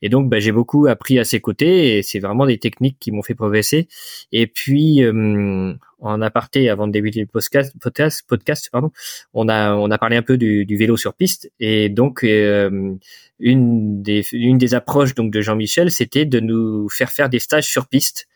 Et 0.02 0.08
donc, 0.08 0.28
bah, 0.28 0.38
j'ai 0.38 0.52
beaucoup 0.52 0.86
appris 0.86 1.18
à 1.18 1.24
ses 1.24 1.40
côtés 1.40 1.96
et 1.96 2.02
c'est 2.02 2.18
vraiment 2.18 2.46
des 2.46 2.58
techniques 2.58 2.98
qui 2.98 3.10
m'ont 3.10 3.22
fait 3.22 3.34
progresser. 3.34 3.88
Et 4.32 4.46
puis, 4.46 5.02
en 5.06 6.20
aparté, 6.20 6.68
avant 6.68 6.86
de 6.86 6.92
débuter 6.92 7.20
le 7.20 7.26
podcast, 7.26 7.74
podcast, 7.80 8.24
podcast 8.26 8.68
pardon, 8.70 8.90
on 9.32 9.48
a 9.48 9.74
on 9.74 9.90
a 9.90 9.98
parlé 9.98 10.16
un 10.16 10.22
peu 10.22 10.36
du, 10.36 10.76
vélo 10.76 10.96
sur 10.96 11.14
piste. 11.14 11.50
Et 11.58 11.88
donc, 11.88 12.22
une 12.22 12.98
des 14.02 14.26
une 14.32 14.58
des 14.58 14.74
approches 14.74 15.14
donc 15.14 15.32
de 15.32 15.40
Jean-Michel, 15.40 15.90
c'était 15.90 16.26
de 16.26 16.40
nous 16.40 16.88
faire 16.88 17.10
faire 17.10 17.28
des 17.28 17.38
stages 17.38 17.66
sur 17.66 17.86
piste 17.86 18.26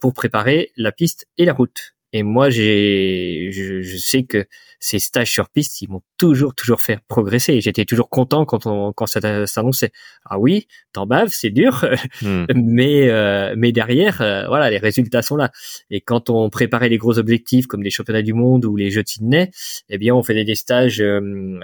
pour 0.00 0.14
préparer 0.14 0.70
la 0.76 0.92
piste 0.92 1.26
et 1.38 1.44
la 1.44 1.52
route. 1.52 1.93
Et 2.16 2.22
moi, 2.22 2.48
j'ai, 2.48 3.50
je, 3.50 3.96
sais 3.96 4.22
que 4.22 4.46
ces 4.78 5.00
stages 5.00 5.32
sur 5.32 5.48
piste, 5.48 5.82
ils 5.82 5.90
m'ont 5.90 6.02
toujours, 6.16 6.54
toujours 6.54 6.80
fait 6.80 7.00
progresser. 7.08 7.60
J'étais 7.60 7.84
toujours 7.84 8.08
content 8.08 8.44
quand 8.44 8.66
on, 8.66 8.92
quand 8.92 9.06
ça 9.06 9.46
s'annonçait. 9.48 9.90
Ah 10.24 10.38
oui, 10.38 10.68
t'en 10.92 11.06
baves, 11.06 11.30
c'est 11.32 11.50
dur, 11.50 11.84
hmm. 12.22 12.44
mais, 12.54 13.10
euh, 13.10 13.56
mais 13.58 13.72
derrière, 13.72 14.22
euh, 14.22 14.46
voilà, 14.46 14.70
les 14.70 14.78
résultats 14.78 15.22
sont 15.22 15.34
là. 15.34 15.50
Et 15.90 16.00
quand 16.00 16.30
on 16.30 16.50
préparait 16.50 16.88
les 16.88 16.98
gros 16.98 17.18
objectifs 17.18 17.66
comme 17.66 17.82
les 17.82 17.90
championnats 17.90 18.22
du 18.22 18.32
monde 18.32 18.64
ou 18.64 18.76
les 18.76 18.92
Jeux 18.92 19.02
de 19.02 19.08
Sydney, 19.08 19.50
eh 19.88 19.98
bien, 19.98 20.14
on 20.14 20.22
faisait 20.22 20.44
des 20.44 20.54
stages 20.54 21.00
euh, 21.00 21.58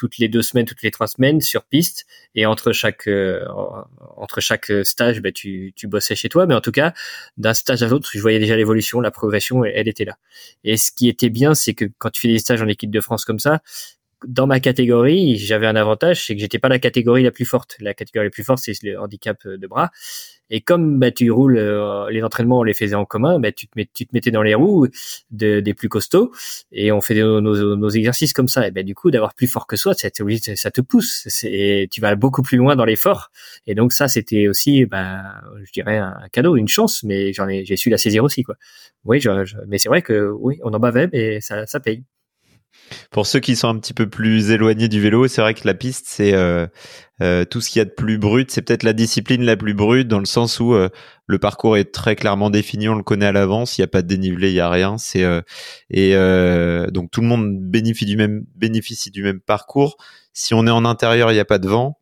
toutes 0.00 0.16
les 0.16 0.28
deux 0.28 0.40
semaines, 0.40 0.64
toutes 0.64 0.82
les 0.82 0.90
trois 0.90 1.08
semaines 1.08 1.42
sur 1.42 1.62
piste. 1.64 2.06
Et 2.34 2.46
entre 2.46 2.72
chaque 2.72 3.06
euh, 3.06 3.44
entre 4.16 4.40
chaque 4.40 4.72
stage, 4.82 5.20
bah, 5.20 5.30
tu, 5.30 5.74
tu 5.76 5.88
bossais 5.88 6.14
chez 6.14 6.30
toi. 6.30 6.46
Mais 6.46 6.54
en 6.54 6.62
tout 6.62 6.72
cas, 6.72 6.94
d'un 7.36 7.52
stage 7.52 7.82
à 7.82 7.88
l'autre, 7.88 8.08
je 8.14 8.18
voyais 8.18 8.38
déjà 8.38 8.56
l'évolution, 8.56 9.02
la 9.02 9.10
progression, 9.10 9.62
elle, 9.62 9.72
elle 9.76 9.88
était 9.88 10.06
là. 10.06 10.16
Et 10.64 10.78
ce 10.78 10.90
qui 10.90 11.06
était 11.10 11.28
bien, 11.28 11.54
c'est 11.54 11.74
que 11.74 11.84
quand 11.98 12.08
tu 12.08 12.22
fais 12.22 12.28
des 12.28 12.38
stages 12.38 12.62
en 12.62 12.68
équipe 12.68 12.90
de 12.90 13.00
France 13.02 13.26
comme 13.26 13.38
ça, 13.38 13.60
dans 14.26 14.46
ma 14.46 14.58
catégorie, 14.58 15.36
j'avais 15.36 15.66
un 15.66 15.76
avantage, 15.76 16.26
c'est 16.26 16.34
que 16.34 16.40
j'étais 16.40 16.58
pas 16.58 16.68
la 16.68 16.78
catégorie 16.78 17.22
la 17.22 17.30
plus 17.30 17.44
forte. 17.44 17.76
La 17.80 17.92
catégorie 17.92 18.26
la 18.26 18.30
plus 18.30 18.44
forte, 18.44 18.60
c'est 18.62 18.82
le 18.82 18.98
handicap 18.98 19.46
de 19.46 19.66
bras. 19.66 19.90
Et 20.50 20.60
comme 20.60 20.98
bah, 20.98 21.10
tu 21.10 21.30
roules, 21.30 21.58
euh, 21.58 22.10
les 22.10 22.22
entraînements, 22.22 22.58
on 22.58 22.62
les 22.62 22.74
faisait 22.74 22.94
en 22.94 23.04
commun, 23.04 23.38
bah, 23.38 23.52
tu, 23.52 23.66
te 23.66 23.72
mets, 23.76 23.88
tu 23.92 24.06
te 24.06 24.10
mettais 24.12 24.30
dans 24.30 24.42
les 24.42 24.54
roues 24.54 24.88
des 25.30 25.74
plus 25.74 25.88
costauds 25.88 26.32
et 26.72 26.92
on 26.92 27.00
fait 27.00 27.14
nos, 27.14 27.40
nos, 27.40 27.88
exercices 27.90 28.32
comme 28.32 28.48
ça. 28.48 28.66
Et 28.66 28.70
ben 28.70 28.84
du 28.84 28.94
coup, 28.94 29.10
d'avoir 29.10 29.34
plus 29.34 29.46
fort 29.46 29.66
que 29.66 29.76
soi, 29.76 29.94
ça, 29.94 30.08
ça 30.10 30.70
te 30.70 30.80
pousse. 30.80 31.44
Et 31.44 31.88
tu 31.90 32.00
vas 32.00 32.14
beaucoup 32.16 32.42
plus 32.42 32.58
loin 32.58 32.76
dans 32.76 32.84
l'effort. 32.84 33.30
Et 33.66 33.74
donc 33.74 33.92
ça, 33.92 34.08
c'était 34.08 34.48
aussi, 34.48 34.86
bah, 34.86 35.22
je 35.62 35.72
dirais, 35.72 35.98
un 35.98 36.28
cadeau, 36.32 36.56
une 36.56 36.68
chance, 36.68 37.02
mais 37.04 37.32
j'en 37.32 37.48
ai, 37.48 37.64
j'ai 37.64 37.76
su 37.76 37.90
la 37.90 37.98
saisir 37.98 38.24
aussi, 38.24 38.42
quoi. 38.42 38.56
Oui, 39.04 39.20
je, 39.20 39.30
mais 39.68 39.78
c'est 39.78 39.88
vrai 39.88 40.02
que 40.02 40.30
oui, 40.30 40.58
on 40.62 40.72
en 40.74 40.78
bavait, 40.80 41.08
mais 41.12 41.40
ça, 41.40 41.66
ça 41.66 41.80
paye. 41.80 42.04
Pour 43.10 43.26
ceux 43.26 43.40
qui 43.40 43.56
sont 43.56 43.68
un 43.68 43.78
petit 43.78 43.94
peu 43.94 44.08
plus 44.08 44.50
éloignés 44.50 44.88
du 44.88 45.00
vélo, 45.00 45.28
c'est 45.28 45.40
vrai 45.40 45.54
que 45.54 45.66
la 45.66 45.74
piste, 45.74 46.06
c'est 46.08 46.34
euh, 46.34 46.66
euh, 47.22 47.44
tout 47.44 47.60
ce 47.60 47.70
qu'il 47.70 47.78
y 47.78 47.82
a 47.82 47.84
de 47.84 47.90
plus 47.90 48.18
brut. 48.18 48.50
C'est 48.50 48.62
peut-être 48.62 48.82
la 48.82 48.92
discipline 48.92 49.44
la 49.44 49.56
plus 49.56 49.74
brute 49.74 50.08
dans 50.08 50.18
le 50.18 50.26
sens 50.26 50.60
où 50.60 50.74
euh, 50.74 50.88
le 51.26 51.38
parcours 51.38 51.76
est 51.76 51.92
très 51.92 52.16
clairement 52.16 52.50
défini, 52.50 52.88
on 52.88 52.94
le 52.94 53.02
connaît 53.02 53.26
à 53.26 53.32
l'avance. 53.32 53.78
Il 53.78 53.80
n'y 53.80 53.84
a 53.84 53.88
pas 53.88 54.02
de 54.02 54.08
dénivelé, 54.08 54.50
il 54.50 54.54
n'y 54.54 54.60
a 54.60 54.70
rien. 54.70 54.98
C'est 54.98 55.24
et 55.90 56.14
donc 56.90 57.10
tout 57.10 57.20
le 57.20 57.26
monde 57.26 57.58
bénéficie 57.60 58.06
du 58.06 58.16
même 58.16 58.44
bénéficie 58.56 59.10
du 59.10 59.22
même 59.22 59.40
parcours. 59.40 59.96
Si 60.32 60.54
on 60.54 60.66
est 60.66 60.70
en 60.70 60.84
intérieur, 60.84 61.30
il 61.30 61.34
n'y 61.34 61.40
a 61.40 61.44
pas 61.44 61.58
de 61.58 61.68
vent. 61.68 61.96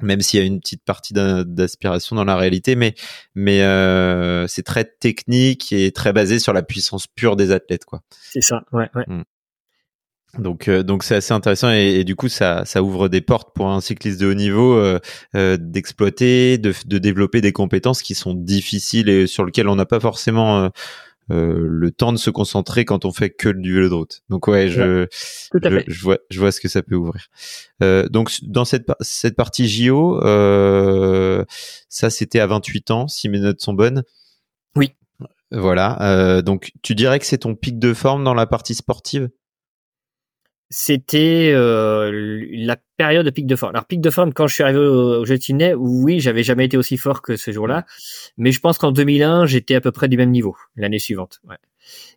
Même 0.00 0.20
s'il 0.20 0.40
y 0.40 0.42
a 0.42 0.46
une 0.46 0.58
petite 0.58 0.84
partie 0.84 1.14
d'aspiration 1.14 2.16
dans 2.16 2.24
la 2.24 2.36
réalité, 2.36 2.74
mais 2.76 2.94
mais 3.34 3.58
c'est 4.48 4.64
très 4.64 4.84
technique 4.84 5.72
et 5.72 5.92
très 5.92 6.12
basé 6.12 6.38
sur 6.38 6.52
la 6.52 6.62
puissance 6.62 7.06
pure 7.06 7.36
des 7.36 7.52
athlètes, 7.52 7.84
quoi. 7.84 8.00
C'est 8.10 8.42
ça, 8.42 8.62
ouais, 8.72 8.88
ouais. 8.94 9.04
Mm. 9.06 9.22
Donc, 10.38 10.68
euh, 10.68 10.82
donc 10.82 11.02
c'est 11.02 11.16
assez 11.16 11.32
intéressant 11.32 11.70
et, 11.70 12.04
du 12.04 12.14
coup, 12.14 12.28
ça, 12.28 12.64
ça 12.64 12.82
ouvre 12.82 13.08
des 13.08 13.20
portes 13.20 13.52
pour 13.54 13.68
un 13.68 13.80
cycliste 13.80 14.20
de 14.20 14.28
haut 14.28 14.34
niveau 14.34 14.74
euh, 14.74 15.00
euh, 15.34 15.56
d'exploiter, 15.58 16.56
de, 16.58 16.72
de, 16.86 16.98
développer 16.98 17.40
des 17.40 17.52
compétences 17.52 18.02
qui 18.02 18.14
sont 18.14 18.34
difficiles 18.34 19.08
et 19.08 19.26
sur 19.26 19.44
lesquelles 19.44 19.68
on 19.68 19.76
n'a 19.76 19.86
pas 19.86 20.00
forcément 20.00 20.70
le 21.28 21.90
temps 21.92 22.12
de 22.12 22.18
se 22.18 22.30
concentrer 22.30 22.84
quand 22.84 23.04
on 23.04 23.12
fait 23.12 23.30
que 23.30 23.48
du 23.48 23.72
vélo 23.72 23.88
de 23.88 23.94
route. 23.94 24.22
Donc 24.30 24.48
ouais, 24.48 24.68
je, 24.68 25.06
je, 25.54 26.00
vois, 26.02 26.18
je 26.28 26.40
vois 26.40 26.50
ce 26.50 26.60
que 26.60 26.68
ça 26.68 26.82
peut 26.82 26.96
ouvrir. 26.96 27.28
donc 28.10 28.32
dans 28.42 28.64
cette 28.64 28.86
cette 29.00 29.36
partie 29.36 29.68
JO, 29.68 30.20
ça 31.88 32.10
c'était 32.10 32.40
à 32.40 32.46
28 32.48 32.90
ans, 32.90 33.08
si 33.08 33.28
mes 33.28 33.38
notes 33.38 33.60
sont 33.60 33.74
bonnes. 33.74 34.02
Oui. 34.74 34.92
Voilà. 35.52 36.42
donc 36.42 36.72
tu 36.82 36.96
dirais 36.96 37.20
que 37.20 37.26
c'est 37.26 37.38
ton 37.38 37.54
pic 37.54 37.78
de 37.78 37.94
forme 37.94 38.24
dans 38.24 38.34
la 38.34 38.46
partie 38.46 38.74
sportive? 38.74 39.28
C'était 40.70 41.50
euh, 41.52 42.46
la 42.52 42.76
période 42.96 43.26
de 43.26 43.30
pic 43.30 43.46
de 43.46 43.56
forme. 43.56 43.74
Alors 43.74 43.86
pic 43.86 44.00
de 44.00 44.10
forme 44.10 44.32
quand 44.32 44.46
je 44.46 44.54
suis 44.54 44.62
arrivé 44.62 44.78
au, 44.78 45.24
jeu 45.24 45.36
de 45.36 45.74
oui, 45.74 46.20
j'avais 46.20 46.44
jamais 46.44 46.66
été 46.66 46.76
aussi 46.76 46.96
fort 46.96 47.22
que 47.22 47.36
ce 47.36 47.50
jour-là, 47.50 47.84
mais 48.36 48.52
je 48.52 48.60
pense 48.60 48.78
qu'en 48.78 48.92
2001, 48.92 49.46
j'étais 49.46 49.74
à 49.74 49.80
peu 49.80 49.90
près 49.90 50.08
du 50.08 50.16
même 50.16 50.30
niveau 50.30 50.56
l'année 50.76 51.00
suivante. 51.00 51.40
Ouais. 51.48 51.56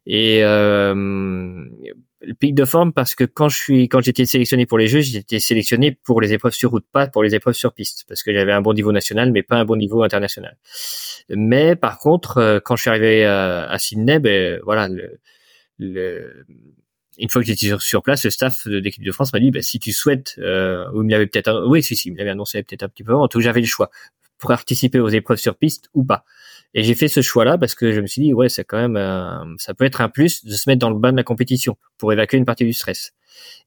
Et 0.06 0.44
euh, 0.44 0.94
le 0.94 2.34
pic 2.36 2.54
de 2.54 2.64
forme 2.64 2.94
parce 2.94 3.16
que 3.16 3.24
quand 3.24 3.50
je 3.50 3.58
suis 3.58 3.90
quand 3.90 4.02
j'étais 4.02 4.26
sélectionné 4.26 4.68
pour 4.68 4.78
les 4.78 4.88
jeux, 4.88 5.02
j'étais 5.02 5.40
sélectionné 5.40 5.98
pour 6.04 6.22
les 6.22 6.34
épreuves 6.34 6.54
sur 6.54 6.70
route, 6.70 6.86
pas 6.92 7.08
pour 7.08 7.24
les 7.24 7.34
épreuves 7.34 7.56
sur 7.56 7.74
piste, 7.74 8.06
parce 8.08 8.22
que 8.22 8.32
j'avais 8.32 8.54
un 8.54 8.62
bon 8.62 8.74
niveau 8.74 8.92
national, 8.92 9.32
mais 9.32 9.42
pas 9.42 9.56
un 9.56 9.66
bon 9.66 9.78
niveau 9.78 10.04
international. 10.04 10.58
Mais 11.30 11.76
par 11.76 11.98
contre, 11.98 12.38
euh, 12.38 12.60
quand 12.64 12.76
je 12.76 12.82
suis 12.82 12.90
arrivé 12.92 13.26
à, 13.26 13.66
à 13.68 13.80
Sydney, 13.80 14.20
ben 14.20 14.60
voilà 14.64 14.90
le, 14.90 15.20
le 15.80 16.46
une 17.18 17.30
fois 17.30 17.42
que 17.42 17.48
j'étais 17.48 17.72
sur, 17.80 18.02
place, 18.02 18.24
le 18.24 18.30
staff 18.30 18.68
de 18.68 18.78
l'équipe 18.78 19.04
de 19.04 19.12
France 19.12 19.34
m'a 19.34 19.40
dit, 19.40 19.52
bah, 19.52 19.62
si 19.62 19.80
tu 19.80 19.92
souhaites, 19.92 20.36
euh, 20.40 20.90
ou 20.94 21.02
il 21.02 21.06
me 21.06 21.12
l'avait 21.12 21.28
peut-être, 21.28 21.66
oui, 21.68 21.84
si, 21.84 21.96
si, 21.96 22.10
il 22.10 22.14
me 22.14 22.18
l'avait 22.18 22.32
annoncé 22.32 22.62
peut-être 22.64 22.84
un 22.84 22.90
petit 22.90 23.04
peu 23.04 23.12
avant, 23.12 23.24
en 23.24 23.28
tout 23.28 23.42
j'avais 23.42 23.62
le 23.62 23.68
choix 23.68 23.90
pour 24.40 24.50
participer 24.50 25.00
aux 25.00 25.10
épreuves 25.10 25.38
sur 25.38 25.56
piste 25.56 25.90
ou 25.94 26.04
pas. 26.04 26.26
Et 26.74 26.84
j'ai 26.84 26.96
fait 26.96 27.08
ce 27.08 27.22
choix-là 27.22 27.58
parce 27.58 27.76
que 27.76 27.94
je 27.94 28.02
me 28.02 28.08
suis 28.08 28.22
dit, 28.22 28.34
ouais, 28.34 28.50
c'est 28.50 28.64
quand 28.64 28.78
même, 28.78 28.98
euh, 28.98 29.56
ça 29.58 29.74
peut 29.74 29.86
être 29.86 30.02
un 30.02 30.10
plus 30.10 30.44
de 30.44 30.52
se 30.52 30.70
mettre 30.70 30.80
dans 30.80 30.90
le 30.90 30.98
bain 30.98 31.12
de 31.12 31.18
la 31.18 31.24
compétition 31.24 31.78
pour 31.98 32.12
évacuer 32.12 32.38
une 32.38 32.46
partie 32.46 32.66
du 32.66 32.74
stress. 32.74 33.14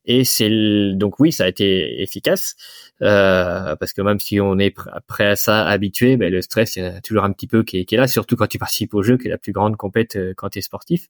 Et 0.04 0.24
c'est 0.24 0.48
donc 0.94 1.18
oui, 1.18 1.32
ça 1.32 1.44
a 1.44 1.48
été 1.48 2.00
efficace 2.02 2.54
euh, 3.02 3.76
parce 3.76 3.92
que 3.92 4.02
même 4.02 4.20
si 4.20 4.40
on 4.40 4.58
est 4.58 4.74
prêt 5.06 5.26
à 5.26 5.36
ça, 5.36 5.66
habitué, 5.66 6.16
ben, 6.16 6.32
le 6.32 6.42
stress 6.42 6.76
il 6.76 7.00
toujours 7.02 7.24
un 7.24 7.32
petit 7.32 7.46
peu 7.46 7.62
qui 7.62 7.80
est, 7.80 7.84
qui 7.84 7.96
est, 7.96 7.98
là, 7.98 8.06
surtout 8.06 8.36
quand 8.36 8.46
tu 8.46 8.58
participes 8.58 8.94
au 8.94 9.02
jeu, 9.02 9.18
qui 9.18 9.26
est 9.26 9.30
la 9.30 9.38
plus 9.38 9.52
grande 9.52 9.76
compète 9.76 10.16
euh, 10.16 10.34
quand 10.36 10.50
tu 10.50 10.60
es 10.60 10.62
sportif. 10.62 11.08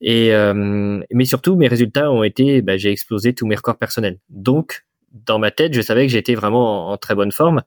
Et 0.00 0.34
euh, 0.34 1.02
mais 1.10 1.24
surtout, 1.24 1.56
mes 1.56 1.68
résultats 1.68 2.10
ont 2.12 2.22
été, 2.22 2.62
ben, 2.62 2.78
j'ai 2.78 2.90
explosé 2.90 3.34
tous 3.34 3.46
mes 3.46 3.56
records 3.56 3.78
personnels. 3.78 4.18
Donc 4.28 4.84
dans 5.24 5.38
ma 5.38 5.50
tête, 5.50 5.72
je 5.74 5.80
savais 5.80 6.06
que 6.06 6.12
j'étais 6.12 6.34
vraiment 6.34 6.90
en, 6.90 6.96
très 6.96 7.14
bonne 7.14 7.32
forme. 7.32 7.62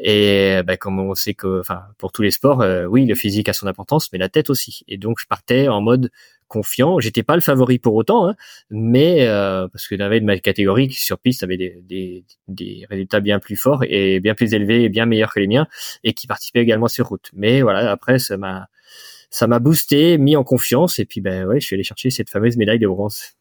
Et 0.00 0.60
ben, 0.66 0.76
comme 0.76 0.98
on 0.98 1.14
sait 1.14 1.34
que, 1.34 1.60
enfin, 1.60 1.82
pour 1.98 2.12
tous 2.12 2.22
les 2.22 2.30
sports, 2.30 2.62
euh, 2.62 2.86
oui, 2.86 3.06
le 3.06 3.14
physique 3.14 3.48
a 3.48 3.52
son 3.52 3.66
importance, 3.66 4.10
mais 4.12 4.18
la 4.18 4.28
tête 4.28 4.50
aussi. 4.50 4.82
Et 4.88 4.98
donc, 4.98 5.20
je 5.20 5.26
partais 5.26 5.68
en 5.68 5.80
mode 5.80 6.10
confiant. 6.50 7.00
J'étais 7.00 7.22
pas 7.22 7.36
le 7.36 7.40
favori 7.40 7.78
pour 7.78 7.94
autant, 7.94 8.28
hein, 8.28 8.34
mais 8.68 9.26
euh, 9.26 9.68
parce 9.68 9.88
que 9.88 10.00
avait 10.02 10.20
de 10.20 10.26
ma 10.26 10.38
catégorie 10.38 10.90
sur 10.90 11.18
piste 11.18 11.42
avait 11.42 11.56
des, 11.56 11.80
des, 11.82 12.24
des, 12.48 12.86
résultats 12.90 13.20
bien 13.20 13.38
plus 13.38 13.56
forts 13.56 13.84
et 13.84 14.20
bien 14.20 14.34
plus 14.34 14.52
élevés 14.52 14.82
et 14.84 14.88
bien 14.90 15.06
meilleurs 15.06 15.32
que 15.32 15.40
les 15.40 15.46
miens, 15.46 15.66
et 16.04 16.12
qui 16.12 16.26
participaient 16.26 16.60
également 16.60 16.88
sur 16.88 17.06
route. 17.08 17.30
Mais 17.34 17.62
voilà, 17.62 17.90
après, 17.90 18.18
ça 18.18 18.36
m'a 18.36 18.68
ça 19.30 19.46
m'a 19.46 19.60
boosté, 19.60 20.18
mis 20.18 20.36
en 20.36 20.44
confiance, 20.44 20.98
et 20.98 21.04
puis 21.06 21.20
ben 21.20 21.46
ouais, 21.46 21.60
je 21.60 21.66
suis 21.66 21.74
allé 21.74 21.84
chercher 21.84 22.10
cette 22.10 22.30
fameuse 22.30 22.56
médaille 22.56 22.80
de 22.80 22.88
bronze. 22.88 23.36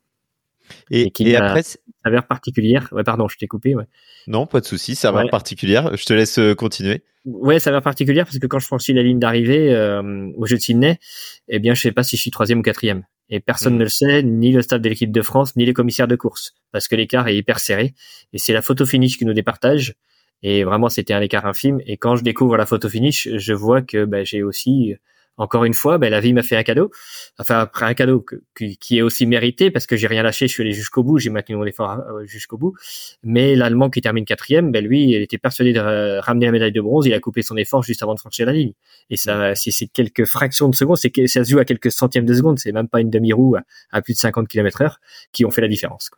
Et, 0.92 1.12
et, 1.20 1.36
après, 1.36 1.64
saveur 2.04 2.28
particulière. 2.28 2.88
Ouais, 2.92 3.04
pardon, 3.04 3.28
je 3.28 3.38
t'ai 3.38 3.48
coupé. 3.48 3.76
Ouais. 3.76 3.86
Non, 4.28 4.46
pas 4.46 4.62
de 4.62 4.66
souci. 4.66 4.96
Saveur 4.96 5.24
ouais. 5.24 5.30
particulière. 5.30 5.96
Je 5.96 6.06
te 6.06 6.14
laisse 6.14 6.40
euh, 6.40 6.56
continuer. 6.56 7.04
Ouais, 7.26 7.60
saveur 7.60 7.82
particulière 7.82 8.26
parce 8.26 8.40
que 8.40 8.48
quand 8.48 8.60
je 8.60 8.66
franchis 8.66 8.94
la 8.94 9.04
ligne 9.04 9.20
d'arrivée 9.20 9.74
euh, 9.74 10.30
au 10.38 10.46
jeu 10.46 10.56
de 10.56 10.62
Sydney, 10.62 11.00
eh 11.48 11.60
bien, 11.60 11.74
je 11.74 11.82
sais 11.82 11.92
pas 11.92 12.04
si 12.04 12.16
je 12.16 12.22
suis 12.22 12.32
troisième 12.32 12.60
ou 12.60 12.62
quatrième. 12.62 13.04
Et 13.30 13.40
personne 13.40 13.76
mm. 13.76 13.78
ne 13.78 13.84
le 13.84 13.90
sait, 13.90 14.24
ni 14.24 14.52
le 14.52 14.62
staff 14.62 14.82
de 14.82 14.90
l'équipe 14.90 15.12
de 15.12 15.22
France, 15.22 15.56
ni 15.56 15.66
les 15.66 15.74
commissaires 15.74 16.08
de 16.08 16.16
course, 16.16 16.56
parce 16.72 16.88
que 16.88 16.96
l'écart 16.96 17.28
est 17.28 17.36
hyper 17.36 17.60
serré. 17.60 17.94
Et 18.34 18.38
c'est 18.38 18.54
la 18.54 18.62
photo 18.62 18.86
finish 18.86 19.18
qui 19.18 19.26
nous 19.26 19.34
départage. 19.34 19.96
Et 20.42 20.64
vraiment, 20.64 20.88
c'était 20.88 21.14
un 21.14 21.22
écart 21.22 21.46
infime. 21.46 21.82
Et 21.86 21.98
quand 21.98 22.16
je 22.16 22.24
découvre 22.24 22.56
la 22.56 22.66
photo 22.66 22.88
finish, 22.88 23.28
je 23.36 23.54
vois 23.54 23.82
que 23.82 24.06
bah, 24.06 24.24
j'ai 24.24 24.42
aussi 24.42 24.96
encore 25.40 25.64
une 25.64 25.74
fois, 25.74 25.98
ben, 25.98 26.10
la 26.10 26.20
vie 26.20 26.34
m'a 26.34 26.44
fait 26.44 26.58
un 26.58 26.64
cadeau. 26.64 26.92
Enfin, 27.40 27.60
après 27.60 27.86
un 27.86 27.94
cadeau 27.94 28.26
qui 28.56 28.98
est 28.98 29.02
aussi 29.02 29.26
mérité 29.26 29.72
parce 29.72 29.88
que 29.88 29.96
j'ai 29.96 30.08
rien 30.08 30.22
lâché, 30.22 30.48
je 30.48 30.54
suis 30.54 30.64
allé 30.64 30.74
jusqu'au 30.74 31.02
bout, 31.02 31.18
j'ai 31.18 31.30
maintenu 31.30 31.56
mon 31.56 31.66
effort 31.66 31.92
euh, 31.92 32.26
jusqu'au 32.26 32.58
bout. 32.58 32.76
Mais 33.24 33.56
l'Allemand 33.56 33.90
qui 33.90 34.02
termine 34.02 34.26
quatrième, 34.26 34.72
ben, 34.72 34.86
lui, 34.86 35.06
il 35.06 35.16
était 35.16 35.38
persuadé 35.38 35.72
de 35.72 36.20
ramener 36.20 36.46
la 36.46 36.52
médaille 36.52 36.74
de 36.74 36.82
bronze, 36.82 37.06
il 37.08 37.14
a 37.14 37.20
coupé 37.20 37.42
son 37.42 37.56
effort 37.56 37.84
juste 37.84 38.04
avant 38.04 38.16
de 38.16 38.20
franchir 38.20 38.46
la 38.46 38.54
ligne. 38.54 38.74
Et 39.10 39.16
ça, 39.16 39.56
si 39.56 39.72
c'est 39.72 39.88
quelques 39.88 40.26
fractions 40.26 40.68
de 40.68 40.76
secondes, 40.76 40.98
c'est 40.98 41.10
que 41.10 41.26
ça 41.26 41.46
se 41.46 41.50
joue 41.50 41.60
à 41.60 41.66
quelques 41.66 41.92
centièmes 41.92 42.26
de 42.26 42.34
secondes, 42.34 42.60
c'est 42.60 42.74
même 42.74 42.90
pas 42.90 43.00
une 43.00 43.10
demi-roue 43.10 43.56
à, 43.92 44.02
plus 44.02 44.14
de 44.14 44.20
50 44.20 44.48
km 44.48 44.82
heure 44.82 45.00
qui 45.32 45.46
ont 45.46 45.52
fait 45.52 45.62
la 45.62 45.70
différence. 45.70 46.12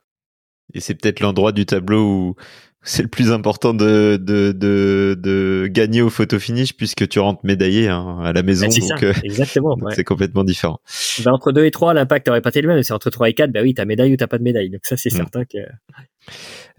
Et 0.74 0.80
c'est 0.80 0.96
peut-être 0.96 1.20
l'endroit 1.20 1.52
du 1.52 1.66
tableau 1.66 2.08
où 2.08 2.36
c'est 2.84 3.04
le 3.04 3.10
plus 3.10 3.32
important 3.32 3.74
de, 3.74 4.18
de, 4.18 4.52
de, 4.52 5.16
de, 5.20 5.68
gagner 5.68 6.02
au 6.02 6.10
photo 6.10 6.40
finish 6.40 6.74
puisque 6.74 7.08
tu 7.08 7.20
rentres 7.20 7.46
médaillé 7.46 7.88
hein, 7.88 8.20
à 8.24 8.34
la 8.34 8.42
maison. 8.42 8.68
Ben, 8.68 8.88
donc, 8.88 9.04
euh, 9.04 9.14
exactement. 9.24 9.78
C'est 9.94 10.04
complètement 10.04 10.44
différent. 10.44 10.80
Ben, 11.24 11.32
entre 11.32 11.52
2 11.52 11.66
et 11.66 11.72
3, 11.72 11.94
l'impact 11.94 12.28
n'aurait 12.28 12.42
pas 12.42 12.50
été 12.50 12.62
le 12.62 12.68
même. 12.68 12.82
C'est 12.82 12.94
entre 12.94 13.10
3 13.10 13.30
et 13.30 13.34
4, 13.34 13.52
bah 13.52 13.62
oui, 13.62 13.74
t'as 13.74 13.86
médaille 13.86 14.14
ou 14.14 14.18
t'as 14.18 14.28
pas 14.28 14.40
de 14.40 14.44
médaille. 14.44 14.70
Donc 14.70 14.82
ça, 14.84 14.98
c'est 14.98 15.14
mm. 15.14 15.18
certain 15.18 15.46
que. 15.46 15.58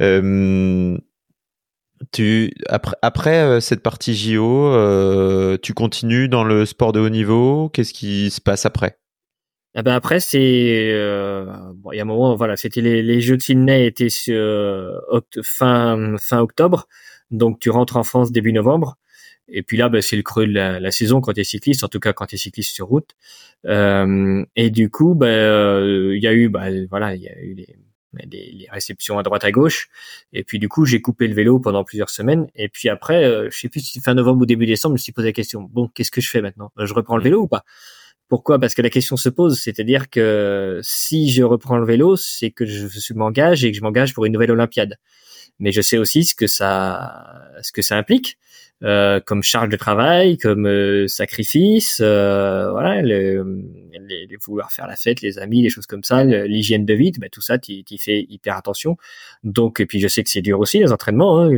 Euh, 0.00 0.98
tu 2.10 2.52
après, 2.68 2.96
après 3.02 3.38
euh, 3.38 3.60
cette 3.60 3.82
partie 3.82 4.14
JO, 4.14 4.74
euh, 4.74 5.56
tu 5.62 5.72
continues 5.72 6.28
dans 6.28 6.42
le 6.42 6.66
sport 6.66 6.92
de 6.92 7.00
haut 7.00 7.10
niveau. 7.10 7.68
Qu'est-ce 7.68 7.92
qui 7.92 8.30
se 8.30 8.40
passe 8.40 8.66
après? 8.66 8.98
Ah 9.74 9.82
ben 9.82 9.94
après 9.94 10.20
c'est 10.20 10.90
euh, 10.92 11.46
bon 11.74 11.92
il 11.92 11.96
y 11.96 11.98
a 12.00 12.02
un 12.02 12.06
moment 12.06 12.34
voilà 12.36 12.56
c'était 12.56 12.82
les, 12.82 13.02
les 13.02 13.22
Jeux 13.22 13.38
de 13.38 13.42
Sydney 13.42 13.86
étaient 13.86 14.10
sur, 14.10 14.34
euh, 14.36 15.00
fin 15.42 16.16
fin 16.20 16.40
octobre. 16.40 16.88
Donc 17.30 17.58
tu 17.58 17.70
rentres 17.70 17.96
en 17.96 18.04
France 18.04 18.32
début 18.32 18.52
novembre. 18.52 18.98
Et 19.48 19.62
puis 19.62 19.76
là 19.76 19.88
ben, 19.88 20.02
c'est 20.02 20.16
le 20.16 20.22
creux 20.22 20.46
de 20.46 20.52
la, 20.52 20.78
la 20.80 20.90
saison 20.90 21.20
quand 21.20 21.32
tu 21.32 21.40
es 21.40 21.44
cycliste 21.44 21.84
en 21.84 21.88
tout 21.88 22.00
cas 22.00 22.12
quand 22.12 22.26
tu 22.26 22.34
es 22.36 22.38
cycliste 22.38 22.74
sur 22.74 22.86
route. 22.86 23.10
Euh, 23.66 24.44
et 24.56 24.70
du 24.70 24.90
coup 24.90 25.14
ben 25.14 25.26
euh, 25.26 26.16
il 26.16 26.22
y 26.22 26.26
a 26.26 26.34
eu 26.34 26.48
ben, 26.48 26.86
voilà 26.90 27.14
il 27.14 27.22
y 27.22 27.28
a 27.28 27.40
eu 27.40 27.54
les, 27.54 27.76
les, 28.30 28.68
réceptions 28.70 29.18
à 29.18 29.22
droite 29.22 29.44
à 29.44 29.52
gauche. 29.52 29.88
Et 30.34 30.44
puis 30.44 30.58
du 30.58 30.68
coup 30.68 30.84
j'ai 30.84 31.00
coupé 31.00 31.28
le 31.28 31.34
vélo 31.34 31.58
pendant 31.60 31.84
plusieurs 31.84 32.10
semaines. 32.10 32.46
Et 32.54 32.68
puis 32.68 32.88
après 32.90 33.24
euh, 33.24 33.48
je 33.50 33.58
sais 33.58 33.68
plus 33.70 33.80
si 33.80 34.00
fin 34.00 34.14
novembre 34.14 34.42
ou 34.42 34.46
début 34.46 34.66
décembre 34.66 34.96
je 34.96 35.00
me 35.00 35.02
suis 35.02 35.12
posé 35.12 35.28
la 35.28 35.32
question 35.32 35.62
bon 35.62 35.88
qu'est-ce 35.88 36.10
que 36.10 36.20
je 36.20 36.28
fais 36.28 36.42
maintenant? 36.42 36.70
Je 36.78 36.92
reprends 36.94 37.16
le 37.16 37.22
vélo 37.22 37.42
ou 37.42 37.48
pas? 37.48 37.64
Pourquoi? 38.32 38.58
Parce 38.58 38.74
que 38.74 38.80
la 38.80 38.88
question 38.88 39.18
se 39.18 39.28
pose, 39.28 39.60
c'est-à-dire 39.60 40.08
que 40.08 40.80
si 40.82 41.30
je 41.30 41.42
reprends 41.42 41.76
le 41.76 41.84
vélo, 41.84 42.16
c'est 42.16 42.50
que 42.50 42.64
je 42.64 43.12
m'engage 43.12 43.62
et 43.62 43.70
que 43.70 43.76
je 43.76 43.82
m'engage 43.82 44.14
pour 44.14 44.24
une 44.24 44.32
nouvelle 44.32 44.52
Olympiade. 44.52 44.96
Mais 45.58 45.70
je 45.70 45.82
sais 45.82 45.98
aussi 45.98 46.24
ce 46.24 46.34
que 46.34 46.46
ça, 46.46 47.42
ce 47.60 47.72
que 47.72 47.82
ça 47.82 47.98
implique. 47.98 48.38
Euh, 48.84 49.20
comme 49.20 49.44
charge 49.44 49.68
de 49.68 49.76
travail, 49.76 50.38
comme 50.38 50.66
euh, 50.66 51.06
sacrifice, 51.06 52.00
euh, 52.02 52.68
voilà, 52.72 53.00
le, 53.00 53.62
les, 54.08 54.26
vouloir 54.44 54.72
faire 54.72 54.88
la 54.88 54.96
fête, 54.96 55.20
les 55.20 55.38
amis, 55.38 55.62
les 55.62 55.68
choses 55.68 55.86
comme 55.86 56.02
ça, 56.02 56.24
l'hygiène 56.24 56.84
de 56.84 56.92
vie, 56.92 57.12
bah, 57.16 57.28
tout 57.30 57.40
ça, 57.40 57.58
tu 57.58 57.84
y 57.88 57.98
fais 57.98 58.26
hyper 58.28 58.56
attention. 58.56 58.96
Donc, 59.44 59.78
et 59.78 59.86
puis 59.86 60.00
je 60.00 60.08
sais 60.08 60.24
que 60.24 60.30
c'est 60.30 60.42
dur 60.42 60.58
aussi 60.58 60.80
les 60.80 60.90
entraînements. 60.90 61.42
Hein, 61.42 61.50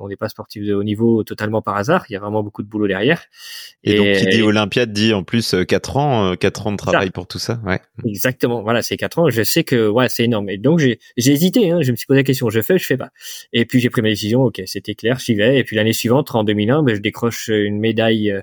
on 0.00 0.08
n'est 0.08 0.16
pas 0.16 0.30
sportif 0.30 0.64
de 0.64 0.72
haut 0.72 0.82
niveau 0.82 1.24
totalement 1.24 1.60
par 1.60 1.76
hasard. 1.76 2.06
Il 2.08 2.14
y 2.14 2.16
a 2.16 2.20
vraiment 2.20 2.42
beaucoup 2.42 2.62
de 2.62 2.68
boulot 2.68 2.88
derrière. 2.88 3.22
Et, 3.84 3.96
donc, 3.96 4.16
qui 4.16 4.26
dit 4.36 4.42
Olympiade 4.42 4.92
dit 4.92 5.12
en 5.12 5.24
plus 5.24 5.54
4 5.68 5.96
ans, 5.98 6.36
4 6.36 6.66
ans 6.66 6.72
de 6.72 6.76
travail 6.78 7.10
pour 7.10 7.26
tout 7.26 7.38
ça. 7.38 7.60
Ouais. 7.66 7.80
Exactement. 8.06 8.62
Voilà, 8.62 8.80
c'est 8.80 8.96
4 8.96 9.18
ans. 9.18 9.28
Je 9.28 9.42
sais 9.42 9.64
que 9.64 9.88
ouais, 9.88 10.08
c'est 10.08 10.24
énorme. 10.24 10.48
Et 10.48 10.56
donc 10.56 10.78
j'ai 10.78 10.98
hésité. 11.18 11.70
Hein, 11.70 11.82
je 11.82 11.90
me 11.90 11.96
suis 11.96 12.06
posé 12.06 12.20
la 12.20 12.24
question. 12.24 12.48
Je 12.48 12.62
fais, 12.62 12.78
je 12.78 12.86
fais 12.86 12.96
pas. 12.96 13.10
Et 13.52 13.66
puis 13.66 13.78
j'ai 13.78 13.90
pris 13.90 14.00
ma 14.00 14.08
décision. 14.08 14.42
Ok, 14.44 14.62
c'était 14.64 14.94
clair, 14.94 15.18
j'y 15.18 15.34
vais. 15.34 15.58
Et 15.58 15.64
puis 15.64 15.76
l'année 15.76 15.92
suivante, 15.92 16.34
en 16.34 16.44
2000 16.44 16.61
ben, 16.66 16.94
je 16.94 17.00
décroche 17.00 17.48
une 17.48 17.78
médaille 17.78 18.30
euh, 18.30 18.42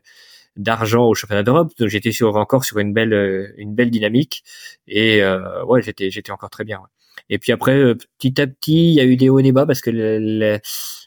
d'argent 0.55 1.05
au 1.07 1.13
championnat 1.15 1.43
d'Europe. 1.43 1.71
Donc 1.79 1.89
j'étais 1.89 2.11
sur 2.11 2.35
encore 2.35 2.65
sur 2.65 2.79
une 2.79 2.93
belle 2.93 3.13
euh, 3.13 3.53
une 3.57 3.75
belle 3.75 3.91
dynamique 3.91 4.43
et 4.87 5.21
euh, 5.23 5.63
ouais 5.65 5.81
j'étais 5.81 6.11
j'étais 6.11 6.31
encore 6.31 6.49
très 6.49 6.65
bien. 6.65 6.81
Et 7.29 7.37
puis 7.39 7.51
après 7.51 7.95
petit 8.17 8.41
à 8.41 8.47
petit 8.47 8.89
il 8.89 8.93
y 8.93 8.99
a 9.01 9.05
eu 9.05 9.15
des 9.17 9.29
hauts 9.29 9.39
et 9.39 9.43
des 9.43 9.51
bas 9.51 9.65
parce 9.65 9.81
que 9.81 9.91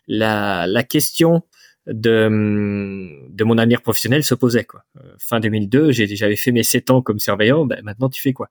la 0.09 0.67
la 0.67 0.83
question 0.85 1.43
de 1.87 3.29
de 3.29 3.45
mon 3.45 3.59
avenir 3.59 3.83
professionnel 3.83 4.23
se 4.25 4.35
posait 4.35 4.65
quoi. 4.65 4.85
Fin 5.19 5.41
2002 5.41 5.93
j'avais 5.93 6.37
fait 6.37 6.53
mes 6.53 6.63
7 6.63 6.91
ans 6.91 7.03
comme 7.03 7.19
surveillant. 7.19 7.67
Ben, 7.67 7.81
maintenant 7.83 8.09
tu 8.09 8.21
fais 8.21 8.33
quoi? 8.33 8.49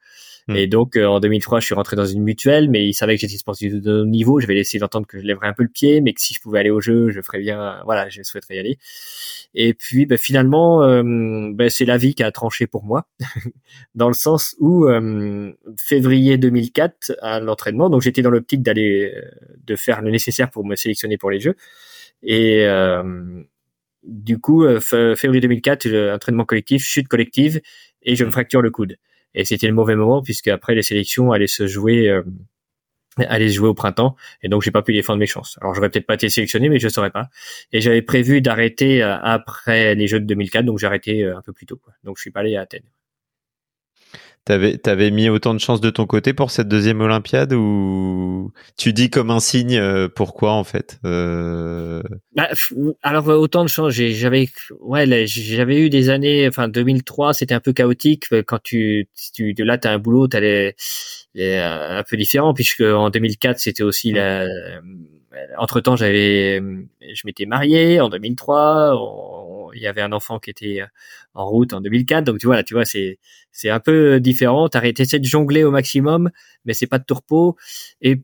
Hmm. 0.48 0.56
Et 0.56 0.68
donc 0.68 0.96
euh, 0.96 1.06
en 1.06 1.20
2003, 1.20 1.60
je 1.60 1.66
suis 1.66 1.76
rentré 1.76 1.96
dans 1.96 2.06
une 2.06 2.24
mutuelle, 2.24 2.70
mais 2.70 2.86
il 2.86 2.94
savait 2.94 3.16
que 3.16 3.22
j'étais 3.22 3.38
sportif 3.38 3.74
de 3.74 4.02
haut 4.02 4.06
niveau. 4.06 4.40
Je 4.40 4.48
vais 4.48 4.56
laisser 4.56 4.80
d'entendre 4.80 5.06
que 5.06 5.20
je 5.20 5.24
lèverais 5.24 5.48
un 5.48 5.54
peu 5.54 5.64
le 5.64 5.70
pied, 5.70 6.02
mais 6.02 6.14
que 6.14 6.22
si 6.22 6.34
je 6.34 6.42
pouvais 6.42 6.60
aller 6.60 6.72
au 6.72 6.80
jeu, 6.80 7.12
je 7.12 7.22
ferais 7.22 7.40
bien. 7.40 7.82
Voilà, 7.86 8.10
je 8.10 8.24
souhaiterais 8.24 8.56
y 8.56 8.60
aller. 8.60 8.78
Et 9.54 9.74
puis 9.74 10.06
bah, 10.06 10.18
finalement, 10.18 10.84
euh, 10.84 11.52
bah, 11.54 11.70
c'est 11.70 11.86
la 11.86 11.98
vie 11.98 12.16
qui 12.16 12.24
a 12.24 12.32
tranché 12.32 12.68
pour 12.68 12.84
moi, 12.84 13.08
dans 13.96 14.08
le 14.08 14.14
sens 14.14 14.56
où 14.60 14.86
euh, 14.86 15.54
février 15.78 16.38
2004 16.38 17.14
à 17.22 17.40
l'entraînement, 17.40 17.90
donc 17.90 18.02
j'étais 18.02 18.22
dans 18.22 18.32
l'optique 18.32 18.64
d'aller 18.64 19.14
de 19.64 19.76
faire 19.76 20.02
le 20.02 20.12
nécessaire 20.12 20.50
pour 20.50 20.66
me 20.66 20.76
sélectionner 20.76 21.18
pour 21.18 21.32
les 21.32 21.40
Jeux. 21.40 21.56
Et 22.24 22.66
du 24.04 24.40
coup, 24.40 24.66
février 24.80 25.42
2004, 25.42 26.14
entraînement 26.14 26.46
collectif, 26.46 26.84
chute 26.84 27.08
collective, 27.08 27.62
et 28.04 28.16
je 28.16 28.26
me 28.26 28.32
fracture 28.32 28.62
le 28.62 28.72
coude. 28.72 28.98
Et 29.34 29.46
c'était 29.46 29.68
le 29.68 29.74
mauvais 29.74 29.96
moment 29.96 30.22
puisque 30.22 30.48
après 30.48 30.76
les 30.76 30.82
sélections 30.82 31.32
allaient 31.32 31.48
se 31.48 31.68
jouer 31.68 32.10
euh, 32.10 32.24
se 33.18 33.48
jouer 33.50 33.68
au 33.68 33.74
printemps 33.74 34.16
et 34.42 34.50
donc 34.50 34.62
j'ai 34.62 34.72
pas 34.72 34.82
pu 34.82 34.94
défendre 34.94 35.20
mes 35.20 35.26
chances. 35.26 35.58
Alors 35.62 35.74
j'aurais 35.74 35.90
peut-être 35.90 36.06
pas 36.06 36.16
été 36.16 36.30
sélectionné 36.30 36.70
mais 36.70 36.80
je 36.80 36.88
saurais 36.88 37.12
pas. 37.12 37.30
Et 37.72 37.82
j'avais 37.82 38.02
prévu 38.02 38.42
d'arrêter 38.42 39.04
euh, 39.04 39.18
après 39.22 39.96
les 39.96 40.08
Jeux 40.08 40.20
de 40.20 40.26
2004 40.26 40.66
donc 40.66 40.80
j'ai 40.80 40.88
arrêté 40.88 41.24
euh, 41.24 41.38
un 41.38 41.42
peu 41.42 41.54
plus 41.54 41.66
tôt. 41.66 41.80
Donc 42.04 42.18
je 42.18 42.22
suis 42.22 42.32
pas 42.32 42.42
allé 42.42 42.56
à 42.56 42.62
Athènes. 42.62 42.90
T'avais, 44.44 44.80
t'avais 44.80 45.12
mis 45.12 45.30
autant 45.30 45.54
de 45.54 45.60
chances 45.60 45.82
de 45.82 45.92
ton 45.92 46.08
côté 46.08 46.34
pour 46.34 46.50
cette 46.50 46.68
deuxième 46.68 47.00
Olympiade 47.00 47.54
ou 47.54 48.52
tu 48.76 48.92
dis 48.92 49.12
comme 49.12 49.30
un 49.30 49.40
signe 49.40 49.78
euh, 49.78 50.08
pourquoi 50.08 50.54
en 50.54 50.64
fait 50.64 51.00
euh... 51.06 52.02
bah, 52.36 52.50
Alors 53.04 53.28
autant 53.28 53.64
de 53.64 53.70
chances, 53.70 53.94
j'avais 53.94 54.50
ouais 54.80 55.28
j'avais 55.28 55.80
eu 55.80 55.92
des 55.92 56.10
années, 56.10 56.48
enfin 56.48 56.70
2003 56.70 57.36
c'était 57.36 57.54
un 57.54 57.60
peu 57.60 57.72
chaotique 57.72 58.26
euh, 58.34 58.42
quand 58.42 58.58
tu, 58.64 59.08
tu 59.36 59.54
là 59.60 59.78
t'as 59.78 59.94
un 59.94 60.00
boulot 60.00 60.28
t'as 60.28 60.40
les, 60.40 60.74
un 61.38 62.04
peu 62.10 62.18
différent 62.18 62.56
puisque 62.56 62.82
en 62.82 63.12
2004 63.12 63.60
c'était 63.60 63.84
aussi 63.84 64.12
la 64.12 64.48
entre 65.60 65.82
temps 65.82 65.96
j'avais 65.96 66.58
je 66.58 67.22
m'étais 67.26 67.46
marié 67.46 68.02
en 68.02 68.10
2003 68.10 69.41
il 69.74 69.82
y 69.82 69.88
avait 69.88 70.02
un 70.02 70.12
enfant 70.12 70.40
qui 70.40 70.50
était 70.50 70.84
en 71.34 71.48
route 71.48 71.74
en 71.74 71.82
2004 71.82 72.24
donc 72.24 72.40
tu 72.40 72.48
vois 72.48 72.56
là 72.56 72.64
tu 72.64 72.74
vois 72.74 72.86
c'est 72.86 73.20
c'est 73.52 73.70
un 73.70 73.80
peu 73.80 74.20
différent. 74.20 74.70
T'essaies 74.70 75.20
de 75.20 75.26
jongler 75.26 75.64
au 75.64 75.72
maximum, 75.72 76.32
mais 76.66 76.74
c'est 76.74 76.88
pas 76.88 77.00
de 77.00 77.04
tourpeau. 77.04 77.58
Et 78.02 78.22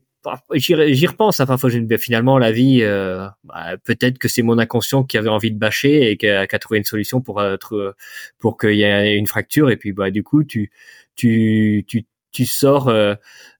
j'y 0.54 1.06
repense. 1.06 1.40
Enfin, 1.40 1.56
finalement, 1.98 2.38
la 2.38 2.52
vie, 2.52 2.80
euh, 2.82 3.26
bah, 3.44 3.76
peut-être 3.84 4.18
que 4.18 4.28
c'est 4.28 4.42
mon 4.42 4.58
inconscient 4.58 5.04
qui 5.04 5.18
avait 5.18 5.28
envie 5.28 5.52
de 5.52 5.58
bâcher 5.58 6.10
et 6.10 6.16
qui 6.16 6.28
a, 6.28 6.46
trouvé 6.46 6.78
une 6.78 6.84
solution 6.84 7.20
pour 7.20 7.42
être, 7.42 7.94
pour 8.38 8.58
qu'il 8.58 8.74
y 8.74 8.82
ait 8.82 9.16
une 9.16 9.26
fracture. 9.26 9.70
Et 9.70 9.76
puis, 9.76 9.92
bah, 9.92 10.10
du 10.10 10.22
coup, 10.22 10.44
tu, 10.44 10.70
tu, 11.14 11.84
tu, 11.86 12.06
tu 12.32 12.46
sors 12.46 12.88
euh, 12.88 13.14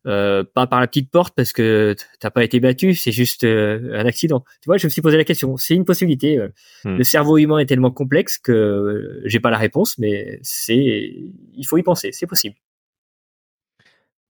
euh, 0.07 0.45
pas 0.55 0.66
par 0.66 0.81
la 0.81 0.87
petite 0.87 1.11
porte 1.11 1.35
parce 1.35 1.53
que 1.53 1.95
t'as 2.21 2.31
pas 2.31 2.45
été 2.45 2.61
battu, 2.61 2.95
c'est 2.95 3.12
juste 3.12 3.45
un 3.45 4.07
accident. 4.07 4.45
Tu 4.62 4.66
vois, 4.66 4.77
je 4.77 4.87
me 4.87 4.91
suis 4.91 5.03
posé 5.03 5.16
la 5.16 5.25
question. 5.25 5.57
C'est 5.57 5.75
une 5.75 5.85
possibilité. 5.85 6.39
Hmm. 6.85 6.97
Le 6.97 7.05
cerveau 7.05 7.39
humain 7.39 7.59
est 7.59 7.66
tellement 7.66 7.91
complexe 7.91 8.39
que 8.39 9.21
j'ai 9.25 9.41
pas 9.41 9.51
la 9.51 9.59
réponse, 9.59 9.99
mais 9.99 10.39
c'est, 10.43 11.14
il 11.55 11.66
faut 11.66 11.79
y 11.79 11.83
penser. 11.83 12.11
C'est 12.12 12.27
possible. 12.27 12.57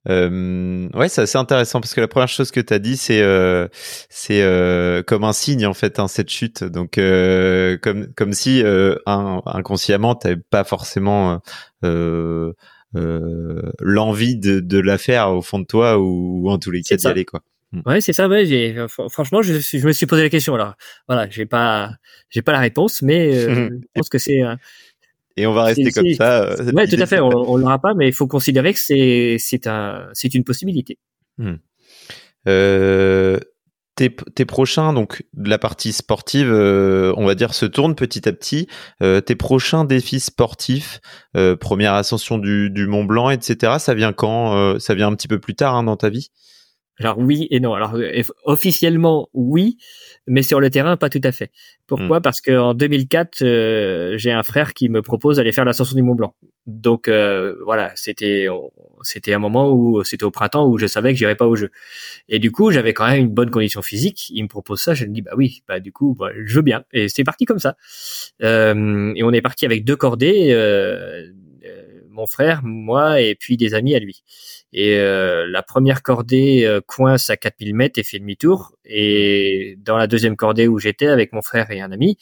Euh, 0.08 0.88
ouais, 0.94 1.08
c'est 1.08 1.22
assez 1.22 1.36
intéressant 1.36 1.80
parce 1.80 1.92
que 1.92 2.00
la 2.00 2.08
première 2.08 2.28
chose 2.28 2.50
que 2.50 2.60
tu 2.60 2.72
as 2.72 2.78
dit, 2.78 2.96
c'est 2.96 3.20
euh, 3.20 3.68
c'est 4.08 4.42
euh, 4.42 5.02
comme 5.02 5.24
un 5.24 5.32
signe 5.32 5.66
en 5.66 5.74
fait, 5.74 5.98
hein, 5.98 6.08
cette 6.08 6.30
chute. 6.30 6.64
Donc 6.64 6.98
euh, 6.98 7.76
comme 7.78 8.12
comme 8.14 8.32
si 8.32 8.62
euh, 8.62 8.96
inconsciemment, 9.06 10.14
tu 10.14 10.36
pas 10.38 10.64
forcément 10.64 11.40
euh, 11.84 12.52
l'envie 12.94 14.36
de, 14.36 14.60
de 14.60 14.78
la 14.78 14.98
faire 14.98 15.30
au 15.30 15.42
fond 15.42 15.58
de 15.58 15.66
toi 15.66 15.98
ou, 15.98 16.48
en 16.50 16.58
tous 16.58 16.70
les 16.70 16.82
cas 16.82 16.96
d'y 16.96 17.06
aller 17.06 17.24
quoi. 17.24 17.42
Hmm. 17.70 17.82
Ouais, 17.84 18.00
c'est 18.00 18.14
ça. 18.14 18.28
Ouais, 18.28 18.86
franchement, 19.10 19.42
je, 19.42 19.58
je, 19.58 19.86
me 19.86 19.92
suis 19.92 20.06
posé 20.06 20.22
la 20.22 20.30
question. 20.30 20.54
Alors, 20.54 20.72
voilà, 21.06 21.28
j'ai 21.28 21.44
pas, 21.44 21.90
j'ai 22.30 22.40
pas 22.40 22.52
la 22.52 22.60
réponse, 22.60 23.02
mais 23.02 23.32
je 23.40 23.68
pense 23.94 24.08
que 24.08 24.16
c'est, 24.16 24.40
et 25.38 25.46
on 25.46 25.52
va 25.52 25.64
rester 25.64 25.92
comme 25.92 26.12
ça. 26.14 26.42
Euh, 26.42 26.72
ouais, 26.72 26.88
tout 26.88 26.96
à 26.98 27.06
fait. 27.06 27.20
On, 27.20 27.28
on 27.28 27.56
l'aura 27.56 27.78
pas, 27.78 27.94
mais 27.94 28.08
il 28.08 28.12
faut 28.12 28.26
considérer 28.26 28.72
que 28.74 28.80
c'est 28.80 29.36
c'est 29.38 29.68
un 29.68 30.08
c'est 30.12 30.34
une 30.34 30.42
possibilité. 30.42 30.98
Hmm. 31.38 31.54
Tes, 33.98 34.14
tes, 34.14 34.44
prochains, 34.44 34.92
donc 34.92 35.24
de 35.34 35.50
la 35.50 35.58
partie 35.58 35.92
sportive, 35.92 36.52
euh, 36.52 37.12
on 37.16 37.26
va 37.26 37.34
dire, 37.34 37.52
se 37.52 37.66
tournent 37.66 37.96
petit 37.96 38.28
à 38.28 38.32
petit. 38.32 38.68
Euh, 39.02 39.20
tes 39.20 39.34
prochains 39.34 39.84
défis 39.84 40.20
sportifs, 40.20 41.00
euh, 41.36 41.56
première 41.56 41.94
ascension 41.94 42.38
du, 42.38 42.70
du, 42.70 42.86
Mont 42.86 43.02
Blanc, 43.02 43.28
etc. 43.30 43.72
Ça 43.80 43.94
vient 43.94 44.12
quand 44.12 44.78
Ça 44.78 44.94
vient 44.94 45.08
un 45.08 45.16
petit 45.16 45.26
peu 45.26 45.40
plus 45.40 45.56
tard 45.56 45.74
hein, 45.74 45.82
dans 45.82 45.96
ta 45.96 46.10
vie? 46.10 46.30
Alors 47.00 47.18
oui 47.18 47.46
et 47.50 47.60
non. 47.60 47.74
Alors 47.74 47.96
officiellement 48.44 49.28
oui, 49.32 49.78
mais 50.26 50.42
sur 50.42 50.60
le 50.60 50.70
terrain 50.70 50.96
pas 50.96 51.08
tout 51.08 51.20
à 51.22 51.32
fait. 51.32 51.50
Pourquoi? 51.86 52.18
Hmm. 52.18 52.22
Parce 52.22 52.40
qu'en 52.40 52.74
2004, 52.74 53.42
euh, 53.42 54.14
j'ai 54.16 54.32
un 54.32 54.42
frère 54.42 54.74
qui 54.74 54.88
me 54.88 55.00
propose 55.00 55.36
d'aller 55.36 55.52
faire 55.52 55.64
l'ascension 55.64 55.94
du 55.94 56.02
Mont 56.02 56.14
Blanc. 56.14 56.34
Donc 56.68 57.08
euh, 57.08 57.56
voilà, 57.64 57.92
c'était 57.96 58.46
c'était 59.02 59.32
un 59.32 59.38
moment 59.38 59.72
où 59.72 60.04
c'était 60.04 60.24
au 60.24 60.30
printemps 60.30 60.68
où 60.68 60.76
je 60.76 60.86
savais 60.86 61.12
que 61.14 61.18
j'irais 61.18 61.34
pas 61.34 61.46
au 61.46 61.56
jeu. 61.56 61.70
Et 62.28 62.38
du 62.38 62.52
coup, 62.52 62.70
j'avais 62.70 62.92
quand 62.92 63.08
même 63.08 63.20
une 63.20 63.30
bonne 63.30 63.50
condition 63.50 63.80
physique. 63.80 64.28
Il 64.30 64.42
me 64.42 64.48
propose 64.48 64.82
ça, 64.82 64.92
je 64.92 65.06
me 65.06 65.14
dis 65.14 65.22
bah 65.22 65.30
oui, 65.34 65.62
bah 65.66 65.80
du 65.80 65.92
coup, 65.92 66.14
bah, 66.14 66.28
je 66.44 66.54
veux 66.54 66.62
bien. 66.62 66.84
Et 66.92 67.08
c'est 67.08 67.24
parti 67.24 67.46
comme 67.46 67.58
ça. 67.58 67.76
Euh, 68.42 69.14
et 69.16 69.22
on 69.22 69.32
est 69.32 69.40
parti 69.40 69.64
avec 69.64 69.84
deux 69.84 69.96
cordées, 69.96 70.52
mon 72.10 72.26
frère, 72.26 72.62
moi 72.64 73.20
et 73.22 73.34
puis 73.34 73.56
des 73.56 73.72
amis 73.72 73.94
à 73.94 73.98
lui. 73.98 74.22
Et 74.72 74.98
euh, 74.98 75.46
la 75.48 75.62
première 75.62 76.02
cordée 76.02 76.64
euh, 76.64 76.80
coince 76.86 77.30
à 77.30 77.36
4000 77.36 77.74
mètres 77.74 77.98
et 77.98 78.02
fait 78.02 78.18
demi-tour. 78.18 78.72
Et 78.84 79.76
dans 79.78 79.96
la 79.96 80.06
deuxième 80.06 80.36
cordée 80.36 80.68
où 80.68 80.78
j'étais 80.78 81.06
avec 81.06 81.32
mon 81.32 81.42
frère 81.42 81.70
et 81.70 81.80
un 81.80 81.90
ami, 81.90 82.18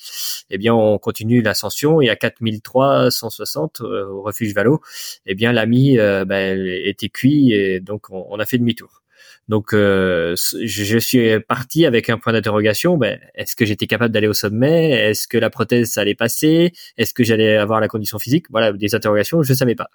eh 0.50 0.58
bien, 0.58 0.74
on 0.74 0.98
continue 0.98 1.42
l'ascension 1.42 2.00
et 2.00 2.08
à 2.08 2.16
4360 2.16 3.80
euh, 3.80 4.06
au 4.06 4.22
refuge 4.22 4.54
Valo, 4.54 4.80
eh 5.26 5.34
bien, 5.34 5.52
l'ami 5.52 5.96
ben, 5.96 6.58
était 6.84 7.08
cuit 7.08 7.52
et 7.52 7.80
donc 7.80 8.10
on, 8.10 8.26
on 8.28 8.38
a 8.38 8.46
fait 8.46 8.58
demi-tour. 8.58 9.02
Donc, 9.48 9.72
euh, 9.72 10.34
je 10.60 10.98
suis 10.98 11.38
parti 11.40 11.86
avec 11.86 12.10
un 12.10 12.18
point 12.18 12.32
d'interrogation. 12.32 12.96
Ben, 12.96 13.20
est-ce 13.34 13.54
que 13.54 13.64
j'étais 13.64 13.86
capable 13.86 14.12
d'aller 14.12 14.26
au 14.26 14.32
sommet? 14.32 14.90
Est-ce 14.90 15.28
que 15.28 15.38
la 15.38 15.50
prothèse 15.50 15.96
allait 15.98 16.16
passer? 16.16 16.72
Est-ce 16.96 17.14
que 17.14 17.22
j'allais 17.22 17.56
avoir 17.56 17.80
la 17.80 17.86
condition 17.86 18.18
physique? 18.18 18.46
Voilà, 18.50 18.72
des 18.72 18.94
interrogations, 18.96 19.42
je 19.42 19.54
savais 19.54 19.76
pas. 19.76 19.88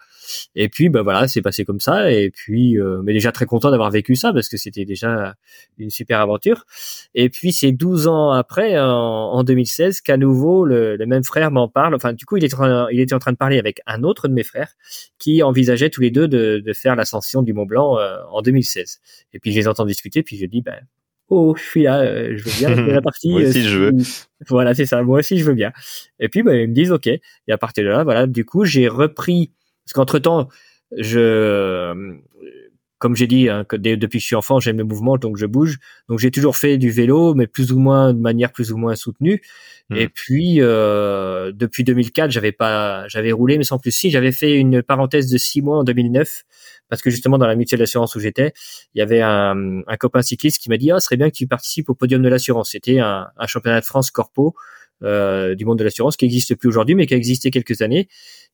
Et 0.56 0.70
puis, 0.70 0.88
ben 0.88 1.02
voilà, 1.02 1.28
c'est 1.28 1.42
passé 1.42 1.66
comme 1.66 1.82
ça. 1.82 2.12
Et 2.12 2.30
puis, 2.30 2.80
euh, 2.80 3.02
mais 3.04 3.12
déjà 3.12 3.34
très 3.34 3.46
content 3.46 3.72
d'avoir 3.72 3.92
vécu 3.92 4.16
ça 4.16 4.32
parce 4.32 4.48
que 4.48 4.56
c'était 4.56 4.86
déjà 4.86 5.36
une 5.78 5.90
super 5.90 6.22
aventure. 6.22 6.66
Et 7.14 7.30
puis, 7.30 7.52
c'est 7.52 7.74
12 7.74 8.08
ans 8.08 8.32
après, 8.32 8.80
en, 8.80 9.44
2016, 9.44 10.02
qu'à 10.02 10.16
nouveau 10.16 10.64
le, 10.64 10.96
le, 10.96 11.06
même 11.06 11.24
frère 11.24 11.52
m'en 11.52 11.68
parle. 11.68 11.94
Enfin, 11.94 12.14
du 12.14 12.26
coup, 12.26 12.38
il 12.38 12.46
était, 12.46 12.56
en, 12.56 12.88
il 12.88 13.02
était 13.02 13.16
en 13.16 13.20
train 13.20 13.34
de 13.34 13.38
parler 13.38 13.60
avec 13.60 13.82
un 13.86 14.04
autre 14.04 14.30
de 14.30 14.34
mes 14.34 14.44
frères 14.44 14.72
qui 15.20 15.44
envisageait 15.44 15.90
tous 15.90 16.02
les 16.02 16.12
deux 16.12 16.30
de, 16.30 16.62
de 16.66 16.74
faire 16.74 16.96
l'ascension 16.96 17.42
du 17.42 17.54
Mont 17.54 17.66
Blanc 17.66 17.98
euh, 17.98 18.18
en 18.30 18.42
2016. 18.42 19.02
Et 19.34 19.41
puis 19.42 19.52
je 19.52 19.58
les 19.60 19.68
entends 19.68 19.86
discuter, 19.86 20.24
puis 20.24 20.38
je 20.38 20.46
dis, 20.46 20.62
ben, 20.62 20.80
oh, 21.30 21.56
je 21.58 21.64
suis 21.64 21.84
là, 21.84 22.02
euh, 22.02 22.38
je 22.38 22.44
veux 22.44 22.52
bien 22.60 22.76
je 22.86 22.92
la 22.92 23.02
partie. 23.02 23.30
moi 23.30 23.42
aussi, 23.42 23.64
je 23.64 23.78
veux. 23.78 23.92
Voilà, 24.48 24.74
c'est 24.74 24.86
ça, 24.86 25.02
moi 25.04 25.20
aussi, 25.20 25.38
je 25.38 25.46
veux 25.46 25.54
bien. 25.54 25.72
Et 26.20 26.30
puis, 26.30 26.44
ben, 26.44 26.54
ils 26.54 26.70
me 26.70 26.74
disent, 26.74 26.92
OK. 26.92 27.08
Et 27.08 27.22
à 27.50 27.58
partir 27.58 27.84
de 27.84 27.90
là, 27.90 28.04
voilà, 28.04 28.28
du 28.28 28.46
coup, 28.46 28.66
j'ai 28.66 28.88
repris, 28.88 29.52
parce 29.86 29.94
qu'entre 29.94 30.20
temps, 30.20 30.50
je, 30.98 32.20
comme 33.02 33.16
j'ai 33.16 33.26
dit, 33.26 33.50
hein, 33.50 33.66
que 33.68 33.76
depuis 33.76 34.20
que 34.20 34.22
je 34.22 34.28
suis 34.28 34.36
enfant, 34.36 34.60
j'aime 34.60 34.78
le 34.78 34.84
mouvement, 34.84 35.18
donc 35.18 35.36
je 35.36 35.48
bouge. 35.48 35.80
Donc 36.08 36.20
j'ai 36.20 36.30
toujours 36.30 36.56
fait 36.56 36.78
du 36.78 36.92
vélo, 36.92 37.34
mais 37.34 37.48
plus 37.48 37.72
ou 37.72 37.80
moins 37.80 38.14
de 38.14 38.20
manière 38.20 38.52
plus 38.52 38.72
ou 38.72 38.78
moins 38.78 38.94
soutenue. 38.96 39.42
Hmm. 39.90 39.96
Et 39.96 40.08
puis 40.08 40.62
euh, 40.62 41.52
depuis 41.52 41.84
2004, 41.84 42.30
j'avais 42.30 42.52
pas, 42.52 43.08
j'avais 43.08 43.32
roulé, 43.32 43.58
mais 43.58 43.64
sans 43.64 43.80
plus. 43.80 43.90
Si 43.90 44.12
j'avais 44.12 44.32
fait 44.32 44.54
une 44.54 44.84
parenthèse 44.84 45.32
de 45.32 45.40
six 45.40 45.64
mois 45.64 45.80
en 45.80 45.84
2009, 45.84 46.44
parce 46.90 47.02
que 47.02 47.10
justement 47.10 47.40
dans 47.40 47.48
la 47.48 47.56
mutuelle 47.56 47.80
d'assurance 47.80 48.14
où 48.14 48.20
j'étais, 48.20 48.54
il 48.94 49.00
y 49.00 49.02
avait 49.02 49.22
un, 49.22 49.82
un 49.88 49.98
copain 49.98 50.22
cycliste 50.22 50.62
qui 50.62 50.70
m'a 50.70 50.78
dit 50.78 50.92
ah, 50.92 51.00
ce 51.00 51.06
serait 51.08 51.18
bien 51.18 51.32
que 51.32 51.36
tu 51.36 51.48
participes 51.48 51.90
au 51.90 51.96
podium 51.96 52.22
de 52.22 52.30
l'assurance. 52.30 52.70
C'était 52.70 53.00
un, 53.00 53.30
un 53.36 53.48
championnat 53.48 53.80
de 53.80 53.86
France 53.86 54.12
corpo 54.12 54.54
euh, 55.04 55.56
du 55.56 55.66
monde 55.66 55.80
de 55.80 55.84
l'assurance 55.84 56.16
qui 56.16 56.26
n'existe 56.26 56.54
plus 56.54 56.70
aujourd'hui, 56.70 56.94
mais 56.94 57.08
qui 57.08 57.16
a 57.16 57.18
existé 57.18 57.50
quelques 57.50 57.82
années. 57.82 58.08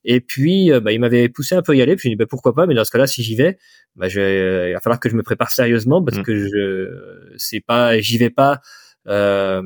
Et 0.04 0.22
puis, 0.22 0.72
euh, 0.72 0.80
bah, 0.80 0.92
il 0.92 1.00
m'avait 1.00 1.30
poussé 1.30 1.56
un 1.56 1.62
peu 1.62 1.74
à 1.74 1.76
y 1.76 1.82
aller. 1.82 1.96
Puis 1.96 2.10
je 2.10 2.14
dit 2.14 2.16
bah, 2.16 2.26
pourquoi 2.30 2.54
pas, 2.54 2.66
mais 2.66 2.74
dans 2.76 2.86
ce 2.86 2.92
cas-là, 2.92 3.08
si 3.08 3.24
j'y 3.24 3.36
vais, 3.36 3.58
bah, 3.96 4.08
je, 4.08 4.70
il 4.70 4.74
va 4.74 4.80
falloir 4.80 5.00
que 5.00 5.10
je 5.10 5.16
me 5.16 5.24
prépare 5.24 5.52
sérieusement 5.52 6.04
parce 6.04 6.18
mmh. 6.18 6.24
que 6.24 6.36
je, 6.36 7.34
c'est 7.38 7.62
pas, 7.62 8.00
j'y 8.00 8.18
vais 8.18 8.30
pas. 8.30 8.62
Euh, 9.08 9.62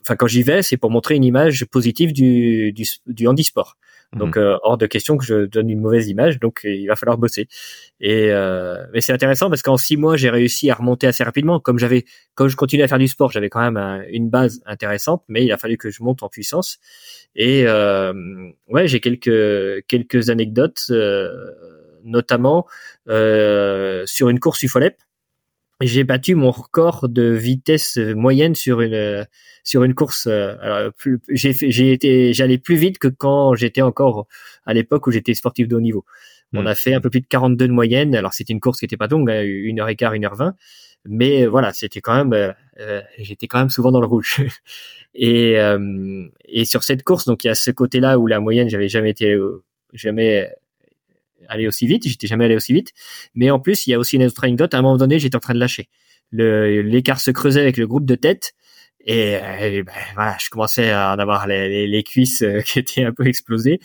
enfin, 0.00 0.16
quand 0.16 0.26
j'y 0.26 0.42
vais, 0.42 0.62
c'est 0.62 0.76
pour 0.76 0.90
montrer 0.90 1.14
une 1.14 1.24
image 1.24 1.64
positive 1.66 2.12
du, 2.12 2.72
du, 2.72 2.84
du 3.06 3.26
handisport. 3.26 3.76
Donc, 4.16 4.36
mmh. 4.36 4.40
euh, 4.40 4.56
hors 4.62 4.78
de 4.78 4.86
question 4.86 5.16
que 5.16 5.24
je 5.24 5.46
donne 5.46 5.70
une 5.70 5.80
mauvaise 5.80 6.08
image. 6.08 6.40
Donc, 6.40 6.60
il 6.64 6.86
va 6.86 6.96
falloir 6.96 7.18
bosser. 7.18 7.48
Et 8.00 8.30
euh, 8.30 8.84
mais 8.92 9.00
c'est 9.00 9.12
intéressant 9.12 9.48
parce 9.48 9.62
qu'en 9.62 9.76
six 9.76 9.96
mois, 9.96 10.16
j'ai 10.16 10.30
réussi 10.30 10.70
à 10.70 10.74
remonter 10.74 11.06
assez 11.06 11.24
rapidement. 11.24 11.60
Comme 11.60 11.78
j'avais, 11.78 12.04
comme 12.34 12.48
je 12.48 12.56
continuais 12.56 12.84
à 12.84 12.88
faire 12.88 12.98
du 12.98 13.08
sport, 13.08 13.30
j'avais 13.30 13.48
quand 13.48 13.60
même 13.60 14.04
une 14.10 14.28
base 14.28 14.60
intéressante, 14.66 15.22
mais 15.28 15.44
il 15.44 15.52
a 15.52 15.58
fallu 15.58 15.76
que 15.76 15.90
je 15.90 16.02
monte 16.02 16.22
en 16.22 16.28
puissance. 16.28 16.78
Et 17.34 17.64
euh, 17.66 18.12
ouais, 18.68 18.88
j'ai 18.88 19.00
quelques 19.00 19.86
quelques 19.86 20.30
anecdotes, 20.30 20.86
euh, 20.90 21.30
notamment 22.04 22.66
euh, 23.08 24.04
sur 24.06 24.28
une 24.28 24.40
course 24.40 24.62
UFOLEP 24.62 24.96
j'ai 25.80 26.04
battu 26.04 26.34
mon 26.34 26.50
record 26.50 27.08
de 27.08 27.22
vitesse 27.22 27.98
moyenne 27.98 28.54
sur 28.54 28.80
une 28.80 29.26
sur 29.62 29.84
une 29.84 29.94
course. 29.94 30.26
Euh, 30.26 30.90
j'ai 31.28 31.52
j'ai 31.52 31.92
été 31.92 32.32
j'allais 32.32 32.58
plus 32.58 32.76
vite 32.76 32.98
que 32.98 33.08
quand 33.08 33.54
j'étais 33.54 33.82
encore 33.82 34.26
à 34.64 34.72
l'époque 34.72 35.06
où 35.06 35.10
j'étais 35.10 35.34
sportif 35.34 35.68
de 35.68 35.76
haut 35.76 35.80
niveau. 35.80 36.04
On 36.54 36.62
hmm. 36.62 36.66
a 36.68 36.74
fait 36.74 36.94
un 36.94 37.00
peu 37.00 37.10
plus 37.10 37.20
de 37.20 37.26
42 37.26 37.68
de 37.68 37.72
moyenne. 37.72 38.14
Alors 38.14 38.32
c'était 38.32 38.52
une 38.52 38.60
course 38.60 38.78
qui 38.78 38.86
était 38.86 38.96
pas 38.96 39.08
longue, 39.08 39.30
hein, 39.30 39.42
une 39.44 39.80
heure 39.80 39.88
et 39.88 39.96
quart, 39.96 40.14
une 40.14 40.24
heure 40.24 40.36
vingt. 40.36 40.54
Mais 41.08 41.46
voilà, 41.46 41.72
c'était 41.72 42.00
quand 42.00 42.16
même, 42.16 42.32
euh, 42.32 42.52
euh, 42.80 43.02
j'étais 43.18 43.46
quand 43.46 43.58
même 43.58 43.70
souvent 43.70 43.92
dans 43.92 44.00
le 44.00 44.06
rouge. 44.06 44.42
et 45.14 45.56
et 46.44 46.64
sur 46.64 46.82
cette 46.84 47.02
course, 47.02 47.26
donc 47.26 47.44
il 47.44 47.48
y 47.48 47.50
a 47.50 47.54
ce 47.54 47.70
côté-là 47.70 48.18
où 48.18 48.26
la 48.26 48.40
moyenne, 48.40 48.68
j'avais 48.68 48.88
jamais 48.88 49.10
été 49.10 49.36
jamais 49.92 50.50
aller 51.48 51.66
aussi 51.66 51.86
vite, 51.86 52.06
j'étais 52.06 52.26
jamais 52.26 52.44
allé 52.46 52.56
aussi 52.56 52.72
vite. 52.72 52.92
Mais 53.34 53.50
en 53.50 53.58
plus, 53.60 53.86
il 53.86 53.90
y 53.90 53.94
a 53.94 53.98
aussi 53.98 54.16
une 54.16 54.24
autre 54.24 54.44
anecdote. 54.44 54.74
À 54.74 54.78
un 54.78 54.82
moment 54.82 54.96
donné, 54.96 55.18
j'étais 55.18 55.36
en 55.36 55.40
train 55.40 55.54
de 55.54 55.60
lâcher. 55.60 55.88
L'écart 56.32 57.20
se 57.20 57.30
creusait 57.30 57.60
avec 57.60 57.76
le 57.76 57.86
groupe 57.86 58.04
de 58.06 58.14
tête. 58.14 58.54
Et, 59.08 59.36
euh, 59.36 59.84
ben, 59.84 59.92
voilà, 60.14 60.36
je 60.40 60.50
commençais 60.50 60.90
à 60.90 61.12
en 61.14 61.18
avoir 61.18 61.46
les, 61.46 62.02
cuisses 62.02 62.42
euh, 62.42 62.60
qui 62.66 62.80
étaient 62.80 63.04
un 63.04 63.12
peu 63.12 63.26
explosées. 63.26 63.78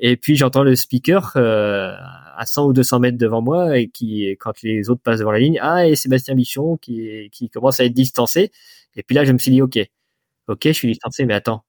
Et 0.00 0.16
puis 0.16 0.34
j'entends 0.36 0.62
le 0.64 0.74
speaker 0.74 1.32
euh, 1.36 1.94
à 2.36 2.46
100 2.46 2.66
ou 2.68 2.72
200 2.72 3.00
mètres 3.00 3.18
devant 3.18 3.42
moi 3.42 3.78
et 3.78 3.88
qui, 3.88 4.34
quand 4.40 4.62
les 4.62 4.88
autres 4.88 5.02
passent 5.02 5.20
devant 5.20 5.32
la 5.32 5.40
ligne, 5.40 5.58
ah 5.60 5.86
et 5.86 5.94
Sébastien 5.94 6.34
Bichon 6.34 6.78
qui, 6.78 7.28
qui 7.32 7.50
commence 7.50 7.80
à 7.80 7.84
être 7.84 7.92
distancé. 7.92 8.50
Et 8.96 9.02
puis 9.02 9.14
là, 9.14 9.24
je 9.24 9.32
me 9.32 9.38
suis 9.38 9.50
dit, 9.50 9.60
ok, 9.60 9.78
ok, 10.48 10.60
je 10.64 10.72
suis 10.72 10.88
distancé, 10.88 11.26
mais 11.26 11.34
attends, 11.34 11.64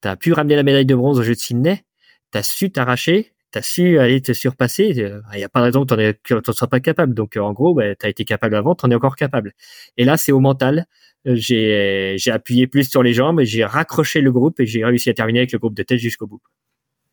t'as 0.00 0.16
pu 0.16 0.32
ramener 0.32 0.56
la 0.56 0.62
médaille 0.62 0.86
de 0.86 0.94
bronze 0.94 1.18
au 1.18 1.22
jeu 1.22 1.34
de 1.34 1.38
Sydney, 1.38 1.84
t'as 2.30 2.42
su 2.42 2.70
t'arracher, 2.72 3.34
t'as 3.56 3.62
su 3.62 3.98
aller 3.98 4.20
te 4.20 4.32
surpasser. 4.34 4.92
Il 4.94 5.00
euh, 5.00 5.20
n'y 5.34 5.42
a 5.42 5.48
pas 5.48 5.60
de 5.60 5.64
raison 5.64 5.86
que 5.86 6.12
tu 6.22 6.34
n'en 6.34 6.52
sois 6.52 6.68
pas 6.68 6.80
capable. 6.80 7.14
Donc, 7.14 7.36
euh, 7.36 7.40
en 7.40 7.54
gros, 7.54 7.74
bah, 7.74 7.94
tu 7.94 8.04
as 8.04 8.10
été 8.10 8.26
capable 8.26 8.54
avant, 8.54 8.74
tu 8.74 8.84
en 8.84 8.90
es 8.90 8.94
encore 8.94 9.16
capable. 9.16 9.54
Et 9.96 10.04
là, 10.04 10.18
c'est 10.18 10.32
au 10.32 10.40
mental. 10.40 10.86
Euh, 11.26 11.36
j'ai, 11.36 12.30
appuyé 12.30 12.66
plus 12.66 12.90
sur 12.90 13.02
les 13.02 13.14
jambes 13.14 13.40
et 13.40 13.46
j'ai 13.46 13.64
raccroché 13.64 14.20
le 14.20 14.30
groupe 14.30 14.60
et 14.60 14.66
j'ai 14.66 14.84
réussi 14.84 15.08
à 15.08 15.14
terminer 15.14 15.40
avec 15.40 15.52
le 15.52 15.58
groupe 15.58 15.74
de 15.74 15.82
tête 15.82 15.98
jusqu'au 15.98 16.26
bout. 16.26 16.42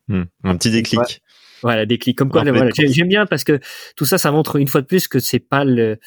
Hmm. 0.08 0.24
un 0.42 0.56
petit 0.56 0.70
déclic. 0.70 1.22
Voilà, 1.62 1.86
déclic. 1.86 2.18
Comme 2.18 2.28
quoi, 2.28 2.42
voilà, 2.42 2.70
j'aime 2.74 3.08
bien 3.08 3.24
parce 3.24 3.42
que 3.42 3.58
tout 3.96 4.04
ça, 4.04 4.18
ça 4.18 4.30
montre 4.30 4.56
une 4.56 4.68
fois 4.68 4.82
de 4.82 4.86
plus 4.86 5.08
que 5.08 5.18
c'est 5.18 5.38
pas 5.38 5.64
le, 5.64 5.98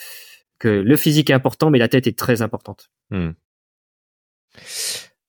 que 0.59 0.67
le 0.67 0.97
physique 0.97 1.31
est 1.31 1.33
important, 1.33 1.71
mais 1.71 1.79
la 1.79 1.88
tête 1.88 2.05
est 2.05 2.17
très 2.17 2.43
importante. 2.43 2.91
Hmm. 3.09 3.31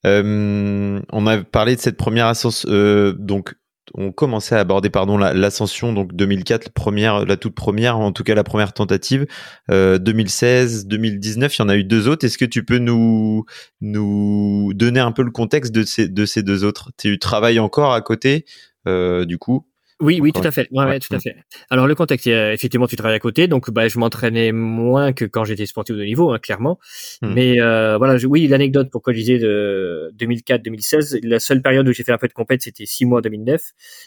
Euh, 0.05 1.01
on 1.11 1.27
a 1.27 1.39
parlé 1.43 1.77
de 1.77 1.81
cette 1.81 1.97
première 1.97 2.27
ascension, 2.27 2.69
euh, 2.71 3.15
donc 3.15 3.55
on 3.95 4.13
commençait 4.13 4.55
à 4.55 4.61
aborder 4.61 4.91
pardon 4.91 5.19
l'ascension 5.19 5.93
donc 5.93 6.15
2004 6.15 6.71
première 6.71 7.25
la 7.25 7.37
toute 7.37 7.55
première 7.55 7.99
en 7.99 8.13
tout 8.13 8.25
cas 8.25 8.35
la 8.35 8.45
première 8.45 8.73
tentative 8.73 9.27
2016 9.69 10.87
2019 10.87 11.57
il 11.57 11.63
y 11.63 11.65
en 11.65 11.69
a 11.69 11.77
eu 11.77 11.85
deux 11.85 12.09
autres. 12.09 12.25
Est-ce 12.27 12.39
que 12.39 12.45
tu 12.45 12.65
peux 12.65 12.79
nous 12.79 13.45
nous 13.81 14.73
donner 14.75 15.01
un 15.01 15.13
peu 15.13 15.23
le 15.23 15.31
contexte 15.31 15.73
de 15.73 15.83
ces 15.83 16.09
de 16.09 16.27
ces 16.27 16.43
deux 16.43 16.65
autres? 16.65 16.91
Tu 16.99 17.19
travailles 17.19 17.61
encore 17.61 17.93
à 17.93 18.01
côté 18.01 18.45
du 18.87 19.39
coup? 19.39 19.67
Oui, 20.01 20.21
oui, 20.21 20.33
tout 20.33 20.47
à 20.47 20.53
fait. 20.53 20.69
Ouais, 20.71 21.01
tout 21.01 21.15
à 21.15 21.19
fait. 21.19 21.37
Alors 21.71 21.87
le 21.87 21.95
contexte, 21.95 22.27
effectivement, 22.27 22.87
tu 22.87 22.95
travailles 22.95 23.17
à 23.17 23.21
côté, 23.21 23.49
donc 23.49 23.71
bah, 23.71 23.89
je 23.89 23.99
m'entraînais 23.99 24.53
moins 24.53 25.13
que 25.13 25.25
quand 25.25 25.45
j'étais 25.45 25.67
sportif 25.67 25.97
de 25.97 26.05
niveau, 26.05 26.31
hein, 26.31 26.39
clairement. 26.39 26.79
Hmm. 27.21 27.33
Mais 27.35 27.61
euh, 27.61 27.99
voilà, 27.99 28.17
oui, 28.27 28.47
l'anecdote 28.47 28.91
pourquoi 28.93 29.13
je 29.13 29.19
disais 29.19 29.39
de 29.39 30.13
2004-2016, 30.17 31.21
la 31.27 31.41
seule 31.41 31.63
période 31.63 31.89
où 31.89 31.93
j'ai 31.93 32.05
fait 32.05 32.13
un 32.13 32.19
peu 32.19 32.29
de 32.29 32.33
compète, 32.33 32.63
c'était 32.63 32.87
six 32.87 33.07
mois 33.07 33.21
2009, 33.23 33.61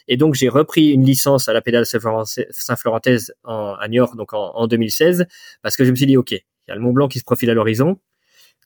et 0.08 0.16
donc 0.16 0.36
j'ai 0.36 0.48
repris 0.48 0.92
une 0.92 1.04
licence 1.04 1.50
à 1.50 1.54
la 1.54 1.62
pédale 1.62 1.86
Saint-Florentaise 1.86 3.34
à 3.46 3.88
Niort, 3.90 4.16
donc 4.16 4.34
en, 4.34 4.52
en 4.56 4.68
2016, 4.68 5.26
parce 5.62 5.76
que 5.76 5.84
je 5.84 5.92
me 5.92 5.96
suis 5.96 6.06
dit, 6.06 6.16
ok, 6.16 6.32
il 6.32 6.42
y 6.70 6.72
a 6.72 6.76
le 6.76 6.82
Mont 6.82 6.94
Blanc 6.94 7.10
qui 7.10 7.20
se 7.20 7.24
profile 7.26 7.50
à 7.50 7.54
l'horizon 7.54 7.98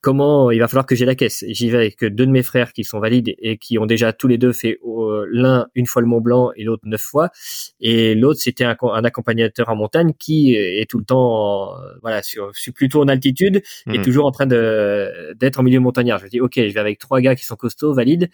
comment 0.05 0.51
il 0.51 0.59
va 0.59 0.67
falloir 0.67 0.85
que 0.85 0.93
j'ai 0.93 1.05
la 1.05 1.15
caisse. 1.15 1.43
J'y 1.47 1.71
vais 1.71 1.77
avec 1.77 2.05
deux 2.05 2.27
de 2.27 2.31
mes 2.31 2.43
frères 2.43 2.73
qui 2.73 2.83
sont 2.83 2.99
valides 2.99 3.33
et 3.39 3.57
qui 3.57 3.79
ont 3.79 3.87
déjà 3.87 4.13
tous 4.13 4.27
les 4.27 4.37
deux 4.37 4.53
fait 4.53 4.77
euh, 4.85 5.25
l'un 5.31 5.65
une 5.73 5.87
fois 5.87 5.99
le 6.03 6.07
Mont 6.07 6.21
Blanc 6.21 6.51
et 6.55 6.63
l'autre 6.63 6.83
neuf 6.85 7.01
fois. 7.01 7.31
Et 7.79 8.13
l'autre 8.13 8.39
c'était 8.39 8.65
un, 8.65 8.75
accompagnateur 9.03 9.67
en 9.69 9.75
montagne 9.75 10.13
qui 10.19 10.53
est 10.53 10.87
tout 10.87 10.99
le 10.99 11.05
temps, 11.05 11.71
voilà, 12.03 12.21
sur, 12.21 12.51
plutôt 12.75 13.01
en 13.01 13.07
altitude 13.07 13.63
et 13.91 13.97
hmm. 13.97 14.01
toujours 14.03 14.27
en 14.27 14.31
train 14.31 14.45
de 14.45 15.33
d'être 15.39 15.59
en 15.59 15.63
milieu 15.63 15.79
montagnard. 15.79 16.19
Je 16.19 16.27
dis 16.27 16.39
ok, 16.39 16.53
je 16.55 16.71
vais 16.71 16.79
avec 16.79 16.99
trois 16.99 17.19
gars 17.19 17.35
qui 17.35 17.43
sont 17.43 17.55
costauds, 17.55 17.95
valides. 17.95 18.29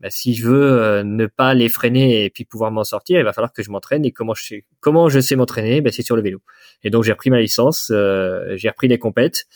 Bah, 0.00 0.10
si 0.10 0.34
je 0.34 0.46
veux 0.46 0.72
euh, 0.72 1.04
ne 1.04 1.24
pas 1.24 1.54
les 1.54 1.70
freiner 1.70 2.24
et 2.24 2.30
puis 2.30 2.44
pouvoir 2.44 2.70
m'en 2.70 2.84
sortir, 2.84 3.18
il 3.18 3.24
va 3.24 3.32
falloir 3.32 3.54
que 3.54 3.62
je 3.62 3.70
m'entraîne. 3.70 4.04
Et 4.04 4.12
comment 4.12 4.34
je 4.34 4.44
sais, 4.44 4.64
comment 4.80 5.08
je 5.08 5.20
sais 5.20 5.36
m'entraîner? 5.36 5.80
Bah, 5.80 5.90
C'est 5.90 6.02
sur 6.02 6.16
le 6.16 6.22
vélo. 6.22 6.42
Et 6.82 6.90
donc 6.90 7.04
j'ai 7.04 7.12
repris 7.12 7.30
ma 7.30 7.40
licence, 7.40 7.90
euh, 7.90 8.56
j'ai 8.56 8.68
repris 8.68 8.88
les 8.88 8.98
compètes. 8.98 9.46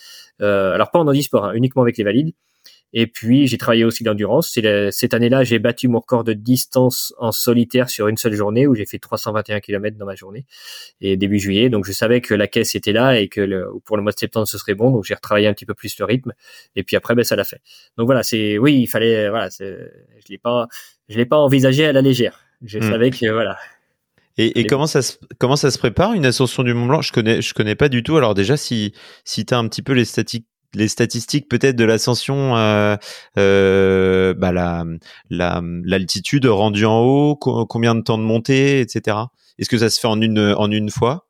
Euh, 0.41 0.72
alors 0.72 0.91
pas 0.91 0.99
en 0.99 1.07
handisport, 1.07 1.45
hein, 1.47 1.53
uniquement 1.55 1.82
avec 1.82 1.97
les 1.99 2.05
valides. 2.05 2.32
Et 2.93 3.07
puis 3.07 3.47
j'ai 3.47 3.57
travaillé 3.57 3.84
aussi 3.84 4.03
d'endurance. 4.03 4.59
Cette 4.91 5.14
année-là, 5.14 5.45
j'ai 5.45 5.59
battu 5.59 5.86
mon 5.88 6.01
record 6.01 6.24
de 6.24 6.32
distance 6.32 7.14
en 7.18 7.30
solitaire 7.30 7.88
sur 7.88 8.09
une 8.09 8.16
seule 8.16 8.32
journée 8.32 8.66
où 8.66 8.74
j'ai 8.74 8.84
fait 8.84 8.99
321 8.99 9.61
km 9.61 9.97
dans 9.97 10.07
ma 10.07 10.16
journée 10.16 10.45
et 11.01 11.16
début 11.16 11.38
juillet. 11.38 11.68
Donc 11.68 11.84
je 11.84 11.93
savais 11.93 12.20
que 12.20 12.34
la 12.34 12.49
caisse 12.49 12.74
était 12.74 12.93
là 12.93 13.20
et 13.20 13.28
que 13.28 13.41
le, 13.41 13.68
pour 13.84 13.97
le 13.97 14.03
mois 14.03 14.12
de 14.12 14.18
septembre 14.18 14.49
ce 14.49 14.59
serait 14.59 14.74
bon. 14.74 14.91
Donc 14.91 15.05
j'ai 15.05 15.14
retravaillé 15.14 15.47
un 15.47 15.55
petit 15.55 15.66
peu 15.66 15.74
plus 15.74 15.97
le 15.99 16.05
rythme 16.05 16.32
et 16.74 16.82
puis 16.82 16.97
après 16.97 17.14
ben 17.14 17.24
ça 17.24 17.36
l'a 17.36 17.45
fait. 17.45 17.61
Donc 17.97 18.07
voilà, 18.07 18.24
c'est 18.24 18.59
oui, 18.59 18.80
il 18.80 18.86
fallait 18.88 19.30
voilà, 19.30 19.49
je 19.61 19.86
l'ai 20.28 20.38
pas 20.38 20.66
je 21.09 21.16
l'ai 21.16 21.26
pas 21.26 21.38
envisagé 21.38 21.86
à 21.86 21.93
la 21.93 22.03
légère. 22.03 22.41
Je 22.64 22.78
hmm. 22.78 22.91
savais 22.91 23.11
que 23.11 23.30
voilà. 23.30 23.57
Et, 24.41 24.61
et 24.61 24.66
comment 24.66 24.86
ça 24.86 25.03
se 25.03 25.16
comment 25.38 25.57
ça 25.57 25.70
se 25.70 25.78
prépare 25.78 26.14
une 26.14 26.24
ascension 26.24 26.62
du 26.62 26.72
Mont 26.72 26.86
Blanc 26.86 27.03
Je 27.03 27.12
connais 27.12 27.43
je 27.43 27.53
connais 27.53 27.74
pas 27.74 27.91
du 27.91 28.03
tout. 28.03 28.16
Alors 28.16 28.34
déjà 28.34 28.57
si 28.57 28.95
si 29.24 29.45
tu 29.45 29.53
as 29.53 29.59
un 29.59 29.68
petit 29.68 29.82
peu 29.82 29.93
les 29.93 30.07
statistiques 30.07 30.47
les 30.72 30.88
statistiques 30.88 31.49
peut-être 31.49 31.76
de 31.76 31.84
l'ascension, 31.84 32.57
euh, 32.57 32.97
euh, 33.38 34.32
bah 34.34 34.53
la, 34.53 34.84
l'altitude 35.28 36.47
rendue 36.47 36.86
en 36.86 37.01
haut, 37.01 37.36
combien 37.36 37.95
de 37.95 38.01
temps 38.01 38.18
de 38.18 38.22
montée, 38.22 38.80
etc. 38.80 39.16
Est-ce 39.59 39.68
que 39.68 39.78
ça 39.78 39.91
se 39.91 40.01
fait 40.01 40.09
en 40.09 40.20
une 40.20 40.38
en 40.57 40.70
une 40.70 40.91
fois? 40.91 41.26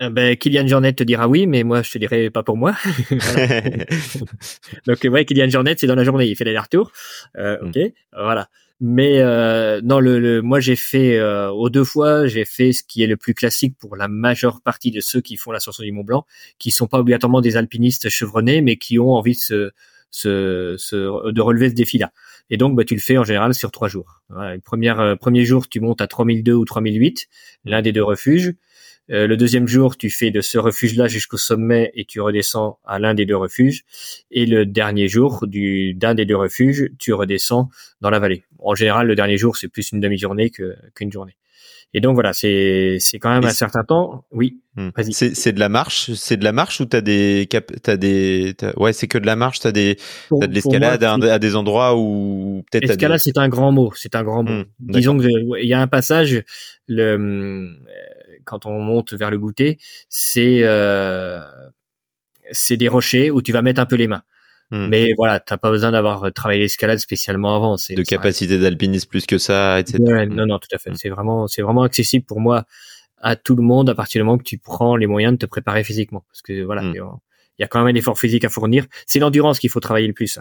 Euh, 0.00 0.10
ben, 0.10 0.36
Kylian 0.36 0.66
Jornet 0.66 0.92
te 0.92 1.02
dira 1.02 1.28
oui, 1.28 1.46
mais 1.46 1.64
moi 1.64 1.82
je 1.82 1.90
te 1.90 1.98
dirais 1.98 2.30
pas 2.30 2.42
pour 2.42 2.56
moi. 2.56 2.74
Donc 4.86 4.98
ouais, 5.04 5.24
Kylian 5.24 5.50
Jornet 5.50 5.74
c'est 5.76 5.86
dans 5.86 5.96
la 5.96 6.04
journée, 6.04 6.26
il 6.26 6.36
fait 6.36 6.44
l'aller-retour. 6.44 6.92
Euh, 7.36 7.58
ok, 7.60 7.78
voilà. 8.12 8.48
Mais 8.80 9.18
euh, 9.20 9.80
non, 9.82 9.98
le, 9.98 10.20
le, 10.20 10.40
moi 10.40 10.60
j'ai 10.60 10.76
fait 10.76 11.18
euh, 11.18 11.50
aux 11.50 11.68
deux 11.68 11.82
fois, 11.82 12.28
j'ai 12.28 12.44
fait 12.44 12.72
ce 12.72 12.84
qui 12.84 13.02
est 13.02 13.08
le 13.08 13.16
plus 13.16 13.34
classique 13.34 13.76
pour 13.76 13.96
la 13.96 14.06
majeure 14.06 14.60
partie 14.60 14.92
de 14.92 15.00
ceux 15.00 15.20
qui 15.20 15.36
font 15.36 15.50
l'ascension 15.50 15.82
du 15.82 15.90
Mont 15.90 16.04
Blanc, 16.04 16.24
qui 16.58 16.70
sont 16.70 16.86
pas 16.86 17.00
obligatoirement 17.00 17.40
des 17.40 17.56
alpinistes 17.56 18.08
chevronnés, 18.08 18.60
mais 18.60 18.76
qui 18.76 19.00
ont 19.00 19.10
envie 19.10 19.32
de 19.32 19.72
se, 20.10 21.30
de 21.32 21.40
relever 21.40 21.70
ce 21.70 21.74
défi-là. 21.74 22.12
Et 22.50 22.56
donc, 22.56 22.76
bah, 22.76 22.84
tu 22.84 22.94
le 22.94 23.00
fais 23.00 23.18
en 23.18 23.24
général 23.24 23.52
sur 23.52 23.72
trois 23.72 23.88
jours. 23.88 24.22
Le 24.30 24.58
premier, 24.60 24.90
euh, 24.90 25.16
premier 25.16 25.44
jour, 25.44 25.68
tu 25.68 25.80
montes 25.80 26.00
à 26.00 26.06
3002 26.06 26.52
ou 26.52 26.64
3008, 26.64 27.28
l'un 27.64 27.82
des 27.82 27.92
deux 27.92 28.04
refuges. 28.04 28.54
Euh, 29.10 29.26
le 29.26 29.36
deuxième 29.36 29.66
jour, 29.66 29.96
tu 29.96 30.10
fais 30.10 30.30
de 30.30 30.40
ce 30.40 30.58
refuge-là 30.58 31.08
jusqu'au 31.08 31.38
sommet 31.38 31.90
et 31.94 32.04
tu 32.04 32.20
redescends 32.20 32.78
à 32.84 32.98
l'un 32.98 33.14
des 33.14 33.26
deux 33.26 33.36
refuges. 33.36 33.84
Et 34.30 34.46
le 34.46 34.66
dernier 34.66 35.08
jour, 35.08 35.46
du 35.46 35.94
d'un 35.94 36.14
des 36.14 36.26
deux 36.26 36.36
refuges, 36.36 36.90
tu 36.98 37.12
redescends 37.12 37.68
dans 38.00 38.10
la 38.10 38.18
vallée. 38.18 38.44
En 38.58 38.74
général, 38.74 39.06
le 39.06 39.14
dernier 39.14 39.38
jour, 39.38 39.56
c'est 39.56 39.68
plus 39.68 39.92
une 39.92 40.00
demi-journée 40.00 40.50
qu'une 40.50 41.12
journée. 41.12 41.36
Et 41.94 42.00
donc 42.02 42.14
voilà, 42.14 42.34
c'est 42.34 42.98
c'est 43.00 43.18
quand 43.18 43.30
même 43.30 43.46
un 43.46 43.50
certain 43.50 43.82
temps. 43.82 44.26
Oui. 44.30 44.60
Hmm. 44.76 44.90
C'est 45.10 45.34
c'est 45.34 45.52
de 45.52 45.60
la 45.60 45.70
marche, 45.70 46.12
c'est 46.12 46.36
de 46.36 46.44
la 46.44 46.52
marche 46.52 46.80
ou 46.80 46.84
t'as 46.84 47.00
des 47.00 47.46
cap, 47.48 47.72
t'as 47.82 47.96
des 47.96 48.54
ouais, 48.76 48.92
c'est 48.92 49.06
que 49.06 49.16
de 49.16 49.24
la 49.24 49.36
marche, 49.36 49.60
t'as 49.60 49.72
des 49.72 49.96
t'as 50.38 50.46
de 50.46 50.52
l'escalade 50.52 51.02
à, 51.02 51.38
des 51.38 51.56
endroits 51.56 51.96
où 51.96 52.62
peut-être. 52.70 52.86
L'escalade, 52.86 53.20
c'est 53.20 53.38
un 53.38 53.48
grand 53.48 53.72
mot, 53.72 53.90
c'est 53.94 54.14
un 54.16 54.22
grand 54.22 54.42
mot. 54.42 54.50
Hmm, 54.50 54.64
Disons 54.80 55.18
qu'il 55.18 55.66
y 55.66 55.72
a 55.72 55.80
un 55.80 55.86
passage 55.86 56.44
le 56.88 57.74
quand 58.48 58.66
on 58.66 58.80
monte 58.80 59.12
vers 59.12 59.30
le 59.30 59.38
goûter, 59.38 59.78
c'est 60.08 60.60
euh, 60.62 61.40
c'est 62.50 62.76
des 62.76 62.88
rochers 62.88 63.30
où 63.30 63.42
tu 63.42 63.52
vas 63.52 63.62
mettre 63.62 63.80
un 63.80 63.86
peu 63.86 63.96
les 63.96 64.08
mains. 64.08 64.22
Hmm. 64.70 64.88
Mais 64.88 65.12
voilà, 65.16 65.40
t'as 65.40 65.56
pas 65.56 65.70
besoin 65.70 65.92
d'avoir 65.92 66.32
travaillé 66.32 66.60
l'escalade 66.60 66.98
spécialement 66.98 67.54
avant. 67.54 67.76
C'est 67.76 67.94
de 67.94 68.02
capacité 68.02 68.58
d'alpinisme 68.58 69.08
plus 69.08 69.26
que 69.26 69.38
ça, 69.38 69.80
etc. 69.80 69.98
non, 70.28 70.46
non, 70.46 70.58
tout 70.58 70.68
à 70.72 70.78
fait. 70.78 70.90
Hmm. 70.90 70.96
C'est 70.96 71.08
vraiment, 71.08 71.46
c'est 71.46 71.62
vraiment 71.62 71.82
accessible 71.82 72.24
pour 72.24 72.40
moi 72.40 72.64
à 73.20 73.36
tout 73.36 73.56
le 73.56 73.62
monde 73.62 73.90
à 73.90 73.94
partir 73.94 74.20
du 74.20 74.24
moment 74.24 74.38
que 74.38 74.44
tu 74.44 74.58
prends 74.58 74.96
les 74.96 75.06
moyens 75.06 75.32
de 75.32 75.38
te 75.38 75.46
préparer 75.46 75.84
physiquement. 75.84 76.24
Parce 76.30 76.42
que 76.42 76.62
voilà, 76.62 76.82
hmm 76.82 77.18
il 77.58 77.62
y 77.62 77.64
a 77.64 77.68
quand 77.68 77.82
même 77.82 77.94
un 77.94 77.98
effort 77.98 78.18
physique 78.18 78.44
à 78.44 78.48
fournir. 78.48 78.86
C'est 79.06 79.18
l'endurance 79.18 79.58
qu'il 79.58 79.70
faut 79.70 79.80
travailler 79.80 80.06
le 80.06 80.12
plus. 80.12 80.38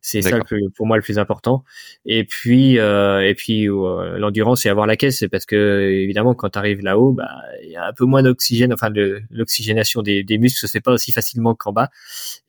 C'est 0.00 0.22
ça 0.22 0.38
pour 0.76 0.86
moi 0.86 0.96
le 0.96 1.02
plus 1.02 1.18
important. 1.18 1.64
Et 2.06 2.24
puis 2.24 2.78
euh, 2.78 3.20
et 3.28 3.34
puis 3.34 3.68
euh, 3.68 4.18
l'endurance 4.18 4.62
c'est 4.62 4.68
avoir 4.68 4.86
la 4.86 4.96
caisse, 4.96 5.18
c'est 5.18 5.28
parce 5.28 5.46
que 5.46 5.80
évidemment 5.90 6.34
quand 6.34 6.50
tu 6.50 6.58
arrives 6.58 6.80
là-haut, 6.80 7.12
bah 7.12 7.28
il 7.62 7.70
y 7.70 7.76
a 7.76 7.86
un 7.86 7.92
peu 7.92 8.04
moins 8.04 8.22
d'oxygène, 8.22 8.72
enfin 8.72 8.90
de 8.90 9.22
l'oxygénation 9.30 10.02
des, 10.02 10.22
des 10.22 10.38
muscles 10.38 10.60
se 10.60 10.70
fait 10.70 10.80
pas 10.80 10.92
aussi 10.92 11.12
facilement 11.12 11.54
qu'en 11.54 11.72
bas. 11.72 11.90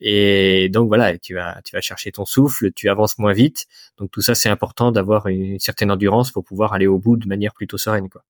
Et 0.00 0.68
donc 0.70 0.88
voilà, 0.88 1.18
tu 1.18 1.34
vas 1.34 1.60
tu 1.64 1.74
vas 1.74 1.80
chercher 1.80 2.12
ton 2.12 2.24
souffle, 2.24 2.72
tu 2.72 2.88
avances 2.88 3.18
moins 3.18 3.32
vite. 3.32 3.66
Donc 3.98 4.10
tout 4.12 4.20
ça 4.22 4.34
c'est 4.34 4.48
important 4.48 4.92
d'avoir 4.92 5.26
une 5.26 5.58
certaine 5.58 5.90
endurance 5.90 6.30
pour 6.30 6.44
pouvoir 6.44 6.72
aller 6.74 6.86
au 6.86 6.98
bout 6.98 7.16
de 7.16 7.26
manière 7.28 7.54
plutôt 7.54 7.78
sereine 7.78 8.08
quoi. 8.08 8.22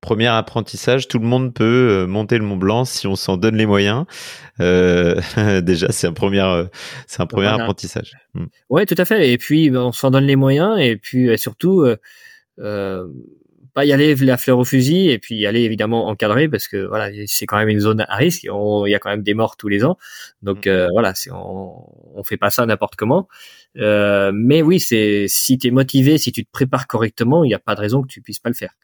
Premier 0.00 0.26
apprentissage, 0.26 1.08
tout 1.08 1.18
le 1.18 1.26
monde 1.26 1.54
peut 1.54 1.64
euh, 1.64 2.06
monter 2.06 2.38
le 2.38 2.44
Mont 2.44 2.56
Blanc 2.56 2.84
si 2.84 3.06
on 3.06 3.16
s'en 3.16 3.36
donne 3.36 3.56
les 3.56 3.66
moyens. 3.66 4.04
Euh, 4.60 5.20
déjà, 5.62 5.90
c'est 5.90 6.06
un 6.06 6.12
premier, 6.12 6.40
euh, 6.40 6.64
c'est 7.06 7.22
un 7.22 7.26
premier 7.26 7.48
apprentissage. 7.48 8.12
Hmm. 8.34 8.46
Ouais, 8.68 8.86
tout 8.86 8.94
à 8.98 9.04
fait. 9.04 9.30
Et 9.30 9.38
puis, 9.38 9.70
ben, 9.70 9.80
on 9.80 9.92
s'en 9.92 10.10
donne 10.10 10.24
les 10.24 10.36
moyens. 10.36 10.78
Et 10.78 10.96
puis, 10.96 11.36
surtout, 11.38 11.86
euh, 12.58 13.06
pas 13.72 13.84
y 13.84 13.92
aller 13.92 14.14
la 14.16 14.36
fleur 14.36 14.58
au 14.58 14.64
fusil. 14.64 15.08
Et 15.08 15.18
puis, 15.18 15.36
y 15.36 15.46
aller 15.46 15.62
évidemment 15.62 16.08
encadré 16.08 16.48
parce 16.48 16.68
que 16.68 16.86
voilà, 16.86 17.10
c'est 17.26 17.46
quand 17.46 17.56
même 17.56 17.68
une 17.68 17.80
zone 17.80 18.04
à 18.06 18.16
risque. 18.16 18.44
Il 18.44 18.90
y 18.90 18.94
a 18.94 18.98
quand 18.98 19.10
même 19.10 19.22
des 19.22 19.34
morts 19.34 19.56
tous 19.56 19.68
les 19.68 19.84
ans. 19.84 19.96
Donc 20.42 20.66
hmm. 20.66 20.88
voilà, 20.92 21.14
on, 21.32 21.84
on 22.14 22.22
fait 22.22 22.36
pas 22.36 22.50
ça 22.50 22.66
n'importe 22.66 22.96
comment. 22.96 23.28
mais 23.76 24.62
oui, 24.62 24.78
c'est 24.78 25.26
si 25.28 25.56
tu 25.56 25.68
es 25.68 25.70
motivé, 25.70 26.18
si 26.18 26.32
tu 26.32 26.44
te 26.44 26.50
prépares 26.50 26.86
correctement, 26.86 27.44
il 27.44 27.48
n'y 27.48 27.54
a 27.54 27.58
pas 27.58 27.74
de 27.74 27.80
raison 27.80 28.02
que 28.02 28.08
tu 28.08 28.20
puisses 28.20 28.40
pas 28.40 28.50
le 28.50 28.54
faire 28.54 28.74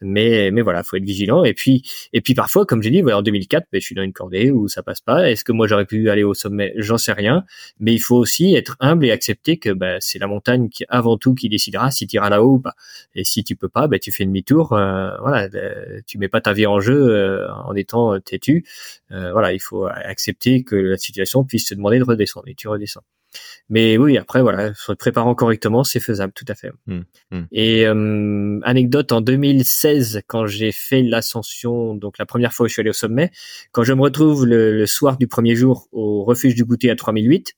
mais 0.00 0.50
mais 0.50 0.62
voilà 0.62 0.82
faut 0.82 0.96
être 0.96 1.04
vigilant. 1.04 1.44
Et 1.44 1.54
puis 1.54 1.82
et 2.12 2.20
puis 2.20 2.34
parfois 2.34 2.66
comme 2.66 2.82
j'ai 2.82 2.90
dit 2.90 3.02
voilà, 3.02 3.18
en 3.18 3.22
2004 3.22 3.66
ben, 3.72 3.80
je 3.80 3.84
suis 3.84 3.94
dans 3.94 4.02
une 4.02 4.12
cordée 4.12 4.50
où 4.50 4.68
ça 4.68 4.82
passe 4.82 5.00
pas. 5.00 5.30
Est-ce 5.30 5.44
que 5.44 5.52
moi 5.52 5.66
j'aurais 5.66 5.86
pu 5.86 6.10
aller 6.10 6.24
au 6.24 6.34
sommet? 6.34 6.72
J'en 6.76 6.98
sais 6.98 7.12
rien. 7.12 7.44
Mais 7.80 7.94
il 7.94 8.00
faut 8.00 8.16
aussi 8.16 8.54
être 8.54 8.76
humble 8.80 9.06
et 9.06 9.10
accepter 9.10 9.58
que 9.58 9.70
ben, 9.70 9.98
c'est 10.00 10.18
la 10.18 10.26
montagne 10.26 10.68
qui 10.68 10.84
avant 10.88 11.16
tout 11.16 11.34
qui 11.34 11.48
décidera. 11.48 11.90
Si 11.90 12.06
tu 12.06 12.16
iras 12.16 12.30
là-haut 12.30 12.54
ou 12.54 12.60
pas 12.60 12.74
et 13.14 13.24
si 13.24 13.44
tu 13.44 13.56
peux 13.56 13.68
pas 13.68 13.88
ben, 13.88 13.98
tu 13.98 14.12
fais 14.12 14.24
demi-tour. 14.24 14.72
Euh, 14.72 15.16
voilà 15.20 15.48
euh, 15.54 16.00
tu 16.06 16.18
mets 16.18 16.28
pas 16.28 16.40
ta 16.40 16.52
vie 16.52 16.66
en 16.66 16.80
jeu 16.80 16.94
euh, 16.94 17.52
en 17.52 17.74
étant 17.74 18.18
têtu. 18.20 18.64
Voilà 19.10 19.52
il 19.52 19.60
faut 19.60 19.86
accepter 19.86 20.64
que 20.64 20.76
la 20.76 20.96
situation 20.96 21.44
puisse 21.44 21.66
te 21.66 21.74
demander 21.74 21.98
de 21.98 22.04
redescendre. 22.04 22.48
Et 22.48 22.54
tu 22.54 22.68
redescends 22.68 23.04
mais 23.68 23.96
oui, 23.96 24.18
après, 24.18 24.42
voilà, 24.42 24.74
se 24.74 24.92
préparant 24.92 25.34
correctement, 25.34 25.84
c'est 25.84 26.00
faisable, 26.00 26.32
tout 26.34 26.44
à 26.48 26.54
fait. 26.54 26.70
Mmh, 26.86 27.00
mmh. 27.30 27.42
Et 27.52 27.86
euh, 27.86 28.60
anecdote, 28.62 29.12
en 29.12 29.20
2016, 29.20 30.22
quand 30.26 30.46
j'ai 30.46 30.72
fait 30.72 31.02
l'ascension, 31.02 31.94
donc 31.94 32.18
la 32.18 32.26
première 32.26 32.52
fois 32.52 32.64
où 32.64 32.68
je 32.68 32.74
suis 32.74 32.80
allé 32.80 32.90
au 32.90 32.94
sommet, 32.94 33.30
quand 33.72 33.82
je 33.82 33.92
me 33.92 34.02
retrouve 34.02 34.46
le, 34.46 34.84
soir 34.86 35.16
du 35.16 35.26
premier 35.26 35.56
jour 35.56 35.88
au 35.92 36.24
refuge 36.24 36.54
du 36.54 36.64
goûter 36.64 36.90
à 36.90 36.96
3008, 36.96 37.54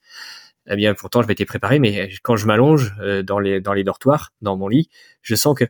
eh 0.68 0.77
bien, 0.77 0.95
pourtant, 0.95 1.22
je 1.22 1.29
m'étais 1.29 1.45
préparé, 1.45 1.79
mais 1.79 2.11
quand 2.22 2.37
je 2.37 2.47
m'allonge 2.47 2.93
euh, 3.01 3.22
dans 3.22 3.39
les 3.39 3.61
dans 3.61 3.72
les 3.72 3.85
dortoirs, 3.85 4.33
dans 4.43 4.57
mon 4.57 4.68
lit, 4.68 4.89
je 5.22 5.35
sens 5.35 5.57
que 5.57 5.64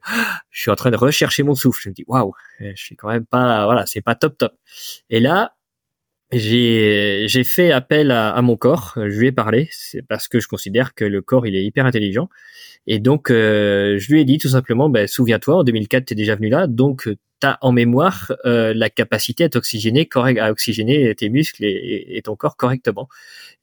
je 0.51 0.61
suis 0.61 0.71
en 0.71 0.77
train 0.77 0.91
de 0.91 0.97
rechercher 0.97 1.43
mon 1.43 1.55
souffle. 1.55 1.81
Je 1.83 1.89
me 1.91 1.95
dis, 1.95 2.05
waouh, 2.07 2.33
je 2.61 2.75
suis 2.75 2.97
quand 2.97 3.09
même 3.09 3.27
pas, 3.27 3.65
voilà, 3.67 3.85
c'est 3.87 4.01
pas 4.01 4.15
top 4.15 4.39
top. 4.39 4.53
Et 5.11 5.21
là, 5.21 5.56
j'ai 6.33 7.45
fait 7.45 7.71
appel 7.71 8.11
à, 8.11 8.31
à, 8.31 8.43
mon 8.43 8.57
corps. 8.57 8.95
Je 8.97 9.19
lui 9.19 9.29
ai 9.29 9.33
parlé. 9.33 9.69
C'est 9.71 10.03
parce 10.03 10.29
que 10.29 10.41
je 10.41 10.49
considère 10.49 10.95
que 10.95 11.05
le 11.05 11.23
corps 11.23 11.47
il 11.47 11.55
est 11.57 11.65
hyper 11.65 11.87
intelligent. 11.87 12.29
Et 12.87 12.99
donc 12.99 13.31
euh, 13.31 13.99
je 13.99 14.13
lui 14.13 14.21
ai 14.21 14.25
dit 14.25 14.39
tout 14.39 14.49
simplement, 14.49 14.89
ben, 14.89 15.07
souviens-toi, 15.07 15.57
en 15.57 15.65
2004 15.65 16.07
tu 16.07 16.15
es 16.15 16.17
déjà 16.17 16.37
venu 16.37 16.49
là, 16.49 16.67
donc 16.67 17.09
tu 17.41 17.47
as 17.47 17.59
en 17.61 17.73
mémoire 17.73 18.33
euh, 18.45 18.73
la 18.75 18.91
capacité 18.91 19.45
à 19.45 19.49
t'oxygéner, 19.49 20.09
à 20.15 20.51
oxygéner 20.51 21.15
tes 21.15 21.29
muscles 21.29 21.65
et, 21.65 22.17
et, 22.17 22.23
ton 22.23 22.37
corps 22.37 22.57
correctement. 22.57 23.09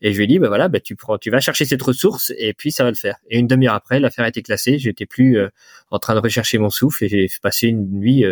Et 0.01 0.11
je 0.11 0.18
lui 0.18 0.26
ai 0.26 0.28
dit, 0.28 0.39
ben 0.39 0.49
voilà, 0.49 0.68
ben 0.68 0.82
tu 0.82 0.95
prends, 0.95 1.18
tu 1.18 1.32
vas 1.32 1.39
chercher 1.39 1.66
cette 1.66 1.82
ressource 1.82 2.34
et 2.38 2.53
puis 2.53 2.72
ça 2.72 2.84
va 2.84 2.91
le 2.91 2.97
faire. 2.97 3.18
Et 3.30 3.39
une 3.39 3.47
demi-heure 3.47 3.76
après, 3.76 3.99
l'affaire 3.99 4.26
a 4.26 4.30
été 4.30 4.41
classée. 4.41 4.78
J'étais 4.78 5.05
plus 5.05 5.38
euh, 5.38 5.49
en 5.89 5.99
train 5.99 6.16
de 6.16 6.20
rechercher 6.20 6.57
mon 6.57 6.70
souffle 6.70 7.05
et 7.05 7.09
j'ai 7.09 7.28
passé 7.41 7.68
une 7.68 7.89
nuit 7.89 8.26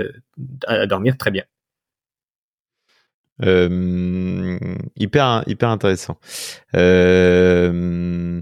à 0.68 0.86
dormir 0.88 1.18
très 1.18 1.32
bien. 1.32 1.44
Euh, 3.44 4.58
hyper 4.96 5.44
hyper 5.48 5.70
intéressant. 5.70 6.18
Euh, 6.76 8.42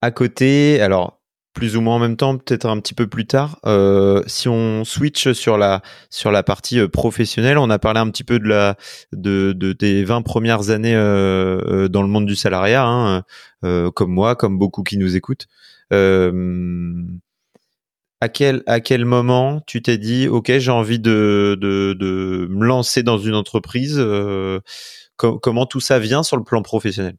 à 0.00 0.10
côté, 0.10 0.80
alors 0.80 1.22
plus 1.54 1.76
ou 1.76 1.80
moins 1.82 1.96
en 1.96 1.98
même 1.98 2.16
temps, 2.16 2.36
peut-être 2.38 2.66
un 2.66 2.80
petit 2.80 2.94
peu 2.94 3.06
plus 3.06 3.26
tard. 3.26 3.58
Euh, 3.66 4.22
si 4.26 4.48
on 4.48 4.84
switch 4.84 5.32
sur 5.32 5.58
la 5.58 5.82
sur 6.10 6.30
la 6.30 6.42
partie 6.42 6.78
euh, 6.80 6.88
professionnelle, 6.88 7.58
on 7.58 7.70
a 7.70 7.78
parlé 7.78 8.00
un 8.00 8.10
petit 8.10 8.24
peu 8.24 8.38
de 8.38 8.48
la 8.48 8.76
de, 9.12 9.52
de 9.52 9.72
tes 9.72 10.02
20 10.04 10.22
premières 10.22 10.70
années 10.70 10.94
euh, 10.94 11.88
dans 11.88 12.02
le 12.02 12.08
monde 12.08 12.26
du 12.26 12.36
salariat, 12.36 12.84
hein, 12.84 13.24
comme 13.94 14.12
moi, 14.12 14.34
comme 14.34 14.58
beaucoup 14.58 14.82
qui 14.82 14.98
nous 14.98 15.16
écoutent 15.16 15.46
à 18.22 18.28
quel, 18.28 18.62
à 18.66 18.78
quel 18.78 19.04
moment 19.04 19.60
tu 19.66 19.82
t'es 19.82 19.98
dit, 19.98 20.28
OK, 20.28 20.52
j'ai 20.56 20.70
envie 20.70 21.00
de, 21.00 21.58
de, 21.60 21.92
de, 21.92 22.46
me 22.48 22.64
lancer 22.64 23.02
dans 23.02 23.18
une 23.18 23.34
entreprise 23.34 23.96
euh, 23.98 24.60
Comment 25.16 25.66
tout 25.66 25.80
ça 25.80 25.98
vient 25.98 26.22
sur 26.22 26.36
le 26.36 26.44
plan 26.44 26.62
professionnel? 26.62 27.16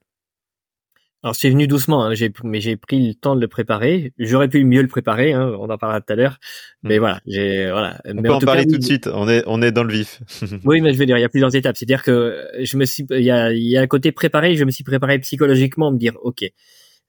Alors 1.21 1.35
c'est 1.35 1.49
venu 1.49 1.67
doucement, 1.67 2.05
hein, 2.05 2.13
mais 2.43 2.61
j'ai 2.61 2.77
pris 2.77 3.07
le 3.07 3.13
temps 3.15 3.35
de 3.35 3.41
le 3.41 3.49
préparer. 3.49 4.13
J'aurais 4.17 4.47
pu 4.47 4.63
mieux 4.63 4.81
le 4.81 4.87
préparer, 4.87 5.33
hein, 5.33 5.53
on 5.59 5.69
en 5.69 5.77
parlera 5.77 5.99
tout 5.99 6.13
à 6.13 6.15
l'heure. 6.15 6.37
Mais 6.83 6.97
hmm. 6.97 6.99
voilà, 6.99 7.19
j'ai 7.27 7.69
voilà. 7.69 8.01
On 8.05 8.21
peut 8.21 8.31
en, 8.31 8.39
parler 8.39 8.65
tout 8.65 8.77
de 8.77 8.83
suite. 8.83 9.09
On 9.13 9.27
est 9.27 9.43
on 9.45 9.61
est 9.61 9.73
dans 9.73 9.83
le 9.83 9.93
vif. 9.93 10.21
oui, 10.65 10.79
mais 10.79 10.93
je 10.93 10.97
veux 10.97 11.05
dire, 11.05 11.17
il 11.17 11.21
y 11.21 11.25
a 11.25 11.29
plusieurs 11.29 11.53
étapes. 11.55 11.75
C'est-à-dire 11.75 12.03
que 12.03 12.45
je 12.61 12.77
me 12.77 12.85
suis, 12.85 13.05
il 13.09 13.23
y 13.23 13.31
a 13.31 13.51
il 13.51 13.69
y 13.69 13.77
a 13.77 13.81
un 13.81 13.87
côté 13.87 14.13
préparé. 14.13 14.55
Je 14.55 14.63
me 14.63 14.71
suis 14.71 14.83
préparé 14.85 15.19
psychologiquement, 15.19 15.91
me 15.91 15.97
dire, 15.97 16.17
ok, 16.23 16.43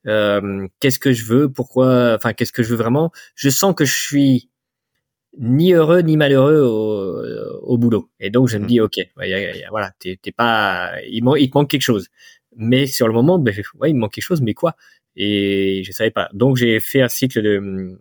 euh, 0.07 0.67
qu'est-ce 0.79 0.99
que 0.99 1.11
je 1.13 1.25
veux, 1.25 1.51
pourquoi, 1.51 2.13
enfin 2.15 2.33
qu'est-ce 2.33 2.51
que 2.51 2.63
je 2.63 2.69
veux 2.69 2.77
vraiment? 2.77 3.11
Je 3.35 3.49
sens 3.49 3.73
que 3.75 3.85
je 3.85 3.93
suis 3.93 4.49
ni 5.37 5.73
heureux 5.73 6.01
ni 6.01 6.17
malheureux 6.17 6.61
au, 6.61 7.73
au 7.73 7.77
boulot. 7.77 8.09
Et 8.19 8.29
donc 8.29 8.47
je 8.47 8.57
me 8.57 8.63
mmh. 8.63 8.67
dis 8.67 8.79
ok, 8.81 8.99
voilà, 9.69 9.91
t'es, 9.99 10.17
pas, 10.35 10.93
il, 11.07 11.23
il 11.37 11.49
te 11.49 11.57
manque 11.57 11.69
quelque 11.69 11.81
chose. 11.81 12.07
Mais 12.55 12.85
sur 12.85 13.07
le 13.07 13.13
moment, 13.13 13.39
ben, 13.39 13.53
ouais, 13.79 13.89
il 13.89 13.95
me 13.95 13.99
manque 14.01 14.13
quelque 14.13 14.23
chose, 14.23 14.41
mais 14.41 14.53
quoi? 14.53 14.75
Et 15.15 15.83
je 15.85 15.91
savais 15.91 16.11
pas. 16.11 16.29
Donc 16.33 16.57
j'ai 16.57 16.79
fait 16.79 17.01
un 17.01 17.09
cycle 17.09 17.41
de 17.41 17.99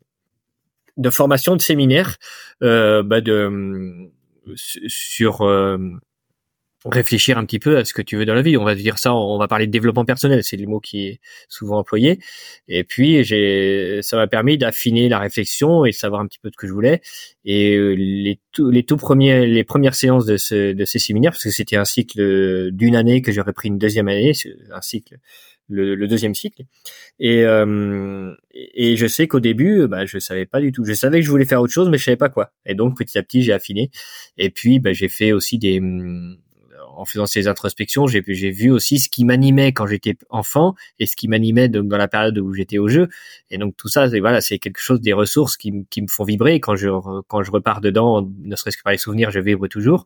de 0.97 1.11
formation, 1.11 1.57
de 1.57 1.61
séminaire, 1.61 2.17
euh, 2.63 3.03
bah 3.03 3.21
de 3.21 4.11
sur 4.57 5.43
euh, 5.43 5.79
réfléchir 6.85 7.39
un 7.39 7.45
petit 7.45 7.59
peu 7.59 7.78
à 7.78 7.85
ce 7.85 7.95
que 7.95 8.03
tu 8.03 8.16
veux 8.16 8.26
dans 8.26 8.35
la 8.35 8.43
vie. 8.43 8.57
On 8.57 8.64
va 8.64 8.74
dire 8.74 8.99
ça, 8.99 9.14
on 9.14 9.39
va 9.39 9.49
parler 9.49 9.66
de 9.66 9.72
développement 9.72 10.05
personnel, 10.05 10.45
c'est 10.45 10.57
le 10.57 10.66
mot 10.66 10.80
qui 10.80 11.07
est 11.07 11.20
souvent 11.49 11.78
employé. 11.78 12.18
Et 12.68 12.85
puis 12.85 13.24
j'ai, 13.24 14.01
ça 14.03 14.16
m'a 14.16 14.26
permis 14.26 14.59
d'affiner 14.59 15.09
la 15.09 15.18
réflexion 15.18 15.85
et 15.85 15.93
savoir 15.93 16.20
un 16.20 16.26
petit 16.26 16.39
peu 16.39 16.51
ce 16.53 16.57
que 16.57 16.66
je 16.66 16.72
voulais. 16.72 17.01
Et 17.45 17.74
euh, 17.76 17.95
les 17.95 18.39
tout, 18.53 18.70
les 18.70 18.85
tout 18.85 18.97
premiers, 18.97 19.47
les 19.47 19.64
premières 19.64 19.95
séances 19.95 20.26
de, 20.26 20.37
ce, 20.37 20.72
de 20.72 20.85
ces 20.85 20.99
séminaires, 20.99 21.32
parce 21.32 21.45
que 21.45 21.51
c'était 21.51 21.76
un 21.76 21.85
cycle 21.85 22.70
d'une 22.72 22.97
année 22.97 23.22
que 23.22 23.32
j'aurais 23.32 23.53
pris 23.53 23.68
une 23.68 23.78
deuxième 23.78 24.09
année, 24.09 24.32
un 24.72 24.82
cycle. 24.82 25.16
Le, 25.66 25.95
le 25.95 26.07
deuxième 26.07 26.35
cycle 26.35 26.64
et 27.18 27.43
euh, 27.45 28.35
et 28.53 28.97
je 28.97 29.07
sais 29.07 29.26
qu'au 29.26 29.41
début 29.41 29.87
bah 29.89 30.05
je 30.05 30.18
savais 30.18 30.45
pas 30.45 30.61
du 30.61 30.72
tout 30.72 30.85
je 30.85 30.93
savais 30.93 31.20
que 31.20 31.24
je 31.24 31.30
voulais 31.30 31.47
faire 31.47 31.62
autre 31.62 31.72
chose 31.72 31.89
mais 31.89 31.97
je 31.97 32.05
savais 32.05 32.18
pas 32.18 32.28
quoi 32.28 32.53
et 32.66 32.74
donc 32.74 32.99
petit 32.99 33.16
à 33.16 33.22
petit 33.22 33.43
j'ai 33.43 33.55
affiné 33.55 33.91
et 34.37 34.51
puis 34.51 34.78
bah, 34.78 34.93
j'ai 34.93 35.09
fait 35.09 35.32
aussi 35.32 35.57
des 35.57 35.80
en 36.97 37.05
faisant 37.05 37.26
ces 37.26 37.49
introspections, 37.49 38.07
j'ai 38.07 38.20
vu 38.51 38.70
aussi 38.70 38.99
ce 38.99 39.09
qui 39.09 39.24
m'animait 39.24 39.72
quand 39.72 39.86
j'étais 39.86 40.16
enfant 40.30 40.74
et 40.99 41.07
ce 41.07 41.16
qui 41.16 41.28
m'animait 41.28 41.68
dans 41.68 41.97
la 41.97 42.09
période 42.09 42.38
où 42.38 42.53
j'étais 42.53 42.78
au 42.78 42.88
jeu. 42.88 43.09
Et 43.51 43.59
donc 43.59 43.76
tout 43.76 43.88
ça, 43.88 44.07
voilà, 44.20 44.40
c'est 44.40 44.59
quelque 44.59 44.80
chose 44.80 45.01
des 45.01 45.12
ressources 45.12 45.57
qui, 45.57 45.72
me 45.72 46.09
font 46.09 46.24
vibrer 46.24 46.61
quand 46.61 46.76
je 46.76 46.88
quand 47.28 47.42
je 47.42 47.51
repars 47.51 47.80
dedans, 47.80 48.28
ne 48.42 48.57
serait-ce 48.57 48.76
que 48.76 48.82
par 48.82 48.92
les 48.92 48.99
souvenirs, 48.99 49.30
je 49.30 49.40
vibre 49.40 49.68
toujours. 49.68 50.05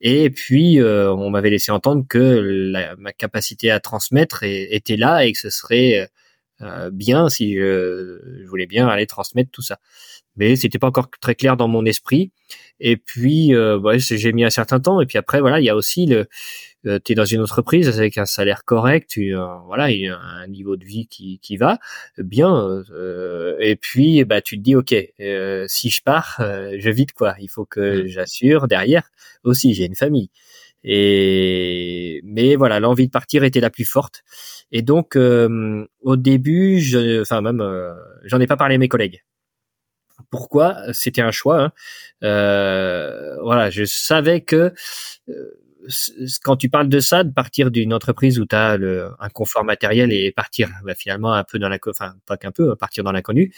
Et 0.00 0.30
puis 0.30 0.80
euh, 0.80 1.12
on 1.12 1.30
m'avait 1.30 1.50
laissé 1.50 1.72
entendre 1.72 2.04
que 2.08 2.72
ma 2.98 3.12
capacité 3.12 3.70
à 3.70 3.80
transmettre 3.80 4.42
était 4.42 4.96
là 4.96 5.24
et 5.24 5.32
que 5.32 5.38
ce 5.38 5.50
serait 5.50 6.00
euh, 6.00 6.06
bien 6.92 7.28
si 7.28 7.54
je, 7.54 8.20
je 8.42 8.46
voulais 8.48 8.66
bien 8.66 8.88
aller 8.88 9.06
transmettre 9.06 9.50
tout 9.50 9.62
ça 9.62 9.78
mais 10.36 10.56
c'était 10.56 10.78
pas 10.78 10.86
encore 10.88 11.08
très 11.20 11.34
clair 11.34 11.56
dans 11.56 11.68
mon 11.68 11.84
esprit. 11.84 12.30
Et 12.78 12.96
puis, 12.96 13.54
euh, 13.54 13.78
ouais, 13.78 13.98
j'ai 13.98 14.32
mis 14.32 14.44
un 14.44 14.50
certain 14.50 14.80
temps. 14.80 15.00
Et 15.00 15.06
puis 15.06 15.18
après, 15.18 15.40
voilà, 15.40 15.60
il 15.60 15.64
y 15.64 15.70
a 15.70 15.76
aussi 15.76 16.06
le, 16.06 16.26
euh, 16.86 16.98
tu 17.02 17.12
es 17.12 17.14
dans 17.14 17.24
une 17.24 17.40
entreprise 17.40 17.88
avec 17.88 18.18
un 18.18 18.26
salaire 18.26 18.64
correct, 18.64 19.08
tu, 19.10 19.34
euh, 19.34 19.44
voilà, 19.66 19.90
il 19.90 20.02
y 20.02 20.08
a 20.08 20.18
un 20.18 20.46
niveau 20.46 20.76
de 20.76 20.84
vie 20.84 21.06
qui, 21.08 21.38
qui 21.40 21.56
va 21.56 21.78
bien. 22.18 22.54
Euh, 22.90 23.56
et 23.60 23.76
puis, 23.76 24.24
bah, 24.24 24.42
tu 24.42 24.56
te 24.58 24.62
dis, 24.62 24.76
ok, 24.76 24.94
si 25.68 25.90
je 25.90 26.02
pars, 26.02 26.36
je 26.38 26.90
vide 26.90 27.12
quoi. 27.12 27.34
Il 27.40 27.48
faut 27.48 27.64
que 27.64 28.04
mmh. 28.04 28.06
j'assure 28.08 28.68
derrière 28.68 29.10
aussi. 29.42 29.74
J'ai 29.74 29.86
une 29.86 29.96
famille. 29.96 30.30
Et 30.86 32.20
mais 32.24 32.56
voilà, 32.56 32.80
l'envie 32.80 33.06
de 33.06 33.10
partir 33.10 33.44
était 33.44 33.60
la 33.60 33.70
plus 33.70 33.84
forte. 33.84 34.22
Et 34.72 34.82
donc, 34.82 35.16
au 35.16 36.16
début, 36.16 36.80
je, 36.80 37.20
enfin 37.20 37.40
même, 37.40 37.62
j'en 38.24 38.40
ai 38.40 38.46
pas 38.46 38.56
parlé 38.56 38.76
à 38.76 38.78
mes 38.78 38.88
collègues 38.88 39.22
pourquoi? 40.30 40.76
C'était 40.92 41.22
un 41.22 41.30
choix. 41.30 41.62
Hein. 41.62 41.72
Euh, 42.24 43.36
voilà, 43.42 43.70
je 43.70 43.84
savais 43.84 44.40
que 44.40 44.72
euh, 45.28 45.60
quand 46.42 46.56
tu 46.56 46.68
parles 46.68 46.88
de 46.88 47.00
ça, 47.00 47.24
de 47.24 47.32
partir 47.32 47.70
d'une 47.70 47.92
entreprise 47.92 48.38
où 48.38 48.46
tu 48.46 48.54
as 48.56 48.76
le, 48.76 49.10
un 49.18 49.28
confort 49.28 49.64
matériel 49.64 50.12
et 50.12 50.32
partir 50.32 50.70
bah, 50.84 50.94
finalement 50.94 51.32
un 51.32 51.44
peu 51.44 51.58
dans 51.58 51.68
la, 51.68 51.78
enfin 51.88 52.14
pas 52.26 52.36
qu'un 52.36 52.52
peu, 52.52 52.74
partir 52.76 53.04
dans 53.04 53.12
l'inconnu, 53.12 53.52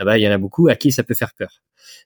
eh 0.00 0.04
ben, 0.04 0.16
il 0.16 0.22
y 0.22 0.28
en 0.28 0.32
a 0.32 0.38
beaucoup 0.38 0.68
à 0.68 0.76
qui 0.76 0.92
ça 0.92 1.02
peut 1.02 1.14
faire 1.14 1.32
peur. 1.34 1.62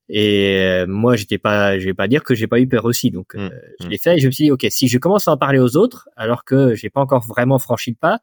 Et 0.08 0.60
euh, 0.60 0.86
moi, 0.86 1.16
j'étais 1.16 1.38
pas, 1.38 1.78
je 1.78 1.84
vais 1.84 1.94
pas 1.94 2.08
dire 2.08 2.22
que 2.22 2.34
j'ai 2.34 2.46
pas 2.46 2.60
eu 2.60 2.68
peur 2.68 2.84
aussi. 2.84 3.10
Donc, 3.10 3.34
mmh, 3.34 3.50
je 3.80 3.86
mmh. 3.86 3.90
l'ai 3.90 3.98
fait 3.98 4.16
et 4.16 4.20
je 4.20 4.26
me 4.26 4.32
suis 4.32 4.44
dit, 4.44 4.50
ok, 4.50 4.66
si 4.70 4.88
je 4.88 4.98
commence 4.98 5.28
à 5.28 5.32
en 5.32 5.36
parler 5.36 5.58
aux 5.58 5.76
autres, 5.76 6.08
alors 6.16 6.44
que 6.44 6.74
j'ai 6.74 6.90
pas 6.90 7.00
encore 7.00 7.26
vraiment 7.26 7.58
franchi 7.58 7.90
le 7.90 7.96
pas, 7.96 8.20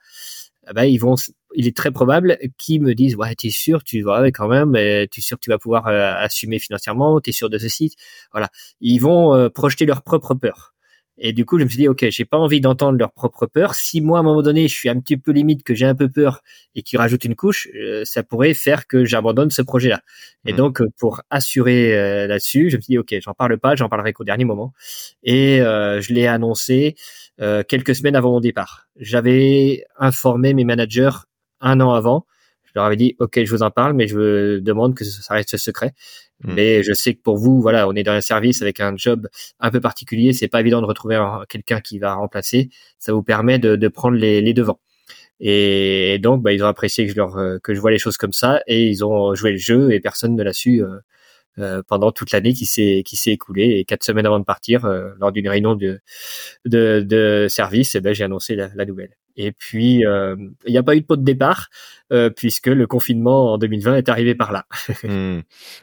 eh 0.69 0.73
ben, 0.73 0.83
ils 0.83 0.97
vont, 0.97 1.15
il 1.55 1.67
est 1.67 1.75
très 1.75 1.91
probable 1.91 2.37
qu'ils 2.57 2.81
me 2.81 2.93
disent, 2.93 3.15
ouais, 3.15 3.33
t'es 3.35 3.49
sûr, 3.49 3.83
tu 3.83 4.01
vas 4.01 4.29
quand 4.31 4.47
même, 4.47 4.73
tu 5.09 5.19
es 5.19 5.23
sûr 5.23 5.37
que 5.37 5.43
tu 5.43 5.49
vas 5.49 5.57
pouvoir 5.57 5.87
euh, 5.87 6.13
assumer 6.17 6.59
financièrement, 6.59 7.19
t'es 7.21 7.31
sûr 7.31 7.49
de 7.49 7.57
ceci. 7.57 7.95
Voilà. 8.31 8.49
Ils 8.81 8.99
vont 8.99 9.33
euh, 9.33 9.49
projeter 9.49 9.85
leur 9.85 10.01
propre 10.03 10.33
peur. 10.33 10.73
Et 11.17 11.33
du 11.33 11.45
coup, 11.45 11.57
je 11.57 11.63
me 11.63 11.69
suis 11.69 11.77
dit, 11.79 11.87
ok, 11.87 12.05
j'ai 12.09 12.25
pas 12.25 12.37
envie 12.37 12.61
d'entendre 12.61 12.97
leur 12.97 13.11
propre 13.11 13.45
peur. 13.45 13.75
Si 13.75 14.01
moi, 14.01 14.19
à 14.19 14.21
un 14.21 14.23
moment 14.23 14.41
donné, 14.41 14.67
je 14.67 14.73
suis 14.73 14.89
un 14.89 14.99
petit 14.99 15.17
peu 15.17 15.31
limite, 15.31 15.63
que 15.63 15.73
j'ai 15.73 15.85
un 15.85 15.95
peu 15.95 16.09
peur 16.09 16.41
et 16.75 16.83
qu'ils 16.83 16.99
rajoutent 16.99 17.25
une 17.25 17.35
couche, 17.35 17.67
euh, 17.75 18.03
ça 18.05 18.23
pourrait 18.23 18.53
faire 18.53 18.87
que 18.87 19.05
j'abandonne 19.05 19.49
ce 19.49 19.61
projet-là. 19.61 20.01
Et 20.45 20.53
mmh. 20.53 20.55
donc, 20.55 20.81
pour 20.97 21.21
assurer 21.29 22.27
là-dessus, 22.27 22.69
je 22.69 22.77
me 22.77 22.81
suis 22.81 22.91
dit, 22.91 22.97
ok, 22.97 23.15
j'en 23.21 23.33
parle 23.33 23.57
pas, 23.57 23.75
j'en 23.75 23.89
parlerai 23.89 24.13
qu'au 24.13 24.23
dernier 24.23 24.45
moment. 24.45 24.73
Et 25.23 25.57
je 25.59 26.13
l'ai 26.13 26.27
annoncé 26.27 26.95
euh, 27.39 27.63
quelques 27.63 27.95
semaines 27.95 28.15
avant 28.15 28.31
mon 28.31 28.39
départ. 28.39 28.87
J'avais 28.95 29.85
informé 29.99 30.55
mes 30.55 30.63
managers 30.63 31.11
un 31.61 31.79
an 31.81 31.93
avant. 31.93 32.25
Je 32.77 32.79
leur 32.79 32.85
avais 32.85 32.95
dit, 32.95 33.15
OK, 33.19 33.43
je 33.43 33.49
vous 33.49 33.63
en 33.63 33.71
parle, 33.71 33.93
mais 33.93 34.07
je 34.07 34.59
demande 34.59 34.95
que 34.95 35.03
ça 35.03 35.33
reste 35.33 35.57
secret. 35.57 35.93
Hmm. 36.43 36.53
Mais 36.53 36.83
je 36.83 36.93
sais 36.93 37.15
que 37.15 37.21
pour 37.21 37.37
vous, 37.37 37.61
voilà, 37.61 37.87
on 37.87 37.93
est 37.93 38.03
dans 38.03 38.11
un 38.11 38.21
service 38.21 38.61
avec 38.61 38.79
un 38.79 38.95
job 38.95 39.27
un 39.59 39.71
peu 39.71 39.81
particulier. 39.81 40.33
C'est 40.33 40.47
pas 40.47 40.59
évident 40.59 40.81
de 40.81 40.85
retrouver 40.85 41.19
quelqu'un 41.49 41.81
qui 41.81 41.97
va 41.97 42.13
remplacer. 42.13 42.69
Ça 42.99 43.13
vous 43.13 43.23
permet 43.23 43.57
de, 43.57 43.75
de 43.75 43.87
prendre 43.87 44.17
les, 44.17 44.41
les 44.41 44.53
devants. 44.53 44.79
Et, 45.39 46.19
donc, 46.21 46.43
bah, 46.43 46.53
ils 46.53 46.63
ont 46.63 46.67
apprécié 46.67 47.05
que 47.05 47.11
je 47.11 47.17
leur 47.17 47.37
euh, 47.37 47.57
que 47.63 47.73
je 47.73 47.79
vois 47.79 47.91
les 47.91 47.99
choses 47.99 48.17
comme 48.17 48.33
ça, 48.33 48.61
et 48.67 48.85
ils 48.87 49.05
ont 49.05 49.35
joué 49.35 49.51
le 49.51 49.57
jeu, 49.57 49.91
et 49.91 49.99
personne 49.99 50.35
ne 50.35 50.43
l'a 50.43 50.53
su 50.53 50.83
euh, 50.83 50.97
euh, 51.59 51.81
pendant 51.87 52.11
toute 52.11 52.31
l'année 52.31 52.53
qui 52.53 52.67
s'est 52.67 53.01
qui 53.03 53.15
s'est 53.15 53.31
écoulée 53.31 53.79
et 53.79 53.85
quatre 53.85 54.03
semaines 54.03 54.27
avant 54.27 54.37
de 54.37 54.43
partir 54.43 54.85
euh, 54.85 55.09
lors 55.19 55.31
d'une 55.31 55.49
réunion 55.49 55.73
de 55.73 55.99
de, 56.65 57.03
de 57.03 57.47
service 57.49 57.95
eh 57.95 57.99
ben 57.99 58.13
j'ai 58.13 58.23
annoncé 58.23 58.55
la, 58.55 58.69
la, 58.75 58.85
nouvelle 58.85 59.17
et 59.37 59.51
puis 59.51 60.05
euh, 60.05 60.35
il 60.65 60.71
n'y 60.71 60.77
a 60.77 60.83
pas 60.83 60.95
eu 60.95 61.01
de 61.01 61.05
pot 61.05 61.15
de 61.15 61.23
départ 61.23 61.69
puisque 62.37 62.67
le 62.67 62.87
confinement 62.87 63.51
en 63.53 63.57
2020 63.57 63.97
est 63.97 64.09
arrivé 64.09 64.33
par 64.35 64.51
là. 64.51 64.65
Hmm. 65.03 65.41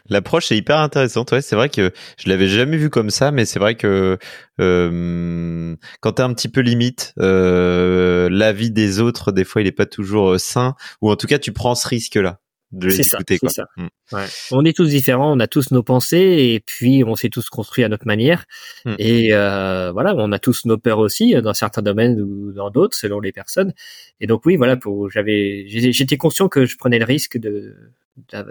l'approche 0.09 0.51
est 0.53 0.57
hyper 0.57 0.79
intéressante. 0.79 1.31
Ouais 1.33 1.41
c'est 1.41 1.55
vrai 1.55 1.69
que 1.69 1.93
je 2.19 2.29
l'avais 2.29 2.49
jamais 2.49 2.77
vu 2.77 2.91
comme 2.91 3.11
ça 3.11 3.31
mais 3.31 3.45
c'est 3.45 3.59
vrai 3.59 3.75
que 3.75 4.19
euh, 4.61 5.77
quand 6.01 6.13
t'es 6.13 6.23
un 6.23 6.33
petit 6.35 6.49
peu 6.49 6.61
limite 6.61 7.15
euh, 7.19 8.29
l'avis 8.31 8.71
des 8.71 9.01
autres 9.01 9.33
des 9.33 9.45
fois 9.45 9.63
il 9.63 9.69
est 9.69 9.73
pas 9.73 9.87
toujours 9.87 10.39
sain 10.39 10.75
ou 11.01 11.11
en 11.11 11.17
tout 11.17 11.27
cas 11.27 11.39
tu 11.39 11.53
prends 11.53 11.75
ce 11.75 11.89
risque 11.89 12.17
là 12.17 12.41
de 12.79 12.89
les 12.89 13.01
écouter. 13.01 13.39
Quoi. 13.39 13.51
Ça. 13.51 13.67
Mm. 13.77 13.87
Ouais. 14.13 14.27
On 14.51 14.65
est 14.65 14.77
tous 14.77 14.89
différents, 14.89 15.37
on 15.37 15.41
a 15.41 15.47
tous 15.47 15.71
nos 15.71 15.83
pensées 15.83 16.17
et 16.19 16.61
puis 16.61 17.05
on 17.05 17.15
s'est 17.17 17.31
tous 17.31 17.49
construits 17.49 17.85
à 17.85 17.89
notre 17.89 18.07
manière. 18.07 18.45
Mm. 18.85 18.95
Et 18.99 19.33
euh, 19.33 19.93
voilà, 19.93 20.15
on 20.17 20.33
a 20.33 20.39
tous 20.39 20.65
nos 20.65 20.79
peurs 20.79 20.99
aussi 20.99 21.35
dans 21.43 21.55
certains 21.55 21.83
domaines 21.83 22.21
ou 22.21 22.53
dans 22.53 22.71
d'autres 22.71 22.97
selon 22.97 23.21
les 23.21 23.33
personnes. 23.33 23.73
Et 24.21 24.27
donc 24.27 24.45
oui, 24.47 24.57
voilà, 24.57 24.77
pour 24.77 25.11
j'avais 25.11 25.65
j'étais 25.69 26.17
conscient 26.17 26.49
que 26.49 26.67
je 26.67 26.77
prenais 26.77 26.99
le 26.99 27.05
risque 27.05 27.39
de 27.39 27.75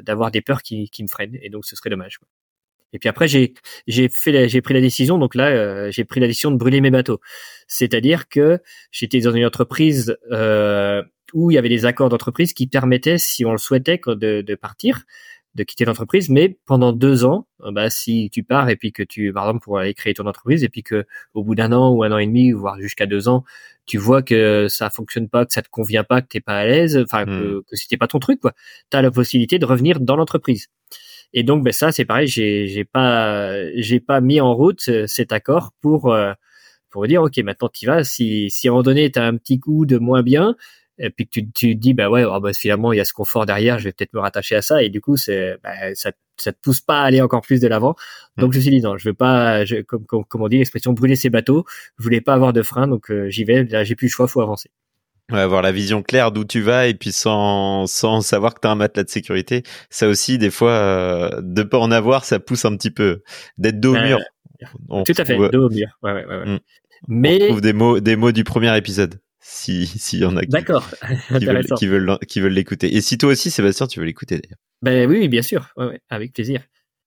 d'avoir 0.03 0.29
des 0.29 0.41
peurs 0.41 0.61
qui, 0.61 0.89
qui 0.89 1.03
me 1.03 1.07
freinent 1.07 1.37
et 1.41 1.49
donc 1.49 1.65
ce 1.65 1.75
serait 1.75 1.89
dommage. 1.89 2.17
Quoi. 2.17 2.27
Et 2.93 2.99
puis 2.99 3.09
après, 3.09 3.27
j'ai 3.27 3.53
j'ai 3.87 4.07
fait 4.09 4.47
j'ai 4.47 4.61
pris 4.61 4.73
la 4.73 4.81
décision. 4.81 5.17
Donc 5.17 5.35
là, 5.35 5.47
euh, 5.49 5.91
j'ai 5.91 6.05
pris 6.05 6.19
la 6.19 6.27
décision 6.27 6.51
de 6.51 6.57
brûler 6.57 6.81
mes 6.81 6.91
bateaux. 6.91 7.19
C'est-à-dire 7.67 8.29
que 8.29 8.59
j'étais 8.91 9.19
dans 9.21 9.33
une 9.33 9.45
entreprise 9.45 10.17
euh, 10.31 11.03
où 11.33 11.51
il 11.51 11.55
y 11.55 11.57
avait 11.57 11.69
des 11.69 11.85
accords 11.85 12.09
d'entreprise 12.09 12.53
qui 12.53 12.67
permettaient, 12.67 13.17
si 13.17 13.45
on 13.45 13.51
le 13.51 13.57
souhaitait, 13.57 13.99
de, 14.05 14.41
de 14.41 14.55
partir, 14.55 15.03
de 15.55 15.63
quitter 15.63 15.85
l'entreprise, 15.85 16.29
mais 16.29 16.57
pendant 16.65 16.93
deux 16.93 17.25
ans, 17.25 17.47
euh, 17.61 17.71
bah, 17.71 17.89
si 17.89 18.29
tu 18.31 18.43
pars 18.43 18.69
et 18.69 18.75
puis 18.75 18.91
que 18.91 19.03
tu, 19.03 19.31
par 19.33 19.45
exemple, 19.45 19.63
pour 19.63 19.77
aller 19.77 19.93
créer 19.93 20.13
ton 20.13 20.25
entreprise 20.25 20.63
et 20.63 20.69
puis 20.69 20.83
que 20.83 21.05
au 21.33 21.43
bout 21.43 21.55
d'un 21.55 21.71
an 21.71 21.91
ou 21.91 22.03
un 22.03 22.11
an 22.11 22.17
et 22.17 22.25
demi, 22.25 22.51
voire 22.51 22.79
jusqu'à 22.79 23.05
deux 23.05 23.27
ans, 23.27 23.43
tu 23.85 23.97
vois 23.97 24.23
que 24.23 24.67
ça 24.69 24.89
fonctionne 24.89 25.29
pas, 25.29 25.45
que 25.45 25.53
ça 25.53 25.61
te 25.61 25.69
convient 25.69 26.03
pas, 26.03 26.21
que 26.21 26.27
t'es 26.27 26.41
pas 26.41 26.57
à 26.57 26.65
l'aise, 26.65 26.97
enfin 26.97 27.25
que, 27.25 27.59
hmm. 27.59 27.63
que 27.69 27.75
c'était 27.75 27.97
pas 27.97 28.07
ton 28.07 28.19
truc, 28.19 28.39
quoi, 28.39 28.53
t'as 28.89 29.01
la 29.01 29.11
possibilité 29.11 29.59
de 29.59 29.65
revenir 29.65 29.99
dans 29.99 30.15
l'entreprise. 30.15 30.69
Et 31.33 31.43
donc, 31.43 31.63
ben 31.63 31.73
ça, 31.73 31.91
c'est 31.91 32.05
pareil, 32.05 32.27
j'ai, 32.27 32.67
j'ai 32.67 32.85
pas, 32.85 33.55
j'ai 33.75 33.99
pas 33.99 34.21
mis 34.21 34.39
en 34.39 34.53
route 34.53 34.83
euh, 34.89 35.07
cet 35.07 35.31
accord 35.31 35.71
pour 35.81 36.13
euh, 36.13 36.33
pour 36.89 37.07
dire, 37.07 37.23
ok, 37.23 37.37
maintenant 37.39 37.69
tu 37.69 37.87
vas. 37.87 38.03
Si 38.03 38.49
si 38.51 38.67
à 38.67 38.71
un 38.71 38.73
moment 38.73 38.83
donné 38.83 39.11
t'as 39.11 39.25
un 39.25 39.37
petit 39.37 39.59
coup 39.59 39.85
de 39.85 39.97
moins 39.97 40.21
bien, 40.23 40.55
et 40.99 41.09
puis 41.09 41.25
que 41.25 41.31
tu, 41.31 41.51
tu 41.51 41.75
dis, 41.75 41.93
bah 41.93 42.09
ouais, 42.09 42.23
oh, 42.23 42.39
bah, 42.39 42.53
finalement 42.53 42.93
il 42.93 42.97
y 42.97 42.99
a 42.99 43.05
ce 43.05 43.13
confort 43.13 43.45
derrière, 43.45 43.79
je 43.79 43.85
vais 43.85 43.93
peut-être 43.93 44.13
me 44.13 44.19
rattacher 44.19 44.55
à 44.55 44.61
ça. 44.61 44.83
Et 44.83 44.89
du 44.89 45.01
coup, 45.01 45.17
c'est, 45.17 45.57
bah, 45.63 45.73
ça, 45.95 46.11
ça 46.37 46.53
te 46.53 46.57
pousse 46.61 46.81
pas 46.81 47.01
à 47.01 47.05
aller 47.05 47.21
encore 47.21 47.41
plus 47.41 47.59
de 47.59 47.67
l'avant. 47.67 47.95
Donc 48.37 48.49
mmh. 48.49 48.53
je 48.53 48.57
me 48.57 48.61
suis 48.61 48.71
dit 48.71 48.81
non, 48.81 48.97
je 48.97 49.09
veux 49.09 49.15
pas, 49.15 49.65
je, 49.65 49.77
comme, 49.81 50.05
comme, 50.05 50.41
on 50.41 50.47
dit 50.47 50.57
l'expression, 50.57 50.93
brûler 50.93 51.15
ses 51.15 51.29
bateaux. 51.29 51.65
Je 51.97 52.03
voulais 52.03 52.21
pas 52.21 52.33
avoir 52.35 52.53
de 52.53 52.61
frein, 52.61 52.87
donc 52.87 53.09
euh, 53.11 53.29
j'y 53.29 53.43
vais. 53.43 53.63
Là, 53.63 53.83
j'ai 53.83 53.95
plus 53.95 54.07
le 54.07 54.11
choix, 54.11 54.27
faut 54.27 54.41
avancer. 54.41 54.69
Ouais, 55.31 55.39
avoir 55.39 55.61
la 55.61 55.71
vision 55.71 56.03
claire 56.03 56.31
d'où 56.31 56.43
tu 56.43 56.61
vas 56.61 56.87
et 56.87 56.93
puis 56.93 57.13
sans, 57.13 57.87
sans 57.87 58.21
savoir 58.21 58.53
que 58.53 58.59
tu 58.61 58.67
as 58.67 58.71
un 58.71 58.75
matelas 58.75 59.05
de 59.05 59.09
sécurité. 59.09 59.63
Ça 59.89 60.07
aussi, 60.07 60.37
des 60.37 60.51
fois, 60.51 60.71
euh, 60.71 61.41
de 61.41 61.63
pas 61.63 61.79
en 61.79 61.91
avoir, 61.91 62.25
ça 62.25 62.39
pousse 62.39 62.65
un 62.65 62.75
petit 62.75 62.91
peu. 62.91 63.23
D'être 63.57 63.79
dos 63.79 63.95
au 63.95 64.01
mur. 64.01 64.19
tout 65.05 65.13
à 65.17 65.25
fait, 65.25 65.37
dos 65.37 65.67
au 65.67 65.69
mur. 65.69 65.87
Ouais, 66.03 66.11
ouais, 66.13 66.25
ouais. 66.25 66.45
Mm. 66.45 66.59
Mais... 67.07 67.43
On 67.43 67.47
trouve 67.47 67.61
des 67.61 67.73
mots, 67.73 67.99
des 67.99 68.15
mots 68.15 68.31
du 68.31 68.43
premier 68.43 68.75
épisode. 68.77 69.19
Si, 69.39 69.87
s'il 69.87 70.19
y 70.19 70.25
en 70.25 70.35
a 70.35 70.41
qui, 70.41 70.51
qui, 71.39 71.45
veulent, 71.45 71.65
qui, 71.77 71.87
veulent, 71.87 72.17
qui 72.27 72.39
veulent 72.41 72.53
l'écouter. 72.53 72.95
Et 72.95 73.01
si 73.01 73.17
toi 73.17 73.31
aussi, 73.31 73.49
Sébastien, 73.49 73.87
tu 73.87 73.99
veux 73.99 74.05
l'écouter 74.05 74.39
d'ailleurs. 74.39 74.59
Ben 74.81 75.09
oui, 75.09 75.29
bien 75.29 75.41
sûr. 75.41 75.69
Ouais, 75.77 75.85
ouais, 75.85 76.01
avec 76.09 76.33
plaisir. 76.33 76.61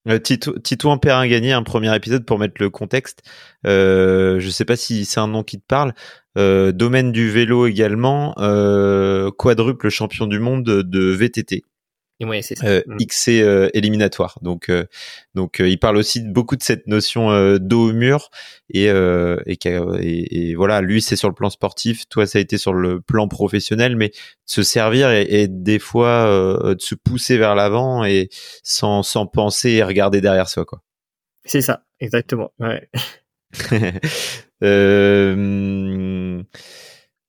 Euh, 0.09 0.19
Tito, 0.19 0.59
Tito 0.59 0.91
un 0.91 1.27
gagné, 1.27 1.53
un 1.53 1.63
premier 1.63 1.95
épisode 1.95 2.25
pour 2.25 2.39
mettre 2.39 2.55
le 2.61 2.71
contexte. 2.71 3.23
Euh, 3.67 4.39
je 4.41 4.49
sais 4.51 4.65
pas 4.65 4.77
si 4.77 5.05
c'est 5.05 5.21
un 5.21 5.29
nom 5.29 5.43
qui 5.43 5.59
te 5.59 5.67
parle. 5.67 5.95
Euh, 6.37 6.73
domaine 6.73 7.13
du 7.13 7.31
vélo 7.31 7.67
également, 7.67 8.35
euh, 8.39 9.31
quadruple 9.31 9.89
champion 9.89 10.27
du 10.27 10.39
monde 10.39 10.65
de 10.65 11.11
VTT. 11.11 11.63
Ouais, 12.23 12.41
c'est 12.41 12.57
ça. 12.57 12.67
Euh, 12.67 12.83
mm. 12.87 12.97
XC 12.99 13.43
euh, 13.43 13.69
éliminatoire. 13.75 14.39
Donc, 14.41 14.71
euh, 14.71 14.87
donc 15.35 15.59
il 15.59 15.79
parle 15.79 15.99
aussi 15.99 16.23
beaucoup 16.23 16.57
de 16.57 16.63
cette 16.63 16.87
notion 16.87 17.57
d'eau 17.59 17.91
au 17.91 17.93
mur 17.93 18.31
et, 18.71 18.87
et, 18.87 20.51
et, 20.51 20.55
voilà, 20.55 20.81
lui 20.81 21.03
c'est 21.03 21.17
sur 21.17 21.29
le 21.29 21.35
plan 21.35 21.51
sportif, 21.51 22.09
toi 22.09 22.27
ça 22.27 22.39
a 22.39 22.41
été 22.41 22.57
sur 22.57 22.73
le 22.73 23.01
plan 23.01 23.29
professionnel, 23.29 23.97
mais 23.97 24.13
se 24.47 24.63
servir 24.63 25.11
et, 25.11 25.27
et 25.29 25.49
des 25.49 25.79
fois 25.79 26.25
de 26.63 26.81
se 26.81 26.95
pousser 26.95 27.37
vers 27.37 27.55
l'avant 27.55 28.05
et 28.05 28.31
sans, 28.63 29.03
sans 29.03 29.27
penser 29.27 29.71
et 29.73 29.83
regarder 29.83 30.21
derrière 30.21 30.49
soi 30.49 30.65
quoi. 30.65 30.83
C'est 31.45 31.61
ça, 31.61 31.85
exactement. 32.01 32.53
Ouais. 32.59 32.89
euh, 34.63 36.43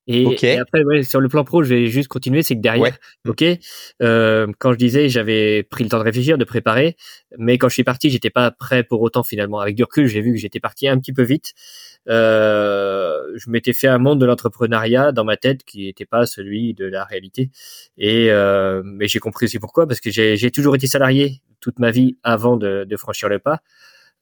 et, 0.10 0.58
après, 0.58 0.84
ouais, 0.86 1.04
sur 1.04 1.20
le 1.20 1.28
plan 1.28 1.44
pro, 1.44 1.64
je 1.64 1.76
vais 1.76 1.88
juste 1.88 2.08
continuer, 2.08 2.42
c'est 2.42 2.56
que 2.56 2.62
derrière, 2.62 2.98
ok, 3.28 3.44
euh, 4.02 4.48
quand 4.58 4.72
je 4.72 4.78
disais, 4.78 5.10
j'avais 5.10 5.64
pris 5.64 5.84
le 5.84 5.90
temps 5.90 6.00
de 6.00 6.04
réfléchir, 6.04 6.38
de 6.38 6.46
préparer, 6.46 6.96
mais 7.38 7.58
quand 7.58 7.68
je 7.68 7.74
suis 7.74 7.84
parti, 7.84 8.10
j'étais 8.10 8.30
pas 8.30 8.50
prêt 8.52 8.84
pour 8.84 9.02
autant 9.02 9.24
finalement. 9.24 9.60
Avec 9.60 9.76
du 9.76 9.84
recul, 9.84 10.08
j'ai 10.08 10.22
vu 10.22 10.32
que 10.32 10.38
j'étais 10.38 10.62
parti 10.62 10.88
un 10.88 10.98
petit 10.98 11.12
peu 11.12 11.24
vite. 11.24 11.54
Euh, 12.08 13.22
je 13.36 13.50
m'étais 13.50 13.74
fait 13.74 13.88
un 13.88 13.98
monde 13.98 14.22
de 14.22 14.26
l'entrepreneuriat 14.26 15.12
dans 15.12 15.26
ma 15.26 15.36
tête 15.36 15.66
qui 15.66 15.88
n'était 15.88 16.06
pas 16.06 16.26
celui 16.26 16.74
de 16.74 16.86
la 16.86 17.04
réalité. 17.04 17.52
Et 17.98 18.32
euh, 18.32 18.82
mais 18.86 19.10
j'ai 19.10 19.20
compris 19.20 19.46
aussi 19.46 19.60
pourquoi, 19.60 19.88
parce 19.88 20.00
que 20.00 20.10
j'ai 20.10 20.52
toujours 20.52 20.76
été 20.76 20.88
salarié 20.88 21.42
toute 21.60 21.80
ma 21.80 21.92
vie 21.92 22.18
avant 22.24 22.56
de, 22.56 22.86
de 22.86 22.98
franchir 22.98 23.28
le 23.28 23.40
pas. 23.40 23.60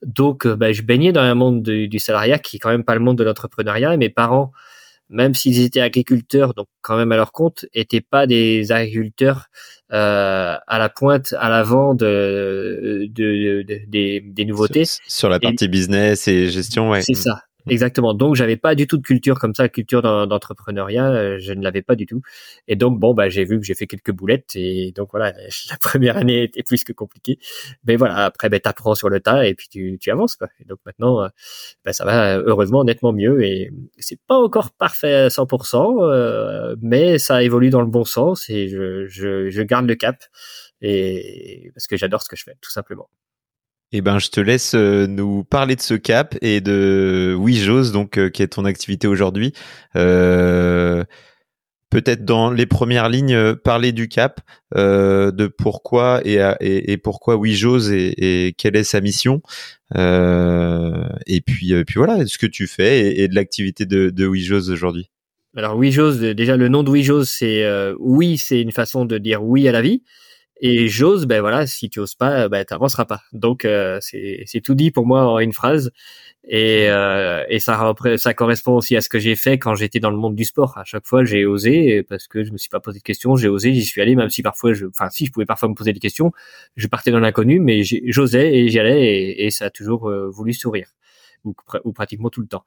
Donc, 0.05 0.45
euh, 0.45 0.55
bah, 0.55 0.71
je 0.71 0.81
baignais 0.81 1.11
dans 1.11 1.21
un 1.21 1.35
monde 1.35 1.63
du, 1.63 1.89
du 1.89 1.99
salariat 1.99 2.39
qui 2.39 2.55
est 2.55 2.59
quand 2.59 2.69
même 2.69 2.85
pas 2.85 2.93
le 2.93 3.01
monde 3.01 3.17
de 3.17 3.23
l'entrepreneuriat. 3.23 3.93
Et 3.93 3.97
mes 3.97 4.09
parents 4.09 4.51
même 5.09 5.33
s'ils 5.33 5.61
étaient 5.61 5.81
agriculteurs, 5.81 6.53
donc 6.53 6.67
quand 6.81 6.97
même 6.97 7.11
à 7.11 7.15
leur 7.15 7.31
compte, 7.31 7.65
étaient 7.73 8.01
pas 8.01 8.27
des 8.27 8.71
agriculteurs 8.71 9.47
euh, 9.93 10.55
à 10.65 10.79
la 10.79 10.89
pointe, 10.89 11.33
à 11.37 11.49
l'avant 11.49 11.93
de, 11.93 13.07
de, 13.09 13.63
des, 13.87 14.21
des, 14.21 14.45
nouveautés. 14.45 14.85
Sur, 15.07 15.29
la 15.29 15.39
partie 15.39 15.67
business 15.67 16.27
et 16.27 16.49
gestion, 16.49 16.89
ouais. 16.89 17.01
C'est 17.01 17.13
ça. 17.13 17.41
Exactement. 17.68 18.13
Donc 18.13 18.36
j'avais 18.36 18.57
pas 18.57 18.76
du 18.76 18.86
tout 18.86 18.97
de 18.97 19.01
culture 19.01 19.39
comme 19.39 19.55
ça, 19.55 19.68
culture 19.70 20.03
d'entrepreneuriat, 20.03 21.09
euh, 21.11 21.38
je 21.39 21.51
ne 21.51 21.63
l'avais 21.63 21.82
pas 21.82 21.95
du 21.95 22.05
tout. 22.05 22.22
Et 22.68 22.76
donc 22.76 22.99
bon 22.99 23.16
bah 23.16 23.28
j'ai 23.30 23.43
vu 23.43 23.59
que 23.59 23.66
j'ai 23.66 23.74
fait 23.74 23.88
quelques 23.88 24.11
boulettes 24.11 24.51
et 24.55 24.91
donc 24.95 25.09
voilà 25.11 25.32
la 25.72 25.78
première 25.82 26.18
année 26.18 26.43
était 26.43 26.61
plus 26.61 26.84
que 26.84 26.93
compliquée. 26.93 27.39
Mais 27.86 27.95
voilà 27.95 28.26
après 28.26 28.49
ben 28.49 28.59
t'apprends 28.59 28.93
sur 28.93 29.09
le 29.09 29.20
tas 29.20 29.47
et 29.47 29.55
puis 29.55 29.68
tu, 29.68 29.97
tu 29.99 30.11
avances 30.11 30.36
quoi. 30.36 30.47
Et 30.59 30.66
donc 30.66 30.78
maintenant 30.86 31.24
euh, 31.24 31.28
ben, 31.84 31.91
ça 31.93 32.05
va 32.05 32.38
heureusement 32.38 32.84
nettement 32.84 33.13
mieux 33.13 33.43
et 33.43 33.72
c'est 33.97 34.20
pas 34.28 34.36
encore 34.38 34.72
parfait 34.72 35.16
à 35.16 35.30
100%, 35.30 36.03
euh, 36.03 36.76
mais 36.82 37.18
ça 37.18 37.41
évolue 37.43 37.72
dans 37.72 37.82
le 37.82 37.88
bon 37.88 38.03
sens 38.05 38.47
et 38.49 38.68
je, 38.68 39.07
je, 39.07 39.49
je 39.49 39.61
garde 39.63 39.88
le 39.88 39.95
cap 39.95 40.18
et 40.82 41.72
parce 41.74 41.88
que 41.88 41.97
j'adore 41.97 42.22
ce 42.22 42.30
que 42.30 42.36
je 42.36 42.43
fais 42.43 42.55
tout 42.61 42.72
simplement. 42.72 43.09
Eh 43.97 44.01
ben, 44.01 44.19
je 44.19 44.27
te 44.27 44.41
laisse 44.41 44.73
euh, 44.75 45.07
nous 45.07 45.45
parler 45.45 45.77
de 45.77 45.81
ce 45.81 45.93
cap 45.93 46.35
et 46.41 46.59
de 46.59 47.33
Oui 47.39 47.65
donc 47.93 48.17
euh, 48.17 48.27
qui 48.29 48.43
est 48.43 48.49
ton 48.49 48.65
activité 48.65 49.07
aujourd'hui. 49.07 49.53
Euh, 49.95 51.05
peut-être 51.89 52.25
dans 52.25 52.51
les 52.51 52.65
premières 52.65 53.07
lignes, 53.07 53.55
parler 53.55 53.93
du 53.93 54.09
cap, 54.09 54.41
de 54.75 55.47
pourquoi 55.47 56.19
et, 56.25 56.41
et, 56.59 56.97
pourquoi 56.97 57.37
Oui 57.37 57.57
et, 57.89 58.53
quelle 58.57 58.75
est 58.75 58.83
sa 58.83 58.99
mission. 58.99 59.41
et 59.95 61.41
puis, 61.45 61.85
puis 61.85 61.95
voilà, 61.95 62.25
ce 62.25 62.37
que 62.37 62.47
tu 62.47 62.67
fais 62.67 63.17
et, 63.17 63.29
de 63.29 63.35
l'activité 63.35 63.85
de, 63.85 64.09
de 64.09 64.27
aujourd'hui. 64.27 65.09
Alors 65.55 65.77
Oui 65.77 65.95
déjà 66.35 66.57
le 66.57 66.67
nom 66.67 66.83
de 66.83 66.89
Oui 66.89 67.07
c'est 67.23 67.65
oui, 67.97 68.37
c'est 68.37 68.59
une 68.59 68.73
façon 68.73 69.05
de 69.05 69.17
dire 69.17 69.41
oui 69.41 69.65
à 69.69 69.71
la 69.71 69.81
vie. 69.81 70.03
Et 70.61 70.87
j'ose, 70.87 71.25
ben 71.25 71.41
voilà, 71.41 71.67
si 71.67 71.89
tu 71.89 71.99
oses 71.99 72.15
pas, 72.15 72.47
ben 72.47 72.63
t'avanceras 72.63 73.05
pas. 73.05 73.21
Donc 73.33 73.65
euh, 73.65 73.99
c'est 74.01 74.61
tout 74.63 74.73
dit 74.73 74.89
pour 74.89 75.05
moi 75.05 75.27
en 75.27 75.39
une 75.39 75.51
phrase. 75.51 75.91
Et, 76.47 76.89
euh, 76.89 77.43
et 77.49 77.59
ça, 77.59 77.93
ça 78.17 78.33
correspond 78.33 78.73
aussi 78.73 78.95
à 78.95 79.01
ce 79.01 79.09
que 79.09 79.19
j'ai 79.19 79.35
fait 79.35 79.57
quand 79.57 79.75
j'étais 79.75 79.99
dans 79.99 80.11
le 80.11 80.17
monde 80.17 80.35
du 80.35 80.45
sport. 80.45 80.77
À 80.77 80.83
chaque 80.85 81.05
fois, 81.07 81.25
j'ai 81.25 81.45
osé 81.45 82.03
parce 82.03 82.27
que 82.27 82.43
je 82.43 82.51
me 82.51 82.57
suis 82.57 82.69
pas 82.69 82.79
posé 82.79 82.99
de 82.99 83.03
questions. 83.03 83.35
J'ai 83.35 83.49
osé, 83.49 83.73
j'y 83.73 83.83
suis 83.83 84.01
allé, 84.01 84.15
même 84.15 84.29
si 84.29 84.43
parfois, 84.43 84.73
je, 84.73 84.85
enfin 84.85 85.09
si 85.09 85.25
je 85.25 85.31
pouvais 85.31 85.45
parfois 85.45 85.67
me 85.69 85.73
poser 85.73 85.91
des 85.91 85.99
questions, 85.99 86.31
je 86.77 86.87
partais 86.87 87.11
dans 87.11 87.19
l'inconnu, 87.19 87.59
mais 87.59 87.83
j'osais 87.83 88.55
et 88.55 88.69
j'y 88.69 88.79
allais 88.79 89.35
et, 89.37 89.49
ça 89.51 89.65
a 89.65 89.69
toujours 89.69 90.09
euh, 90.09 90.29
voulu 90.29 90.53
sourire. 90.53 90.89
Ou, 91.43 91.53
ou, 91.83 91.93
pratiquement 91.93 92.31
tout 92.31 92.41
le 92.41 92.47
temps. 92.47 92.63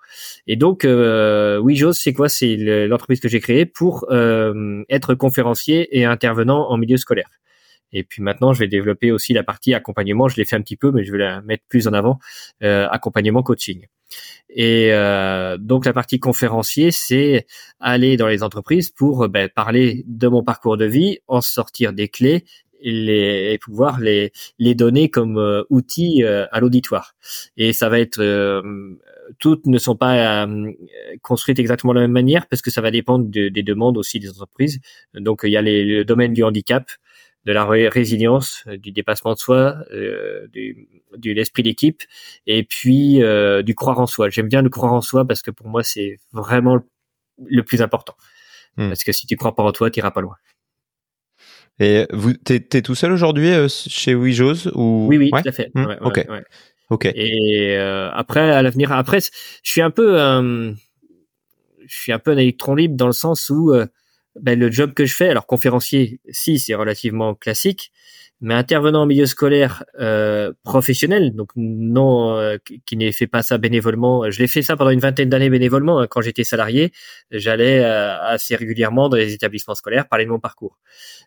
Et 0.47 0.55
donc, 0.55 0.85
euh, 0.85 1.59
oui, 1.59 1.75
j'ose, 1.75 1.99
c'est 1.99 2.13
quoi? 2.13 2.29
C'est 2.29 2.55
l'entreprise 2.87 3.19
que 3.19 3.29
j'ai 3.29 3.41
créée 3.41 3.67
pour 3.67 4.07
euh, 4.13 4.85
être 4.89 5.17
conférencier 5.17 5.99
et 5.99 6.05
intervenant 6.05 6.71
en 6.71 6.77
milieu 6.77 6.97
scolaire. 6.97 7.29
Et 7.93 8.05
puis 8.05 8.23
maintenant, 8.23 8.53
je 8.53 8.61
vais 8.61 8.69
développer 8.69 9.13
aussi 9.13 9.33
la 9.33 9.43
partie 9.43 9.75
accompagnement. 9.75 10.29
Je 10.29 10.37
l'ai 10.37 10.45
fait 10.45 10.57
un 10.57 10.63
petit 10.63 10.77
peu, 10.77 10.91
mais 10.91 11.05
je 11.05 11.13
vais 11.13 11.19
la 11.19 11.41
mettre 11.43 11.65
plus 11.69 11.89
en 11.89 11.93
avant. 11.93 12.19
Euh, 12.63 12.87
accompagnement 12.91 13.43
coaching. 13.43 13.87
Et 14.51 14.93
euh, 14.93 15.59
donc 15.59 15.85
la 15.85 15.93
partie 15.93 16.19
conférencier, 16.19 16.91
c'est 16.91 17.47
aller 17.81 18.17
dans 18.17 18.29
les 18.29 18.43
entreprises 18.43 18.91
pour 18.91 19.29
ben, 19.29 19.49
parler 19.49 20.05
de 20.07 20.29
mon 20.29 20.43
parcours 20.43 20.77
de 20.77 20.87
vie, 20.87 21.19
en 21.27 21.41
sortir 21.41 21.93
des 21.93 22.09
clés 22.09 22.45
les, 22.83 23.53
et 23.53 23.59
pouvoir 23.59 24.01
les, 24.01 24.33
les 24.59 24.75
donner 24.75 25.11
comme 25.11 25.39
euh, 25.39 25.63
outils 25.71 26.23
euh, 26.25 26.47
à 26.53 26.61
l'auditoire. 26.61 27.15
Et 27.57 27.73
ça 27.73 27.89
va 27.89 27.99
être 28.01 28.21
euh, 28.21 28.63
toutes 29.39 29.67
ne 29.67 29.79
sont 29.79 29.97
pas 29.97 30.47
construites 31.21 31.59
exactement 31.59 31.93
de 31.93 31.99
la 31.99 32.05
même 32.05 32.13
manière 32.13 32.47
parce 32.47 32.63
que 32.63 32.71
ça 32.71 32.81
va 32.81 32.91
dépendre 32.91 33.27
des 33.29 33.51
demandes 33.63 33.99
aussi 33.99 34.19
des 34.19 34.31
entreprises. 34.31 34.81
Donc 35.15 35.41
il 35.45 35.51
y 35.51 35.57
a 35.59 35.63
les, 35.63 35.85
le 35.85 36.05
domaine 36.07 36.33
du 36.33 36.43
handicap 36.43 36.91
de 37.49 37.53
la 37.55 37.65
résilience, 37.65 38.63
euh, 38.69 38.77
du 38.77 38.93
dépassement 38.93 39.33
de 39.33 39.39
soi, 39.39 39.79
euh, 39.91 40.47
du, 40.49 40.87
de 41.17 41.33
l'esprit 41.33 41.63
d'équipe, 41.63 42.03
et 42.47 42.63
puis 42.63 43.23
euh, 43.23 43.63
du 43.63 43.75
croire 43.75 43.99
en 44.01 44.07
soi. 44.07 44.29
J'aime 44.29 44.49
bien 44.49 44.61
le 44.61 44.69
croire 44.69 44.93
en 44.93 45.01
soi 45.01 45.27
parce 45.27 45.41
que 45.41 45.51
pour 45.51 45.67
moi 45.67 45.83
c'est 45.83 46.19
vraiment 46.33 46.79
le 47.47 47.63
plus 47.63 47.81
important. 47.81 48.15
Hmm. 48.77 48.89
Parce 48.89 49.03
que 49.03 49.13
si 49.13 49.27
tu 49.27 49.37
crois 49.37 49.55
pas 49.55 49.63
en 49.63 49.73
toi, 49.73 49.91
tu 49.91 49.99
iras 49.99 50.11
pas 50.11 50.21
loin. 50.21 50.37
Et 51.81 52.07
vous, 52.13 52.35
t'es, 52.35 52.57
es 52.75 52.83
tout 52.83 52.95
seul 52.95 53.13
aujourd'hui 53.13 53.51
chez 53.69 54.15
Wijos 54.15 54.69
ou 54.75 55.07
Oui, 55.09 55.17
oui, 55.17 55.31
tout 55.31 55.49
à 55.49 55.53
fait. 55.53 55.71
Mmh. 55.75 55.97
ok. 56.03 56.27
Ok. 56.91 57.07
Et 57.15 57.79
après, 57.79 58.51
à 58.51 58.61
l'avenir, 58.61 58.93
après, 58.93 59.21
je 59.21 59.31
suis 59.71 59.81
un 59.81 59.91
peu, 59.91 60.19
je 60.19 61.97
suis 61.97 62.13
un 62.13 62.19
peu 62.19 62.33
un 62.33 62.37
électron 62.37 62.75
libre 62.75 62.97
dans 62.97 63.07
le 63.07 63.13
sens 63.13 63.49
où 63.49 63.73
ben, 64.37 64.59
le 64.59 64.71
job 64.71 64.95
que 64.95 65.07
je 65.07 65.15
fais, 65.15 65.29
alors 65.29 65.47
conférencier, 65.47 66.21
si 66.31 66.59
c'est 66.59 66.75
relativement 66.75 67.35
classique, 67.35 67.93
mais 68.41 68.55
intervenant 68.55 69.03
en 69.03 69.07
milieu 69.07 69.27
scolaire 69.27 69.85
euh, 69.99 70.53
professionnel, 70.63 71.35
donc 71.35 71.51
non 71.57 72.37
euh, 72.37 72.57
qui 72.87 72.97
n'ait 72.97 73.11
fait 73.13 73.27
pas 73.27 73.43
ça 73.43 73.59
bénévolement. 73.59 74.31
Je 74.31 74.39
l'ai 74.39 74.47
fait 74.47 74.63
ça 74.63 74.77
pendant 74.77 74.91
une 74.91 75.01
vingtaine 75.01 75.29
d'années 75.29 75.51
bénévolement. 75.51 76.01
Hein, 76.01 76.07
quand 76.09 76.21
j'étais 76.21 76.45
salarié, 76.45 76.93
j'allais 77.33 77.81
euh, 77.81 78.17
assez 78.21 78.55
régulièrement 78.55 79.09
dans 79.09 79.17
les 79.17 79.35
établissements 79.35 79.75
scolaires 79.75 80.09
parler 80.09 80.25
de 80.25 80.31
mon 80.31 80.39
parcours. 80.39 80.79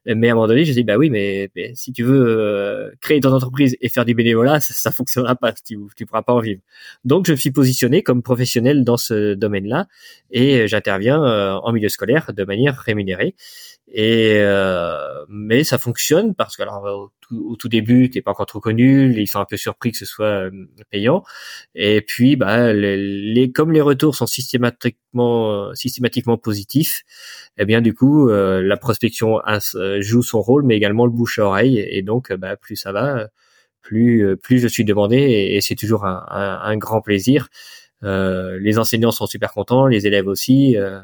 Mais 0.05 0.29
à 0.29 0.31
un 0.31 0.35
moment 0.35 0.47
donné, 0.47 0.63
je 0.63 0.71
dis 0.71 0.83
bah 0.83 0.97
oui, 0.97 1.09
mais, 1.09 1.51
si 1.75 1.91
tu 1.91 2.03
veux 2.03 2.25
euh, 2.27 2.91
créer 3.01 3.19
ton 3.19 3.33
entreprise 3.33 3.75
et 3.81 3.89
faire 3.89 4.05
du 4.05 4.15
bénévolat, 4.15 4.61
ça, 4.61 4.73
ça 4.73 4.91
fonctionnera 4.91 5.35
pas. 5.35 5.51
Tu, 5.51 5.77
tu 5.97 6.05
pourras 6.05 6.21
pas 6.21 6.33
en 6.33 6.39
vivre. 6.39 6.61
Donc 7.03 7.27
je 7.27 7.33
me 7.33 7.37
suis 7.37 7.51
positionné 7.51 8.03
comme 8.03 8.23
professionnel 8.23 8.85
dans 8.85 8.97
ce 8.97 9.33
domaine-là 9.33 9.87
et 10.31 10.67
j'interviens 10.67 11.21
en 11.21 11.71
milieu 11.73 11.89
scolaire 11.89 12.31
de 12.33 12.43
manière 12.45 12.77
rémunérée. 12.77 13.35
Et 13.93 14.37
euh, 14.37 15.25
mais 15.27 15.65
ça 15.65 15.77
fonctionne 15.77 16.33
parce 16.33 16.55
que 16.55 16.61
alors 16.61 17.00
au 17.03 17.11
tout, 17.21 17.45
au 17.49 17.55
tout 17.55 17.69
début 17.69 18.09
t'es 18.09 18.21
pas 18.21 18.31
encore 18.31 18.45
trop 18.45 18.59
connu, 18.59 19.13
ils 19.19 19.27
sont 19.27 19.39
un 19.39 19.45
peu 19.45 19.57
surpris 19.57 19.91
que 19.91 19.97
ce 19.97 20.05
soit 20.05 20.25
euh, 20.25 20.51
payant. 20.89 21.23
Et 21.75 22.01
puis 22.01 22.35
bah 22.35 22.73
les, 22.73 23.51
comme 23.51 23.71
les 23.71 23.81
retours 23.81 24.15
sont 24.15 24.25
systématiquement 24.27 25.69
euh, 25.69 25.73
systématiquement 25.73 26.37
positifs, 26.37 27.03
eh 27.57 27.65
bien 27.65 27.81
du 27.81 27.93
coup 27.93 28.27
la 28.29 28.77
prospection 28.77 29.39
joue 29.99 30.23
son 30.23 30.41
rôle, 30.41 30.63
mais 30.65 30.77
également 30.77 31.05
le 31.05 31.11
bouche 31.11 31.39
à 31.39 31.45
oreille. 31.45 31.79
Et 31.79 32.01
donc 32.01 32.31
bah 32.33 32.55
plus 32.57 32.75
ça 32.75 32.91
va, 32.91 33.29
plus 33.81 34.37
plus 34.37 34.59
je 34.59 34.67
suis 34.67 34.85
demandé 34.85 35.17
et, 35.17 35.61
c'est 35.61 35.75
toujours 35.75 36.05
un, 36.05 36.25
un 36.29 36.77
grand 36.77 37.01
plaisir. 37.01 37.49
Euh, 38.03 38.57
les 38.59 38.79
enseignants 38.79 39.11
sont 39.11 39.27
super 39.27 39.51
contents, 39.51 39.85
les 39.85 40.07
élèves 40.07 40.27
aussi. 40.27 40.75
Euh, 40.77 40.99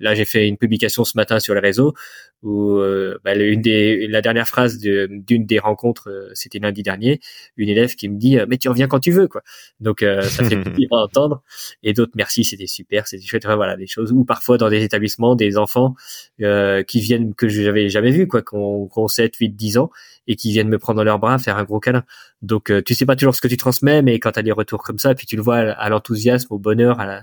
là, 0.00 0.14
j'ai 0.14 0.24
fait 0.24 0.48
une 0.48 0.56
publication 0.56 1.04
ce 1.04 1.16
matin 1.16 1.38
sur 1.38 1.54
les 1.54 1.60
réseaux 1.60 1.94
où 2.42 2.74
euh, 2.74 3.18
bah, 3.24 3.34
une 3.34 3.62
des, 3.62 4.06
la 4.08 4.20
dernière 4.20 4.46
phrase 4.46 4.78
d'une 4.78 5.46
des 5.46 5.58
rencontres, 5.58 6.10
euh, 6.10 6.30
c'était 6.34 6.58
lundi 6.58 6.82
dernier, 6.82 7.20
une 7.56 7.68
élève 7.68 7.94
qui 7.94 8.08
me 8.08 8.18
dit 8.18 8.38
mais 8.48 8.58
tu 8.58 8.68
reviens 8.68 8.88
quand 8.88 9.00
tu 9.00 9.10
veux 9.10 9.28
quoi. 9.28 9.42
Donc 9.80 10.00
ça 10.00 10.44
fait 10.44 10.56
plaisir 10.60 10.88
à 10.92 11.04
entendre. 11.04 11.42
Et 11.82 11.92
d'autres 11.92 12.12
merci, 12.14 12.44
c'était 12.44 12.66
super, 12.66 13.06
c'était 13.06 13.24
chouette. 13.24 13.46
voilà 13.46 13.76
des 13.76 13.86
choses. 13.86 14.12
Ou 14.12 14.24
parfois 14.24 14.58
dans 14.58 14.68
des 14.68 14.82
établissements, 14.82 15.34
des 15.34 15.56
enfants 15.56 15.94
qui 16.38 17.00
viennent 17.00 17.34
que 17.34 17.48
je 17.48 17.62
n'avais 17.62 17.88
jamais 17.88 18.10
vu 18.10 18.26
quoi, 18.26 18.42
qu'on 18.42 18.88
ont 18.94 19.08
7, 19.08 19.34
8, 19.36 19.50
10 19.50 19.78
ans 19.78 19.90
et 20.26 20.36
qui 20.36 20.50
viennent 20.50 20.68
me 20.68 20.78
prendre 20.78 20.98
dans 20.98 21.04
leurs 21.04 21.18
bras, 21.18 21.38
faire 21.38 21.56
un 21.56 21.64
gros 21.64 21.80
câlin. 21.80 22.04
Donc 22.42 22.72
tu 22.84 22.94
sais 22.94 23.06
pas 23.06 23.16
toujours 23.16 23.34
ce 23.34 23.40
que 23.40 23.48
tu 23.48 23.56
transmets, 23.56 24.02
mais 24.02 24.18
quand 24.18 24.32
tu 24.32 24.38
as 24.40 24.42
des 24.42 24.52
retours 24.52 24.82
comme 24.82 24.98
ça, 24.98 25.14
puis 25.14 25.26
tu 25.26 25.36
le 25.36 25.42
vois 25.42 25.56
à 25.56 25.88
l'enthousiasme 25.88 26.15
au 26.50 26.58
bonheur, 26.58 27.00
à 27.00 27.22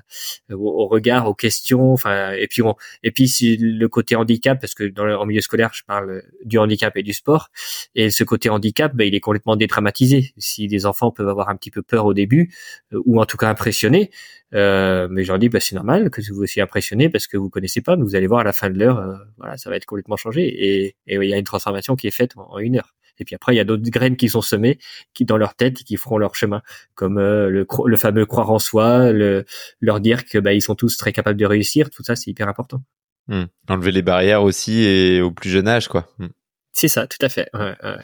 au, 0.51 0.87
regard, 0.87 1.27
aux 1.27 1.33
questions. 1.33 1.93
Enfin, 1.93 2.31
et 2.31 2.47
puis 2.47 2.61
bon, 2.61 2.75
et 3.03 3.11
puis 3.11 3.29
le 3.59 3.87
côté 3.87 4.15
handicap, 4.15 4.59
parce 4.59 4.73
que 4.73 4.83
dans 4.83 5.05
le 5.05 5.17
en 5.17 5.25
milieu 5.25 5.41
scolaire, 5.41 5.71
je 5.73 5.83
parle 5.85 6.23
du 6.43 6.57
handicap 6.57 6.95
et 6.97 7.03
du 7.03 7.13
sport, 7.13 7.49
et 7.95 8.09
ce 8.09 8.23
côté 8.23 8.49
handicap, 8.49 8.95
ben, 8.95 9.07
il 9.07 9.15
est 9.15 9.19
complètement 9.19 9.55
dédramatisé. 9.55 10.33
Si 10.37 10.67
des 10.67 10.85
enfants 10.85 11.11
peuvent 11.11 11.29
avoir 11.29 11.49
un 11.49 11.55
petit 11.55 11.71
peu 11.71 11.81
peur 11.81 12.05
au 12.05 12.13
début, 12.13 12.53
euh, 12.93 13.01
ou 13.05 13.19
en 13.21 13.25
tout 13.25 13.37
cas 13.37 13.49
impressionnés, 13.49 14.11
euh, 14.53 15.07
mais 15.09 15.23
j'en 15.23 15.37
dis, 15.37 15.49
bah, 15.49 15.59
c'est 15.59 15.75
normal 15.75 16.09
que 16.09 16.21
vous 16.31 16.43
aussi 16.43 16.61
impressionné 16.61 17.09
parce 17.09 17.27
que 17.27 17.37
vous 17.37 17.49
connaissez 17.49 17.81
pas, 17.81 17.95
mais 17.95 18.03
vous 18.03 18.15
allez 18.15 18.27
voir 18.27 18.41
à 18.41 18.43
la 18.43 18.53
fin 18.53 18.69
de 18.69 18.77
l'heure, 18.77 18.99
euh, 18.99 19.15
voilà, 19.37 19.57
ça 19.57 19.69
va 19.69 19.75
être 19.75 19.85
complètement 19.85 20.17
changé 20.17 20.43
et, 20.43 20.95
il 21.07 21.29
y 21.29 21.33
a 21.33 21.37
une 21.37 21.43
transformation 21.43 21.95
qui 21.95 22.07
est 22.07 22.11
faite 22.11 22.33
en 22.35 22.59
une 22.59 22.77
heure. 22.77 22.93
Et 23.19 23.25
puis 23.25 23.35
après, 23.35 23.53
il 23.53 23.57
y 23.57 23.61
a 23.61 23.63
d'autres 23.63 23.89
graines 23.89 24.17
qui 24.17 24.29
sont 24.29 24.41
semées, 24.41 24.79
qui 25.13 25.25
dans 25.25 25.37
leur 25.37 25.55
tête, 25.55 25.75
qui 25.83 25.97
feront 25.97 26.17
leur 26.17 26.35
chemin, 26.35 26.61
comme 26.95 27.17
euh, 27.17 27.49
le, 27.49 27.67
le, 27.85 27.97
fameux 27.97 28.25
croire 28.25 28.51
en 28.51 28.59
soi, 28.59 29.11
le, 29.11 29.45
leur 29.81 29.99
dire 29.99 30.25
que 30.25 30.37
bah, 30.37 30.53
ils 30.53 30.61
sont 30.61 30.75
tous 30.75 30.97
très 30.97 31.11
capables 31.11 31.39
de 31.39 31.45
réussir. 31.45 31.89
Tout 31.89 32.03
ça, 32.03 32.15
c'est 32.15 32.31
hyper 32.31 32.47
important. 32.47 32.83
Mmh. 33.27 33.43
Enlever 33.69 33.91
les 33.91 34.01
barrières 34.01 34.43
aussi 34.43 34.83
et 34.83 35.21
au 35.21 35.31
plus 35.31 35.49
jeune 35.49 35.67
âge, 35.67 35.87
quoi. 35.87 36.09
Mmh. 36.17 36.27
C'est 36.73 36.87
ça, 36.87 37.07
tout 37.07 37.23
à 37.23 37.29
fait. 37.29 37.49
Ouais, 37.53 37.75
ouais. 37.83 37.95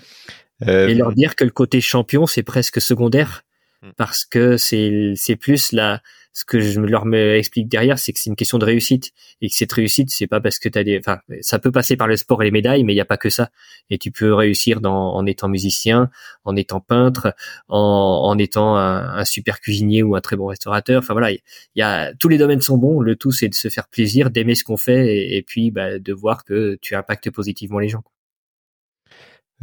Euh... 0.68 0.88
Et 0.88 0.94
leur 0.94 1.14
dire 1.14 1.36
que 1.36 1.44
le 1.44 1.52
côté 1.52 1.82
champion, 1.82 2.28
c'est 2.28 2.44
presque 2.44 2.80
secondaire 2.82 3.44
mmh. 3.82 3.90
parce 3.98 4.26
que 4.26 4.58
c'est 4.58 5.14
c'est 5.16 5.36
plus 5.36 5.72
la 5.72 6.02
ce 6.34 6.46
que 6.46 6.60
je 6.60 6.80
leur 6.80 7.06
explique 7.14 7.68
derrière, 7.68 7.98
c'est 8.00 8.14
que 8.14 8.20
c'est 8.20 8.30
une 8.30 8.36
question 8.36 8.58
de 8.60 8.66
réussite 8.66 9.12
et 9.42 9.50
que 9.50 9.56
cette 9.56 9.72
réussite, 9.72 10.10
c'est 10.10 10.28
pas 10.28 10.40
parce 10.40 10.60
que 10.60 10.70
tu 10.70 10.78
as 10.78 10.84
des, 10.84 11.00
enfin, 11.00 11.20
ça 11.42 11.60
peut 11.60 11.72
passer 11.72 11.98
par 11.98 12.08
le 12.08 12.16
sport 12.18 12.42
et 12.42 12.46
les 12.46 12.52
médailles, 12.52 12.84
mais 12.84 12.94
il 12.94 12.96
n'y 12.96 13.02
a 13.02 13.06
pas 13.06 13.18
que 13.18 13.30
ça. 13.30 13.50
Et 13.90 13.98
tu 13.98 14.12
peux 14.12 14.34
réussir 14.34 14.82
dans, 14.82 15.14
en 15.14 15.26
étant 15.26 15.50
musicien, 15.50 16.10
en 16.46 16.56
étant 16.56 16.80
peintre, 16.80 17.36
en, 17.68 17.78
en 17.80 18.38
étant 18.38 18.78
un, 18.78 19.26
super 19.26 19.60
cuisinier 19.60 20.04
ou 20.04 20.16
un 20.16 20.22
très 20.22 20.36
bon 20.36 20.48
restaurateur. 20.48 21.00
Enfin 21.00 21.14
voilà, 21.14 21.32
il 21.32 21.42
y, 21.76 21.82
a 21.82 22.14
tous 22.16 22.30
les 22.30 22.38
domaines 22.38 22.62
sont 22.62 22.78
bons. 22.78 23.02
Le 23.02 23.16
tout, 23.16 23.32
c'est 23.32 23.50
de 23.50 23.56
se 23.56 23.70
faire 23.70 23.88
plaisir, 23.88 24.30
d'aimer 24.30 24.56
ce 24.56 24.64
qu'on 24.64 24.78
fait 24.78 25.36
et, 25.36 25.42
puis 25.42 25.72
bah, 25.72 26.00
de 26.00 26.14
voir 26.14 26.44
que 26.46 26.78
tu 26.82 26.96
impactes 26.96 27.32
positivement 27.32 27.80
les 27.80 27.90
gens. 27.90 28.04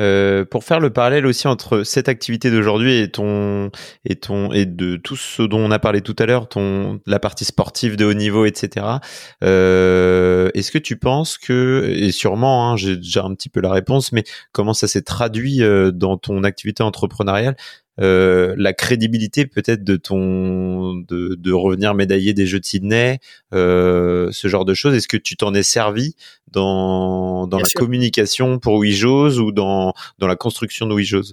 Euh, 0.01 0.44
pour 0.44 0.64
faire 0.64 0.80
le 0.80 0.90
parallèle 0.90 1.26
aussi 1.26 1.49
entre 1.49 1.82
cette 1.82 2.09
activité 2.09 2.51
d'aujourd'hui 2.51 2.99
et 2.99 3.11
ton 3.11 3.70
et 4.05 4.16
ton 4.16 4.53
et 4.53 4.66
de 4.66 4.97
tout 4.97 5.16
ce 5.16 5.42
dont 5.42 5.61
on 5.61 5.70
a 5.70 5.78
parlé 5.78 6.03
tout 6.03 6.16
à 6.18 6.26
l'heure, 6.26 6.49
ton 6.49 7.01
la 7.07 7.18
partie 7.18 7.44
sportive 7.44 7.97
de 7.97 8.05
haut 8.05 8.14
niveau, 8.14 8.44
etc. 8.44 8.86
Euh, 9.42 10.51
Est-ce 10.55 10.70
que 10.70 10.78
tu 10.78 10.97
penses 10.97 11.38
que 11.38 11.94
et 11.97 12.12
sûrement, 12.12 12.70
hein, 12.70 12.76
j'ai 12.76 12.97
déjà 12.97 13.24
un 13.24 13.34
petit 13.34 13.49
peu 13.49 13.61
la 13.61 13.70
réponse, 13.70 14.12
mais 14.12 14.24
comment 14.53 14.74
ça 14.74 14.88
s'est 14.88 15.03
traduit 15.03 15.62
euh, 15.62 15.90
dans 15.90 16.16
ton 16.18 16.44
activité 16.44 16.82
entrepreneuriale 16.82 17.57
euh, 18.01 18.55
la 18.59 18.72
crédibilité 18.72 19.47
peut-être 19.47 19.82
de 19.84 19.97
ton 19.97 20.94
de, 20.94 21.34
de, 21.34 21.53
revenir 21.53 21.94
médaillé 21.94 22.34
des 22.34 22.47
Jeux 22.47 22.61
de 22.61 22.64
Sydney, 22.64 23.20
euh, 23.55 24.28
ce 24.32 24.49
genre 24.49 24.64
de 24.64 24.74
choses. 24.74 24.94
Est-ce 24.94 25.09
que 25.09 25.16
tu 25.16 25.36
t'en 25.36 25.55
es 25.55 25.62
servi 25.62 26.14
dans, 26.53 27.47
dans 27.47 27.59
la 27.59 27.68
communication 27.74 28.59
pour 28.59 28.78
Wijos 28.78 29.38
ou 29.38 29.53
dans, 29.53 29.94
dans 30.18 30.26
la 30.26 30.36
construction 30.36 30.86
de 30.86 30.94
Wijos 30.94 31.32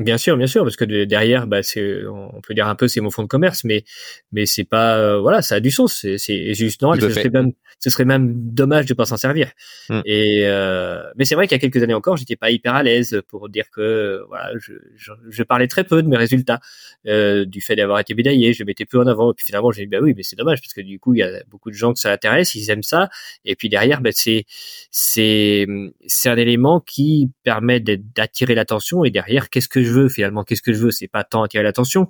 Bien 0.00 0.18
sûr, 0.18 0.36
bien 0.36 0.48
sûr, 0.48 0.64
parce 0.64 0.74
que 0.74 0.84
derrière, 1.04 1.46
bah, 1.46 1.62
c'est, 1.62 2.04
on 2.04 2.40
peut 2.40 2.52
dire 2.52 2.66
un 2.66 2.74
peu, 2.74 2.88
c'est 2.88 3.00
mon 3.00 3.10
fonds 3.10 3.22
de 3.22 3.28
commerce, 3.28 3.62
mais, 3.62 3.84
mais 4.32 4.44
c'est 4.44 4.64
pas, 4.64 4.98
euh, 4.98 5.20
voilà, 5.20 5.40
ça 5.40 5.54
a 5.54 5.60
du 5.60 5.70
sens. 5.70 6.00
C'est, 6.00 6.18
c'est 6.18 6.52
juste 6.54 6.82
normal. 6.82 7.00
Ce 7.00 7.10
serait, 7.10 7.30
même, 7.30 7.52
ce 7.78 7.90
serait 7.90 8.04
même 8.04 8.32
dommage 8.34 8.86
de 8.86 8.94
pas 8.94 9.04
s'en 9.04 9.16
servir. 9.16 9.52
Mm. 9.88 10.00
Et, 10.04 10.40
euh, 10.46 11.00
mais 11.14 11.24
c'est 11.24 11.36
vrai 11.36 11.46
qu'il 11.46 11.54
y 11.54 11.60
a 11.60 11.60
quelques 11.60 11.80
années 11.80 11.94
encore, 11.94 12.16
j'étais 12.16 12.34
pas 12.34 12.50
hyper 12.50 12.74
à 12.74 12.82
l'aise 12.82 13.22
pour 13.28 13.48
dire 13.48 13.66
que, 13.70 14.24
voilà, 14.26 14.50
je, 14.58 14.72
je, 14.96 15.12
je 15.28 15.42
parlais 15.44 15.68
très 15.68 15.84
peu 15.84 16.02
de 16.02 16.08
mes 16.08 16.16
résultats, 16.16 16.58
euh, 17.06 17.44
du 17.44 17.60
fait 17.60 17.76
d'avoir 17.76 18.00
été 18.00 18.14
médaillé. 18.14 18.52
Je 18.52 18.64
mettais 18.64 18.86
peu 18.86 18.98
en 18.98 19.06
avant. 19.06 19.30
Et 19.30 19.34
puis 19.34 19.46
finalement, 19.46 19.70
j'ai 19.70 19.82
dit, 19.82 19.88
bah 19.88 19.98
oui, 20.02 20.12
mais 20.16 20.24
c'est 20.24 20.34
dommage 20.34 20.60
parce 20.60 20.74
que 20.74 20.80
du 20.80 20.98
coup, 20.98 21.14
il 21.14 21.18
y 21.18 21.22
a 21.22 21.30
beaucoup 21.48 21.70
de 21.70 21.76
gens 21.76 21.92
que 21.92 22.00
ça 22.00 22.10
intéresse, 22.10 22.56
ils 22.56 22.68
aiment 22.68 22.82
ça. 22.82 23.10
Et 23.44 23.54
puis 23.54 23.68
derrière, 23.68 24.00
bah, 24.00 24.10
c'est, 24.12 24.44
c'est, 24.90 25.66
c'est 26.08 26.28
un 26.30 26.36
élément 26.36 26.80
qui 26.80 27.30
permet 27.44 27.78
d'attirer 27.78 28.56
l'attention. 28.56 29.04
Et 29.04 29.10
derrière, 29.10 29.50
qu'est-ce 29.50 29.68
que 29.68 29.83
je 29.84 29.92
veux 29.92 30.08
finalement 30.08 30.44
Qu'est-ce 30.44 30.62
que 30.62 30.72
je 30.72 30.78
veux 30.78 30.90
C'est 30.90 31.08
pas 31.08 31.24
tant 31.24 31.42
attirer 31.42 31.62
l'attention, 31.62 32.08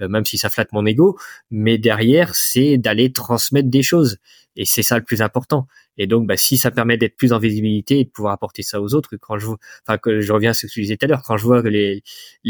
euh, 0.00 0.08
même 0.08 0.24
si 0.24 0.38
ça 0.38 0.50
flatte 0.50 0.72
mon 0.72 0.86
ego, 0.86 1.18
mais 1.50 1.78
derrière 1.78 2.34
c'est 2.34 2.78
d'aller 2.78 3.12
transmettre 3.12 3.68
des 3.68 3.82
choses 3.82 4.18
et 4.56 4.64
c'est 4.64 4.82
ça 4.82 4.96
le 4.98 5.04
plus 5.04 5.22
important. 5.22 5.66
Et 5.96 6.06
donc, 6.06 6.26
bah, 6.26 6.36
si 6.36 6.58
ça 6.58 6.70
permet 6.70 6.96
d'être 6.96 7.16
plus 7.16 7.32
en 7.32 7.38
visibilité 7.38 8.00
et 8.00 8.04
de 8.04 8.10
pouvoir 8.10 8.32
apporter 8.32 8.62
ça 8.62 8.80
aux 8.80 8.94
autres, 8.94 9.16
quand 9.20 9.38
je, 9.38 9.48
enfin, 9.86 9.98
que 9.98 10.20
je 10.20 10.32
reviens 10.32 10.50
à 10.50 10.54
ce 10.54 10.66
que 10.66 10.72
je 10.72 10.80
disais 10.80 10.96
tout 10.96 11.06
à 11.06 11.08
l'heure, 11.08 11.22
quand 11.24 11.36
je 11.36 11.44
vois 11.44 11.62
que 11.62 11.68
les, 11.68 12.02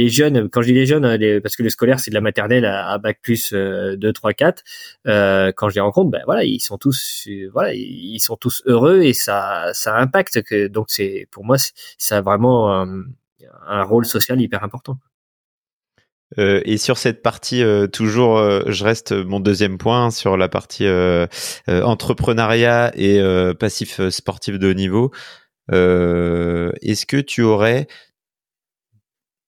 jeunes, 0.09 0.49
quand 0.49 0.62
je 0.62 0.68
dis 0.68 0.75
les 0.75 0.87
jeunes, 0.87 1.05
hein, 1.05 1.18
parce 1.43 1.57
que 1.57 1.62
le 1.62 1.70
scolaire 1.70 2.01
c'est 2.01 2.11
de 2.11 2.14
la 2.14 2.20
maternelle 2.20 2.64
à, 2.64 2.97
bac 2.99 3.18
plus 3.22 3.53
euh, 3.53 3.97
2, 3.97 4.12
3, 4.12 4.33
4, 4.33 4.62
euh, 5.07 5.53
quand 5.55 5.68
je 5.68 5.75
les 5.75 5.81
rencontre, 5.81 6.11
ben 6.11 6.22
voilà, 6.25 6.45
ils 6.45 6.61
sont 6.61 6.79
tous, 6.79 7.29
voilà, 7.53 7.72
ils 7.75 8.20
sont 8.20 8.37
tous 8.37 8.62
heureux 8.66 9.03
et 9.03 9.12
ça, 9.12 9.70
ça 9.72 9.97
impacte. 9.97 10.43
Que, 10.43 10.68
donc 10.68 10.87
c'est, 10.89 11.27
pour 11.31 11.45
moi, 11.45 11.57
ça 11.99 12.18
a 12.18 12.20
vraiment 12.20 12.83
euh, 12.83 13.03
un 13.66 13.82
rôle 13.82 14.07
social 14.07 14.40
hyper 14.40 14.62
important. 14.62 14.99
Euh, 16.38 16.61
et 16.64 16.78
sur 16.78 16.99
cette 16.99 17.22
partie, 17.22 17.62
euh, 17.62 17.86
toujours, 17.86 18.38
euh, 18.38 18.62
je 18.66 18.84
reste 18.84 19.12
mon 19.12 19.40
deuxième 19.40 19.78
point 19.78 20.11
sur 20.11 20.36
la 20.36 20.49
partie 20.49 20.86
entrepreneuriat 21.68 22.92
et 22.97 23.20
passif 23.59 24.09
sportif 24.09 24.59
de 24.59 24.70
haut 24.70 24.74
niveau. 24.74 25.11
Est-ce 25.70 27.07
que 27.07 27.16
tu 27.16 27.42
aurais 27.42 27.86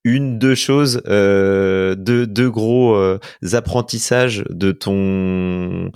une, 0.04 0.38
deux 0.38 0.54
choses, 0.54 1.02
deux, 1.04 2.26
deux 2.26 2.50
gros 2.50 3.18
apprentissages 3.52 4.44
de 4.48 4.72
ton 4.72 5.90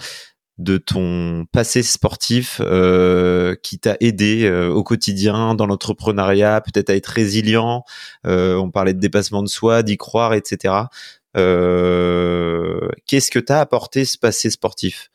de 0.60 0.76
ton 0.76 1.46
passé 1.52 1.82
sportif 1.82 2.60
euh, 2.62 3.56
qui 3.62 3.78
t'a 3.78 3.96
aidé 4.00 4.44
euh, 4.44 4.68
au 4.68 4.84
quotidien 4.84 5.54
dans 5.54 5.66
l'entrepreneuriat, 5.66 6.60
peut-être 6.60 6.90
à 6.90 6.96
être 6.96 7.06
résilient. 7.06 7.84
Euh, 8.26 8.56
on 8.56 8.70
parlait 8.70 8.92
de 8.92 9.00
dépassement 9.00 9.42
de 9.42 9.48
soi, 9.48 9.82
d'y 9.82 9.96
croire, 9.96 10.34
etc. 10.34 10.74
Qu'est-ce 11.34 13.30
que 13.30 13.38
t'as 13.38 13.60
apporté 13.60 14.04
ce 14.04 14.18
passé 14.18 14.50
sportif 14.50 15.10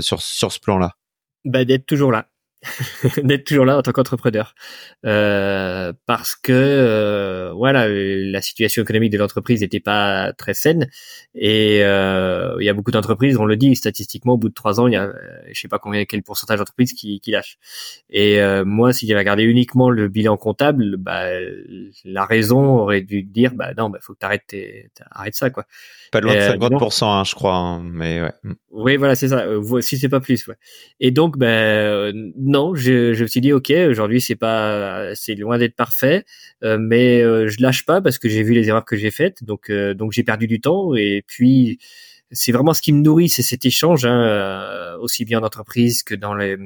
sur 0.00 0.20
sur 0.20 0.50
ce 0.52 0.58
plan-là? 0.58 0.96
Bah, 1.44 1.64
d'être 1.64 1.86
toujours 1.86 2.10
là 2.10 2.27
d'être 3.22 3.44
toujours 3.44 3.64
là 3.64 3.78
en 3.78 3.82
tant 3.82 3.92
qu'entrepreneur. 3.92 4.54
Euh, 5.06 5.92
parce 6.06 6.34
que 6.34 6.52
euh, 6.52 7.52
voilà 7.54 7.86
la 7.88 8.42
situation 8.42 8.82
économique 8.82 9.12
de 9.12 9.18
l'entreprise 9.18 9.60
n'était 9.60 9.80
pas 9.80 10.32
très 10.32 10.54
saine. 10.54 10.88
Et 11.34 11.80
euh, 11.82 12.56
il 12.60 12.64
y 12.64 12.68
a 12.68 12.74
beaucoup 12.74 12.90
d'entreprises 12.90 13.36
on 13.38 13.44
le 13.44 13.56
dit 13.56 13.76
statistiquement 13.76 14.34
au 14.34 14.36
bout 14.38 14.48
de 14.48 14.54
trois 14.54 14.80
ans 14.80 14.88
il 14.88 14.94
y 14.94 14.96
a 14.96 15.12
je 15.52 15.58
sais 15.58 15.68
pas 15.68 15.78
combien 15.78 16.04
quel 16.04 16.22
pourcentage 16.22 16.58
d'entreprises 16.58 16.94
qui, 16.94 17.20
qui 17.20 17.30
lâchent. 17.30 17.58
Et 18.10 18.40
moi 18.64 18.92
si 18.92 19.06
j'avais 19.06 19.20
regardé 19.20 19.44
uniquement 19.44 19.90
le 19.90 20.08
bilan 20.08 20.36
comptable 20.36 20.96
bah 20.96 21.26
la 22.04 22.24
raison 22.24 22.78
aurait 22.78 23.02
dû 23.02 23.22
dire 23.22 23.54
bah 23.54 23.72
non 23.76 23.88
bah 23.88 23.98
faut 24.00 24.14
que 24.14 24.18
t'arrêtes 24.18 24.54
arrête 25.12 25.34
ça 25.34 25.50
quoi. 25.50 25.64
Pas 26.10 26.20
loin 26.20 26.34
de 26.34 26.40
50% 26.40 27.04
hein, 27.04 27.24
je 27.24 27.34
crois 27.34 27.54
hein, 27.54 27.82
mais 27.84 28.22
ouais. 28.22 28.32
Oui 28.70 28.96
voilà 28.96 29.14
c'est 29.14 29.28
ça. 29.28 29.44
Si 29.80 29.96
c'est 29.98 30.08
pas 30.08 30.20
plus 30.20 30.46
ouais. 30.48 30.56
et 30.98 31.12
donc 31.12 31.38
ben 31.38 32.32
non, 32.48 32.74
je, 32.74 33.20
me 33.22 33.26
suis 33.26 33.42
dit 33.42 33.52
ok, 33.52 33.70
aujourd'hui 33.90 34.22
c'est 34.22 34.34
pas, 34.34 35.14
c'est 35.14 35.34
loin 35.34 35.58
d'être 35.58 35.76
parfait, 35.76 36.24
euh, 36.64 36.78
mais 36.80 37.20
euh, 37.22 37.46
je 37.48 37.60
lâche 37.60 37.84
pas 37.84 38.00
parce 38.00 38.18
que 38.18 38.26
j'ai 38.30 38.42
vu 38.42 38.54
les 38.54 38.68
erreurs 38.68 38.86
que 38.86 38.96
j'ai 38.96 39.10
faites, 39.10 39.44
donc 39.44 39.68
euh, 39.68 39.92
donc 39.92 40.12
j'ai 40.12 40.22
perdu 40.24 40.46
du 40.46 40.58
temps 40.58 40.94
et 40.94 41.22
puis 41.26 41.78
c'est 42.30 42.52
vraiment 42.52 42.74
ce 42.74 42.82
qui 42.82 42.92
me 42.92 43.00
nourrit, 43.00 43.28
c'est 43.28 43.42
cet 43.42 43.64
échange, 43.64 44.04
hein, 44.04 44.96
aussi 45.00 45.24
bien 45.24 45.40
en 45.40 45.44
entreprise 45.44 46.02
que 46.02 46.14
dans 46.14 46.34
les 46.34 46.56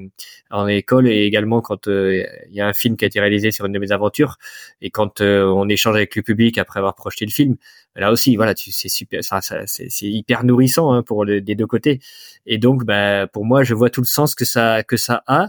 en 0.51 0.67
école 0.67 1.09
et 1.09 1.25
également 1.25 1.61
quand 1.61 1.87
il 1.87 2.27
y 2.51 2.61
a 2.61 2.67
un 2.67 2.73
film 2.73 2.97
qui 2.97 3.05
a 3.05 3.09
été 3.09 3.21
réalisé 3.21 3.51
sur 3.53 3.67
une 3.67 3.73
de 3.73 3.79
mes 3.79 3.93
aventures 3.93 4.39
et 4.81 4.91
quand 4.91 5.21
on 5.21 5.69
échange 5.69 5.97
avec 5.97 6.17
le 6.17 6.23
public 6.23 6.59
après 6.59 6.79
avoir 6.79 6.95
projeté 6.95 7.25
le 7.27 7.31
film, 7.31 7.57
là 7.97 8.11
aussi, 8.13 8.37
voilà, 8.37 8.55
c'est 8.57 8.89
super, 8.89 9.23
ça, 9.23 9.41
c'est 9.67 9.89
hyper 10.03 10.45
nourrissant 10.45 10.93
hein, 10.93 11.03
pour 11.03 11.25
les 11.25 11.41
des 11.41 11.55
deux 11.55 11.67
côtés. 11.67 12.01
Et 12.47 12.59
donc, 12.59 12.85
bah, 12.85 13.27
pour 13.27 13.45
moi, 13.45 13.63
je 13.63 13.75
vois 13.75 13.91
tout 13.91 14.01
le 14.01 14.07
sens 14.07 14.35
que 14.35 14.45
ça 14.45 14.83
que 14.83 14.97
ça 14.97 15.23
a 15.27 15.49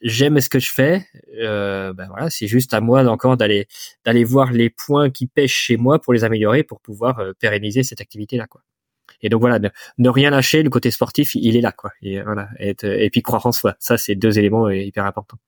j'aime 0.00 0.40
ce 0.40 0.48
que 0.48 0.58
je 0.58 0.72
fais. 0.72 1.06
Euh, 1.38 1.92
ben 1.92 2.06
voilà, 2.08 2.30
c'est 2.30 2.46
juste 2.46 2.74
à 2.74 2.80
moi 2.80 3.04
encore 3.06 3.36
d'aller 3.36 3.66
d'aller 4.04 4.24
voir 4.24 4.52
les 4.52 4.70
points 4.70 5.10
qui 5.10 5.26
pêchent 5.26 5.56
chez 5.56 5.76
moi 5.76 6.00
pour 6.00 6.12
les 6.12 6.24
améliorer, 6.24 6.62
pour 6.62 6.80
pouvoir 6.80 7.18
euh, 7.20 7.32
pérenniser 7.38 7.82
cette 7.82 8.00
activité 8.00 8.36
là, 8.36 8.46
quoi. 8.46 8.62
Et 9.22 9.28
donc 9.28 9.40
voilà, 9.40 9.58
ne, 9.98 10.08
rien 10.08 10.30
lâcher, 10.30 10.62
le 10.62 10.70
côté 10.70 10.90
sportif, 10.90 11.34
il 11.34 11.56
est 11.56 11.60
là, 11.60 11.72
quoi. 11.72 11.90
Et 12.02 12.20
voilà, 12.20 12.48
et, 12.58 12.74
et 12.82 13.10
puis 13.10 13.22
croire 13.22 13.46
en 13.46 13.52
soi, 13.52 13.74
ça 13.78 13.98
c'est 13.98 14.14
deux 14.14 14.38
éléments 14.38 14.66
euh, 14.66 14.76
hyper 14.76 15.04
importants. 15.04 15.38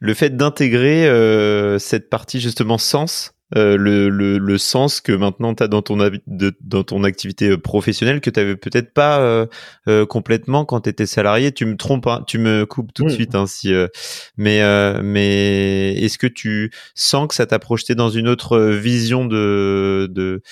Le 0.00 0.14
fait 0.14 0.36
d'intégrer 0.36 1.08
euh, 1.08 1.78
cette 1.78 2.08
partie 2.08 2.40
justement 2.40 2.78
sens 2.78 3.34
euh, 3.56 3.78
le, 3.78 4.10
le, 4.10 4.36
le, 4.36 4.58
sens 4.58 5.00
que 5.00 5.12
maintenant 5.12 5.54
tu 5.54 5.62
as 5.62 5.68
dans 5.68 5.80
ton, 5.80 5.96
de, 5.96 6.54
dans 6.60 6.84
ton 6.84 7.02
activité 7.02 7.48
euh, 7.48 7.56
professionnelle 7.56 8.20
que 8.20 8.28
tu 8.28 8.38
avais 8.38 8.56
peut-être 8.56 8.92
pas 8.92 9.20
euh, 9.20 9.46
euh, 9.88 10.04
complètement 10.04 10.66
quand 10.66 10.82
tu 10.82 10.90
étais 10.90 11.06
salarié. 11.06 11.50
Tu 11.52 11.64
me 11.64 11.76
trompes, 11.76 12.06
hein, 12.08 12.24
tu 12.26 12.36
me 12.36 12.66
coupes 12.66 12.92
tout 12.92 13.04
de 13.04 13.08
mmh. 13.08 13.14
suite. 13.14 13.34
Hein, 13.34 13.46
si, 13.46 13.72
mais 14.36 14.60
mais 15.02 15.94
est-ce 15.94 16.18
que 16.18 16.26
tu 16.26 16.70
sens 16.94 17.28
que 17.28 17.34
ça 17.34 17.46
t'a 17.46 17.58
projeté 17.58 17.94
dans 17.94 18.10
une 18.10 18.28
autre 18.28 18.60
vision 18.60 19.24
de, 19.24 20.08
de 20.10 20.42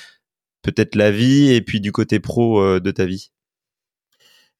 peut-être 0.66 0.94
la 0.96 1.10
vie 1.10 1.52
et 1.52 1.62
puis 1.62 1.80
du 1.80 1.92
côté 1.92 2.20
pro 2.20 2.80
de 2.80 2.90
ta 2.90 3.06
vie 3.06 3.30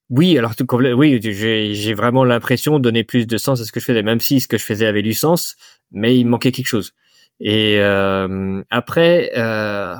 oui, 0.08 0.38
alors 0.38 0.54
tout 0.54 0.66
oui, 0.72 1.20
j'ai 1.20 1.94
vraiment 1.94 2.24
l'impression 2.24 2.78
de 2.78 2.84
donner 2.84 3.02
plus 3.02 3.26
de 3.26 3.36
sens 3.38 3.60
à 3.60 3.64
ce 3.64 3.72
que 3.72 3.80
je 3.80 3.86
faisais, 3.86 4.04
même 4.04 4.20
si 4.20 4.40
ce 4.40 4.46
que 4.46 4.56
je 4.56 4.62
faisais 4.62 4.86
avait 4.86 5.02
du 5.02 5.14
sens, 5.14 5.56
mais 5.90 6.16
il 6.16 6.26
manquait 6.26 6.52
quelque 6.52 6.66
chose. 6.66 6.92
Et 7.40 7.78
euh, 7.80 8.62
après, 8.70 9.32
euh, 9.36 9.96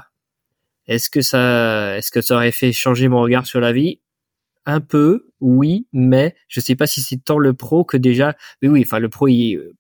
est-ce 0.87 1.11
que 1.11 1.23
ça, 1.23 1.97
est-ce 1.99 2.13
que 2.13 2.21
ça 2.21 2.37
aurait 2.37 2.53
fait 2.53 2.73
changer 2.73 3.09
mon 3.09 3.21
regard 3.21 3.47
sur 3.47 3.61
la 3.61 3.73
vie? 3.73 4.01
Un 4.65 4.81
peu, 4.81 5.27
oui, 5.41 5.87
mais 5.93 6.37
je 6.49 6.61
sais 6.61 6.77
pas 6.77 6.87
si 6.87 7.01
c'est 7.03 7.23
tant 7.25 7.39
le 7.39 7.55
pro 7.55 7.85
que 7.85 7.97
déjà. 7.97 8.37
Mais 8.63 8.69
oui, 8.69 8.83
enfin 8.87 9.01
le 9.01 9.09
pro 9.09 9.29
il 9.29 9.73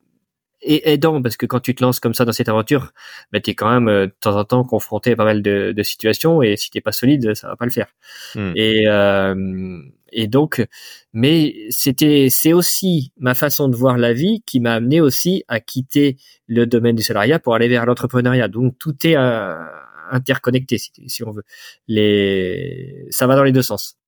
est 0.66 0.86
aidant 0.86 1.22
parce 1.22 1.36
que 1.36 1.46
quand 1.46 1.60
tu 1.60 1.74
te 1.74 1.82
lances 1.82 2.00
comme 2.00 2.14
ça 2.14 2.24
dans 2.24 2.32
cette 2.32 2.48
aventure, 2.48 2.92
bah, 3.32 3.40
tu 3.40 3.50
es 3.50 3.54
quand 3.54 3.70
même 3.70 3.88
euh, 3.88 4.06
de 4.06 4.14
temps 4.20 4.36
en 4.36 4.44
temps 4.44 4.64
confronté 4.64 5.12
à 5.12 5.16
pas 5.16 5.24
mal 5.24 5.42
de, 5.42 5.72
de 5.72 5.82
situations 5.82 6.42
et 6.42 6.56
si 6.56 6.70
t'es 6.70 6.80
pas 6.80 6.92
solide, 6.92 7.34
ça 7.34 7.48
va 7.48 7.56
pas 7.56 7.64
le 7.64 7.70
faire. 7.70 7.88
Hmm. 8.34 8.52
Et 8.54 8.86
euh, 8.86 9.82
et 10.12 10.28
donc, 10.28 10.64
mais 11.12 11.66
c'était, 11.70 12.28
c'est 12.30 12.52
aussi 12.52 13.12
ma 13.18 13.34
façon 13.34 13.68
de 13.68 13.76
voir 13.76 13.98
la 13.98 14.12
vie 14.12 14.42
qui 14.46 14.60
m'a 14.60 14.74
amené 14.74 15.00
aussi 15.00 15.44
à 15.48 15.60
quitter 15.60 16.16
le 16.46 16.64
domaine 16.66 16.96
du 16.96 17.02
salariat 17.02 17.38
pour 17.38 17.54
aller 17.54 17.68
vers 17.68 17.86
l'entrepreneuriat. 17.86 18.48
Donc 18.48 18.78
tout 18.78 18.94
est 19.06 19.16
euh, 19.16 19.56
interconnecté, 20.10 20.78
si, 20.78 20.90
si, 21.06 21.24
on 21.24 21.32
veut. 21.32 21.44
Les, 21.88 23.06
ça 23.10 23.26
va 23.26 23.36
dans 23.36 23.44
les 23.44 23.52
deux 23.52 23.62
sens. 23.62 23.98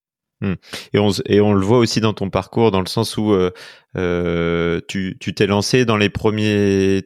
Hmm. 0.40 0.54
Et, 0.92 0.98
on, 0.98 1.10
et 1.26 1.40
on 1.40 1.52
le 1.52 1.64
voit 1.64 1.78
aussi 1.78 2.00
dans 2.00 2.12
ton 2.12 2.30
parcours, 2.30 2.70
dans 2.70 2.80
le 2.80 2.86
sens 2.86 3.16
où 3.16 3.32
euh, 3.32 3.50
euh 3.96 4.80
tu 4.86 5.16
t'es 5.18 5.46
lancé 5.46 5.84
dans 5.84 5.96
les 5.96 6.10
premiers 6.10 7.04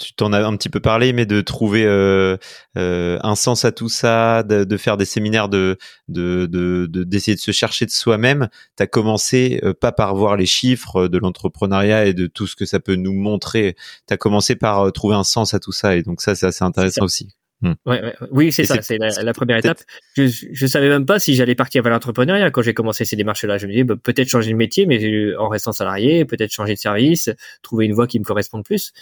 tu 0.00 0.14
t'en 0.14 0.32
as 0.32 0.44
un 0.44 0.56
petit 0.56 0.68
peu 0.68 0.80
parlé, 0.80 1.12
mais 1.12 1.26
de 1.26 1.40
trouver 1.40 1.84
euh, 1.84 2.36
euh, 2.76 3.18
un 3.22 3.34
sens 3.34 3.64
à 3.64 3.72
tout 3.72 3.88
ça, 3.88 4.42
de, 4.42 4.76
faire 4.76 4.96
des 4.96 5.04
séminaires, 5.04 5.48
de 5.48 5.76
d'essayer 6.08 6.48
de, 6.48 6.96
de, 7.04 7.36
se 7.36 7.52
chercher 7.52 7.86
de 7.86 7.90
soi-même. 7.90 8.48
Tu 8.76 8.82
as 8.82 8.86
commencé 8.86 9.60
euh, 9.62 9.74
pas 9.74 9.92
par 9.92 10.14
voir 10.14 10.36
les 10.36 10.46
chiffres 10.46 11.06
de 11.06 11.18
l'entrepreneuriat 11.18 12.06
et 12.06 12.14
de 12.14 12.26
tout 12.26 12.46
ce 12.46 12.56
que 12.56 12.64
ça 12.64 12.80
peut 12.80 12.96
nous 12.96 13.12
montrer. 13.12 13.76
Tu 14.08 14.14
as 14.14 14.16
commencé 14.16 14.56
par 14.56 14.90
trouver 14.92 15.14
un 15.14 15.24
sens 15.24 15.54
à 15.54 15.60
tout 15.60 15.72
ça, 15.72 15.96
et 15.96 16.02
donc 16.02 16.20
ça, 16.22 16.34
c'est 16.34 16.46
assez 16.46 16.64
intéressant 16.64 17.04
aussi. 17.04 17.28
Hmm. 17.62 17.72
Ouais, 17.84 18.14
Oui, 18.30 18.52
c'est 18.52 18.64
ça, 18.64 18.80
c'est 18.80 18.96
la, 18.98 19.32
première 19.34 19.58
étape. 19.58 19.80
Je, 20.16 20.24
je 20.26 20.66
savais 20.66 20.88
même 20.88 21.04
pas 21.04 21.18
si 21.18 21.34
j'allais 21.34 21.54
partir 21.54 21.82
vers 21.82 21.92
l'entrepreneuriat 21.92 22.50
quand 22.50 22.62
j'ai 22.62 22.72
commencé 22.72 23.04
ces 23.04 23.16
démarches-là. 23.16 23.58
Je 23.58 23.66
me 23.66 23.72
disais 23.72 23.84
bah, 23.84 23.96
peut-être 24.02 24.28
changer 24.28 24.50
de 24.50 24.56
métier, 24.56 24.86
mais 24.86 25.36
en 25.36 25.48
restant 25.48 25.72
salarié, 25.72 26.24
peut-être 26.24 26.52
changer 26.52 26.74
de 26.74 26.78
service, 26.78 27.30
trouver 27.62 27.84
une 27.86 27.92
voie 27.92 28.06
qui 28.06 28.18
me 28.18 28.24
corresponde 28.24 28.64
plus. 28.64 28.92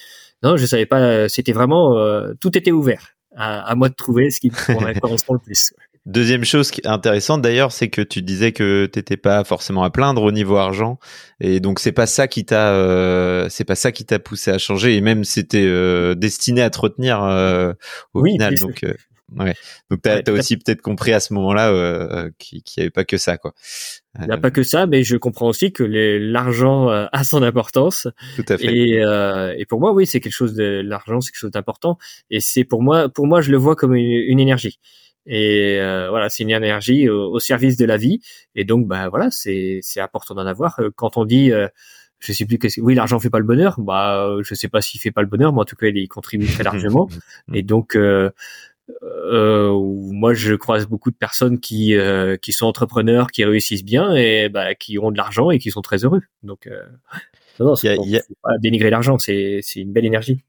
Non, 0.42 0.56
je 0.56 0.66
savais 0.66 0.86
pas. 0.86 1.28
C'était 1.28 1.52
vraiment 1.52 1.98
euh, 1.98 2.32
tout 2.40 2.56
était 2.58 2.72
ouvert. 2.72 3.14
À, 3.36 3.60
à, 3.60 3.74
moi 3.76 3.88
de 3.88 3.94
trouver 3.94 4.30
ce 4.30 4.40
qui 4.40 4.48
me 4.48 5.00
correspond 5.00 5.34
le 5.34 5.38
plus. 5.38 5.72
Deuxième 6.06 6.44
chose 6.44 6.70
intéressante 6.84 7.42
d'ailleurs, 7.42 7.70
c'est 7.70 7.88
que 7.88 8.00
tu 8.00 8.22
disais 8.22 8.52
que 8.52 8.86
t'étais 8.86 9.18
pas 9.18 9.44
forcément 9.44 9.82
à 9.82 9.90
plaindre 9.90 10.22
au 10.22 10.32
niveau 10.32 10.56
argent, 10.56 10.98
et 11.38 11.60
donc 11.60 11.80
c'est 11.80 11.92
pas 11.92 12.06
ça 12.06 12.28
qui 12.28 12.46
t'a, 12.46 12.72
euh, 12.72 13.46
c'est 13.50 13.64
pas 13.64 13.74
ça 13.74 13.92
qui 13.92 14.06
t'a 14.06 14.18
poussé 14.18 14.50
à 14.50 14.58
changer, 14.58 14.96
et 14.96 15.00
même 15.02 15.24
c'était 15.24 15.66
euh, 15.66 16.14
destiné 16.14 16.62
à 16.62 16.70
te 16.70 16.80
retenir 16.80 17.22
euh, 17.22 17.74
au 18.14 18.24
final. 18.24 18.54
Donc, 18.58 18.86
ouais. 19.36 19.54
Donc 19.90 20.00
t'as 20.02 20.22
as 20.26 20.30
aussi 20.30 20.56
peut-être 20.56 20.80
compris 20.80 21.12
à 21.12 21.20
ce 21.20 21.34
moment-là 21.34 22.30
qu'il 22.38 22.62
n'y 22.76 22.82
avait 22.82 22.90
pas 22.90 23.04
que 23.04 23.18
ça, 23.18 23.36
quoi. 23.36 23.52
Il 24.18 24.26
n'y 24.26 24.32
a 24.32 24.38
pas 24.38 24.50
que 24.50 24.62
ça, 24.62 24.86
mais 24.86 25.04
je 25.04 25.16
comprends 25.16 25.48
aussi 25.48 25.72
que 25.72 25.84
l'argent 25.84 26.88
a 26.88 27.24
son 27.24 27.42
importance. 27.42 28.08
Tout 28.36 28.44
à 28.48 28.56
fait. 28.56 28.66
Et, 28.66 29.02
et 29.58 29.66
pour 29.66 29.78
moi, 29.78 29.92
oui, 29.92 30.06
c'est 30.06 30.20
quelque 30.20 30.32
chose 30.32 30.54
de 30.54 30.80
l'argent, 30.82 31.20
c'est 31.20 31.32
quelque 31.32 31.40
chose 31.40 31.50
d'important. 31.50 31.98
Et 32.30 32.40
c'est 32.40 32.64
pour 32.64 32.82
moi, 32.82 33.10
pour 33.10 33.26
moi, 33.26 33.42
je 33.42 33.50
le 33.50 33.58
vois 33.58 33.76
comme 33.76 33.94
une, 33.94 34.10
une 34.10 34.40
énergie. 34.40 34.80
Et 35.28 35.78
euh, 35.78 36.08
voilà, 36.08 36.30
c'est 36.30 36.42
une 36.42 36.50
énergie 36.50 37.08
au, 37.08 37.38
service 37.38 37.76
de 37.76 37.84
la 37.84 37.98
vie. 37.98 38.20
Et 38.54 38.64
donc, 38.64 38.88
bah 38.88 39.10
voilà, 39.10 39.30
c'est 39.30 39.80
c'est 39.82 40.00
important 40.00 40.34
d'en 40.34 40.46
avoir. 40.46 40.80
Euh, 40.80 40.88
quand 40.96 41.18
on 41.18 41.26
dit, 41.26 41.52
euh, 41.52 41.68
je 42.18 42.32
sais 42.32 42.46
plus 42.46 42.58
que 42.58 42.68
oui, 42.80 42.94
l'argent 42.94 43.20
fait 43.20 43.28
pas 43.28 43.38
le 43.38 43.44
bonheur. 43.44 43.78
Bah, 43.78 44.36
je 44.42 44.54
sais 44.54 44.68
pas 44.68 44.80
s'il 44.80 45.00
fait 45.00 45.10
pas 45.10 45.20
le 45.20 45.28
bonheur, 45.28 45.52
mais 45.52 45.60
en 45.60 45.64
tout 45.66 45.76
cas, 45.76 45.88
il 45.88 45.98
y 45.98 46.08
contribue 46.08 46.46
très 46.46 46.64
largement. 46.64 47.08
Et 47.52 47.62
donc, 47.62 47.94
euh, 47.94 48.30
moi, 49.02 50.32
je 50.32 50.54
croise 50.54 50.86
beaucoup 50.86 51.10
de 51.10 51.16
personnes 51.16 51.60
qui 51.60 51.94
qui 52.40 52.52
sont 52.52 52.66
entrepreneurs, 52.66 53.30
qui 53.30 53.44
réussissent 53.44 53.84
bien 53.84 54.14
et 54.16 54.48
bah, 54.48 54.74
qui 54.74 54.98
ont 54.98 55.10
de 55.10 55.18
l'argent 55.18 55.50
et 55.50 55.58
qui 55.58 55.70
sont 55.70 55.82
très 55.82 56.04
heureux. 56.04 56.22
Donc, 56.42 56.70
non, 57.60 57.74
c'est 57.74 57.96
pas 58.42 58.56
dénigrer 58.58 58.88
l'argent, 58.88 59.18
c'est 59.18 59.60
c'est 59.62 59.80
une 59.80 59.92
belle 59.92 60.06
énergie. 60.06 60.42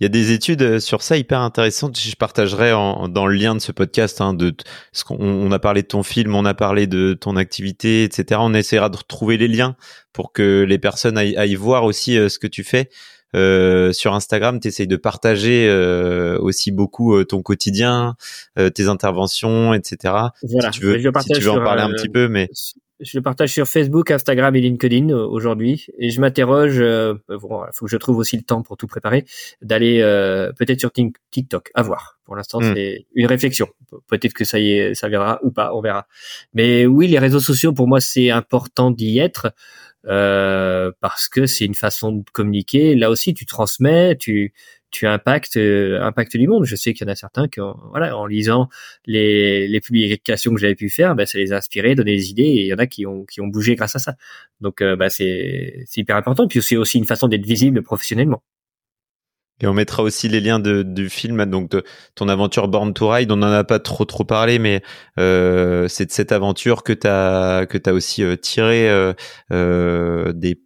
Il 0.00 0.04
y 0.04 0.06
a 0.06 0.08
des 0.08 0.32
études 0.32 0.62
euh, 0.62 0.80
sur 0.80 1.02
ça 1.02 1.16
hyper 1.16 1.40
intéressantes. 1.40 1.98
Je 1.98 2.14
partagerai 2.16 2.72
en, 2.72 3.08
dans 3.08 3.26
le 3.26 3.34
lien 3.34 3.54
de 3.54 3.60
ce 3.60 3.72
podcast. 3.72 4.20
Hein, 4.20 4.34
de 4.34 4.54
ce 4.92 5.04
qu'on 5.04 5.16
on 5.20 5.50
a 5.52 5.58
parlé 5.58 5.82
de 5.82 5.88
ton 5.88 6.02
film, 6.02 6.34
on 6.34 6.44
a 6.44 6.54
parlé 6.54 6.86
de 6.86 7.14
ton 7.14 7.36
activité, 7.36 8.04
etc. 8.04 8.40
On 8.42 8.54
essaiera 8.54 8.88
de 8.88 8.96
retrouver 8.96 9.36
les 9.36 9.48
liens 9.48 9.76
pour 10.12 10.32
que 10.32 10.64
les 10.68 10.78
personnes 10.78 11.18
aillent, 11.18 11.54
voir 11.54 11.84
aussi 11.84 12.18
euh, 12.18 12.28
ce 12.28 12.38
que 12.38 12.46
tu 12.46 12.64
fais. 12.64 12.90
Euh, 13.34 13.92
sur 13.92 14.14
Instagram, 14.14 14.60
tu 14.60 14.68
essayes 14.68 14.86
de 14.86 14.96
partager 14.96 15.66
euh, 15.68 16.38
aussi 16.38 16.70
beaucoup 16.70 17.16
euh, 17.16 17.24
ton 17.24 17.42
quotidien, 17.42 18.14
euh, 18.58 18.70
tes 18.70 18.86
interventions, 18.86 19.74
etc. 19.74 20.14
Voilà, 20.42 20.70
si 20.72 20.78
tu 20.78 20.86
veux, 20.86 20.98
si 20.98 21.28
tu 21.32 21.40
veux 21.40 21.50
en 21.50 21.64
parler 21.64 21.82
un 21.82 21.90
petit 21.90 22.08
peu, 22.08 22.28
mais 22.28 22.48
je 23.04 23.18
le 23.18 23.22
partage 23.22 23.52
sur 23.52 23.68
Facebook, 23.68 24.10
Instagram 24.10 24.56
et 24.56 24.60
LinkedIn 24.60 25.10
euh, 25.10 25.26
aujourd'hui, 25.26 25.86
et 25.98 26.10
je 26.10 26.20
m'interroge. 26.20 26.80
Euh, 26.80 27.14
bon, 27.28 27.62
faut 27.72 27.84
que 27.84 27.90
je 27.90 27.96
trouve 27.96 28.18
aussi 28.18 28.36
le 28.36 28.42
temps 28.42 28.62
pour 28.62 28.76
tout 28.76 28.86
préparer, 28.86 29.24
d'aller 29.62 30.00
euh, 30.00 30.52
peut-être 30.52 30.80
sur 30.80 30.90
TikTok. 31.30 31.70
À 31.74 31.82
voir. 31.82 32.18
Pour 32.24 32.36
l'instant, 32.36 32.60
hmm. 32.60 32.74
c'est 32.74 33.06
une 33.14 33.26
réflexion. 33.26 33.68
Peut-être 34.08 34.32
que 34.32 34.44
ça 34.44 34.58
y 34.58 34.72
est, 34.72 34.94
ça 34.94 35.08
viendra 35.08 35.38
ou 35.42 35.50
pas, 35.50 35.74
on 35.74 35.80
verra. 35.80 36.06
Mais 36.54 36.86
oui, 36.86 37.06
les 37.06 37.18
réseaux 37.18 37.40
sociaux, 37.40 37.72
pour 37.72 37.86
moi, 37.86 38.00
c'est 38.00 38.30
important 38.30 38.90
d'y 38.90 39.18
être 39.18 39.52
parce 40.06 41.28
que 41.28 41.46
c'est 41.46 41.64
une 41.64 41.74
façon 41.74 42.12
de 42.12 42.24
communiquer. 42.30 42.94
Là 42.94 43.10
aussi, 43.10 43.32
tu 43.32 43.46
transmets, 43.46 44.16
tu 44.16 44.52
tu 44.94 45.06
impactes 45.06 45.56
impactes 45.56 46.36
du 46.36 46.46
monde. 46.48 46.64
Je 46.64 46.76
sais 46.76 46.94
qu'il 46.94 47.06
y 47.06 47.10
en 47.10 47.12
a 47.12 47.16
certains 47.16 47.48
qui, 47.48 47.60
voilà, 47.90 48.16
en 48.16 48.26
lisant 48.26 48.68
les, 49.06 49.68
les 49.68 49.80
publications 49.80 50.54
que 50.54 50.60
j'avais 50.60 50.74
pu 50.74 50.88
faire, 50.88 51.14
bah, 51.14 51.26
ça 51.26 51.38
les 51.38 51.52
a 51.52 51.56
inspirés, 51.56 51.94
donné 51.94 52.16
des 52.16 52.30
idées, 52.30 52.42
et 52.42 52.60
il 52.62 52.66
y 52.66 52.74
en 52.74 52.78
a 52.78 52.86
qui 52.86 53.06
ont 53.06 53.24
qui 53.24 53.40
ont 53.40 53.46
bougé 53.48 53.74
grâce 53.74 53.96
à 53.96 53.98
ça. 53.98 54.14
Donc 54.60 54.82
c'est 55.10 55.84
c'est 55.86 56.00
hyper 56.00 56.16
important. 56.16 56.46
Puis 56.48 56.62
c'est 56.62 56.76
aussi 56.76 56.98
une 56.98 57.06
façon 57.06 57.28
d'être 57.28 57.46
visible 57.46 57.82
professionnellement. 57.82 58.42
Et 59.60 59.66
on 59.68 59.72
mettra 59.72 60.02
aussi 60.02 60.28
les 60.28 60.40
liens 60.40 60.58
de, 60.58 60.82
du 60.82 61.08
film, 61.08 61.44
donc 61.46 61.70
de 61.70 61.84
ton 62.16 62.28
aventure 62.28 62.66
Born 62.66 62.92
to 62.92 63.08
Ride. 63.08 63.30
On 63.30 63.36
n'en 63.36 63.52
a 63.52 63.62
pas 63.62 63.78
trop 63.78 64.04
trop 64.04 64.24
parlé, 64.24 64.58
mais 64.58 64.82
euh, 65.18 65.86
c'est 65.86 66.06
de 66.06 66.10
cette 66.10 66.32
aventure 66.32 66.82
que 66.82 66.92
tu 66.92 67.06
as 67.06 67.66
que 67.66 67.78
as 67.88 67.92
aussi 67.92 68.24
euh, 68.24 68.36
tiré 68.36 68.90
euh, 68.90 69.12
euh, 69.52 70.32
des 70.32 70.60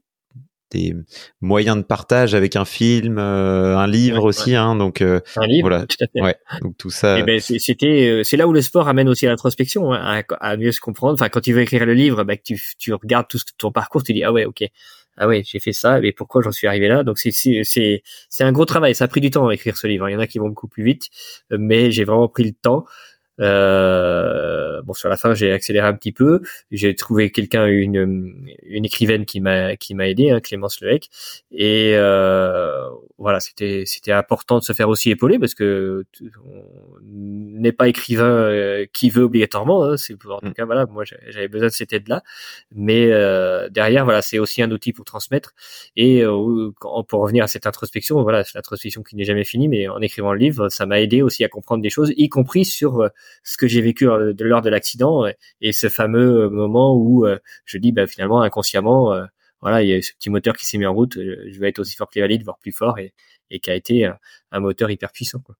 des 0.70 0.94
moyens 1.40 1.76
de 1.76 1.82
partage 1.82 2.34
avec 2.34 2.56
un 2.56 2.64
film, 2.64 3.18
euh, 3.18 3.76
un 3.76 3.86
livre 3.86 4.24
aussi, 4.24 4.54
hein, 4.54 4.76
donc 4.76 5.00
un 5.00 5.20
livre, 5.46 5.68
voilà, 5.68 5.86
tout 5.86 5.96
à 6.00 6.06
fait. 6.06 6.22
Ouais, 6.22 6.36
donc 6.62 6.76
tout 6.76 6.90
ça. 6.90 7.18
Eh 7.18 7.22
ben 7.22 7.40
c'était, 7.40 8.22
c'est 8.24 8.36
là 8.36 8.46
où 8.46 8.52
le 8.52 8.62
sport 8.62 8.88
amène 8.88 9.08
aussi 9.08 9.26
à 9.26 9.30
l'introspection, 9.30 9.92
hein, 9.92 10.22
à, 10.40 10.56
mieux 10.56 10.72
se 10.72 10.80
comprendre. 10.80 11.14
Enfin, 11.14 11.28
quand 11.28 11.40
tu 11.40 11.52
veux 11.52 11.62
écrire 11.62 11.86
le 11.86 11.94
livre, 11.94 12.24
bah, 12.24 12.36
tu 12.36 12.60
tu 12.78 12.92
regardes 12.92 13.28
tout 13.28 13.38
ton 13.56 13.72
parcours, 13.72 14.02
tu 14.02 14.12
dis 14.12 14.24
ah 14.24 14.32
ouais, 14.32 14.44
ok, 14.44 14.64
ah 15.18 15.26
ouais, 15.26 15.42
j'ai 15.44 15.58
fait 15.58 15.72
ça, 15.72 16.00
mais 16.00 16.12
pourquoi 16.12 16.42
j'en 16.42 16.52
suis 16.52 16.68
arrivé 16.68 16.86
là? 16.86 17.02
Donc 17.02 17.18
c'est 17.18 17.32
c'est 17.32 18.02
c'est 18.28 18.44
un 18.44 18.52
gros 18.52 18.64
travail. 18.64 18.94
Ça 18.94 19.04
a 19.04 19.08
pris 19.08 19.20
du 19.20 19.30
temps 19.30 19.48
à 19.48 19.54
écrire 19.54 19.76
ce 19.76 19.86
livre. 19.86 20.08
Il 20.08 20.12
y 20.12 20.16
en 20.16 20.20
a 20.20 20.28
qui 20.28 20.38
vont 20.38 20.48
beaucoup 20.48 20.68
plus 20.68 20.84
vite, 20.84 21.08
mais 21.50 21.90
j'ai 21.90 22.04
vraiment 22.04 22.28
pris 22.28 22.44
le 22.44 22.52
temps. 22.52 22.84
Euh, 23.40 24.82
bon, 24.82 24.92
sur 24.92 25.08
la 25.08 25.16
fin, 25.16 25.34
j'ai 25.34 25.52
accéléré 25.52 25.86
un 25.86 25.94
petit 25.94 26.12
peu. 26.12 26.40
J'ai 26.70 26.94
trouvé 26.94 27.30
quelqu'un, 27.30 27.66
une, 27.66 28.34
une 28.62 28.84
écrivaine 28.84 29.24
qui 29.24 29.40
m'a 29.40 29.76
qui 29.76 29.94
m'a 29.94 30.08
aidé, 30.08 30.30
hein, 30.30 30.40
Clémence 30.40 30.80
Lehec. 30.80 31.08
Et 31.52 31.92
euh, 31.94 32.88
voilà, 33.18 33.40
c'était 33.40 33.84
c'était 33.86 34.12
important 34.12 34.58
de 34.58 34.64
se 34.64 34.72
faire 34.72 34.88
aussi 34.88 35.10
épauler 35.10 35.38
parce 35.38 35.54
que 35.54 36.04
on 36.44 36.98
n'est 37.02 37.72
pas 37.72 37.88
écrivain 37.88 38.24
euh, 38.24 38.86
qui 38.92 39.10
veut 39.10 39.24
obligatoirement. 39.24 39.84
Hein, 39.84 39.96
c'est 39.96 40.14
en 40.14 40.38
tout 40.40 40.46
mm. 40.46 40.54
cas 40.54 40.64
voilà, 40.64 40.86
moi 40.86 41.04
j'avais 41.04 41.48
besoin 41.48 41.68
de 41.68 41.72
cette 41.72 41.92
aide-là. 41.92 42.22
Mais 42.74 43.08
euh, 43.12 43.68
derrière, 43.70 44.04
voilà, 44.04 44.22
c'est 44.22 44.38
aussi 44.38 44.62
un 44.62 44.70
outil 44.70 44.92
pour 44.92 45.04
transmettre. 45.04 45.54
Et 45.96 46.22
euh, 46.22 46.70
pour 46.80 47.20
revenir 47.20 47.44
à 47.44 47.48
cette 47.48 47.66
introspection, 47.66 48.22
voilà, 48.22 48.44
c'est 48.44 48.54
l'introspection 48.54 49.02
qui 49.02 49.16
n'est 49.16 49.24
jamais 49.24 49.44
finie, 49.44 49.68
mais 49.68 49.88
en 49.88 50.00
écrivant 50.00 50.32
le 50.32 50.38
livre, 50.38 50.68
ça 50.68 50.86
m'a 50.86 51.00
aidé 51.00 51.22
aussi 51.22 51.44
à 51.44 51.48
comprendre 51.48 51.82
des 51.82 51.90
choses, 51.90 52.12
y 52.16 52.28
compris 52.28 52.64
sur 52.64 53.00
euh, 53.00 53.08
ce 53.42 53.56
que 53.56 53.66
j'ai 53.66 53.80
vécu 53.80 54.08
euh, 54.08 54.32
lors 54.38 54.62
de 54.62 54.70
l'accident 54.70 55.24
et 55.60 55.72
ce 55.72 55.88
fameux 55.88 56.48
moment 56.50 56.96
où 56.96 57.26
je 57.64 57.78
dis 57.78 57.92
bah, 57.92 58.06
finalement 58.06 58.42
inconsciemment 58.42 59.14
voilà, 59.60 59.82
il 59.82 59.88
y 59.88 59.94
a 59.94 60.00
ce 60.00 60.12
petit 60.12 60.30
moteur 60.30 60.54
qui 60.54 60.66
s'est 60.66 60.78
mis 60.78 60.86
en 60.86 60.94
route, 60.94 61.14
je 61.14 61.58
vais 61.58 61.68
être 61.68 61.80
aussi 61.80 61.96
fort 61.96 62.08
que 62.08 62.14
les 62.14 62.20
valides, 62.20 62.44
voire 62.44 62.58
plus 62.58 62.70
fort, 62.70 62.96
et, 63.00 63.12
et 63.50 63.58
qui 63.58 63.70
a 63.70 63.74
été 63.74 64.08
un, 64.52 64.60
moteur 64.60 64.88
hyper 64.88 65.10
puissant. 65.10 65.40
Quoi. 65.40 65.56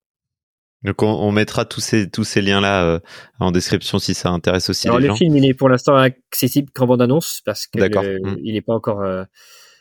Donc 0.85 1.03
on, 1.03 1.32
mettra 1.32 1.65
tous 1.65 1.81
ces 1.81 2.09
tous 2.09 2.23
ces 2.23 2.40
liens 2.40 2.61
là 2.61 3.01
en 3.40 3.51
description 3.51 3.99
si 3.99 4.15
ça 4.15 4.28
intéresse 4.28 4.70
aussi 4.70 4.86
Alors, 4.86 5.01
les 5.01 5.09
le 5.09 5.15
film 5.16 5.36
il 5.36 5.45
est 5.45 5.55
pour 5.55 5.69
l'instant 5.69 5.97
accessible 5.97 6.70
qu'en 6.73 6.86
bande 6.86 7.03
annonce 7.03 7.43
parce 7.45 7.66
que 7.66 7.81
mmh. 7.81 8.39
il 8.45 8.55
n'est 8.55 8.62
pas 8.62 8.74
encore 8.74 9.03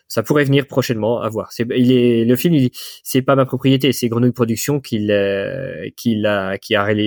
ça 0.08 0.24
pourrait 0.24 0.46
venir 0.46 0.68
prochainement 0.68 1.22
à 1.22 1.30
voir. 1.30 1.52
Il 1.60 1.92
est, 1.92 2.26
le 2.26 2.36
film, 2.36 2.70
c'est 3.04 3.22
pas 3.22 3.36
ma 3.36 3.46
propriété, 3.46 3.92
c'est 3.92 4.08
Grenouille 4.10 4.32
Production 4.32 4.80
qui 4.80 5.12
a, 5.12 6.58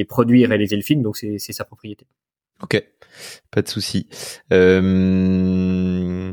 produit 0.09 0.47
réalisé 0.47 0.77
le 0.77 0.82
film, 0.82 1.02
donc 1.02 1.16
c'est, 1.16 1.39
sa 1.39 1.64
propriété. 1.64 2.06
Ok, 2.62 2.82
pas 3.51 3.62
de 3.62 3.68
souci. 3.68 4.06
Euh... 4.52 6.32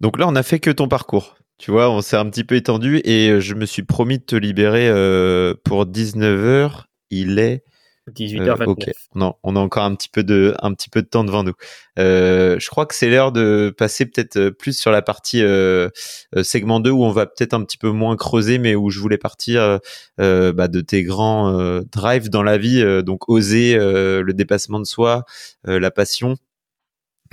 Donc 0.00 0.18
là, 0.18 0.28
on 0.28 0.36
a 0.36 0.42
fait 0.42 0.60
que 0.60 0.70
ton 0.70 0.88
parcours. 0.88 1.36
Tu 1.58 1.70
vois, 1.70 1.90
on 1.90 2.02
s'est 2.02 2.16
un 2.16 2.28
petit 2.28 2.44
peu 2.44 2.54
étendu 2.56 3.00
et 3.04 3.40
je 3.40 3.54
me 3.54 3.64
suis 3.64 3.82
promis 3.82 4.18
de 4.18 4.24
te 4.24 4.36
libérer 4.36 4.88
euh, 4.88 5.54
pour 5.64 5.86
19h. 5.86 6.84
Il 7.08 7.38
est 7.38 7.64
18h29. 8.10 8.62
Euh, 8.62 8.66
ok, 8.66 8.90
non, 9.14 9.34
on 9.42 9.56
a 9.56 9.60
encore 9.60 9.82
un 9.84 9.94
petit 9.94 10.08
peu 10.08 10.22
de, 10.22 10.54
un 10.62 10.72
petit 10.74 10.88
peu 10.88 11.02
de 11.02 11.08
temps 11.08 11.24
devant 11.24 11.42
nous. 11.42 11.54
Euh, 11.98 12.56
je 12.60 12.68
crois 12.68 12.86
que 12.86 12.94
c'est 12.94 13.10
l'heure 13.10 13.32
de 13.32 13.74
passer 13.76 14.06
peut-être 14.06 14.36
euh, 14.36 14.50
plus 14.50 14.78
sur 14.78 14.90
la 14.92 15.02
partie 15.02 15.42
euh, 15.42 15.88
euh, 16.36 16.42
segment 16.42 16.78
2 16.78 16.90
où 16.90 17.04
on 17.04 17.10
va 17.10 17.26
peut-être 17.26 17.54
un 17.54 17.64
petit 17.64 17.78
peu 17.78 17.90
moins 17.90 18.16
creuser, 18.16 18.58
mais 18.58 18.74
où 18.74 18.90
je 18.90 19.00
voulais 19.00 19.18
partir 19.18 19.80
euh, 20.20 20.52
bah, 20.52 20.68
de 20.68 20.80
tes 20.80 21.02
grands 21.02 21.80
drives 21.92 22.30
dans 22.30 22.42
la 22.42 22.58
vie, 22.58 22.84
donc 23.02 23.28
oser 23.28 23.76
le 23.76 24.32
dépassement 24.32 24.78
de 24.78 24.84
soi, 24.84 25.24
la 25.64 25.90
passion. 25.90 26.36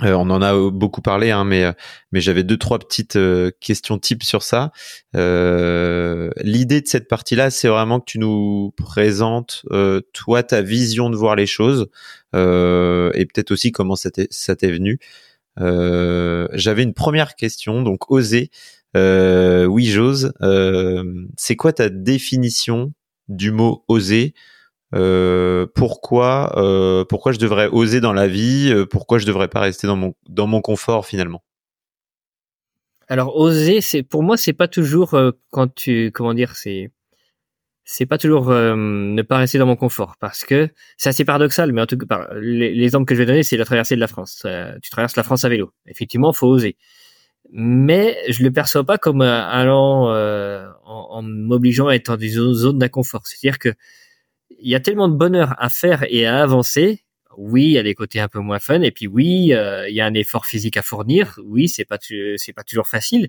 Euh, 0.02 0.12
on 0.14 0.30
en 0.30 0.42
a 0.42 0.70
beaucoup 0.70 1.02
parlé, 1.02 1.30
hein, 1.30 1.44
mais 1.44 1.64
mais 2.12 2.20
j'avais 2.20 2.42
deux 2.42 2.56
trois 2.56 2.78
petites 2.78 3.16
euh, 3.16 3.50
questions 3.60 3.98
types 3.98 4.24
sur 4.24 4.42
ça. 4.42 4.72
Euh, 5.14 6.30
l'idée 6.42 6.80
de 6.80 6.86
cette 6.86 7.08
partie-là, 7.08 7.50
c'est 7.50 7.68
vraiment 7.68 8.00
que 8.00 8.06
tu 8.06 8.18
nous 8.18 8.72
présentes 8.76 9.64
toi 10.12 10.42
ta 10.42 10.62
vision 10.62 11.10
de 11.10 11.16
voir 11.16 11.36
les 11.36 11.46
choses 11.46 11.88
et 12.32 13.26
peut-être 13.26 13.52
aussi 13.52 13.70
comment 13.72 13.96
ça 13.96 14.10
t'est 14.10 14.70
venu. 14.70 14.98
j'avais 15.56 16.82
une 16.82 16.94
première 16.94 17.36
question, 17.36 17.82
donc 17.82 18.10
oser. 18.10 18.50
oui, 18.94 19.86
j'ose. 19.86 20.32
c'est 21.36 21.56
quoi 21.56 21.72
ta 21.72 21.88
définition 21.88 22.92
du 23.28 23.52
mot 23.52 23.84
oser? 23.88 24.34
Euh, 24.94 25.66
pourquoi 25.74 26.52
euh, 26.56 27.04
pourquoi 27.04 27.32
je 27.32 27.38
devrais 27.38 27.68
oser 27.68 28.00
dans 28.00 28.12
la 28.12 28.28
vie 28.28 28.70
euh, 28.72 28.86
pourquoi 28.86 29.18
je 29.18 29.26
devrais 29.26 29.48
pas 29.48 29.60
rester 29.60 29.88
dans 29.88 29.96
mon 29.96 30.14
dans 30.28 30.46
mon 30.46 30.60
confort 30.60 31.04
finalement? 31.04 31.42
Alors 33.08 33.36
oser 33.36 33.80
c'est 33.80 34.04
pour 34.04 34.22
moi 34.22 34.36
c'est 34.36 34.52
pas 34.52 34.68
toujours 34.68 35.18
quand 35.50 35.74
tu 35.74 36.12
comment 36.12 36.32
dire 36.32 36.54
c'est 36.54 36.92
c'est 37.84 38.06
pas 38.06 38.18
toujours 38.18 38.50
ne 38.50 39.22
pas 39.22 39.38
rester 39.38 39.58
dans 39.58 39.66
mon 39.66 39.76
confort 39.76 40.14
parce 40.20 40.44
que 40.44 40.68
c'est 40.96 41.08
assez 41.08 41.24
paradoxal 41.24 41.72
mais 41.72 41.82
en 41.82 41.86
tout 41.86 41.98
cas 41.98 42.28
l'exemple 42.34 43.04
que 43.04 43.14
je 43.14 43.20
vais 43.20 43.26
donner 43.26 43.42
c'est 43.42 43.56
la 43.56 43.64
traversée 43.64 43.96
de 43.96 44.00
la 44.00 44.08
France. 44.08 44.46
Tu 44.80 44.90
traverses 44.90 45.16
la 45.16 45.24
France 45.24 45.44
à 45.44 45.48
vélo. 45.48 45.72
Effectivement 45.86 46.32
faut 46.32 46.46
oser. 46.46 46.76
Mais 47.52 48.16
je 48.28 48.42
le 48.42 48.50
perçois 48.50 48.84
pas 48.84 48.96
comme 48.96 49.20
allant 49.22 50.08
en, 50.08 50.76
en 50.84 51.22
m'obligeant 51.22 51.88
à 51.88 51.94
être 51.94 52.06
dans 52.06 52.16
des 52.16 52.28
zones 52.30 52.78
d'inconfort. 52.78 53.26
C'est-à-dire 53.26 53.58
que 53.58 53.74
il 54.64 54.70
y 54.70 54.74
a 54.74 54.80
tellement 54.80 55.08
de 55.08 55.14
bonheur 55.14 55.54
à 55.58 55.68
faire 55.68 56.04
et 56.08 56.26
à 56.26 56.42
avancer. 56.42 57.04
Oui, 57.36 57.64
il 57.64 57.72
y 57.72 57.78
a 57.78 57.82
des 57.82 57.94
côtés 57.94 58.20
un 58.20 58.28
peu 58.28 58.38
moins 58.40 58.58
fun, 58.60 58.80
et 58.82 58.90
puis 58.92 59.06
oui, 59.08 59.52
euh, 59.52 59.88
il 59.88 59.94
y 59.94 60.00
a 60.00 60.06
un 60.06 60.14
effort 60.14 60.46
physique 60.46 60.76
à 60.76 60.82
fournir. 60.82 61.38
Oui, 61.44 61.68
c'est 61.68 61.84
pas 61.84 61.98
c'est 62.00 62.52
pas 62.54 62.62
toujours 62.64 62.86
facile, 62.88 63.28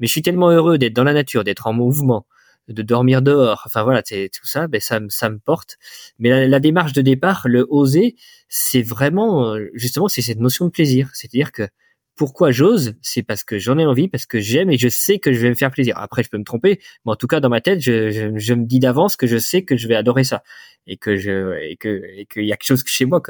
mais 0.00 0.06
je 0.06 0.12
suis 0.12 0.22
tellement 0.22 0.50
heureux 0.50 0.78
d'être 0.78 0.94
dans 0.94 1.04
la 1.04 1.12
nature, 1.12 1.44
d'être 1.44 1.66
en 1.66 1.72
mouvement, 1.74 2.26
de 2.68 2.82
dormir 2.82 3.22
dehors. 3.22 3.62
Enfin 3.66 3.82
voilà, 3.84 4.02
c'est 4.04 4.30
tout 4.34 4.46
ça, 4.46 4.68
ben 4.68 4.80
ça, 4.80 5.00
ça 5.10 5.30
me 5.30 5.38
porte. 5.38 5.78
Mais 6.18 6.30
la, 6.30 6.48
la 6.48 6.60
démarche 6.60 6.94
de 6.94 7.02
départ, 7.02 7.42
le 7.46 7.66
oser, 7.70 8.16
c'est 8.48 8.82
vraiment 8.82 9.54
euh, 9.54 9.68
justement 9.74 10.08
c'est 10.08 10.22
cette 10.22 10.40
notion 10.40 10.66
de 10.66 10.70
plaisir, 10.70 11.10
c'est-à-dire 11.14 11.52
que 11.52 11.68
pourquoi 12.16 12.50
j'ose 12.50 12.94
C'est 13.02 13.22
parce 13.22 13.44
que 13.44 13.58
j'en 13.58 13.78
ai 13.78 13.84
envie, 13.84 14.08
parce 14.08 14.24
que 14.24 14.40
j'aime 14.40 14.70
et 14.70 14.78
je 14.78 14.88
sais 14.88 15.18
que 15.18 15.32
je 15.32 15.40
vais 15.40 15.50
me 15.50 15.54
faire 15.54 15.70
plaisir. 15.70 15.98
Après, 15.98 16.22
je 16.22 16.30
peux 16.30 16.38
me 16.38 16.44
tromper, 16.44 16.80
mais 17.04 17.12
en 17.12 17.16
tout 17.16 17.26
cas, 17.26 17.40
dans 17.40 17.50
ma 17.50 17.60
tête, 17.60 17.80
je, 17.80 18.54
me 18.54 18.64
dis 18.64 18.80
d'avance 18.80 19.16
que 19.16 19.26
je 19.26 19.36
sais 19.36 19.64
que 19.64 19.76
je 19.76 19.86
vais 19.86 19.94
adorer 19.94 20.24
ça 20.24 20.42
et 20.86 20.96
que 20.96 21.16
je 21.16 21.74
qu'il 21.74 22.44
y 22.44 22.52
a 22.52 22.56
quelque 22.56 22.66
chose 22.66 22.82
chez 22.86 23.04
moi 23.04 23.20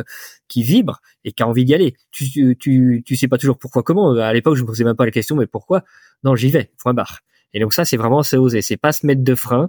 qui 0.46 0.62
vibre 0.62 1.00
et 1.24 1.32
qui 1.32 1.42
a 1.42 1.48
envie 1.48 1.64
d'y 1.64 1.74
aller. 1.74 1.96
Tu, 2.12 2.56
tu 2.56 3.02
tu 3.04 3.16
sais 3.16 3.28
pas 3.28 3.38
toujours 3.38 3.58
pourquoi 3.58 3.82
comment. 3.82 4.12
À 4.12 4.32
l'époque, 4.32 4.56
je 4.56 4.62
me 4.62 4.66
posais 4.66 4.84
même 4.84 4.96
pas 4.96 5.04
la 5.04 5.10
question, 5.10 5.36
mais 5.36 5.46
pourquoi? 5.46 5.82
Non, 6.22 6.36
j'y 6.36 6.50
vais. 6.50 6.70
Point 6.78 6.94
barre. 6.94 7.20
Et 7.52 7.60
donc 7.60 7.72
ça, 7.72 7.84
c'est 7.84 7.96
vraiment 7.96 8.22
c'est 8.22 8.36
oser. 8.36 8.62
C'est 8.62 8.76
pas 8.76 8.92
se 8.92 9.04
mettre 9.06 9.24
de 9.24 9.34
frein. 9.34 9.68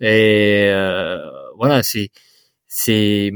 Et 0.00 0.66
euh, 0.68 1.18
voilà, 1.56 1.82
c'est 1.82 2.10
c'est 2.66 3.30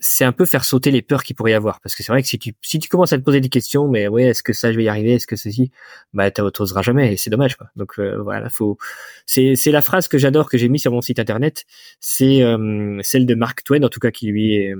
c'est 0.00 0.24
un 0.24 0.32
peu 0.32 0.44
faire 0.44 0.64
sauter 0.64 0.90
les 0.90 1.02
peurs 1.02 1.24
qu'il 1.24 1.34
pourrait 1.34 1.50
y 1.52 1.54
avoir. 1.54 1.80
Parce 1.80 1.94
que 1.94 2.02
c'est 2.02 2.12
vrai 2.12 2.22
que 2.22 2.28
si 2.28 2.38
tu 2.38 2.54
si 2.62 2.78
tu 2.78 2.88
commences 2.88 3.12
à 3.12 3.18
te 3.18 3.22
poser 3.22 3.40
des 3.40 3.48
questions 3.48 3.88
mais 3.88 4.08
ouais 4.08 4.24
est-ce 4.24 4.42
que 4.42 4.52
ça 4.52 4.72
je 4.72 4.76
vais 4.76 4.84
y 4.84 4.88
arriver 4.88 5.14
est-ce 5.14 5.26
que 5.26 5.36
ceci 5.36 5.70
bah 6.12 6.30
t'oseras 6.30 6.82
jamais 6.82 7.12
et 7.12 7.16
c'est 7.16 7.30
dommage 7.30 7.56
quoi. 7.56 7.68
Donc 7.76 7.98
euh, 7.98 8.20
voilà 8.22 8.48
faut 8.50 8.78
c'est 9.26 9.56
c'est 9.56 9.72
la 9.72 9.82
phrase 9.82 10.08
que 10.08 10.18
j'adore 10.18 10.48
que 10.48 10.58
j'ai 10.58 10.68
mis 10.68 10.78
sur 10.78 10.92
mon 10.92 11.00
site 11.00 11.18
internet. 11.18 11.64
C'est 12.00 12.42
euh, 12.42 13.00
celle 13.02 13.26
de 13.26 13.34
Mark 13.34 13.64
Twain 13.64 13.82
en 13.82 13.88
tout 13.88 14.00
cas 14.00 14.10
qui 14.10 14.28
lui 14.28 14.56
est 14.56 14.74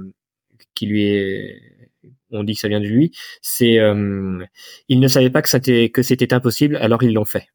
qui 0.74 0.86
lui 0.86 1.04
est 1.04 1.60
on 2.30 2.44
dit 2.44 2.54
que 2.54 2.60
ça 2.60 2.68
vient 2.68 2.80
de 2.80 2.86
lui. 2.86 3.12
C'est 3.42 3.78
euh, 3.78 4.44
il 4.88 5.00
ne 5.00 5.08
savait 5.08 5.30
pas 5.30 5.42
que 5.42 5.48
c'était 5.48 5.90
que 5.90 6.02
c'était 6.02 6.32
impossible 6.32 6.76
alors 6.76 7.02
ils 7.02 7.12
l'ont 7.12 7.24
fait. 7.24 7.48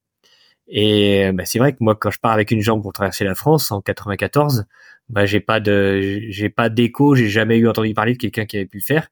Et 0.67 1.31
bah, 1.33 1.45
c'est 1.45 1.59
vrai 1.59 1.73
que 1.73 1.77
moi 1.81 1.95
quand 1.95 2.11
je 2.11 2.19
pars 2.19 2.31
avec 2.31 2.51
une 2.51 2.61
jambe 2.61 2.81
pour 2.81 2.93
traverser 2.93 3.25
la 3.25 3.35
France 3.35 3.71
en 3.71 3.81
94 3.81 4.65
bah 5.09 5.25
j'ai 5.25 5.39
pas 5.41 5.59
de 5.59 6.21
j'ai 6.29 6.49
pas 6.49 6.69
d'écho, 6.69 7.15
j'ai 7.15 7.29
jamais 7.29 7.57
eu 7.57 7.67
entendu 7.67 7.93
parler 7.93 8.13
de 8.13 8.17
quelqu'un 8.17 8.45
qui 8.45 8.57
avait 8.57 8.65
pu 8.65 8.77
le 8.77 8.83
faire. 8.83 9.09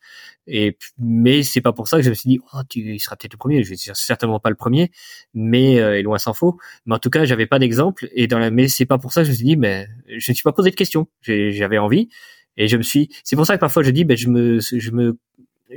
Et 0.47 0.77
mais 0.97 1.43
c'est 1.43 1.61
pas 1.61 1.73
pour 1.73 1.87
ça 1.87 1.97
que 1.97 2.03
je 2.03 2.09
me 2.09 2.15
suis 2.15 2.29
dit 2.29 2.39
oh 2.53 2.59
tu 2.69 2.97
seras 2.99 3.15
peut-être 3.15 3.33
le 3.33 3.37
premier. 3.37 3.63
Je 3.63 3.75
suis 3.75 3.91
certainement 3.93 4.39
pas 4.39 4.49
le 4.49 4.55
premier, 4.55 4.91
mais 5.33 5.79
euh, 5.79 5.97
et 5.99 6.01
loin 6.01 6.17
s'en 6.17 6.33
faut. 6.33 6.57
Mais 6.85 6.95
en 6.95 6.99
tout 6.99 7.09
cas 7.09 7.25
j'avais 7.25 7.45
pas 7.45 7.59
d'exemple 7.59 8.07
et 8.13 8.27
dans 8.27 8.39
la 8.39 8.51
mais 8.51 8.67
c'est 8.67 8.85
pas 8.85 8.97
pour 8.97 9.13
ça 9.13 9.21
que 9.21 9.25
je 9.25 9.31
me 9.31 9.35
suis 9.35 9.45
dit 9.45 9.57
mais 9.57 9.87
je 10.07 10.31
ne 10.31 10.35
suis 10.35 10.43
pas 10.43 10.53
posé 10.53 10.71
de 10.71 10.75
questions. 10.75 11.07
J'avais 11.21 11.77
envie 11.77 12.09
et 12.57 12.67
je 12.67 12.77
me 12.77 12.83
suis. 12.83 13.09
C'est 13.23 13.35
pour 13.35 13.45
ça 13.45 13.55
que 13.55 13.59
parfois 13.59 13.83
je 13.83 13.91
dis 13.91 14.05
ben 14.05 14.17
je 14.17 14.29
me 14.29 14.59
je 14.59 14.91
me 14.91 15.17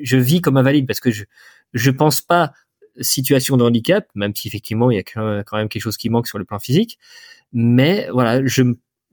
je 0.03 0.16
vis 0.16 0.41
comme 0.41 0.57
invalide 0.57 0.86
parce 0.86 1.01
que 1.01 1.11
je 1.11 1.24
je 1.74 1.91
pense 1.91 2.20
pas 2.23 2.53
situation 3.01 3.57
de 3.57 3.65
handicap, 3.65 4.07
même 4.15 4.35
si 4.36 4.47
effectivement 4.47 4.91
il 4.91 4.97
y 4.97 4.99
a 4.99 5.03
quand 5.03 5.57
même 5.57 5.69
quelque 5.69 5.82
chose 5.82 5.97
qui 5.97 6.11
manque 6.11 6.28
sur 6.28 6.39
le 6.39 6.45
plan 6.45 6.61
physique 6.61 6.99
mais 7.55 8.09
voilà, 8.12 8.45
je 8.45 8.62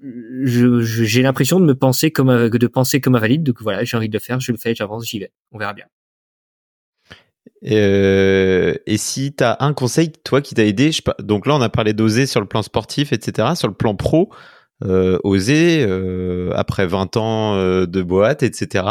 j'ai 0.02 1.22
l'impression 1.22 1.60
de 1.60 1.66
me 1.66 1.76
penser 1.76 2.12
comme 2.12 2.50
de 2.50 2.68
penser 2.68 3.02
comme 3.02 3.16
un 3.16 3.20
valide. 3.20 3.44
Donc 3.44 3.62
voilà, 3.62 3.84
j'ai 3.84 3.98
envie 3.98 4.10
de 4.10 4.14
le 4.14 4.20
faire, 4.20 4.40
je 4.40 4.52
le 4.52 4.58
fais, 4.58 4.76
j'avance, 4.76 5.06
j'y 5.06 5.20
vais. 5.20 5.32
On 5.52 5.58
verra 5.58 5.74
bien. 5.74 5.86
Euh, 7.66 8.74
et 8.86 8.98
si 8.98 9.36
tu 9.36 9.44
as 9.44 9.58
un 9.60 9.74
conseil, 9.74 10.12
toi, 10.12 10.42
qui 10.42 10.56
t'a 10.56 10.66
aidé, 10.66 10.92
je, 10.92 11.02
donc 11.20 11.46
là, 11.46 11.56
on 11.56 11.62
a 11.62 11.70
parlé 11.70 11.94
d'oser 11.94 12.26
sur 12.26 12.40
le 12.40 12.48
plan 12.48 12.64
sportif, 12.64 13.14
etc. 13.14 13.50
Sur 13.56 13.68
le 13.68 13.74
plan 13.74 13.96
pro, 13.96 14.32
euh, 14.84 15.20
oser, 15.24 15.86
euh, 15.88 16.52
après 16.56 16.86
20 16.86 17.18
ans 17.18 17.56
euh, 17.56 17.86
de 17.86 18.02
boîte, 18.02 18.44
etc., 18.44 18.86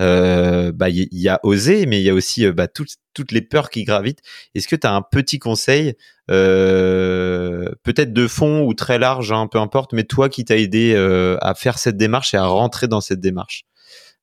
euh, 0.00 0.72
bah, 0.72 0.88
il 0.88 1.08
y, 1.12 1.28
a 1.28 1.40
oser, 1.42 1.86
mais 1.86 2.00
il 2.00 2.04
y 2.04 2.10
a 2.10 2.14
aussi 2.14 2.50
bah, 2.52 2.68
toutes 2.68 3.32
les 3.32 3.42
peurs 3.42 3.70
qui 3.70 3.84
gravitent. 3.84 4.20
Est-ce 4.54 4.68
que 4.68 4.76
tu 4.76 4.86
as 4.86 4.94
un 4.94 5.02
petit 5.02 5.38
conseil, 5.38 5.94
peut-être 6.28 8.12
de 8.12 8.26
fond 8.28 8.62
ou 8.64 8.74
très 8.74 8.98
large, 8.98 9.32
hein, 9.32 9.46
peu 9.46 9.58
importe, 9.58 9.92
mais 9.92 10.04
toi 10.04 10.28
qui 10.28 10.44
t'a 10.44 10.56
aidé 10.56 10.94
à 11.40 11.54
faire 11.54 11.78
cette 11.78 11.96
démarche 11.96 12.34
et 12.34 12.38
à 12.38 12.46
rentrer 12.46 12.88
dans 12.88 13.00
cette 13.00 13.20
démarche 13.20 13.64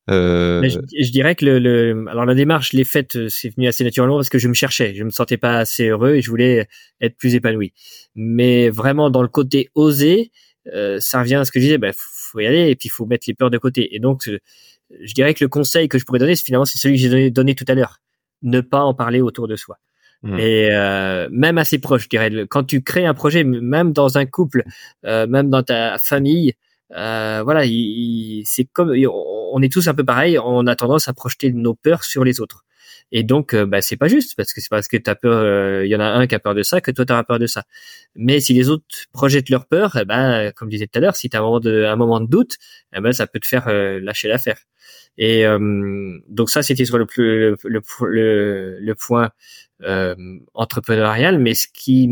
euh... 0.10 0.70
Je, 0.70 1.12
dirais 1.12 1.36
que 1.36 1.46
le, 1.46 1.60
le, 1.60 2.06
alors 2.10 2.26
la 2.26 2.34
démarche, 2.34 2.72
faite, 2.86 3.16
euh, 3.16 3.28
c'est 3.30 3.50
venu 3.50 3.68
assez 3.68 3.84
naturellement 3.84 4.16
parce 4.16 4.30
que 4.30 4.40
je 4.40 4.48
me 4.48 4.54
cherchais, 4.54 4.94
je 4.96 5.04
me 5.04 5.10
sentais 5.10 5.38
pas 5.38 5.58
assez 5.58 5.88
heureux 5.88 6.16
et 6.16 6.22
je 6.22 6.30
voulais 6.30 6.68
être 7.02 7.18
plus 7.18 7.36
épanoui. 7.36 7.74
Mais 8.16 8.70
vraiment 8.70 9.10
dans 9.10 9.22
le 9.22 9.28
côté 9.28 9.70
oser, 9.76 10.32
euh, 10.74 10.98
ça 11.00 11.20
revient 11.20 11.36
à 11.36 11.46
ce 11.46 11.52
que 11.52 11.60
je 11.60 11.66
disais, 11.66 11.78
bah, 11.78 11.92
faut 11.96 12.40
y 12.40 12.46
aller 12.46 12.70
et 12.70 12.76
puis 12.76 12.88
il 12.88 12.92
faut 12.92 13.06
mettre 13.06 13.26
les 13.28 13.34
peurs 13.34 13.50
de 13.50 13.58
côté. 13.58 13.96
Et 13.96 14.00
donc, 14.00 14.30
je 14.90 15.14
dirais 15.14 15.34
que 15.34 15.44
le 15.44 15.50
conseil 15.50 15.88
que 15.88 15.98
je 15.98 16.06
pourrais 16.06 16.20
donner, 16.20 16.36
finalement, 16.36 16.66
c'est 16.66 16.78
celui 16.78 16.96
que 16.96 17.02
j'ai 17.02 17.32
donné, 17.32 17.56
tout 17.56 17.66
à 17.68 17.74
l'heure, 17.74 18.00
ne 18.42 18.62
pas 18.62 18.82
en 18.82 18.94
parler 18.94 19.22
autour 19.22 19.48
de 19.48 19.56
soi. 19.56 19.78
Mmh. 20.24 20.40
Et 20.40 20.70
euh, 20.72 21.28
même 21.32 21.58
assez 21.58 21.80
proche, 21.80 22.04
je 22.04 22.10
dirais. 22.10 22.32
Quand 22.50 22.64
tu 22.64 22.82
crées 22.82 23.06
un 23.06 23.14
projet, 23.14 23.44
même 23.44 23.94
dans 23.94 24.18
un 24.18 24.26
couple, 24.26 24.64
euh, 25.06 25.28
même 25.28 25.50
dans 25.50 25.64
ta 25.64 25.98
famille, 26.00 26.54
euh, 26.96 27.42
voilà, 27.44 27.64
c'est 28.46 28.66
comme 28.66 28.90
on 28.92 29.37
est 29.62 29.72
tous 29.72 29.88
un 29.88 29.94
peu 29.94 30.04
pareil. 30.06 30.38
On 30.40 30.68
a 30.68 30.76
tendance 30.76 31.08
à 31.08 31.14
projeter 31.14 31.52
nos 31.52 31.74
peurs 31.76 32.04
sur 32.04 32.24
les 32.24 32.40
autres. 32.42 32.64
Et 33.12 33.24
donc, 33.24 33.54
euh, 33.54 33.66
bah, 33.66 33.82
c'est 33.82 33.98
pas 33.98 34.08
juste 34.08 34.36
parce 34.36 34.54
que 34.54 34.62
c'est 34.62 34.70
parce 34.70 34.88
que 34.88 34.98
t'as 34.98 35.16
peur. 35.16 35.42
Euh, 35.42 35.86
il 35.86 35.90
y 35.90 35.96
en 35.96 36.00
a 36.00 36.06
un 36.06 36.28
qui 36.28 36.36
a 36.36 36.40
peur 36.40 36.56
de 36.56 36.64
ça 36.64 36.82
que 36.82 36.92
toi 36.92 37.06
t'auras 37.06 37.24
peur 37.24 37.40
de 37.40 37.48
ça. 37.48 37.64
Mais 38.16 38.40
si 38.40 38.54
les 38.54 38.70
autres 38.70 38.86
projettent 39.14 39.50
leur 39.50 39.66
peur, 39.66 39.98
eh 40.02 40.06
ben, 40.06 40.52
comme 40.56 40.70
je 40.70 40.76
disais 40.76 40.88
tout 40.88 41.00
à 41.00 41.02
l'heure, 41.02 41.16
si 41.16 41.30
t'as 41.30 41.40
un 41.40 41.42
moment 41.42 41.60
de 41.60 41.86
un 41.86 41.96
moment 41.96 42.20
de 42.20 42.28
doute, 42.28 42.58
eh 42.96 43.00
ben, 43.00 43.14
ça 43.14 43.28
peut 43.28 43.40
te 43.40 43.48
faire 43.48 43.68
lâcher 44.02 44.28
l'affaire. 44.28 44.60
Et 45.18 45.46
donc 46.30 46.50
ça, 46.50 46.64
c'était 46.64 46.86
sur 46.86 46.98
le, 46.98 47.08
le 47.64 48.96
point 48.96 49.32
entrepreneurial. 50.54 51.40
Mais 51.40 51.54
ce 51.54 51.68
qui 51.74 52.10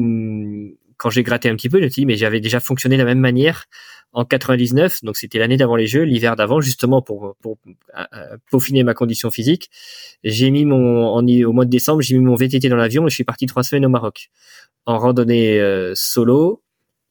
quand 0.97 1.09
j'ai 1.09 1.23
gratté 1.23 1.49
un 1.49 1.55
petit 1.55 1.69
peu, 1.69 1.79
je 1.79 1.83
me 1.83 1.89
suis 1.89 2.01
dit, 2.01 2.05
mais 2.05 2.15
j'avais 2.15 2.39
déjà 2.39 2.59
fonctionné 2.59 2.95
de 2.95 3.01
la 3.01 3.05
même 3.05 3.19
manière 3.19 3.65
en 4.13 4.23
99, 4.23 5.03
donc 5.03 5.17
c'était 5.17 5.39
l'année 5.39 5.57
d'avant 5.57 5.75
les 5.75 5.87
Jeux, 5.87 6.03
l'hiver 6.03 6.37
d'avant, 6.37 6.61
justement 6.61 7.01
pour, 7.01 7.35
pour, 7.41 7.57
euh, 7.97 8.37
peaufiner 8.49 8.83
ma 8.83 8.93
condition 8.93 9.29
physique. 9.29 9.69
J'ai 10.23 10.51
mis 10.51 10.65
mon, 10.65 11.07
au 11.17 11.51
mois 11.51 11.65
de 11.65 11.69
décembre, 11.69 12.01
j'ai 12.01 12.17
mis 12.17 12.23
mon 12.23 12.35
VTT 12.35 12.69
dans 12.69 12.77
l'avion 12.77 13.05
et 13.05 13.09
je 13.09 13.15
suis 13.15 13.25
parti 13.25 13.45
trois 13.45 13.63
semaines 13.63 13.85
au 13.85 13.89
Maroc 13.89 14.29
en 14.85 14.99
randonnée 14.99 15.59
euh, 15.59 15.93
solo, 15.95 16.63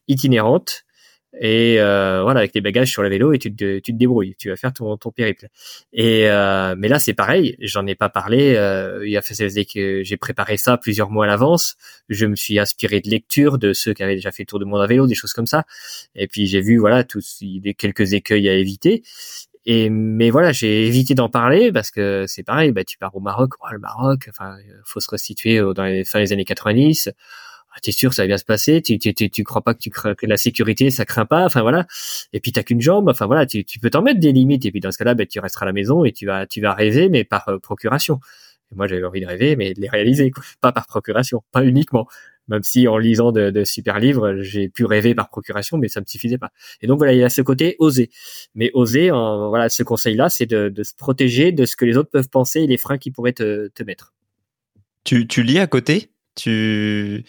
itinérante 0.07 0.84
et 1.39 1.79
euh, 1.79 2.21
voilà 2.23 2.39
avec 2.39 2.55
les 2.55 2.61
bagages 2.61 2.89
sur 2.89 3.03
le 3.03 3.09
vélo 3.09 3.33
et 3.33 3.39
tu 3.39 3.53
te, 3.53 3.79
tu 3.79 3.91
te 3.91 3.97
débrouilles 3.97 4.35
tu 4.37 4.49
vas 4.49 4.55
faire 4.55 4.73
ton, 4.73 4.95
ton 4.97 5.11
périple. 5.11 5.47
Et 5.93 6.29
euh, 6.29 6.75
mais 6.77 6.87
là 6.87 6.99
c'est 6.99 7.13
pareil 7.13 7.57
j'en 7.59 7.85
ai 7.87 7.95
pas 7.95 8.09
parlé 8.09 8.55
euh, 8.55 9.05
il 9.05 9.15
a 9.17 9.21
fait 9.21 9.35
que 9.65 10.03
j'ai 10.03 10.17
préparé 10.17 10.57
ça 10.57 10.77
plusieurs 10.77 11.09
mois 11.09 11.25
à 11.25 11.27
l'avance. 11.27 11.75
Je 12.09 12.25
me 12.25 12.35
suis 12.35 12.59
inspiré 12.59 13.01
de 13.01 13.09
lectures 13.09 13.57
de 13.57 13.73
ceux 13.73 13.93
qui 13.93 14.03
avaient 14.03 14.15
déjà 14.15 14.31
fait 14.31 14.43
le 14.43 14.47
tour 14.47 14.59
du 14.59 14.65
monde 14.65 14.81
à 14.81 14.87
vélo 14.87 15.07
des 15.07 15.15
choses 15.15 15.33
comme 15.33 15.47
ça. 15.47 15.65
Et 16.15 16.27
puis 16.27 16.47
j'ai 16.47 16.61
vu 16.61 16.77
voilà 16.77 17.03
tous 17.03 17.43
quelques 17.77 18.13
écueils 18.13 18.47
à 18.49 18.53
éviter. 18.53 19.03
Et 19.67 19.89
mais 19.89 20.29
voilà, 20.29 20.51
j'ai 20.51 20.85
évité 20.85 21.15
d'en 21.15 21.27
parler 21.27 21.71
parce 21.71 21.89
que 21.89 22.25
c'est 22.27 22.43
pareil, 22.43 22.71
bah 22.71 22.83
tu 22.83 22.99
pars 22.99 23.15
au 23.15 23.19
Maroc, 23.19 23.53
oh, 23.59 23.65
le 23.71 23.79
Maroc, 23.79 24.27
enfin 24.29 24.57
faut 24.85 24.99
se 24.99 25.09
restituer 25.09 25.59
dans 25.73 25.83
les 25.83 26.05
fin 26.05 26.19
des 26.19 26.33
années 26.33 26.45
90 26.45 27.09
ah, 27.09 27.11
t'es 27.81 27.91
sûr 27.91 28.09
que 28.09 28.15
ça 28.15 28.23
va 28.23 28.27
bien 28.27 28.37
se 28.37 28.45
passer, 28.45 28.81
tu, 28.81 28.97
tu, 28.99 29.13
tu, 29.13 29.43
crois 29.43 29.61
pas 29.61 29.73
que 29.73 29.79
tu 29.79 29.89
crains, 29.89 30.15
que 30.15 30.25
la 30.25 30.37
sécurité 30.37 30.91
ça 30.91 31.05
craint 31.05 31.25
pas, 31.25 31.45
enfin 31.45 31.61
voilà. 31.61 31.85
Et 32.33 32.39
puis 32.39 32.51
t'as 32.51 32.63
qu'une 32.63 32.81
jambe, 32.81 33.09
enfin 33.09 33.25
voilà, 33.25 33.45
tu, 33.45 33.65
tu 33.65 33.79
peux 33.79 33.89
t'en 33.89 34.01
mettre 34.01 34.19
des 34.19 34.31
limites. 34.31 34.65
Et 34.65 34.71
puis 34.71 34.79
dans 34.79 34.91
ce 34.91 34.97
cas-là, 34.97 35.13
ben, 35.13 35.27
tu 35.27 35.39
resteras 35.39 35.65
à 35.65 35.67
la 35.67 35.73
maison 35.73 36.05
et 36.05 36.11
tu 36.11 36.25
vas, 36.25 36.45
tu 36.47 36.61
vas 36.61 36.73
rêver, 36.73 37.09
mais 37.09 37.23
par 37.23 37.47
euh, 37.49 37.59
procuration. 37.59 38.19
Moi 38.75 38.87
j'avais 38.87 39.03
envie 39.03 39.21
de 39.21 39.27
rêver, 39.27 39.55
mais 39.55 39.73
de 39.73 39.81
les 39.81 39.89
réaliser, 39.89 40.31
quoi. 40.31 40.43
pas 40.61 40.71
par 40.71 40.87
procuration, 40.87 41.43
pas 41.51 41.63
uniquement. 41.63 42.07
Même 42.47 42.63
si 42.63 42.87
en 42.87 42.97
lisant 42.97 43.31
de, 43.31 43.49
de 43.49 43.63
super 43.63 43.99
livres, 43.99 44.37
j'ai 44.41 44.69
pu 44.69 44.85
rêver 44.85 45.15
par 45.15 45.29
procuration, 45.29 45.77
mais 45.77 45.87
ça 45.87 45.99
me 45.99 46.05
suffisait 46.05 46.37
pas. 46.37 46.51
Et 46.81 46.87
donc 46.87 46.97
voilà, 46.97 47.13
il 47.13 47.19
y 47.19 47.23
a 47.23 47.29
ce 47.29 47.41
côté 47.41 47.75
oser. 47.79 48.11
Mais 48.53 48.69
oser, 48.73 49.11
en, 49.11 49.49
voilà, 49.49 49.69
ce 49.69 49.81
conseil-là, 49.81 50.29
c'est 50.29 50.45
de, 50.45 50.69
de, 50.69 50.83
se 50.83 50.93
protéger 50.95 51.51
de 51.51 51.65
ce 51.65 51.75
que 51.75 51.85
les 51.85 51.97
autres 51.97 52.11
peuvent 52.11 52.29
penser 52.29 52.61
et 52.61 52.67
les 52.67 52.77
freins 52.77 52.99
qui 52.99 53.09
pourraient 53.09 53.33
te, 53.33 53.67
te 53.69 53.83
mettre. 53.83 54.13
Tu, 55.03 55.27
tu 55.27 55.41
lis 55.41 55.59
à 55.59 55.67
côté? 55.67 56.11
Tu 56.35 57.23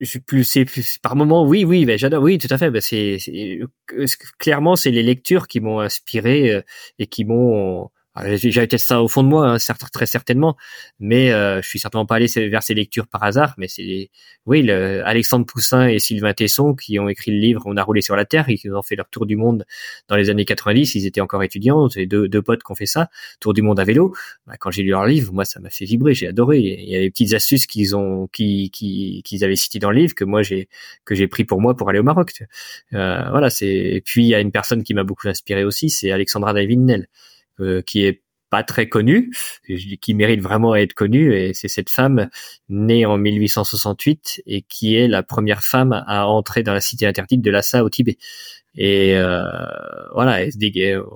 je 0.00 0.18
plus 0.18 0.44
c'est 0.44 0.66
par 1.02 1.16
moment 1.16 1.46
oui 1.46 1.64
oui 1.64 1.84
ben 1.84 1.98
j'adore 1.98 2.22
oui 2.22 2.38
tout 2.38 2.48
à 2.50 2.58
fait 2.58 2.70
ben 2.70 2.80
c'est 2.80 3.18
clairement 4.38 4.76
c'est 4.76 4.90
les 4.90 5.02
lectures 5.02 5.48
qui 5.48 5.60
m'ont 5.60 5.80
inspiré 5.80 6.50
euh, 6.52 6.62
et 6.98 7.06
qui 7.06 7.24
m'ont 7.24 7.90
ah, 8.20 8.36
j'ai 8.36 8.50
peut-être 8.50 8.80
ça 8.80 9.00
au 9.00 9.06
fond 9.06 9.22
de 9.22 9.28
moi, 9.28 9.48
hein, 9.48 9.74
très 9.92 10.06
certainement, 10.06 10.56
mais 10.98 11.30
euh, 11.30 11.62
je 11.62 11.68
suis 11.68 11.78
certainement 11.78 12.06
pas 12.06 12.16
allé 12.16 12.26
vers 12.48 12.64
ces 12.64 12.74
lectures 12.74 13.06
par 13.06 13.22
hasard. 13.22 13.54
Mais 13.58 13.68
c'est 13.68 14.10
oui, 14.44 14.62
le, 14.62 15.06
Alexandre 15.06 15.46
Poussin 15.46 15.86
et 15.86 16.00
Sylvain 16.00 16.32
Tesson 16.32 16.74
qui 16.74 16.98
ont 16.98 17.08
écrit 17.08 17.30
le 17.30 17.38
livre 17.38 17.62
On 17.66 17.76
a 17.76 17.82
roulé 17.82 18.00
sur 18.00 18.16
la 18.16 18.24
terre 18.24 18.48
et 18.48 18.56
qui 18.56 18.68
ont 18.70 18.82
fait 18.82 18.96
leur 18.96 19.08
tour 19.08 19.24
du 19.24 19.36
monde 19.36 19.64
dans 20.08 20.16
les 20.16 20.30
années 20.30 20.44
90. 20.44 20.96
Ils 20.96 21.06
étaient 21.06 21.20
encore 21.20 21.44
étudiants, 21.44 21.88
c'est 21.88 22.06
deux, 22.06 22.28
deux 22.28 22.42
potes 22.42 22.64
qui 22.64 22.72
ont 22.72 22.74
fait 22.74 22.86
ça, 22.86 23.08
tour 23.38 23.52
du 23.52 23.62
monde 23.62 23.78
à 23.78 23.84
vélo. 23.84 24.14
Bah, 24.46 24.54
quand 24.58 24.72
j'ai 24.72 24.82
lu 24.82 24.90
leur 24.90 25.06
livre, 25.06 25.32
moi 25.32 25.44
ça 25.44 25.60
m'a 25.60 25.70
fait 25.70 25.84
vibrer, 25.84 26.14
j'ai 26.14 26.26
adoré. 26.26 26.58
Il 26.58 26.88
y 26.88 26.96
a 26.96 27.00
des 27.00 27.10
petites 27.10 27.34
astuces 27.34 27.66
qu'ils 27.66 27.94
ont, 27.94 28.26
qui, 28.32 28.70
qui, 28.70 29.22
qu'ils 29.24 29.44
avaient 29.44 29.56
citées 29.56 29.78
dans 29.78 29.92
le 29.92 29.98
livre 30.00 30.14
que 30.14 30.24
moi 30.24 30.42
j'ai 30.42 30.68
que 31.04 31.14
j'ai 31.14 31.28
pris 31.28 31.44
pour 31.44 31.60
moi 31.60 31.76
pour 31.76 31.88
aller 31.88 32.00
au 32.00 32.04
Maroc. 32.04 32.42
Euh, 32.94 33.30
voilà, 33.30 33.48
c'est. 33.48 33.68
Et 33.68 34.00
puis 34.00 34.24
il 34.24 34.28
y 34.28 34.34
a 34.34 34.40
une 34.40 34.52
personne 34.52 34.82
qui 34.82 34.94
m'a 34.94 35.04
beaucoup 35.04 35.28
inspiré 35.28 35.62
aussi, 35.62 35.88
c'est 35.88 36.10
Alexandra 36.10 36.52
David-Nel 36.52 37.06
qui 37.86 38.04
est 38.04 38.22
pas 38.50 38.62
très 38.62 38.88
connue, 38.88 39.30
qui 40.00 40.14
mérite 40.14 40.40
vraiment 40.40 40.72
à 40.72 40.78
être 40.78 40.94
connue, 40.94 41.34
et 41.34 41.54
c'est 41.54 41.68
cette 41.68 41.90
femme 41.90 42.28
née 42.68 43.04
en 43.06 43.18
1868 43.18 44.42
et 44.46 44.62
qui 44.62 44.96
est 44.96 45.08
la 45.08 45.22
première 45.22 45.62
femme 45.62 46.04
à 46.06 46.26
entrer 46.26 46.62
dans 46.62 46.72
la 46.72 46.80
cité 46.80 47.06
interdite 47.06 47.42
de 47.42 47.50
Lhasa 47.50 47.84
au 47.84 47.90
Tibet. 47.90 48.16
Et 48.74 49.16
euh, 49.16 49.42
voilà, 50.14 50.42
elle, 50.42 50.52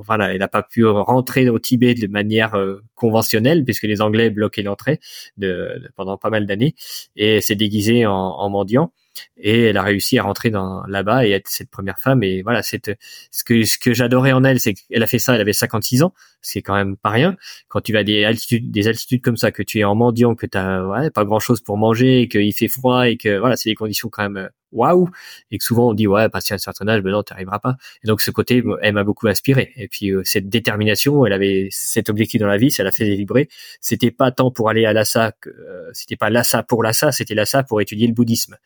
voilà, 0.04 0.32
elle 0.32 0.40
n'a 0.40 0.48
pas 0.48 0.62
pu 0.62 0.84
rentrer 0.84 1.48
au 1.48 1.58
Tibet 1.58 1.94
de 1.94 2.06
manière 2.08 2.54
euh, 2.54 2.82
conventionnelle 2.94 3.64
puisque 3.64 3.84
les 3.84 4.00
Anglais 4.02 4.30
bloquaient 4.30 4.62
l'entrée 4.62 4.98
de, 5.36 5.90
pendant 5.96 6.18
pas 6.18 6.30
mal 6.30 6.46
d'années, 6.46 6.74
et 7.16 7.40
s'est 7.40 7.54
déguisée 7.54 8.04
en, 8.04 8.12
en 8.12 8.50
mendiant 8.50 8.92
et 9.36 9.64
elle 9.64 9.76
a 9.76 9.82
réussi 9.82 10.18
à 10.18 10.22
rentrer 10.22 10.50
dans 10.50 10.84
là-bas 10.86 11.26
et 11.26 11.30
être 11.30 11.48
cette 11.48 11.70
première 11.70 11.98
femme. 11.98 12.22
Et 12.22 12.42
voilà 12.42 12.62
c'est 12.62 12.96
ce 13.30 13.44
que 13.44 13.64
ce 13.64 13.78
que 13.78 13.94
j'adorais 13.94 14.32
en 14.32 14.44
elle 14.44 14.60
c'est 14.60 14.74
qu'elle 14.74 15.02
a 15.02 15.06
fait 15.06 15.18
ça 15.18 15.34
elle 15.34 15.40
avait 15.40 15.52
56 15.52 16.02
ans. 16.02 16.14
C'est 16.40 16.62
quand 16.62 16.74
même 16.74 16.96
pas 16.96 17.10
rien. 17.10 17.36
Quand 17.68 17.80
tu 17.80 17.92
vas 17.92 18.04
des 18.04 18.24
altitudes 18.24 18.70
des 18.70 18.88
altitudes 18.88 19.22
comme 19.22 19.36
ça 19.36 19.52
que 19.52 19.62
tu 19.62 19.78
es 19.80 19.84
en 19.84 19.94
mendiant 19.94 20.34
que 20.34 20.46
tu 20.46 20.58
ouais, 20.58 21.10
pas 21.10 21.24
grand 21.24 21.40
chose 21.40 21.60
pour 21.60 21.76
manger 21.76 22.28
qu'il 22.28 22.52
fait 22.54 22.68
froid 22.68 23.08
et 23.08 23.16
que 23.16 23.38
voilà 23.38 23.56
c'est 23.56 23.70
des 23.70 23.74
conditions 23.74 24.08
quand 24.10 24.28
même 24.28 24.50
waouh. 24.72 25.08
Et 25.50 25.58
que 25.58 25.64
souvent 25.64 25.90
on 25.90 25.94
dit 25.94 26.06
ouais 26.06 26.28
passer 26.28 26.54
à 26.54 26.56
un 26.56 26.58
certain 26.58 26.88
âge 26.88 27.02
ben 27.02 27.10
non 27.10 27.22
t'arriveras 27.22 27.58
pas. 27.58 27.76
Et 28.04 28.08
donc 28.08 28.20
ce 28.20 28.30
côté 28.30 28.62
elle 28.82 28.94
m'a 28.94 29.04
beaucoup 29.04 29.28
inspiré. 29.28 29.72
Et 29.76 29.88
puis 29.88 30.10
euh, 30.10 30.22
cette 30.24 30.48
détermination 30.48 31.24
elle 31.26 31.32
avait 31.32 31.68
cet 31.70 32.10
objectif 32.10 32.40
dans 32.40 32.46
la 32.46 32.56
vie 32.56 32.70
ça 32.70 32.82
l'a 32.84 32.92
fait 32.92 33.14
vibrer. 33.14 33.48
C'était 33.80 34.10
pas 34.10 34.30
tant 34.32 34.50
pour 34.50 34.68
aller 34.68 34.84
à 34.86 34.92
Lhasa 34.92 35.32
euh, 35.46 35.90
c'était 35.92 36.16
pas 36.16 36.30
Lhasa 36.30 36.62
pour 36.62 36.82
Lhasa 36.82 37.12
c'était 37.12 37.34
Lhasa 37.34 37.62
pour 37.62 37.80
étudier 37.80 38.06
le 38.06 38.14
bouddhisme. 38.14 38.56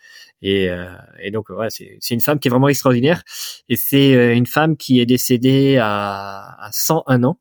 Et, 0.42 0.68
euh, 0.70 0.86
et 1.20 1.30
donc 1.30 1.48
ouais 1.50 1.70
c'est 1.70 1.98
c'est 2.00 2.14
une 2.14 2.20
femme 2.20 2.38
qui 2.38 2.48
est 2.48 2.50
vraiment 2.50 2.68
extraordinaire. 2.68 3.22
Et 3.68 3.76
c'est 3.76 4.14
euh, 4.14 4.34
une 4.34 4.46
femme 4.46 4.76
qui 4.76 5.00
est 5.00 5.06
décédée 5.06 5.78
à, 5.80 6.56
à 6.60 6.70
101 6.72 7.24
ans 7.24 7.38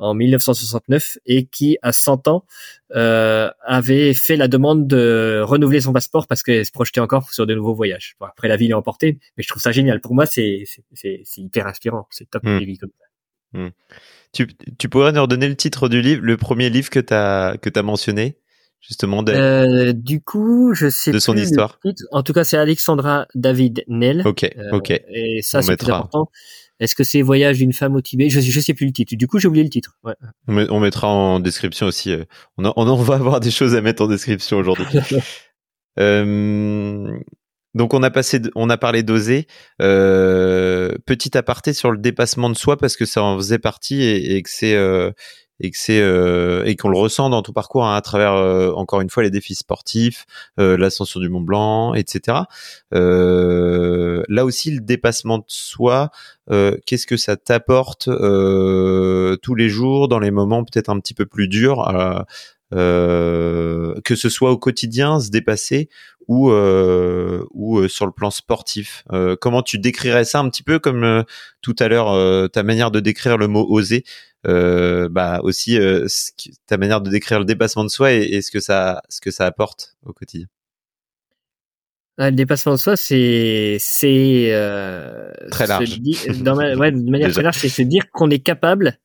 en 0.00 0.14
1969 0.14 1.18
et 1.26 1.44
qui, 1.44 1.78
à 1.82 1.92
100 1.92 2.26
ans, 2.26 2.44
euh, 2.94 3.50
avait 3.64 4.14
fait 4.14 4.36
la 4.36 4.48
demande 4.48 4.86
de 4.86 5.42
renouveler 5.44 5.82
son 5.82 5.92
passeport 5.92 6.26
parce 6.26 6.42
qu'elle 6.42 6.64
se 6.64 6.72
projetait 6.72 7.00
encore 7.00 7.30
sur 7.32 7.46
de 7.46 7.54
nouveaux 7.54 7.74
voyages. 7.74 8.16
Bon, 8.18 8.26
après, 8.26 8.48
la 8.48 8.56
vie 8.56 8.68
l'a 8.68 8.78
emporté, 8.78 9.18
mais 9.36 9.42
je 9.42 9.48
trouve 9.48 9.62
ça 9.62 9.72
génial. 9.72 10.00
Pour 10.00 10.14
moi, 10.14 10.26
c'est 10.26 10.64
hyper 11.36 11.66
inspirant. 11.66 12.06
C'est 12.10 12.28
top 12.28 12.42
mmh. 12.44 12.76
comme 12.80 12.90
ça. 12.98 13.58
Mmh. 13.58 13.68
Tu, 14.32 14.46
tu, 14.78 14.88
pourrais 14.88 15.12
nous 15.12 15.22
redonner 15.22 15.48
le 15.48 15.56
titre 15.56 15.88
du 15.88 16.00
livre, 16.00 16.22
le 16.24 16.36
premier 16.36 16.70
livre 16.70 16.88
que 16.88 17.00
tu 17.00 17.12
as, 17.12 17.56
que 17.60 17.70
as 17.78 17.82
mentionné 17.82 18.36
justement 18.80 19.22
euh, 19.28 19.92
du 19.92 20.22
coup 20.22 20.72
je 20.72 20.88
sais 20.88 21.12
de 21.12 21.18
son 21.18 21.36
histoire 21.36 21.78
en 22.12 22.22
tout 22.22 22.32
cas 22.32 22.44
c'est 22.44 22.56
Alexandra 22.56 23.26
David 23.34 23.84
Nell 23.88 24.22
ok 24.24 24.44
euh, 24.44 24.70
ok 24.72 24.90
et 24.90 25.40
ça 25.42 25.60
c'est 25.60 25.72
important 25.82 26.30
est-ce 26.80 26.94
que 26.94 27.04
c'est 27.04 27.22
Voyage 27.22 27.58
d'une 27.58 27.72
femme 27.72 27.94
au 27.94 28.00
Tibet? 28.00 28.30
Je, 28.30 28.40
je 28.40 28.60
sais 28.60 28.74
plus 28.74 28.86
le 28.86 28.92
titre. 28.92 29.14
Du 29.14 29.26
coup, 29.26 29.38
j'ai 29.38 29.48
oublié 29.48 29.62
le 29.62 29.70
titre. 29.70 29.96
Ouais. 30.02 30.14
On, 30.48 30.80
mettra 30.80 31.08
en 31.08 31.38
description 31.38 31.86
aussi. 31.86 32.10
Euh, 32.10 32.24
on, 32.56 32.64
on, 32.64 32.96
va 32.96 33.14
avoir 33.16 33.40
des 33.40 33.50
choses 33.50 33.74
à 33.74 33.82
mettre 33.82 34.02
en 34.02 34.08
description 34.08 34.56
aujourd'hui. 34.56 34.86
euh, 36.00 37.18
donc 37.74 37.94
on 37.94 38.02
a 38.02 38.10
passé, 38.10 38.40
on 38.54 38.68
a 38.70 38.76
parlé 38.76 39.02
d'oser. 39.02 39.46
Euh, 39.80 40.92
petit 41.06 41.36
aparté 41.36 41.72
sur 41.72 41.90
le 41.90 41.98
dépassement 41.98 42.50
de 42.50 42.56
soi 42.56 42.76
parce 42.76 42.96
que 42.96 43.04
ça 43.04 43.22
en 43.22 43.36
faisait 43.36 43.58
partie 43.58 44.02
et, 44.02 44.42
que 44.42 44.50
c'est 44.50 44.74
euh, 44.74 45.12
et 45.60 45.70
que 45.70 45.76
c'est 45.78 46.00
euh, 46.00 46.64
et 46.64 46.76
qu'on 46.76 46.88
le 46.88 46.98
ressent 46.98 47.30
dans 47.30 47.42
tout 47.42 47.52
parcours 47.52 47.84
hein, 47.84 47.94
à 47.94 48.00
travers 48.00 48.32
encore 48.76 49.00
une 49.00 49.10
fois 49.10 49.22
les 49.22 49.30
défis 49.30 49.54
sportifs, 49.54 50.26
l'ascension 50.56 51.20
du 51.20 51.28
Mont 51.28 51.40
Blanc, 51.40 51.94
etc. 51.94 52.38
là 52.92 54.44
aussi 54.44 54.70
le 54.70 54.80
dépassement 54.80 55.38
de 55.38 55.44
soi, 55.46 56.10
qu'est-ce 56.48 57.06
que 57.06 57.16
ça 57.16 57.36
t'apporte 57.36 58.04
tous 58.04 59.54
les 59.54 59.68
jours 59.68 60.08
dans 60.08 60.18
les 60.18 60.30
moments 60.30 60.64
peut-être 60.64 60.88
un 60.88 60.98
petit 60.98 61.14
peu 61.14 61.26
plus 61.26 61.48
durs 61.48 61.86
euh, 62.72 63.94
que 64.04 64.14
ce 64.14 64.28
soit 64.28 64.52
au 64.52 64.58
quotidien, 64.58 65.18
se 65.18 65.30
dépasser 65.30 65.88
ou 66.28 66.50
euh, 66.50 67.44
ou 67.50 67.80
euh, 67.80 67.88
sur 67.88 68.06
le 68.06 68.12
plan 68.12 68.30
sportif? 68.30 69.04
comment 69.40 69.62
tu 69.62 69.78
décrirais 69.78 70.24
ça 70.24 70.38
un 70.38 70.48
petit 70.48 70.62
peu 70.62 70.78
comme 70.78 71.24
tout 71.62 71.76
à 71.78 71.88
l'heure 71.88 72.50
ta 72.50 72.62
manière 72.62 72.90
de 72.90 73.00
décrire 73.00 73.36
le 73.38 73.48
mot 73.48 73.66
oser, 73.68 74.04
bah 74.44 75.40
aussi 75.42 75.78
ta 76.66 76.76
manière 76.76 77.00
de 77.00 77.10
décrire 77.10 77.38
le 77.38 77.44
dépassement 77.44 77.84
de 77.84 77.90
soi 77.90 78.12
et, 78.12 78.40
ce 78.42 78.50
que 78.50 78.60
ça 78.60 79.02
ce 79.08 79.20
que 79.20 79.30
ça 79.30 79.46
apporte 79.46 79.96
au 80.04 80.12
quotidien. 80.12 80.46
Ah, 82.18 82.30
le 82.30 82.36
dépassement 82.36 82.72
de 82.72 82.78
soi, 82.78 82.96
c'est 82.96 83.76
c'est 83.80 84.50
très 85.50 85.66
large. 85.66 86.00
dans 86.42 86.56
ouais, 86.56 86.92
de 86.92 87.10
manière 87.10 87.32
très 87.32 87.42
large, 87.42 87.58
c'est 87.58 87.68
se 87.68 87.82
dire 87.82 88.10
qu'on 88.12 88.30
est 88.30 88.40
capable 88.40 88.98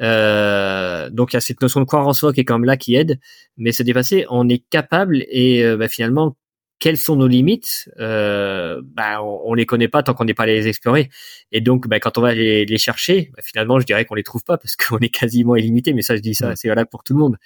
euh, 0.00 1.10
donc 1.10 1.32
il 1.32 1.36
y 1.36 1.38
a 1.38 1.40
cette 1.40 1.60
notion 1.60 1.80
de 1.80 1.84
croire 1.84 2.06
en 2.06 2.12
soi 2.12 2.32
qui 2.32 2.40
est 2.40 2.44
quand 2.44 2.58
même 2.58 2.66
là 2.66 2.76
qui 2.76 2.94
aide, 2.94 3.18
mais 3.56 3.72
se 3.72 3.82
dépasser, 3.82 4.26
on 4.30 4.48
est 4.48 4.62
capable 4.70 5.24
et 5.28 5.64
euh, 5.64 5.76
bah, 5.76 5.88
finalement 5.88 6.36
quelles 6.78 6.96
sont 6.96 7.16
nos 7.16 7.26
limites 7.26 7.90
euh, 7.98 8.80
bah, 8.84 9.22
on, 9.22 9.40
on, 9.46 9.54
les 9.54 9.66
connaît 9.66 9.88
pas 9.88 10.02
tant 10.02 10.14
qu'on 10.14 10.24
n'est 10.24 10.34
pas 10.34 10.44
allé 10.44 10.54
les 10.54 10.68
explorer. 10.68 11.10
Et 11.50 11.60
donc, 11.60 11.88
bah, 11.88 11.98
quand 11.98 12.18
on 12.18 12.20
va 12.20 12.34
les, 12.34 12.64
les 12.64 12.78
chercher, 12.78 13.30
bah, 13.34 13.42
finalement, 13.42 13.80
je 13.80 13.86
dirais 13.86 14.04
qu'on 14.04 14.14
les 14.14 14.22
trouve 14.22 14.44
pas 14.44 14.58
parce 14.58 14.76
qu'on 14.88 14.98
est 14.98 15.08
quasiment 15.08 15.56
illimité. 15.56 15.92
Mais 15.92 16.02
ça, 16.02 16.16
je 16.16 16.20
dis 16.20 16.34
ça, 16.34 16.54
c'est 16.56 16.68
valable 16.68 16.88
pour 16.90 17.02
tout 17.02 17.14
le 17.14 17.18
monde. 17.18 17.36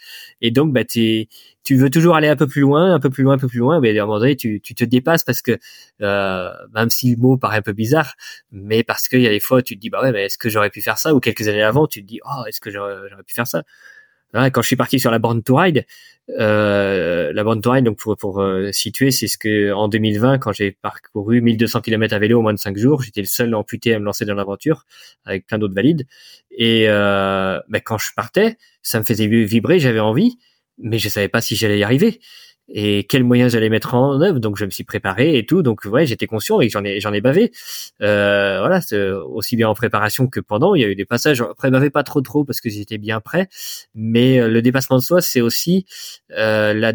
Et 0.41 0.51
donc, 0.51 0.73
bah, 0.73 0.85
tu 0.85 1.27
veux 1.71 1.91
toujours 1.91 2.17
aller 2.17 2.29
un 2.29 2.37
peu 2.37 2.47
plus 2.47 2.61
loin, 2.61 2.93
un 2.95 3.01
peu 3.01 3.11
plus 3.11 3.25
loin, 3.25 3.35
un 3.35 3.39
peu 3.39 3.49
plus 3.49 3.61
loin. 3.61 3.81
Mais 3.81 3.99
à 3.99 4.03
un 4.03 4.07
moment 4.07 4.19
donné, 4.19 4.37
tu, 4.37 4.61
tu 4.61 4.75
te 4.75 4.85
dépasses 4.85 5.25
parce 5.25 5.41
que 5.41 5.59
euh, 6.03 6.51
même 6.75 6.91
si 6.91 7.15
le 7.15 7.17
mot 7.17 7.39
paraît 7.39 7.59
un 7.59 7.63
peu 7.63 7.73
bizarre, 7.73 8.15
mais 8.51 8.85
parce 8.85 9.09
qu'il 9.09 9.23
y 9.23 9.27
a 9.27 9.31
des 9.31 9.41
fois, 9.41 9.63
tu 9.63 9.77
te 9.77 9.81
dis, 9.81 9.89
bah 9.89 10.03
ouais, 10.03 10.13
mais 10.13 10.25
est-ce 10.27 10.39
que 10.39 10.51
j'aurais 10.51 10.71
pu 10.71 10.83
faire 10.83 10.99
ça? 10.99 11.15
Ou 11.15 11.21
quelques 11.21 11.49
années 11.49 11.63
avant, 11.63 11.87
tu 11.87 12.03
te 12.03 12.07
dis, 12.07 12.21
oh, 12.25 12.45
est-ce 12.47 12.61
que 12.61 12.71
j'aurais 12.71 13.23
pu 13.27 13.35
faire 13.35 13.47
ça? 13.47 13.63
Quand 14.33 14.63
je 14.63 14.67
suis 14.67 14.77
parti 14.77 14.99
sur 14.99 15.11
la 15.11 15.19
borne 15.19 15.43
to 15.43 15.57
ride, 15.57 15.87
euh, 16.39 17.33
la 17.33 17.45
borne 17.45 17.61
to 17.61 17.71
ride, 17.71 17.85
donc 17.85 17.99
pour, 17.99 18.17
pour 18.17 18.41
euh, 18.41 18.73
situer, 18.73 19.11
c'est 19.11 19.27
ce 19.27 19.37
que 19.37 19.73
en 19.73 19.89
2020, 19.89 20.39
quand 20.39 20.53
j'ai 20.53 20.73
parcouru 20.73 21.41
1200 21.43 21.81
km 21.81 22.15
à 22.15 22.19
vélo 22.19 22.39
en 22.39 22.43
moins 22.43 22.55
de 22.55 22.59
5 22.59 22.77
jours, 22.77 23.03
j'étais 23.03 23.21
le 23.21 23.27
seul 23.27 23.55
amputé 23.55 23.95
à 23.95 23.99
me 23.99 24.05
lancer 24.05 24.25
dans 24.25 24.35
l'aventure 24.35 24.85
avec 25.25 25.47
plein 25.47 25.59
d'autres 25.59 25.75
valides. 25.75 26.07
Et 26.51 26.85
euh, 26.89 27.61
ben, 27.69 27.81
quand 27.85 27.99
je 27.99 28.11
partais, 28.15 28.57
ça 28.83 28.99
me 28.99 29.05
faisait 29.05 29.27
vibrer, 29.27 29.79
j'avais 29.79 30.01
envie, 30.01 30.39
mais 30.79 30.99
je 30.99 31.09
savais 31.09 31.29
pas 31.29 31.41
si 31.41 31.57
j'allais 31.57 31.79
y 31.79 31.85
arriver 31.85 32.21
et 32.69 33.05
quels 33.05 33.25
moyens 33.25 33.53
j'allais 33.53 33.69
mettre 33.69 33.95
en 33.95 34.21
œuvre. 34.21 34.39
Donc 34.39 34.57
je 34.57 34.65
me 34.65 34.71
suis 34.71 34.85
préparé 34.85 35.37
et 35.37 35.47
tout. 35.47 35.63
Donc 35.63 35.85
ouais, 35.85 36.07
j'étais 36.07 36.27
conscient 36.27 36.61
et 36.61 36.69
j'en 36.69 36.85
ai 36.85 37.01
j'en 37.01 37.13
ai 37.13 37.21
bavé. 37.21 37.53
Euh, 38.01 38.59
voilà, 38.61 38.81
aussi 39.27 39.57
bien 39.57 39.69
en 39.69 39.75
préparation 39.75 40.27
que 40.27 40.41
pendant. 40.41 40.75
Il 40.75 40.83
y 40.83 40.85
a 40.85 40.89
eu 40.89 40.95
des 40.95 41.05
passages. 41.05 41.41
Après, 41.43 41.71
bavé 41.71 41.91
pas 41.91 42.03
trop 42.03 42.21
trop 42.21 42.45
parce 42.45 42.61
que 42.61 42.71
j'étais 42.71 42.99
bien 42.99 43.21
prêt. 43.21 43.49
Mais 43.95 44.41
euh, 44.41 44.49
le 44.49 44.63
dépassement 44.63 44.97
de 44.97 45.03
soi, 45.03 45.21
c'est 45.21 45.41
aussi 45.41 45.87
euh, 46.37 46.73
la 46.75 46.93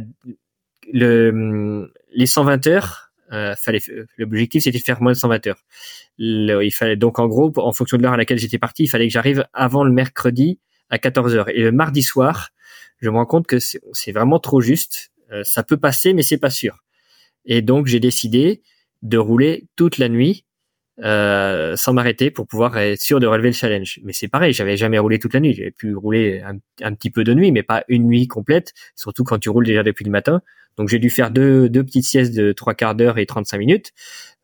le 0.94 1.91
les 2.14 2.26
120 2.26 2.68
heures. 2.68 3.03
Euh, 3.34 3.56
fallait 3.57 3.81
l'objectif 4.18 4.64
c'était 4.64 4.77
de 4.77 4.84
faire 4.84 5.02
moins 5.02 5.11
de 5.11 5.18
120 5.18 5.48
heures. 5.48 5.61
il 6.18 6.72
fallait 6.73 6.95
donc 6.95 7.19
en 7.19 7.27
gros 7.27 7.52
en 7.57 7.73
fonction 7.73 7.98
de 7.98 8.03
l'heure 8.03 8.14
à 8.14 8.18
laquelle 8.18 8.39
j'étais 8.39 8.57
parti, 8.57 8.84
il 8.84 8.88
fallait 8.88 9.07
que 9.07 9.11
j'arrive 9.11 9.45
avant 9.52 9.84
le 9.84 9.91
mercredi 9.91 10.60
à 10.89 10.98
14 10.98 11.35
heures. 11.35 11.49
Et 11.49 11.61
le 11.61 11.73
mardi 11.73 12.03
soir, 12.03 12.52
je 13.02 13.10
me 13.10 13.15
rends 13.15 13.26
compte 13.26 13.45
que 13.45 13.60
c'est 13.60 14.11
vraiment 14.14 14.39
trop 14.39 14.61
juste 14.61 15.11
ça 15.43 15.63
peut 15.63 15.77
passer, 15.77 16.13
mais 16.13 16.23
c'est 16.23 16.37
pas 16.37 16.49
sûr. 16.49 16.83
Et 17.45 17.61
donc 17.61 17.87
j'ai 17.87 17.99
décidé 17.99 18.61
de 19.01 19.17
rouler 19.17 19.67
toute 19.75 19.97
la 19.97 20.09
nuit 20.09 20.45
euh, 21.03 21.75
sans 21.75 21.93
m'arrêter 21.93 22.31
pour 22.31 22.47
pouvoir 22.47 22.75
être 22.77 22.99
sûr 22.99 23.19
de 23.19 23.27
relever 23.27 23.49
le 23.49 23.53
challenge. 23.53 23.99
Mais 24.03 24.13
c'est 24.13 24.27
pareil, 24.27 24.51
j'avais 24.53 24.77
jamais 24.77 24.97
roulé 24.97 25.19
toute 25.19 25.33
la 25.33 25.39
nuit. 25.39 25.53
J'avais 25.53 25.71
pu 25.71 25.95
rouler 25.95 26.41
un, 26.81 26.93
petit 26.93 27.11
peu 27.11 27.23
de 27.23 27.33
nuit, 27.35 27.51
mais 27.51 27.61
pas 27.61 27.83
une 27.87 28.07
nuit 28.07 28.27
complète, 28.27 28.73
surtout 28.95 29.23
quand 29.23 29.37
tu 29.37 29.49
roules 29.49 29.65
déjà 29.65 29.83
depuis 29.83 30.05
le 30.05 30.11
matin. 30.11 30.41
Donc 30.75 30.89
j'ai 30.89 30.99
dû 30.99 31.09
faire 31.09 31.29
deux, 31.29 31.69
deux 31.69 31.83
petites 31.83 32.05
siestes 32.05 32.35
de 32.35 32.51
trois 32.51 32.73
quarts 32.73 32.95
d'heure 32.95 33.19
et 33.19 33.25
35 33.25 33.57
minutes. 33.57 33.93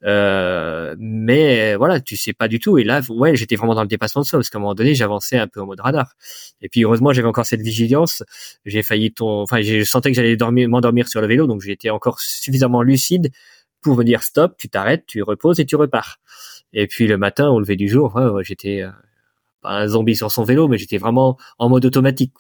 Euh, 0.06 0.96
mais 1.00 1.76
voilà, 1.76 2.02
tu 2.02 2.18
sais 2.18 2.34
pas 2.34 2.48
du 2.48 2.60
tout. 2.60 2.78
Et 2.78 2.84
là, 2.84 3.02
ouais, 3.10 3.36
j'étais 3.36 3.56
vraiment 3.56 3.76
dans 3.76 3.82
le 3.82 3.88
dépassement 3.88 4.22
de 4.22 4.28
soi 4.28 4.40
parce 4.40 4.50
qu'à 4.50 4.58
un 4.58 4.62
moment 4.62 4.76
donné, 4.76 4.96
j'avançais 4.96 5.38
un 5.38 5.48
peu 5.48 5.62
en 5.62 5.66
mode 5.66 5.80
radar. 5.80 6.14
Et 6.62 6.70
puis 6.70 6.84
heureusement, 6.84 7.14
j'avais 7.14 7.28
encore 7.28 7.46
cette 7.46 7.62
vigilance. 7.62 8.24
J'ai 8.66 8.84
failli 8.84 9.14
ton, 9.14 9.42
enfin, 9.42 9.62
je 9.62 9.84
sentais 9.84 10.12
que 10.12 10.16
j'allais 10.16 10.36
dormir, 10.36 10.68
m'endormir 10.70 11.08
sur 11.08 11.22
le 11.22 11.28
vélo, 11.28 11.48
donc 11.48 11.62
j'étais 11.62 11.90
encore 11.90 12.20
suffisamment 12.20 12.82
lucide 12.82 13.32
pour 13.82 13.98
me 13.98 14.04
dire 14.04 14.24
stop, 14.24 14.56
tu 14.58 14.70
t'arrêtes, 14.70 15.06
tu 15.06 15.22
reposes 15.24 15.60
et 15.60 15.66
tu 15.66 15.76
repars. 15.76 16.20
Et 16.74 16.88
puis 16.88 17.08
le 17.08 17.18
matin, 17.18 17.50
au 17.50 17.60
lever 17.60 17.76
du 17.76 17.88
jour, 17.88 18.20
j'étais 18.42 18.82
euh, 18.82 18.90
pas 19.62 19.72
un 19.82 19.88
zombie 19.88 20.16
sur 20.16 20.32
son 20.32 20.44
vélo, 20.44 20.68
mais 20.68 20.78
j'étais 20.78 20.98
vraiment 20.98 21.38
en 21.60 21.70
mode 21.70 21.86
automatique. 21.86 22.34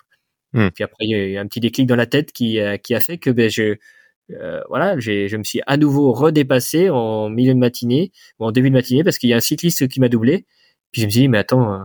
Hmm. 0.53 0.69
Puis 0.69 0.83
après, 0.83 0.97
il 1.01 1.11
y 1.11 1.15
a 1.15 1.25
eu 1.25 1.37
un 1.37 1.47
petit 1.47 1.59
déclic 1.59 1.87
dans 1.87 1.95
la 1.95 2.05
tête 2.05 2.31
qui, 2.31 2.59
euh, 2.59 2.77
qui 2.77 2.95
a 2.95 2.99
fait 2.99 3.17
que 3.17 3.29
ben, 3.29 3.49
je, 3.49 3.77
euh, 4.31 4.61
voilà, 4.69 4.99
je 4.99 5.35
me 5.35 5.43
suis 5.43 5.61
à 5.67 5.77
nouveau 5.77 6.11
redépassé 6.13 6.89
en 6.89 7.29
milieu 7.29 7.53
de 7.53 7.59
matinée 7.59 8.11
ou 8.39 8.45
en 8.45 8.51
début 8.51 8.69
de 8.69 8.75
matinée 8.75 9.03
parce 9.03 9.17
qu'il 9.17 9.29
y 9.29 9.33
a 9.33 9.37
un 9.37 9.41
cycliste 9.41 9.87
qui 9.87 9.99
m'a 9.99 10.09
doublé. 10.09 10.45
Puis 10.91 11.01
je 11.01 11.07
me 11.07 11.11
suis 11.11 11.21
dit, 11.21 11.27
mais 11.27 11.39
attends, 11.39 11.73
euh, 11.73 11.79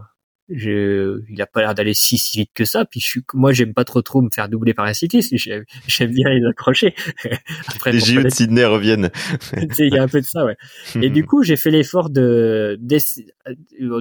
je, 0.50 1.20
il 1.28 1.40
a 1.42 1.46
pas 1.46 1.60
l'air 1.60 1.74
d'aller 1.74 1.94
si, 1.94 2.16
si 2.18 2.38
vite 2.38 2.50
que 2.54 2.64
ça. 2.64 2.84
Puis 2.84 3.00
je 3.00 3.06
suis, 3.06 3.22
moi, 3.34 3.52
j'aime 3.52 3.74
pas 3.74 3.84
trop 3.84 4.02
trop 4.02 4.22
me 4.22 4.28
faire 4.32 4.48
doubler 4.48 4.74
par 4.74 4.84
un 4.84 4.92
cycliste. 4.92 5.34
J'aime 5.86 6.10
bien 6.12 6.28
les 6.30 6.46
accrocher. 6.46 6.94
Après, 7.68 7.92
les 7.92 8.00
JO 8.00 8.22
de 8.22 8.28
Sydney 8.28 8.64
reviennent. 8.64 9.10
il 9.78 9.94
y 9.94 9.98
a 9.98 10.02
un 10.02 10.08
peu 10.08 10.20
de 10.20 10.26
ça, 10.26 10.44
ouais. 10.44 10.56
Et 11.00 11.10
du 11.10 11.24
coup, 11.24 11.42
j'ai 11.42 11.56
fait 11.56 11.70
l'effort 11.70 12.10
de, 12.10 12.78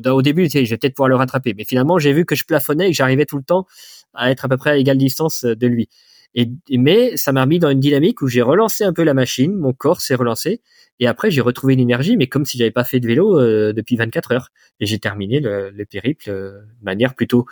au 0.10 0.22
début, 0.22 0.44
tu 0.44 0.52
sais, 0.52 0.66
je 0.66 0.70
vais 0.70 0.78
peut-être 0.78 0.96
pouvoir 0.96 1.10
le 1.10 1.16
rattraper. 1.16 1.54
Mais 1.58 1.66
finalement, 1.66 2.00
j'ai 2.00 2.14
vu 2.14 2.26
que 2.26 2.36
je 2.36 2.46
plafonnais 2.46 2.88
et 2.88 2.92
que 2.92 2.98
j'arrivais 2.98 3.26
tout 3.26 3.38
le 3.38 3.44
temps 3.44 3.66
à 4.14 4.32
être 4.32 4.46
à 4.46 4.50
peu 4.50 4.58
près 4.58 4.72
à 4.72 4.78
égale 4.78 4.98
distance 4.98 5.44
de 5.44 5.68
lui. 5.68 5.90
Et, 6.36 6.50
mais 6.72 7.18
ça 7.18 7.32
m'a 7.32 7.46
mis 7.46 7.60
dans 7.60 7.70
une 7.70 7.80
dynamique 7.80 8.22
où 8.22 8.28
j'ai 8.28 8.42
relancé 8.42 8.84
un 8.84 8.94
peu 8.94 9.04
la 9.04 9.14
machine, 9.14 9.56
mon 9.56 9.74
corps 9.74 10.02
s'est 10.02 10.16
relancé, 10.16 10.62
et 11.00 11.08
après 11.08 11.32
j'ai 11.32 11.42
retrouvé 11.42 11.76
l'énergie, 11.76 12.18
mais 12.18 12.28
comme 12.28 12.46
si 12.46 12.58
j'avais 12.58 12.72
pas 12.72 12.84
fait 12.84 13.00
de 13.00 13.08
vélo 13.08 13.40
euh, 13.40 13.74
depuis 13.74 13.96
24 13.96 14.32
heures. 14.34 14.50
Et 14.80 14.86
j'ai 14.86 15.00
terminé 15.00 15.40
le, 15.40 15.72
le 15.72 15.86
périple 15.86 16.30
euh, 16.30 16.62
de 16.80 16.86
manière 16.86 17.16
plutôt 17.16 17.46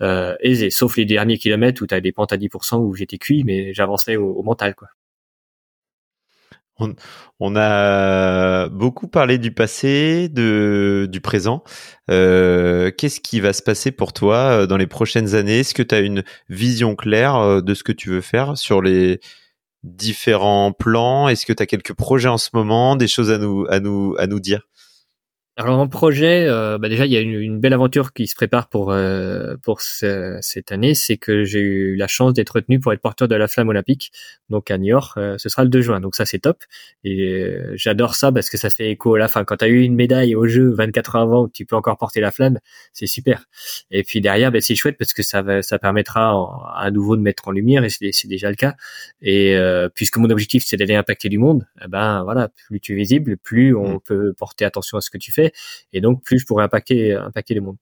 euh, 0.00 0.36
aisée, 0.40 0.70
sauf 0.70 0.96
les 0.96 1.04
derniers 1.04 1.38
kilomètres 1.38 1.82
où 1.82 1.86
tu 1.86 2.00
des 2.00 2.12
pentes 2.12 2.32
à 2.32 2.36
10% 2.36 2.78
où 2.78 2.94
j'étais 2.94 3.18
cuit, 3.18 3.42
mais 3.44 3.74
j'avançais 3.74 4.16
au, 4.16 4.30
au 4.32 4.42
mental, 4.42 4.74
quoi. 4.74 4.88
On, 7.40 7.56
a 7.56 8.68
beaucoup 8.68 9.08
parlé 9.08 9.38
du 9.38 9.52
passé, 9.52 10.28
de, 10.28 11.08
du 11.10 11.20
présent. 11.20 11.62
Euh, 12.10 12.90
qu'est-ce 12.96 13.20
qui 13.20 13.40
va 13.40 13.52
se 13.52 13.62
passer 13.62 13.90
pour 13.90 14.12
toi 14.12 14.36
euh, 14.36 14.66
dans 14.66 14.76
les 14.76 14.86
prochaines 14.86 15.34
années? 15.34 15.60
Est-ce 15.60 15.74
que 15.74 15.82
tu 15.82 15.94
as 15.94 16.00
une 16.00 16.22
vision 16.48 16.94
claire 16.94 17.36
euh, 17.36 17.60
de 17.60 17.74
ce 17.74 17.82
que 17.82 17.92
tu 17.92 18.10
veux 18.10 18.20
faire 18.20 18.56
sur 18.56 18.80
les 18.80 19.20
différents 19.82 20.72
plans? 20.72 21.28
Est-ce 21.28 21.46
que 21.46 21.52
tu 21.52 21.62
as 21.62 21.66
quelques 21.66 21.94
projets 21.94 22.28
en 22.28 22.38
ce 22.38 22.50
moment, 22.54 22.96
des 22.96 23.08
choses 23.08 23.30
à 23.30 23.38
nous, 23.38 23.66
à 23.68 23.80
nous, 23.80 24.14
à 24.18 24.26
nous 24.26 24.40
dire? 24.40 24.68
Alors 25.60 25.80
en 25.80 25.88
projet, 25.88 26.46
euh, 26.46 26.78
bah 26.78 26.88
déjà 26.88 27.04
il 27.04 27.10
y 27.10 27.16
a 27.16 27.20
une, 27.20 27.32
une, 27.32 27.58
belle 27.58 27.72
aventure 27.72 28.12
qui 28.12 28.28
se 28.28 28.36
prépare 28.36 28.68
pour 28.68 28.92
euh, 28.92 29.56
pour 29.64 29.80
cette 29.80 30.70
année, 30.70 30.94
c'est 30.94 31.16
que 31.16 31.42
j'ai 31.42 31.58
eu 31.58 31.96
la 31.96 32.06
chance 32.06 32.32
d'être 32.32 32.50
retenu 32.50 32.78
pour 32.78 32.92
être 32.92 33.00
porteur 33.00 33.26
de 33.26 33.34
la 33.34 33.48
flamme 33.48 33.68
olympique, 33.68 34.12
donc 34.50 34.70
à 34.70 34.78
Niort. 34.78 35.14
Euh, 35.16 35.34
ce 35.36 35.48
sera 35.48 35.64
le 35.64 35.68
2 35.68 35.80
juin, 35.80 35.98
donc 35.98 36.14
ça 36.14 36.26
c'est 36.26 36.38
top. 36.38 36.62
Et 37.02 37.56
j'adore 37.74 38.14
ça 38.14 38.30
parce 38.30 38.50
que 38.50 38.56
ça 38.56 38.70
fait 38.70 38.92
écho 38.92 39.16
à 39.16 39.18
la 39.18 39.26
fin. 39.26 39.42
Quand 39.42 39.56
tu 39.56 39.64
as 39.64 39.68
eu 39.68 39.80
une 39.82 39.96
médaille 39.96 40.36
au 40.36 40.46
jeu 40.46 40.72
24 40.72 41.16
heures 41.16 41.22
avant, 41.22 41.48
tu 41.48 41.66
peux 41.66 41.74
encore 41.74 41.96
porter 41.96 42.20
la 42.20 42.30
flamme, 42.30 42.60
c'est 42.92 43.08
super. 43.08 43.46
Et 43.90 44.04
puis 44.04 44.20
derrière, 44.20 44.52
bah, 44.52 44.60
c'est 44.60 44.76
chouette 44.76 44.96
parce 44.96 45.12
que 45.12 45.24
ça 45.24 45.42
va, 45.42 45.62
ça 45.62 45.80
permettra 45.80 46.40
à 46.76 46.88
nouveau 46.92 47.16
de 47.16 47.22
mettre 47.22 47.48
en 47.48 47.50
lumière 47.50 47.82
et 47.82 47.90
c'est 47.90 48.28
déjà 48.28 48.48
le 48.48 48.54
cas. 48.54 48.76
Et 49.22 49.58
puisque 49.92 50.18
mon 50.18 50.30
objectif 50.30 50.62
c'est 50.64 50.76
d'aller 50.76 50.94
impacter 50.94 51.28
du 51.28 51.38
monde, 51.38 51.66
eh 51.84 51.88
ben 51.88 52.22
voilà, 52.22 52.48
plus 52.68 52.78
tu 52.78 52.92
es 52.92 52.96
visible, 52.96 53.36
plus 53.38 53.74
on 53.74 53.96
mmh. 53.96 54.00
peut 54.04 54.32
porter 54.38 54.64
attention 54.64 54.98
à 54.98 55.00
ce 55.00 55.10
que 55.10 55.18
tu 55.18 55.32
fais 55.32 55.47
et 55.92 56.00
donc 56.00 56.22
plus 56.22 56.38
je 56.38 56.46
pourrais 56.46 56.64
impacter 56.64 57.14
impacter 57.14 57.54
le 57.54 57.60
monde. 57.60 57.76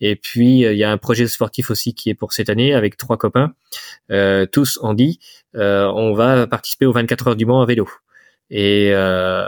Et 0.00 0.16
puis 0.16 0.64
euh, 0.64 0.72
il 0.72 0.78
y 0.78 0.84
a 0.84 0.90
un 0.90 0.98
projet 0.98 1.26
sportif 1.26 1.70
aussi 1.70 1.94
qui 1.94 2.10
est 2.10 2.14
pour 2.14 2.32
cette 2.32 2.50
année 2.50 2.74
avec 2.74 2.96
trois 2.96 3.16
copains, 3.16 3.54
euh, 4.10 4.46
tous 4.46 4.78
dit, 4.94 5.18
euh, 5.56 5.90
on 5.94 6.12
va 6.14 6.46
participer 6.46 6.86
aux 6.86 6.92
24 6.92 7.28
heures 7.28 7.36
du 7.36 7.46
Mans 7.46 7.62
à 7.62 7.66
vélo. 7.66 7.88
Et, 8.50 8.90
euh, 8.92 9.44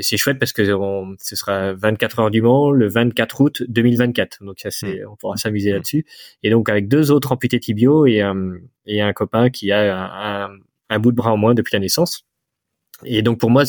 c'est 0.00 0.16
chouette 0.16 0.38
parce 0.38 0.52
que 0.52 0.64
ce 0.64 1.36
sera 1.36 1.72
24 1.72 2.20
heures 2.20 2.30
du 2.30 2.42
Mans 2.42 2.70
le 2.70 2.88
24 2.88 3.40
août 3.40 3.62
2024. 3.68 4.44
Donc 4.44 4.60
ça 4.60 4.70
c'est, 4.70 5.00
mmh. 5.00 5.08
on 5.10 5.16
pourra 5.16 5.36
s'amuser 5.36 5.70
mmh. 5.70 5.74
là-dessus. 5.74 6.06
Et 6.42 6.50
donc 6.50 6.68
avec 6.68 6.88
deux 6.88 7.10
autres 7.10 7.32
amputés 7.32 7.58
tibiaux 7.58 8.06
et 8.06 8.20
un, 8.20 8.54
et 8.86 9.00
un 9.00 9.12
copain 9.12 9.50
qui 9.50 9.72
a 9.72 10.44
un, 10.44 10.50
un 10.90 10.98
bout 10.98 11.10
de 11.10 11.16
bras 11.16 11.32
en 11.32 11.36
moins 11.36 11.54
depuis 11.54 11.72
la 11.72 11.80
naissance. 11.80 12.24
Et 13.04 13.22
donc 13.22 13.38
pour 13.40 13.50
moi, 13.50 13.64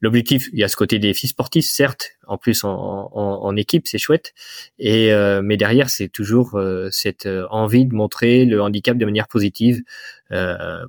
l'objectif, 0.00 0.48
il 0.52 0.58
y 0.58 0.64
a 0.64 0.68
ce 0.68 0.76
côté 0.76 0.98
défi 0.98 1.28
sportif, 1.28 1.64
certes, 1.64 2.10
en 2.26 2.38
plus 2.38 2.64
en, 2.64 3.56
équipe, 3.56 3.86
c'est 3.86 3.98
chouette. 3.98 4.34
Et 4.78 5.12
euh, 5.12 5.42
mais 5.42 5.56
derrière, 5.56 5.90
c'est 5.90 6.08
toujours 6.08 6.56
euh, 6.56 6.88
cette 6.90 7.26
euh, 7.26 7.46
envie 7.50 7.86
de 7.86 7.94
montrer 7.94 8.44
le 8.44 8.60
handicap 8.60 8.96
de 8.96 9.04
manière 9.04 9.28
positive 9.28 9.82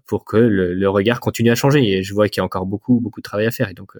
pour 0.08 0.26
que 0.26 0.38
le, 0.38 0.74
le, 0.74 0.90
regard 0.90 1.20
continue 1.20 1.52
à 1.52 1.56
changer. 1.56 1.84
Et 1.88 2.04
je 2.04 2.14
vois 2.16 2.28
qu'il 2.30 2.40
y 2.40 2.42
a 2.42 2.46
encore 2.46 2.66
beaucoup 2.66 3.00
beaucoup 3.00 3.20
de 3.20 3.24
travail 3.24 3.46
à 3.46 3.52
faire. 3.52 3.70
Et 3.70 3.76
donc 3.76 3.96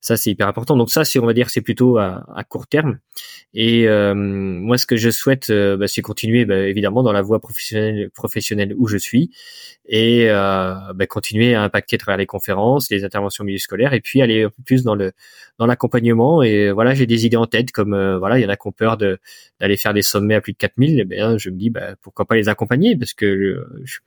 ça, 0.00 0.16
c'est 0.16 0.30
hyper 0.30 0.46
important. 0.46 0.76
Donc 0.76 0.90
ça, 0.90 1.04
c'est 1.04 1.18
on 1.18 1.26
va 1.26 1.32
dire, 1.32 1.50
c'est 1.50 1.60
plutôt 1.60 1.98
à, 1.98 2.24
à, 2.34 2.44
court 2.44 2.68
terme. 2.68 2.98
Et 3.52 3.88
euh, 3.88 4.14
moi, 4.14 4.78
ce 4.78 4.86
que 4.86 4.96
je 4.96 5.10
souhaite, 5.10 5.50
euh, 5.50 5.76
bah, 5.76 5.88
c'est 5.88 6.02
continuer, 6.02 6.44
bah, 6.44 6.68
évidemment, 6.68 7.02
dans 7.02 7.12
la 7.12 7.22
voie 7.22 7.40
professionnelle, 7.40 8.10
professionnelle 8.14 8.74
où 8.76 8.86
je 8.86 8.96
suis, 8.96 9.30
et 9.86 10.30
euh, 10.30 10.74
bah, 10.94 11.06
continuer 11.06 11.54
à 11.54 11.62
impacter 11.62 11.96
à 11.96 11.98
travers 11.98 12.18
les 12.18 12.26
conférences, 12.26 12.90
les 12.90 13.04
interventions 13.04 13.42
milieu 13.42 13.58
scolaires, 13.58 13.92
et 13.92 14.00
puis 14.00 14.22
aller 14.22 14.46
plus 14.64 14.84
dans 14.84 14.94
le 14.94 15.12
dans 15.58 15.66
l'accompagnement. 15.66 16.42
Et 16.42 16.70
voilà, 16.70 16.94
j'ai 16.94 17.06
des 17.06 17.26
idées 17.26 17.36
en 17.36 17.46
tête, 17.46 17.72
comme 17.72 17.94
euh, 17.94 18.18
voilà, 18.18 18.38
il 18.38 18.42
y 18.42 18.46
en 18.46 18.50
a 18.50 18.56
qui 18.56 18.68
ont 18.68 18.72
peur 18.72 18.96
de 18.98 19.18
d'aller 19.60 19.76
faire 19.76 19.94
des 19.94 20.02
sommets 20.02 20.36
à 20.36 20.40
plus 20.40 20.52
de 20.52 20.58
4000. 20.58 21.00
Et 21.00 21.04
bien, 21.04 21.38
je 21.38 21.50
me 21.50 21.56
dis, 21.56 21.70
bah, 21.70 21.96
pourquoi 22.02 22.24
pas 22.26 22.36
les 22.36 22.48
accompagner, 22.48 22.96
parce 22.96 23.14
que 23.14 23.64
je, 23.84 23.98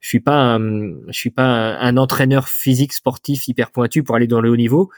je 0.00 0.08
suis 0.08 0.20
pas 0.20 0.54
un, 0.54 0.90
je 1.08 1.12
suis 1.12 1.30
pas 1.30 1.78
un, 1.78 1.96
entraîneur 1.96 2.48
physique 2.48 2.92
sportif 2.92 3.48
hyper 3.48 3.70
pointu 3.70 4.02
pour 4.02 4.16
aller 4.16 4.26
dans 4.26 4.40
le 4.40 4.50
haut 4.50 4.56
niveau, 4.56 4.90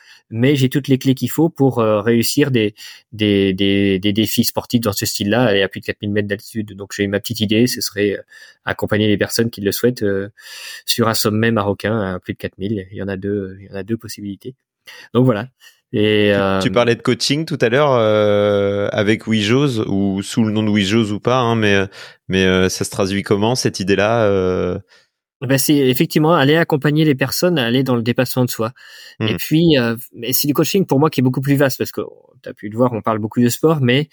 j'ai 0.55 0.69
toutes 0.69 0.89
les 0.89 0.99
clés 0.99 1.15
qu'il 1.15 1.31
faut 1.31 1.49
pour 1.49 1.79
euh, 1.79 2.01
réussir 2.01 2.51
des, 2.51 2.75
des, 3.13 3.53
des, 3.53 3.99
des, 3.99 4.13
défis 4.13 4.45
sportifs 4.45 4.81
dans 4.81 4.93
ce 4.93 5.07
style-là 5.07 5.55
et 5.55 5.63
à 5.63 5.69
plus 5.69 5.81
de 5.81 5.87
4000 5.87 6.11
mètres 6.11 6.29
d'altitude. 6.29 6.75
Donc 6.75 6.93
j'ai 6.95 7.07
ma 7.07 7.21
petite 7.21 7.41
idée, 7.41 7.67
ce 7.67 7.81
serait 7.81 8.13
euh, 8.13 8.23
accompagner 8.65 9.09
les 9.09 9.17
personnes 9.17 9.51
qui 9.51 9.61
le 9.61 9.73
souhaitent 9.73 10.03
euh, 10.03 10.29
sur 10.87 11.09
un 11.09 11.15
sommet 11.15 11.51
marocain 11.51 12.01
à 12.01 12.19
plus 12.19 12.35
de 12.35 12.39
4000. 12.39 12.89
Il 12.91 12.97
y 12.97 13.03
en 13.03 13.09
a 13.09 13.17
deux, 13.17 13.57
il 13.61 13.67
y 13.67 13.71
en 13.71 13.75
a 13.75 13.83
deux 13.83 13.97
possibilités. 13.97 14.55
Donc 15.15 15.25
voilà. 15.25 15.49
Et, 15.93 16.33
tu, 16.63 16.71
parlais 16.71 16.95
de 16.95 17.03
coaching 17.03 17.45
tout 17.45 17.59
à 17.61 17.69
l'heure 17.69 17.93
euh, 17.95 18.89
avec 18.93 19.27
Wijos 19.27 19.81
ou 19.89 20.23
sous 20.23 20.45
le 20.45 20.53
nom 20.53 20.63
de 20.63 20.71
Wijos 20.71 21.11
ou 21.11 21.19
pas, 21.19 21.39
hein, 21.39 21.57
mais 21.57 21.77
mais 22.29 22.69
ça 22.69 22.85
se 22.85 22.91
traduit 22.91 23.25
comment 23.25 23.57
cette 23.57 23.81
idée-là 23.81 24.81
ben 25.47 25.59
c'est 25.59 25.77
effectivement 25.77 26.35
aller 26.35 26.57
accompagner 26.57 27.05
les 27.05 27.15
personnes 27.15 27.59
à 27.59 27.65
aller 27.65 27.83
dans 27.83 27.97
le 27.97 28.03
dépassement 28.03 28.45
de 28.45 28.51
soi. 28.51 28.73
Et 29.21 29.35
mmh. 29.35 29.37
puis, 29.39 29.79
euh, 29.79 29.97
c'est 30.33 30.47
du 30.47 30.55
coaching 30.55 30.85
pour 30.85 31.01
moi 31.01 31.09
qui 31.09 31.21
est 31.21 31.23
beaucoup 31.23 31.41
plus 31.41 31.57
vaste 31.57 31.79
parce 31.79 31.93
que 31.93 32.03
tu 32.43 32.49
as 32.49 32.55
pu 32.55 32.69
le 32.69 32.77
voir, 32.77 32.93
on 32.93 33.03
parle 33.03 33.19
beaucoup 33.19 33.41
de 33.41 33.49
sport, 33.49 33.81
mais 33.81 34.09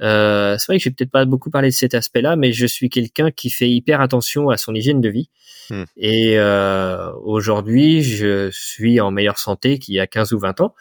euh, 0.00 0.56
c'est 0.58 0.66
vrai 0.66 0.78
que 0.78 0.84
j'ai 0.84 0.90
peut-être 0.90 1.10
pas 1.10 1.24
beaucoup 1.24 1.50
parlé 1.50 1.68
de 1.68 1.74
cet 1.74 1.94
aspect-là, 1.94 2.36
mais 2.36 2.52
je 2.52 2.66
suis 2.66 2.90
quelqu'un 2.90 3.30
qui 3.30 3.50
fait 3.50 3.70
hyper 3.70 4.00
attention 4.00 4.50
à 4.50 4.56
son 4.56 4.74
hygiène 4.74 5.00
de 5.00 5.08
vie. 5.08 5.30
Mmh. 5.70 5.82
Et 5.96 6.38
euh, 6.38 7.12
aujourd'hui, 7.22 8.02
je 8.02 8.50
suis 8.52 9.00
en 9.00 9.10
meilleure 9.10 9.38
santé 9.38 9.78
qu'il 9.78 9.94
y 9.94 10.00
a 10.00 10.06
15 10.06 10.32
ou 10.32 10.38
20 10.38 10.60
ans. 10.60 10.74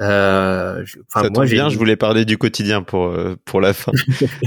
Euh, 0.00 0.82
je, 0.84 0.98
Ça 1.08 1.28
moi, 1.30 1.44
bien, 1.44 1.68
je 1.68 1.78
voulais 1.78 1.96
parler 1.96 2.24
du 2.24 2.36
quotidien 2.36 2.82
pour 2.82 3.06
euh, 3.06 3.36
pour 3.44 3.60
la 3.60 3.72
fin. 3.72 3.92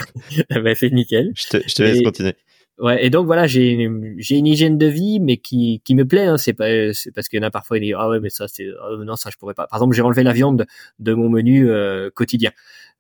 ben, 0.50 0.76
c'est 0.76 0.92
nickel. 0.92 1.32
Je 1.36 1.48
te, 1.48 1.58
je 1.66 1.74
te 1.74 1.84
laisse 1.84 2.02
continuer. 2.02 2.36
Ouais, 2.80 3.04
et 3.04 3.10
donc 3.10 3.26
voilà, 3.26 3.48
j'ai 3.48 3.90
j'ai 4.18 4.36
une 4.38 4.46
hygiène 4.46 4.78
de 4.78 4.86
vie, 4.86 5.20
mais 5.20 5.38
qui, 5.38 5.82
qui 5.84 5.96
me 5.96 6.06
plaît. 6.06 6.26
Hein, 6.28 6.38
c'est 6.38 6.54
pas, 6.54 6.94
c'est 6.94 7.12
parce 7.12 7.28
qu'il 7.28 7.40
y 7.40 7.44
en 7.44 7.48
a 7.48 7.50
parfois 7.50 7.80
qui 7.80 7.86
disent 7.86 7.96
ah 7.98 8.08
ouais, 8.08 8.20
mais 8.20 8.30
ça 8.30 8.48
c'est, 8.48 8.68
ah, 8.80 8.90
non 9.04 9.16
ça 9.16 9.32
je 9.32 9.38
pourrais 9.38 9.56
pas. 9.56 9.66
Par 9.66 9.78
exemple, 9.80 9.96
j'ai 9.96 10.04
enlevé 10.04 10.22
la 10.22 10.32
viande 10.32 10.68
de 11.00 11.14
mon 11.16 11.28
menu 11.28 11.68
euh, 11.72 12.12
quotidien. 12.14 12.52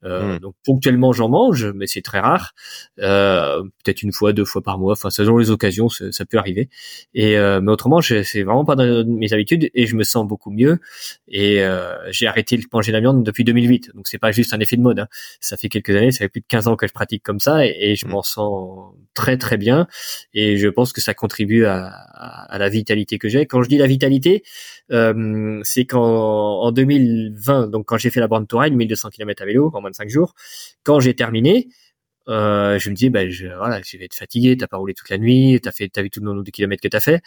Euh, 0.04 0.36
hmm. 0.36 0.40
Donc 0.40 0.56
ponctuellement 0.64 1.12
j'en 1.12 1.30
mange, 1.30 1.66
mais 1.76 1.88
c'est 1.88 2.02
très 2.02 2.20
rare. 2.20 2.54
Euh, 3.00 3.64
peut-être 3.84 4.04
une 4.04 4.12
fois, 4.12 4.34
deux 4.34 4.46
fois 4.46 4.62
par 4.62 4.78
mois. 4.78 4.94
Enfin, 4.94 5.10
selon 5.10 5.38
les 5.38 5.50
occasions, 5.50 5.90
ça, 5.90 6.26
peut 6.26 6.38
arriver. 6.38 6.70
Et 7.14 7.38
euh, 7.38 7.62
mais 7.62 7.72
autrement, 7.72 8.02
c'est 8.02 8.44
vraiment 8.44 8.66
pas 8.66 8.76
dans 8.76 9.06
mes 9.06 9.34
habitudes 9.34 9.70
et 9.74 9.88
je 9.88 9.96
me 9.96 10.04
sens 10.04 10.28
beaucoup 10.28 10.52
mieux. 10.52 10.80
Et 11.28 11.64
euh, 11.64 11.96
j'ai 12.12 12.28
arrêté 12.28 12.58
de 12.58 12.64
manger 12.72 12.92
la 12.92 13.00
viande 13.00 13.24
depuis 13.24 13.44
2008. 13.44 13.92
Donc 13.96 14.08
c'est 14.08 14.20
pas 14.20 14.32
juste 14.32 14.54
un 14.54 14.60
effet 14.60 14.78
de 14.78 14.82
mode. 14.82 15.00
Hein. 15.00 15.08
Ça 15.40 15.58
fait 15.58 15.70
quelques 15.70 15.96
années, 15.96 16.12
ça 16.12 16.20
fait 16.20 16.30
plus 16.30 16.42
de 16.42 16.48
15 16.48 16.68
ans 16.68 16.76
que 16.76 16.88
je 16.88 16.94
pratique 16.94 17.24
comme 17.24 17.40
ça 17.40 17.66
et, 17.66 17.76
et 17.80 17.96
je 17.96 18.06
hmm. 18.06 18.12
m'en 18.12 18.24
sens 18.24 18.94
très 19.14 19.38
très 19.38 19.58
bien. 19.58 19.88
Et 20.34 20.58
je 20.58 20.68
pense 20.68 20.94
que 20.94 21.02
ça 21.02 21.14
contribue 21.14 21.66
à, 21.66 21.88
à, 21.88 22.54
à 22.54 22.58
la 22.58 22.70
vitalité 22.70 23.18
que 23.18 23.30
j'ai. 23.30 23.46
Quand 23.46 23.64
je 23.64 23.70
dis 23.70 23.78
la 23.78 23.88
vitalité, 23.88 24.44
euh, 24.92 25.60
c'est 25.64 25.86
qu'en 25.86 26.62
en 26.62 26.72
2020, 26.72 27.68
donc 27.68 27.86
quand 27.86 27.98
j'ai 27.98 28.10
fait 28.10 28.20
la 28.20 28.28
Borne 28.28 28.48
Touraine, 28.48 28.76
1200 28.76 29.10
km 29.10 29.42
à 29.42 29.46
vélo 29.46 29.72
en 29.74 29.82
moins 29.88 29.92
de 29.92 29.96
5 29.96 30.10
jours, 30.10 30.34
quand 30.84 31.00
j'ai 31.00 31.16
terminé, 31.16 31.68
euh, 32.30 32.78
je 32.80 32.90
me 32.90 32.96
dis, 32.96 33.10
bah, 33.10 33.30
je, 33.30 33.48
voilà, 33.48 33.82
je 33.84 33.98
vais 33.98 34.06
être 34.06 34.16
fatigué, 34.16 34.58
t'as 34.58 34.68
pas 34.68 34.78
roulé 34.78 34.94
toute 34.94 35.10
la 35.10 35.18
nuit, 35.18 35.60
t'as 35.62 35.72
fait, 35.72 35.90
t'as 35.90 36.02
vu 36.02 36.10
tout 36.10 36.20
le 36.20 36.26
nombre 36.26 36.44
de 36.44 36.52
kilomètres 36.52 36.82
que 36.82 36.88
t'as 36.88 37.00
fait. 37.00 37.22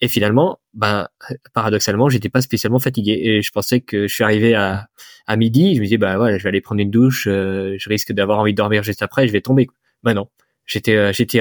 Et 0.00 0.08
finalement, 0.08 0.60
ben, 0.74 1.08
paradoxalement, 1.54 2.08
j'étais 2.08 2.28
pas 2.28 2.42
spécialement 2.42 2.78
fatigué. 2.78 3.18
Et 3.22 3.42
je 3.42 3.50
pensais 3.50 3.80
que 3.80 4.06
je 4.06 4.14
suis 4.14 4.24
arrivé 4.24 4.54
à, 4.54 4.88
à 5.26 5.36
midi, 5.36 5.74
je 5.76 5.80
me 5.80 5.86
dis, 5.86 5.96
bah 5.96 6.16
voilà, 6.18 6.38
je 6.38 6.42
vais 6.42 6.50
aller 6.50 6.60
prendre 6.60 6.80
une 6.80 6.90
douche, 6.90 7.26
euh, 7.28 7.76
je 7.78 7.88
risque 7.88 8.12
d'avoir 8.12 8.38
envie 8.38 8.52
de 8.52 8.56
dormir 8.56 8.82
juste 8.82 9.02
après, 9.02 9.26
je 9.26 9.32
vais 9.32 9.40
tomber. 9.40 9.68
Ben 10.02 10.14
non, 10.14 10.28
j'étais, 10.66 10.96
euh, 10.96 11.12
j'étais 11.12 11.38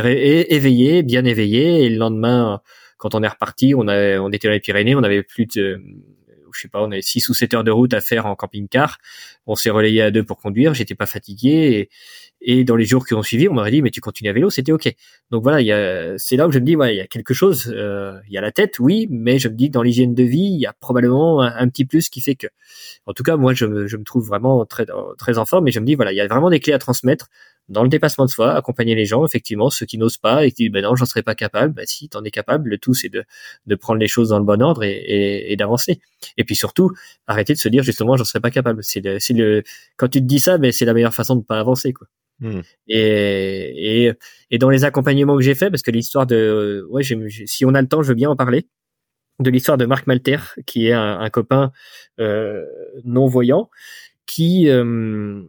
éveillé, 0.49 1.03
bien 1.03 1.25
éveillé, 1.25 1.83
et 1.85 1.89
le 1.89 1.97
lendemain, 1.97 2.61
quand 2.97 3.13
on 3.13 3.23
est 3.23 3.27
reparti, 3.27 3.75
on, 3.75 3.87
a, 3.87 4.19
on 4.19 4.31
était 4.31 4.47
dans 4.47 4.53
les 4.53 4.59
Pyrénées, 4.61 4.95
on 4.95 5.03
avait 5.03 5.23
plus 5.23 5.47
de, 5.47 5.81
je 6.56 6.61
sais 6.61 6.68
pas, 6.68 6.82
on 6.82 6.91
avait 6.91 7.02
6 7.02 7.30
ou 7.30 7.34
7 7.34 7.53
heures 7.53 7.64
de 7.64 7.72
route 7.72 7.94
à 7.94 8.02
faire 8.02 8.26
en 8.26 8.36
camping-car. 8.36 8.98
On 9.45 9.56
s'est 9.56 9.69
relayé 9.69 10.02
à 10.02 10.11
deux 10.11 10.23
pour 10.23 10.38
conduire, 10.38 10.73
j'étais 10.73 10.95
pas 10.95 11.06
fatigué 11.06 11.90
et, 12.41 12.60
et, 12.60 12.64
dans 12.64 12.76
les 12.76 12.86
jours 12.86 13.06
qui 13.06 13.14
ont 13.14 13.23
suivi, 13.23 13.48
on 13.48 13.53
m'aurait 13.53 13.72
dit 13.72 13.82
mais 13.82 13.91
tu 13.91 14.02
continues 14.02 14.30
à 14.30 14.34
vélo, 14.34 14.49
c'était 14.49 14.72
ok. 14.72 14.94
Donc 15.32 15.44
voilà, 15.44 16.18
c'est 16.18 16.38
là 16.38 16.48
où 16.48 16.52
je 16.52 16.60
me 16.60 16.65
dis 16.65 16.76
ouais, 16.76 16.95
il 16.95 16.98
y 16.98 17.02
a 17.02 17.07
quelque 17.07 17.34
chose, 17.34 17.73
euh, 17.76 18.19
il 18.27 18.34
y 18.34 18.38
a 18.38 18.41
la 18.41 18.52
tête, 18.52 18.80
oui, 18.80 19.07
mais 19.10 19.40
je 19.40 19.48
me 19.48 19.56
dis 19.56 19.69
dans 19.69 19.82
l'hygiène 19.82 20.14
de 20.15 20.23
vie, 20.23 20.52
il 20.53 20.60
y 20.60 20.65
a 20.65 20.73
probablement 20.73 21.41
un, 21.41 21.68
petit 21.69 21.86
plus 21.86 22.10
qui 22.10 22.22
fait 22.22 22.36
que, 22.36 22.48
en 23.06 23.14
tout 23.14 23.23
cas 23.23 23.38
moi 23.38 23.53
je 23.53 23.65
me, 23.65 23.88
je 23.88 23.98
me 23.98 24.03
trouve 24.03 24.26
vraiment 24.27 24.65
très 24.65 24.86
très 25.18 25.38
en 25.38 25.45
forme 25.45 25.68
et 25.68 25.72
je 25.72 25.80
me 25.80 25.86
dis 25.86 25.95
voilà, 25.95 26.14
il 26.14 26.15
y 26.15 26.22
a 26.22 26.27
vraiment 26.27 26.49
des 26.49 26.60
clés 26.60 26.73
à 26.73 26.80
transmettre 26.80 27.30
dans 27.67 27.83
le 27.83 27.89
dépassement 27.89 28.25
de 28.25 28.29
soi, 28.29 28.55
accompagner 28.55 28.95
les 28.95 29.05
gens, 29.05 29.25
effectivement, 29.25 29.69
ceux 29.69 29.85
qui 29.85 29.97
n'osent 29.97 30.17
pas 30.17 30.45
et 30.45 30.51
qui 30.51 30.63
disent, 30.63 30.71
ben 30.71 30.83
non, 30.83 30.95
j'en 30.95 31.05
serais 31.05 31.23
pas 31.23 31.35
capable. 31.35 31.73
Ben 31.73 31.85
si, 31.87 32.09
t'en 32.09 32.23
es 32.23 32.31
capable. 32.31 32.69
Le 32.69 32.77
tout, 32.77 32.93
c'est 32.93 33.09
de, 33.09 33.23
de 33.65 33.75
prendre 33.75 33.99
les 33.99 34.07
choses 34.07 34.29
dans 34.29 34.39
le 34.39 34.45
bon 34.45 34.61
ordre 34.61 34.83
et, 34.83 34.91
et, 34.91 35.51
et 35.51 35.55
d'avancer. 35.55 35.99
Et 36.37 36.43
puis 36.43 36.55
surtout, 36.55 36.91
arrêter 37.27 37.53
de 37.53 37.59
se 37.59 37.69
dire, 37.69 37.83
justement, 37.83 38.17
j'en 38.17 38.23
serais 38.23 38.41
pas 38.41 38.51
capable. 38.51 38.83
C'est 38.83 39.01
le, 39.01 39.19
c'est 39.19 39.33
le, 39.33 39.63
quand 39.97 40.07
tu 40.07 40.19
te 40.19 40.25
dis 40.25 40.39
ça, 40.39 40.57
ben 40.57 40.71
c'est 40.71 40.85
la 40.85 40.93
meilleure 40.93 41.13
façon 41.13 41.35
de 41.35 41.43
pas 41.43 41.59
avancer, 41.59 41.93
quoi. 41.93 42.07
Hmm. 42.41 42.61
Et, 42.87 44.07
et, 44.07 44.13
et 44.51 44.57
dans 44.57 44.69
les 44.69 44.83
accompagnements 44.83 45.37
que 45.37 45.43
j'ai 45.43 45.55
fait, 45.55 45.69
parce 45.69 45.81
que 45.81 45.91
l'histoire 45.91 46.27
de, 46.27 46.85
ouais, 46.89 47.01
si 47.45 47.63
on 47.65 47.73
a 47.73 47.81
le 47.81 47.87
temps, 47.87 48.03
je 48.03 48.09
veux 48.09 48.15
bien 48.15 48.29
en 48.29 48.35
parler 48.35 48.67
de 49.39 49.49
l'histoire 49.49 49.77
de 49.77 49.85
Marc 49.85 50.07
Malter, 50.07 50.37
qui 50.65 50.87
est 50.87 50.93
un, 50.93 51.19
un 51.19 51.29
copain 51.29 51.71
euh, 52.19 52.63
non 53.03 53.27
voyant, 53.27 53.69
qui 54.25 54.69
euh, 54.69 55.43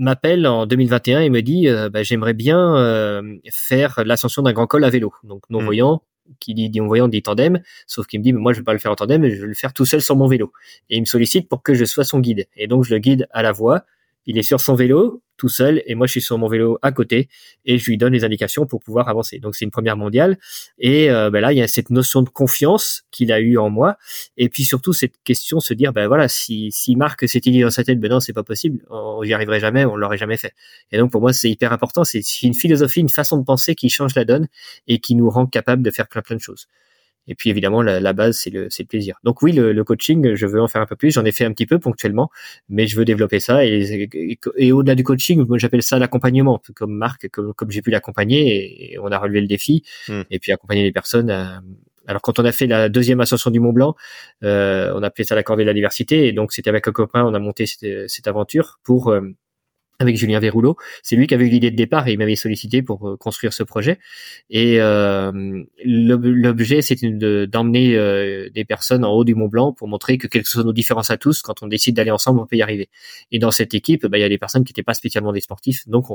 m'appelle 0.00 0.46
en 0.46 0.66
2021 0.66 1.20
et 1.20 1.30
me 1.30 1.42
dit 1.42 1.68
euh, 1.68 1.88
bah, 1.88 2.02
j'aimerais 2.02 2.34
bien 2.34 2.76
euh, 2.76 3.36
faire 3.50 4.02
l'ascension 4.04 4.42
d'un 4.42 4.52
grand 4.52 4.66
col 4.66 4.84
à 4.84 4.90
vélo. 4.90 5.12
Donc 5.22 5.42
non 5.50 5.62
voyant, 5.62 6.02
qui 6.40 6.54
dit 6.54 6.70
non 6.70 6.86
voyant 6.86 7.06
dit 7.06 7.22
tandem, 7.22 7.60
sauf 7.86 8.06
qu'il 8.06 8.20
me 8.20 8.24
dit 8.24 8.32
mais 8.32 8.40
moi 8.40 8.52
je 8.52 8.58
vais 8.58 8.64
pas 8.64 8.72
le 8.72 8.78
faire 8.78 8.92
en 8.92 8.96
tandem, 8.96 9.28
je 9.28 9.40
vais 9.40 9.46
le 9.46 9.54
faire 9.54 9.72
tout 9.72 9.84
seul 9.84 10.00
sur 10.00 10.16
mon 10.16 10.26
vélo. 10.26 10.52
Et 10.88 10.96
il 10.96 11.00
me 11.00 11.06
sollicite 11.06 11.48
pour 11.48 11.62
que 11.62 11.74
je 11.74 11.84
sois 11.84 12.04
son 12.04 12.18
guide. 12.18 12.48
Et 12.56 12.66
donc 12.66 12.84
je 12.84 12.94
le 12.94 12.98
guide 12.98 13.28
à 13.30 13.42
la 13.42 13.52
voix. 13.52 13.84
Il 14.26 14.38
est 14.38 14.42
sur 14.42 14.60
son 14.60 14.74
vélo, 14.74 15.22
tout 15.40 15.48
seul 15.48 15.82
et 15.86 15.94
moi 15.94 16.06
je 16.06 16.12
suis 16.12 16.20
sur 16.20 16.36
mon 16.36 16.48
vélo 16.48 16.78
à 16.82 16.92
côté 16.92 17.30
et 17.64 17.78
je 17.78 17.86
lui 17.86 17.96
donne 17.96 18.12
les 18.12 18.24
indications 18.24 18.66
pour 18.66 18.80
pouvoir 18.80 19.08
avancer. 19.08 19.38
Donc 19.38 19.56
c'est 19.56 19.64
une 19.64 19.70
première 19.70 19.96
mondiale 19.96 20.36
et 20.78 21.10
euh, 21.10 21.30
ben 21.30 21.40
là 21.40 21.50
il 21.52 21.58
y 21.58 21.62
a 21.62 21.66
cette 21.66 21.88
notion 21.88 22.20
de 22.20 22.28
confiance 22.28 23.04
qu'il 23.10 23.32
a 23.32 23.40
eu 23.40 23.56
en 23.56 23.70
moi 23.70 23.96
et 24.36 24.50
puis 24.50 24.64
surtout 24.64 24.92
cette 24.92 25.14
question 25.24 25.58
se 25.58 25.72
dire 25.72 25.94
ben 25.94 26.08
voilà 26.08 26.28
si 26.28 26.70
si 26.72 26.94
Marc 26.94 27.26
s'est 27.26 27.40
dit 27.40 27.58
dans 27.58 27.70
sa 27.70 27.84
tête 27.84 27.98
ben 27.98 28.10
non 28.10 28.20
c'est 28.20 28.34
pas 28.34 28.42
possible 28.42 28.84
on 28.90 29.22
y 29.22 29.32
arriverait 29.32 29.60
jamais 29.60 29.86
on 29.86 29.96
l'aurait 29.96 30.18
jamais 30.18 30.36
fait. 30.36 30.52
Et 30.92 30.98
donc 30.98 31.10
pour 31.10 31.22
moi 31.22 31.32
c'est 31.32 31.48
hyper 31.48 31.72
important 31.72 32.04
c'est 32.04 32.20
une 32.42 32.54
philosophie 32.54 33.00
une 33.00 33.08
façon 33.08 33.38
de 33.38 33.44
penser 33.44 33.74
qui 33.74 33.88
change 33.88 34.14
la 34.14 34.26
donne 34.26 34.46
et 34.88 34.98
qui 34.98 35.14
nous 35.14 35.30
rend 35.30 35.46
capable 35.46 35.82
de 35.82 35.90
faire 35.90 36.06
plein 36.06 36.20
plein 36.20 36.36
de 36.36 36.42
choses. 36.42 36.66
Et 37.26 37.34
puis 37.34 37.50
évidemment, 37.50 37.82
la, 37.82 38.12
base, 38.12 38.38
c'est 38.38 38.50
le, 38.50 38.64
le, 38.64 38.84
plaisir. 38.84 39.16
Donc 39.24 39.42
oui, 39.42 39.52
le, 39.52 39.84
coaching, 39.84 40.34
je 40.34 40.46
veux 40.46 40.60
en 40.60 40.68
faire 40.68 40.82
un 40.82 40.86
peu 40.86 40.96
plus. 40.96 41.12
J'en 41.12 41.24
ai 41.24 41.32
fait 41.32 41.44
un 41.44 41.52
petit 41.52 41.66
peu 41.66 41.78
ponctuellement, 41.78 42.30
mais 42.68 42.86
je 42.86 42.96
veux 42.96 43.04
développer 43.04 43.40
ça. 43.40 43.64
Et, 43.64 44.38
et, 44.56 44.72
au-delà 44.72 44.94
du 44.94 45.04
coaching, 45.04 45.46
moi 45.46 45.58
j'appelle 45.58 45.82
ça 45.82 45.98
l'accompagnement, 45.98 46.60
comme 46.74 46.92
Marc, 46.92 47.28
comme, 47.28 47.54
comme 47.54 47.70
j'ai 47.70 47.82
pu 47.82 47.90
l'accompagner. 47.90 48.92
Et, 48.92 48.98
on 48.98 49.06
a 49.12 49.18
relevé 49.18 49.40
le 49.40 49.46
défi. 49.46 49.84
Hmm. 50.08 50.22
Et 50.30 50.38
puis 50.38 50.52
accompagner 50.52 50.82
les 50.82 50.92
personnes. 50.92 51.30
alors 52.06 52.22
quand 52.22 52.38
on 52.38 52.44
a 52.44 52.52
fait 52.52 52.66
la 52.66 52.88
deuxième 52.88 53.20
ascension 53.20 53.50
du 53.50 53.60
Mont 53.60 53.72
Blanc, 53.72 53.94
euh, 54.42 54.92
on 54.96 55.02
a 55.02 55.06
appelé 55.06 55.24
ça 55.24 55.34
la 55.34 55.42
corvée 55.42 55.64
de 55.64 55.68
la 55.68 55.74
diversité. 55.74 56.26
Et 56.26 56.32
donc 56.32 56.52
c'était 56.52 56.70
avec 56.70 56.88
un 56.88 56.92
copain, 56.92 57.24
on 57.24 57.34
a 57.34 57.38
monté 57.38 57.66
cette, 57.66 58.08
cette 58.08 58.26
aventure 58.26 58.80
pour 58.82 59.10
euh, 59.10 59.20
avec 60.00 60.16
Julien 60.16 60.40
Verrouleau. 60.40 60.76
C'est 61.02 61.14
lui 61.14 61.26
qui 61.26 61.34
avait 61.34 61.46
eu 61.46 61.50
l'idée 61.50 61.70
de 61.70 61.76
départ 61.76 62.08
et 62.08 62.12
il 62.12 62.18
m'avait 62.18 62.36
sollicité 62.36 62.82
pour 62.82 63.06
euh, 63.06 63.16
construire 63.16 63.52
ce 63.52 63.62
projet. 63.62 63.98
Et 64.48 64.80
euh, 64.80 65.62
l'objet, 65.84 66.82
c'était 66.82 67.10
d'emmener 67.46 67.96
euh, 67.96 68.48
des 68.50 68.64
personnes 68.64 69.04
en 69.04 69.12
haut 69.12 69.24
du 69.24 69.34
Mont 69.34 69.48
Blanc 69.48 69.72
pour 69.72 69.88
montrer 69.88 70.18
que 70.18 70.26
quelles 70.26 70.42
que 70.42 70.48
soient 70.48 70.64
nos 70.64 70.72
différences 70.72 71.10
à 71.10 71.18
tous, 71.18 71.42
quand 71.42 71.62
on 71.62 71.66
décide 71.66 71.96
d'aller 71.96 72.10
ensemble, 72.10 72.40
on 72.40 72.46
peut 72.46 72.56
y 72.56 72.62
arriver. 72.62 72.88
Et 73.30 73.38
dans 73.38 73.50
cette 73.50 73.74
équipe, 73.74 74.06
bah, 74.06 74.18
il 74.18 74.22
y 74.22 74.24
a 74.24 74.28
des 74.28 74.38
personnes 74.38 74.64
qui 74.64 74.72
n'étaient 74.72 74.82
pas 74.82 74.94
spécialement 74.94 75.32
des 75.32 75.40
sportifs, 75.40 75.86
donc 75.86 76.06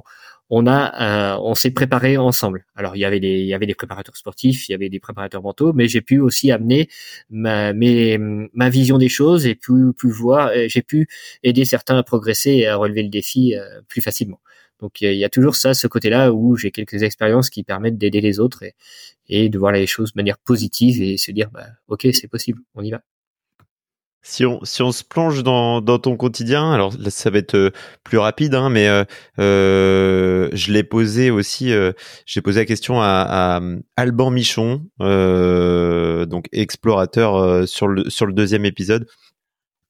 on, 0.49 0.67
a, 0.67 1.37
on 1.39 1.53
s'est 1.53 1.71
préparé 1.71 2.17
ensemble. 2.17 2.65
Alors 2.75 2.95
il 2.95 2.99
y 2.99 3.05
avait 3.05 3.19
des, 3.19 3.43
y 3.43 3.53
avait 3.53 3.65
des 3.65 3.75
préparateurs 3.75 4.17
sportifs, 4.17 4.67
il 4.67 4.71
y 4.71 4.75
avait 4.75 4.89
des 4.89 4.99
préparateurs 4.99 5.41
mentaux, 5.41 5.73
mais 5.73 5.87
j'ai 5.87 6.01
pu 6.01 6.19
aussi 6.19 6.51
amener 6.51 6.89
ma, 7.29 7.73
mes, 7.73 8.17
ma 8.17 8.69
vision 8.69 8.97
des 8.97 9.09
choses 9.09 9.45
et 9.45 9.55
pu, 9.55 9.93
pu 9.97 10.09
voir, 10.09 10.51
j'ai 10.67 10.81
pu 10.81 11.07
aider 11.43 11.65
certains 11.65 11.97
à 11.97 12.03
progresser 12.03 12.51
et 12.51 12.67
à 12.67 12.75
relever 12.75 13.03
le 13.03 13.09
défi 13.09 13.55
plus 13.87 14.01
facilement. 14.01 14.39
Donc 14.79 15.01
il 15.01 15.13
y, 15.13 15.23
a 15.23 15.29
toujours 15.29 15.55
ça, 15.55 15.73
ce 15.73 15.87
côté-là 15.87 16.33
où 16.33 16.55
j'ai 16.57 16.71
quelques 16.71 17.01
expériences 17.03 17.49
qui 17.49 17.63
permettent 17.63 17.97
d'aider 17.97 18.21
les 18.21 18.39
autres 18.39 18.63
et, 19.29 19.49
de 19.49 19.57
voir 19.57 19.71
les 19.71 19.87
choses 19.87 20.13
de 20.13 20.19
manière 20.19 20.37
positive 20.37 21.01
et 21.01 21.17
se 21.17 21.31
dire 21.31 21.49
bah 21.51 21.67
ok 21.87 22.07
c'est 22.13 22.27
possible, 22.27 22.61
on 22.75 22.83
y 22.83 22.91
va. 22.91 23.01
Si 24.27 24.43
on, 24.43 24.59
si 24.65 24.81
on 24.81 24.91
se 24.91 25.03
plonge 25.03 25.43
dans, 25.43 25.81
dans 25.81 25.99
ton 25.99 26.17
quotidien, 26.17 26.71
alors 26.71 26.93
ça 27.09 27.29
va 27.29 27.37
être 27.37 27.53
euh, 27.53 27.69
plus 28.03 28.17
rapide, 28.17 28.55
hein, 28.55 28.71
mais 28.71 28.87
euh, 28.87 29.03
euh, 29.37 30.49
je 30.51 30.71
l'ai 30.71 30.83
posé 30.83 31.29
aussi, 31.29 31.71
j'ai 32.25 32.41
posé 32.41 32.61
la 32.61 32.65
question 32.65 32.99
à, 33.01 33.27
à 33.29 33.61
Alban 33.95 34.31
Michon, 34.31 34.81
donc 34.99 36.47
explorateur 36.51 37.67
sur 37.67 37.87
le 37.87 38.09
sur 38.09 38.25
le 38.25 38.33
deuxième 38.33 38.65
épisode. 38.65 39.05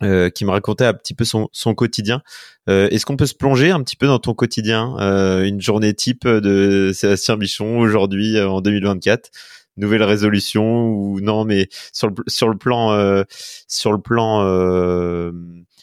Euh, 0.06 0.30
qui 0.30 0.46
me 0.46 0.52
racontait 0.52 0.86
un 0.86 0.94
petit 0.94 1.14
peu 1.14 1.26
son, 1.26 1.50
son 1.52 1.74
quotidien. 1.74 2.22
Euh, 2.70 2.88
Est-ce 2.90 3.06
qu'on 3.06 3.18
peut 3.18 3.26
se 3.26 3.34
plonger 3.34 3.72
un 3.72 3.82
petit 3.82 3.96
peu 3.96 4.08
dans 4.08 4.20
ton 4.20 4.34
quotidien, 4.34 4.96
euh, 5.00 5.44
une 5.44 5.62
journée 5.62 5.94
type 5.94 6.28
de 6.28 6.92
Sébastien 6.94 7.38
Bichon 7.38 7.80
aujourd'hui 7.80 8.40
en 8.40 8.62
2024 8.62 9.32
Nouvelle 9.78 10.04
résolution 10.04 10.88
ou 10.88 11.20
non 11.20 11.44
Mais 11.44 11.68
sur 11.92 12.08
le 12.08 12.16
sur 12.28 12.48
le 12.48 12.58
plan 12.58 13.26
sur 13.68 13.92
le 13.92 14.00
plan 14.00 15.32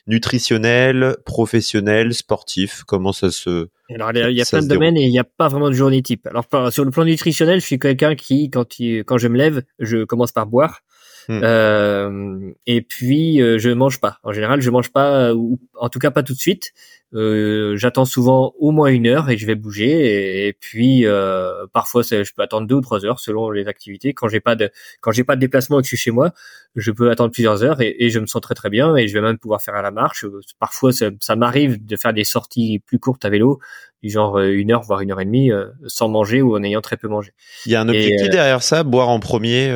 nutritionnel, 0.06 1.16
professionnel, 1.26 2.14
sportif, 2.14 2.84
comment 2.86 3.12
ça 3.12 3.30
se 3.30 3.68
alors, 3.94 4.10
il 4.12 4.36
y 4.36 4.40
a 4.40 4.44
plein 4.46 4.62
de 4.62 4.68
domaines 4.68 4.96
et 4.96 5.04
il 5.04 5.10
n'y 5.10 5.18
a 5.18 5.24
pas 5.24 5.48
vraiment 5.48 5.68
de 5.68 5.74
journée 5.74 6.00
type. 6.00 6.26
Alors, 6.26 6.46
sur 6.72 6.84
le 6.84 6.90
plan 6.90 7.04
nutritionnel, 7.04 7.60
je 7.60 7.66
suis 7.66 7.78
quelqu'un 7.78 8.14
qui, 8.14 8.48
quand, 8.48 8.78
il, 8.78 9.04
quand 9.04 9.18
je 9.18 9.28
me 9.28 9.36
lève, 9.36 9.62
je 9.78 10.04
commence 10.04 10.32
par 10.32 10.46
boire. 10.46 10.80
Hmm. 11.28 11.40
Euh, 11.42 12.52
et 12.66 12.82
puis 12.82 13.40
euh, 13.40 13.58
je 13.58 13.70
mange 13.70 14.00
pas. 14.00 14.18
En 14.22 14.32
général, 14.32 14.60
je 14.60 14.70
mange 14.70 14.90
pas, 14.92 15.34
ou 15.34 15.58
en 15.74 15.88
tout 15.88 15.98
cas 15.98 16.10
pas 16.10 16.22
tout 16.22 16.34
de 16.34 16.38
suite. 16.38 16.72
Euh, 17.14 17.76
j'attends 17.76 18.06
souvent 18.06 18.54
au 18.58 18.70
moins 18.70 18.88
une 18.88 19.06
heure 19.06 19.28
et 19.28 19.36
je 19.36 19.46
vais 19.46 19.54
bouger. 19.54 20.46
Et, 20.46 20.52
puis 20.54 21.06
euh, 21.06 21.66
parfois, 21.72 22.02
je 22.02 22.32
peux 22.34 22.42
attendre 22.42 22.66
deux 22.66 22.76
ou 22.76 22.80
trois 22.80 23.04
heures 23.04 23.20
selon 23.20 23.50
les 23.50 23.68
activités. 23.68 24.14
Quand 24.14 24.28
j'ai 24.28 24.40
pas 24.40 24.56
de 24.56 24.70
quand 25.00 25.12
j'ai 25.12 25.24
pas 25.24 25.36
de 25.36 25.40
déplacement 25.40 25.78
et 25.78 25.82
que 25.82 25.86
je 25.86 25.96
suis 25.96 25.96
chez 25.96 26.10
moi, 26.10 26.32
je 26.74 26.90
peux 26.90 27.10
attendre 27.10 27.32
plusieurs 27.32 27.62
heures 27.62 27.80
et, 27.80 28.10
je 28.10 28.18
me 28.18 28.26
sens 28.26 28.40
très 28.40 28.54
très 28.54 28.70
bien. 28.70 28.96
Et 28.96 29.08
je 29.08 29.14
vais 29.14 29.20
même 29.20 29.38
pouvoir 29.38 29.60
faire 29.62 29.74
à 29.74 29.82
la 29.82 29.90
marche. 29.90 30.24
Parfois, 30.58 30.92
ça 30.92 31.36
m'arrive 31.36 31.84
de 31.84 31.96
faire 31.96 32.14
des 32.14 32.24
sorties 32.24 32.80
plus 32.86 32.98
courtes 32.98 33.24
à 33.24 33.30
vélo 33.30 33.60
du 34.02 34.10
genre 34.10 34.38
euh, 34.38 34.52
une 34.52 34.72
heure 34.72 34.82
voire 34.82 35.00
une 35.00 35.12
heure 35.12 35.20
et 35.20 35.24
demie 35.24 35.52
euh, 35.52 35.66
sans 35.86 36.08
manger 36.08 36.42
ou 36.42 36.56
en 36.56 36.62
ayant 36.62 36.80
très 36.80 36.96
peu 36.96 37.08
mangé. 37.08 37.32
Il 37.66 37.72
y 37.72 37.76
a 37.76 37.80
un 37.80 37.88
objectif 37.88 38.26
euh, 38.26 38.30
derrière 38.30 38.62
ça, 38.62 38.82
boire 38.82 39.08
en 39.08 39.20
premier, 39.20 39.66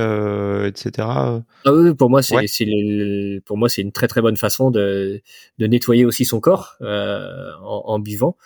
etc. 0.66 0.90
Ah 0.98 1.43
oui, 1.66 1.94
pour 1.94 2.11
moi 2.11 2.23
c'est 2.23 3.40
pour 3.44 3.57
moi 3.57 3.69
c'est 3.69 3.82
une 3.82 3.93
très 3.93 4.09
très 4.09 4.20
bonne 4.20 4.36
façon 4.36 4.70
de 4.70 5.20
de 5.59 5.66
nettoyer 5.66 6.05
aussi 6.05 6.24
son 6.24 6.40
corps 6.40 6.77
en, 6.81 7.82
en, 7.85 7.98
buvant. 7.98 8.36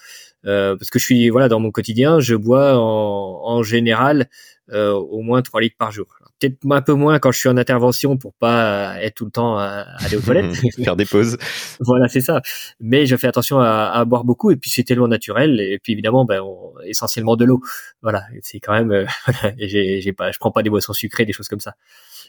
parce 0.44 0.90
que 0.90 0.98
je 0.98 1.04
suis 1.04 1.30
voilà 1.30 1.48
dans 1.48 1.60
mon 1.60 1.70
quotidien, 1.70 2.20
je 2.20 2.34
bois 2.34 2.76
en, 2.76 3.40
en 3.44 3.62
général 3.62 4.28
au 4.72 5.22
moins 5.22 5.42
3 5.42 5.62
litres 5.62 5.76
par 5.78 5.92
jour 5.92 6.19
peut-être 6.40 6.58
un 6.70 6.82
peu 6.82 6.94
moins 6.94 7.18
quand 7.18 7.32
je 7.32 7.38
suis 7.38 7.48
en 7.48 7.56
intervention 7.56 8.16
pour 8.16 8.34
pas 8.34 9.00
être 9.02 9.14
tout 9.14 9.24
le 9.24 9.30
temps 9.30 9.58
à, 9.58 9.86
aller 9.98 10.16
aux 10.16 10.20
toilettes. 10.20 10.56
Faire 10.84 10.96
des 10.96 11.04
pauses. 11.04 11.36
voilà, 11.80 12.08
c'est 12.08 12.20
ça. 12.20 12.40
Mais 12.80 13.06
je 13.06 13.16
fais 13.16 13.26
attention 13.26 13.60
à, 13.60 13.90
à 13.92 14.04
boire 14.04 14.24
beaucoup 14.24 14.50
et 14.50 14.56
puis 14.56 14.70
c'est 14.70 14.84
tellement 14.84 15.08
naturel 15.08 15.60
et 15.60 15.78
puis 15.78 15.92
évidemment, 15.92 16.24
ben, 16.24 16.42
essentiellement 16.84 17.36
de 17.36 17.44
l'eau. 17.44 17.60
Voilà, 18.02 18.24
c'est 18.42 18.60
quand 18.60 18.72
même. 18.72 18.92
Euh, 18.92 19.06
j'ai, 19.58 20.00
j'ai 20.00 20.12
pas, 20.12 20.32
je 20.32 20.38
prends 20.38 20.50
pas 20.50 20.62
des 20.62 20.70
boissons 20.70 20.92
sucrées, 20.92 21.24
des 21.24 21.32
choses 21.32 21.48
comme 21.48 21.60
ça. 21.60 21.74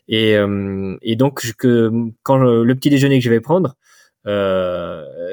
Et, 0.07 0.35
euh, 0.35 0.97
et 1.01 1.15
donc 1.15 1.53
que 1.57 1.91
quand 2.23 2.37
le 2.37 2.75
petit 2.75 2.89
déjeuner 2.89 3.19
que 3.19 3.25
je 3.25 3.29
vais 3.29 3.39
prendre, 3.39 3.69
euh, 3.69 3.73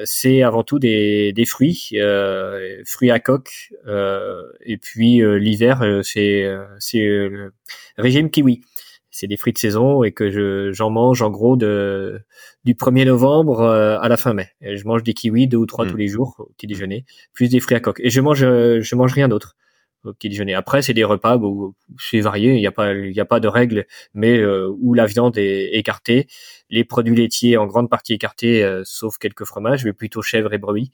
c'est 0.04 0.42
avant 0.42 0.64
tout 0.64 0.78
des, 0.78 1.32
des 1.32 1.44
fruits, 1.44 1.90
euh, 1.94 2.82
fruits 2.86 3.10
à 3.10 3.20
coque, 3.20 3.72
euh, 3.86 4.42
et 4.64 4.78
puis 4.78 5.22
euh, 5.22 5.38
l'hiver 5.38 5.82
euh, 5.82 6.02
c'est 6.02 6.44
c'est 6.78 7.00
le 7.00 7.52
régime 7.96 8.30
kiwi. 8.30 8.62
C'est 9.10 9.26
des 9.26 9.36
fruits 9.36 9.52
de 9.52 9.58
saison 9.58 10.04
et 10.04 10.12
que 10.12 10.30
je 10.30 10.70
j'en 10.72 10.90
mange 10.90 11.22
en 11.22 11.30
gros 11.30 11.56
de 11.56 12.20
du 12.64 12.74
1er 12.74 13.06
novembre 13.06 13.62
à 13.62 14.08
la 14.08 14.16
fin 14.16 14.32
mai. 14.32 14.50
Et 14.60 14.76
je 14.76 14.86
mange 14.86 15.02
des 15.02 15.14
kiwis 15.14 15.48
deux 15.48 15.56
ou 15.56 15.66
trois 15.66 15.86
hmm. 15.86 15.90
tous 15.90 15.96
les 15.96 16.08
jours 16.08 16.36
au 16.38 16.52
petit 16.56 16.66
déjeuner, 16.66 17.04
plus 17.32 17.48
des 17.48 17.58
fruits 17.58 17.76
à 17.76 17.80
coque. 17.80 18.00
Et 18.00 18.10
je 18.10 18.20
mange 18.20 18.40
je 18.40 18.94
mange 18.94 19.12
rien 19.12 19.28
d'autre 19.28 19.56
au 20.04 20.12
petit 20.12 20.28
déjeuner. 20.28 20.54
Après, 20.54 20.82
c'est 20.82 20.94
des 20.94 21.04
repas 21.04 21.36
où 21.36 21.74
c'est 21.98 22.20
varié, 22.20 22.54
il 22.54 22.60
n'y 22.60 22.66
a 22.66 22.72
pas, 22.72 22.92
il 22.94 23.12
y 23.12 23.20
a 23.20 23.24
pas 23.24 23.40
de 23.40 23.48
règles, 23.48 23.86
mais 24.14 24.38
euh, 24.38 24.68
où 24.80 24.94
la 24.94 25.06
viande 25.06 25.36
est 25.38 25.70
écartée, 25.72 26.26
les 26.70 26.84
produits 26.84 27.16
laitiers 27.16 27.56
en 27.56 27.66
grande 27.66 27.90
partie 27.90 28.14
écartés, 28.14 28.62
euh, 28.62 28.82
sauf 28.84 29.18
quelques 29.18 29.44
fromages, 29.44 29.84
mais 29.84 29.92
plutôt 29.92 30.22
chèvre 30.22 30.52
et 30.52 30.58
brebis, 30.58 30.90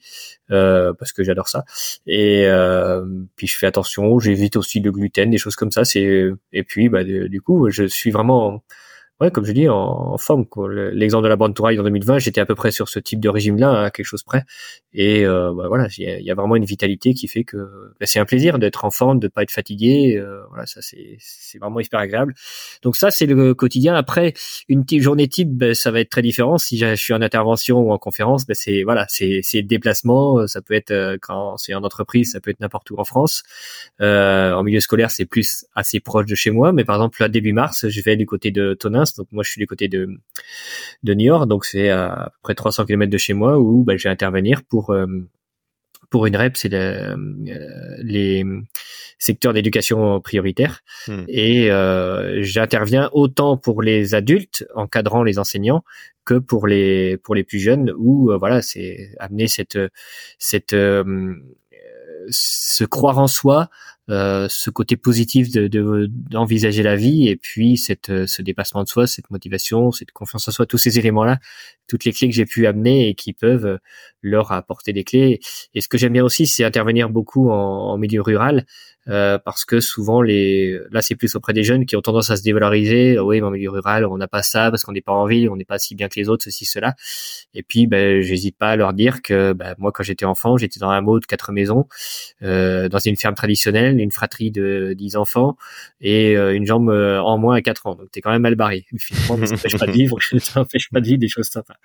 euh, 0.51 0.93
parce 0.93 1.13
que 1.13 1.23
j'adore 1.23 1.47
ça. 1.47 1.65
Et 2.07 2.47
puis 3.35 3.47
je 3.47 3.57
fais 3.57 3.67
attention, 3.67 4.19
j'évite 4.19 4.55
aussi 4.55 4.79
le 4.79 4.91
gluten, 4.91 5.29
des 5.29 5.37
choses 5.37 5.55
comme 5.55 5.71
ça. 5.71 5.85
C'est 5.85 6.29
et 6.51 6.63
puis 6.63 6.89
bah, 6.89 7.03
du 7.03 7.41
coup, 7.41 7.69
je 7.69 7.83
suis 7.85 8.11
vraiment 8.11 8.63
ouais, 9.21 9.31
comme 9.31 9.45
je 9.45 9.51
dis, 9.51 9.69
en, 9.69 10.17
forme. 10.17 10.45
L'exemple 10.93 11.23
de 11.23 11.29
la 11.29 11.35
bande 11.35 11.53
touraille 11.55 11.79
en 11.79 11.83
2020, 11.83 12.19
j'étais 12.19 12.41
à 12.41 12.45
peu 12.45 12.55
près 12.55 12.71
sur 12.71 12.89
ce 12.89 12.99
type 12.99 13.19
de 13.19 13.29
régime-là, 13.29 13.83
à 13.83 13.91
quelque 13.91 14.05
chose 14.05 14.23
près. 14.23 14.43
Et 14.93 15.25
euh, 15.25 15.53
bah, 15.53 15.67
voilà, 15.67 15.87
il 15.97 16.21
y, 16.21 16.31
a 16.31 16.35
vraiment 16.35 16.55
une 16.55 16.65
vitalité 16.65 17.13
qui 17.13 17.27
fait 17.27 17.43
que 17.43 17.57
bah, 17.99 18.05
c'est 18.05 18.19
un 18.19 18.25
plaisir 18.25 18.59
d'être 18.59 18.85
en 18.85 18.91
forme, 18.91 19.19
de 19.19 19.27
pas 19.27 19.43
être 19.43 19.51
fatigué. 19.51 20.17
Euh, 20.17 20.41
voilà, 20.49 20.65
ça 20.65 20.79
c'est 20.81 21.57
vraiment 21.59 21.79
hyper 21.79 21.99
agréable. 21.99 22.33
Donc 22.81 22.95
ça 22.95 23.11
c'est 23.11 23.25
le 23.25 23.53
quotidien. 23.53 23.95
Après 23.95 24.33
une 24.69 24.85
journée 24.99 25.27
type, 25.27 25.49
bah, 25.51 25.73
ça 25.73 25.91
va 25.91 25.99
être 25.99 26.09
très 26.09 26.21
différent. 26.21 26.57
Si 26.57 26.77
je 26.77 26.95
suis 26.95 27.13
en 27.13 27.21
intervention 27.21 27.79
ou 27.79 27.91
en 27.91 27.97
conférence, 27.97 28.45
bah, 28.45 28.53
c'est 28.55 28.83
voilà, 28.83 29.05
c'est 29.09 29.61
déplacement. 29.63 30.47
Ça 30.47 30.61
peut 30.61 30.73
être 30.73 30.91
euh, 30.91 31.17
quand 31.21 31.57
c'est 31.57 31.73
en 31.73 31.83
entreprise, 31.83 32.31
ça 32.31 32.39
peut 32.39 32.51
être 32.51 32.59
n'importe 32.59 32.89
où 32.91 32.95
en 32.97 33.03
France. 33.03 33.43
Euh, 34.01 34.53
en 34.53 34.63
milieu 34.63 34.79
scolaire, 34.79 35.11
c'est 35.11 35.25
plus 35.25 35.65
assez 35.75 35.99
proche 35.99 36.25
de 36.25 36.35
chez 36.35 36.51
moi. 36.51 36.71
Mais 36.71 36.83
par 36.85 36.95
exemple, 36.95 37.21
là 37.21 37.29
début 37.29 37.53
mars, 37.53 37.87
je 37.87 38.01
vais 38.01 38.15
du 38.15 38.25
côté 38.25 38.51
de 38.51 38.73
Tonin 38.73 39.04
donc 39.13 39.27
moi, 39.31 39.43
je 39.43 39.51
suis 39.51 39.59
du 39.59 39.67
côté 39.67 39.87
de, 39.87 40.09
de 41.03 41.13
New 41.13 41.25
York, 41.25 41.47
donc 41.47 41.65
c'est 41.65 41.89
à, 41.89 42.31
peu 42.33 42.39
près 42.41 42.55
300 42.55 42.85
km 42.85 43.11
de 43.11 43.17
chez 43.17 43.33
moi 43.33 43.59
où 43.59 43.83
bah, 43.83 43.97
je 43.97 44.03
vais 44.03 44.09
intervenir 44.09 44.63
pour 44.63 44.91
euh, 44.91 45.05
pour 46.09 46.27
une 46.27 46.35
REP, 46.35 46.55
c'est 46.55 46.73
euh, 46.73 47.15
les 47.99 48.45
secteurs 49.17 49.53
d'éducation 49.53 50.21
prioritaire. 50.21 50.81
Hmm. 51.07 51.23
Et 51.27 51.71
euh, 51.71 52.41
j'interviens 52.41 53.09
autant 53.11 53.57
pour 53.57 53.81
les 53.81 54.13
adultes, 54.13 54.65
encadrant 54.75 55.23
les 55.23 55.39
enseignants, 55.39 55.83
que 56.23 56.35
pour 56.35 56.67
les 56.67 57.17
pour 57.17 57.35
les 57.35 57.43
plus 57.43 57.59
jeunes, 57.59 57.91
où 57.97 58.31
voilà, 58.37 58.61
c'est 58.61 59.11
amener 59.19 59.47
cette 59.47 59.79
cette 60.37 60.75
se 62.29 62.83
croire 62.83 63.19
en 63.19 63.27
soi, 63.27 63.69
euh, 64.09 64.47
ce 64.49 64.69
côté 64.69 64.97
positif 64.97 65.51
de 65.51 65.67
d'envisager 66.29 66.83
la 66.83 66.95
vie 66.95 67.27
et 67.27 67.35
puis 67.35 67.75
cette 67.75 68.11
euh, 68.11 68.27
ce 68.27 68.43
dépassement 68.43 68.83
de 68.83 68.87
soi, 68.87 69.07
cette 69.07 69.31
motivation, 69.31 69.91
cette 69.91 70.11
confiance 70.11 70.47
en 70.47 70.51
soi, 70.51 70.67
tous 70.67 70.77
ces 70.77 70.99
éléments-là, 70.99 71.39
toutes 71.87 72.05
les 72.05 72.13
clés 72.13 72.29
que 72.29 72.35
j'ai 72.35 72.45
pu 72.45 72.67
amener 72.67 73.09
et 73.09 73.15
qui 73.15 73.33
peuvent 73.33 73.65
euh, 73.65 73.77
leur 74.21 74.51
apporter 74.51 74.93
des 74.93 75.03
clés. 75.03 75.39
Et 75.73 75.81
ce 75.81 75.87
que 75.87 75.97
j'aime 75.97 76.13
bien 76.13 76.23
aussi, 76.23 76.45
c'est 76.45 76.63
intervenir 76.63 77.09
beaucoup 77.09 77.49
en, 77.49 77.55
en 77.93 77.97
milieu 77.97 78.21
rural 78.21 78.65
euh, 79.07 79.37
parce 79.37 79.65
que 79.65 79.79
souvent 79.79 80.21
les 80.21 80.79
là 80.91 81.01
c'est 81.01 81.15
plus 81.15 81.35
auprès 81.35 81.53
des 81.53 81.63
jeunes 81.63 81.85
qui 81.85 81.95
ont 81.95 82.01
tendance 82.01 82.29
à 82.29 82.35
se 82.35 82.43
dévaloriser. 82.43 83.19
Oui 83.19 83.41
mais 83.41 83.47
en 83.47 83.51
milieu 83.51 83.69
rural 83.69 84.05
on 84.05 84.17
n'a 84.17 84.27
pas 84.27 84.43
ça 84.43 84.71
parce 84.71 84.83
qu'on 84.83 84.91
n'est 84.91 85.01
pas 85.01 85.13
en 85.13 85.25
ville 85.25 85.49
on 85.49 85.55
n'est 85.55 85.65
pas 85.65 85.79
si 85.79 85.95
bien 85.95 86.09
que 86.09 86.19
les 86.19 86.29
autres 86.29 86.43
ceci 86.43 86.65
cela. 86.65 86.95
Et 87.53 87.63
puis 87.63 87.87
ben 87.87 88.21
j'hésite 88.21 88.57
pas 88.57 88.69
à 88.69 88.75
leur 88.75 88.93
dire 88.93 89.21
que 89.21 89.53
ben, 89.53 89.75
moi 89.77 89.91
quand 89.91 90.03
j'étais 90.03 90.25
enfant 90.25 90.57
j'étais 90.57 90.79
dans 90.79 90.89
un 90.89 91.01
mot 91.01 91.19
de 91.19 91.25
quatre 91.25 91.51
maisons 91.51 91.87
euh, 92.43 92.89
dans 92.89 92.99
une 92.99 93.15
ferme 93.15 93.35
traditionnelle 93.35 93.99
une 93.99 94.11
fratrie 94.11 94.51
de 94.51 94.93
dix 94.97 95.15
enfants 95.15 95.57
et 96.01 96.37
euh, 96.37 96.55
une 96.55 96.65
jambe 96.65 96.89
euh, 96.89 97.19
en 97.19 97.37
moins 97.37 97.55
à 97.55 97.61
quatre 97.61 97.87
ans. 97.87 97.95
Donc 97.95 98.11
t'es 98.11 98.21
quand 98.21 98.31
même 98.31 98.41
mal 98.41 98.55
barré. 98.55 98.85
Finalement 98.97 99.45
ça 99.45 99.55
n'empêche 99.55 99.77
pas 99.77 99.87
de 99.87 99.91
vivre. 99.91 100.17
Ça 100.39 100.59
n'empêche 100.59 100.89
pas 100.89 100.99
de 100.99 101.05
vivre 101.05 101.19
des 101.19 101.27
choses 101.27 101.47
sympas 101.47 101.75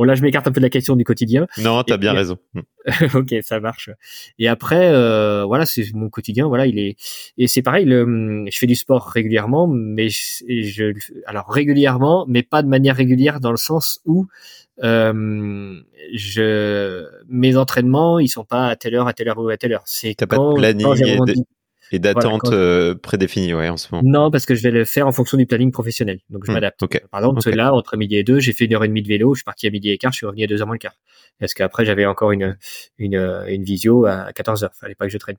Bon 0.00 0.06
là, 0.06 0.14
je 0.14 0.22
m'écarte 0.22 0.48
un 0.48 0.50
peu 0.50 0.60
de 0.60 0.64
la 0.64 0.70
question 0.70 0.96
du 0.96 1.04
quotidien. 1.04 1.46
Non, 1.58 1.82
t'as 1.82 1.98
bien 1.98 2.14
raison. 2.14 2.38
Ok, 3.14 3.34
ça 3.42 3.60
marche. 3.60 3.90
Et 4.38 4.48
après, 4.48 4.88
euh, 4.88 5.44
voilà, 5.44 5.66
c'est 5.66 5.92
mon 5.92 6.08
quotidien. 6.08 6.48
Voilà, 6.48 6.66
il 6.66 6.78
est 6.78 6.96
et 7.36 7.46
c'est 7.46 7.60
pareil. 7.60 7.84
Le, 7.84 8.46
je 8.50 8.58
fais 8.58 8.66
du 8.66 8.76
sport 8.76 9.08
régulièrement, 9.08 9.66
mais 9.68 10.08
je, 10.08 10.42
je, 10.48 10.94
alors 11.26 11.50
régulièrement, 11.50 12.24
mais 12.26 12.42
pas 12.42 12.62
de 12.62 12.68
manière 12.68 12.96
régulière 12.96 13.40
dans 13.40 13.50
le 13.50 13.58
sens 13.58 14.00
où 14.06 14.26
euh, 14.82 15.78
je, 16.14 17.06
mes 17.28 17.58
entraînements, 17.58 18.18
ils 18.18 18.28
sont 18.28 18.46
pas 18.46 18.68
à 18.68 18.76
telle 18.76 18.94
heure, 18.94 19.06
à 19.06 19.12
telle 19.12 19.28
heure 19.28 19.38
ou 19.38 19.50
à 19.50 19.58
telle 19.58 19.74
heure. 19.74 19.82
C'est 19.84 20.14
quand, 20.14 20.26
pas 20.26 20.38
de 20.38 20.54
planning 20.54 21.44
et, 21.90 21.98
d'attente 21.98 22.52
euh, 22.52 22.94
prédéfinie, 22.94 23.54
ouais, 23.54 23.68
en 23.68 23.76
ce 23.76 23.88
moment. 23.92 24.08
Non, 24.08 24.30
parce 24.30 24.46
que 24.46 24.54
je 24.54 24.62
vais 24.62 24.70
le 24.70 24.84
faire 24.84 25.06
en 25.06 25.12
fonction 25.12 25.36
du 25.36 25.46
planning 25.46 25.72
professionnel. 25.72 26.20
Donc, 26.30 26.44
je 26.44 26.50
hmm, 26.50 26.54
m'adapte. 26.54 26.84
Par 27.10 27.20
exemple, 27.20 27.50
là, 27.50 27.72
entre 27.74 27.96
midi 27.96 28.16
et 28.16 28.24
deux, 28.24 28.40
j'ai 28.40 28.52
fait 28.52 28.66
une 28.66 28.74
heure 28.74 28.84
et 28.84 28.88
demie 28.88 29.02
de 29.02 29.08
vélo, 29.08 29.34
je 29.34 29.38
suis 29.38 29.44
parti 29.44 29.66
à 29.66 29.70
midi 29.70 29.90
et 29.90 29.98
quart, 29.98 30.12
je 30.12 30.18
suis 30.18 30.26
revenu 30.26 30.44
à 30.44 30.46
deux 30.46 30.60
heures 30.60 30.66
moins 30.66 30.76
le 30.76 30.80
quart. 30.80 30.94
Parce 31.38 31.54
qu'après, 31.54 31.84
j'avais 31.84 32.06
encore 32.06 32.32
une, 32.32 32.56
une, 32.98 33.16
une 33.48 33.64
visio 33.64 34.06
à 34.06 34.32
14 34.32 34.64
heures. 34.64 34.74
Fallait 34.74 34.94
pas 34.94 35.06
que 35.06 35.12
je 35.12 35.18
traîne. 35.18 35.36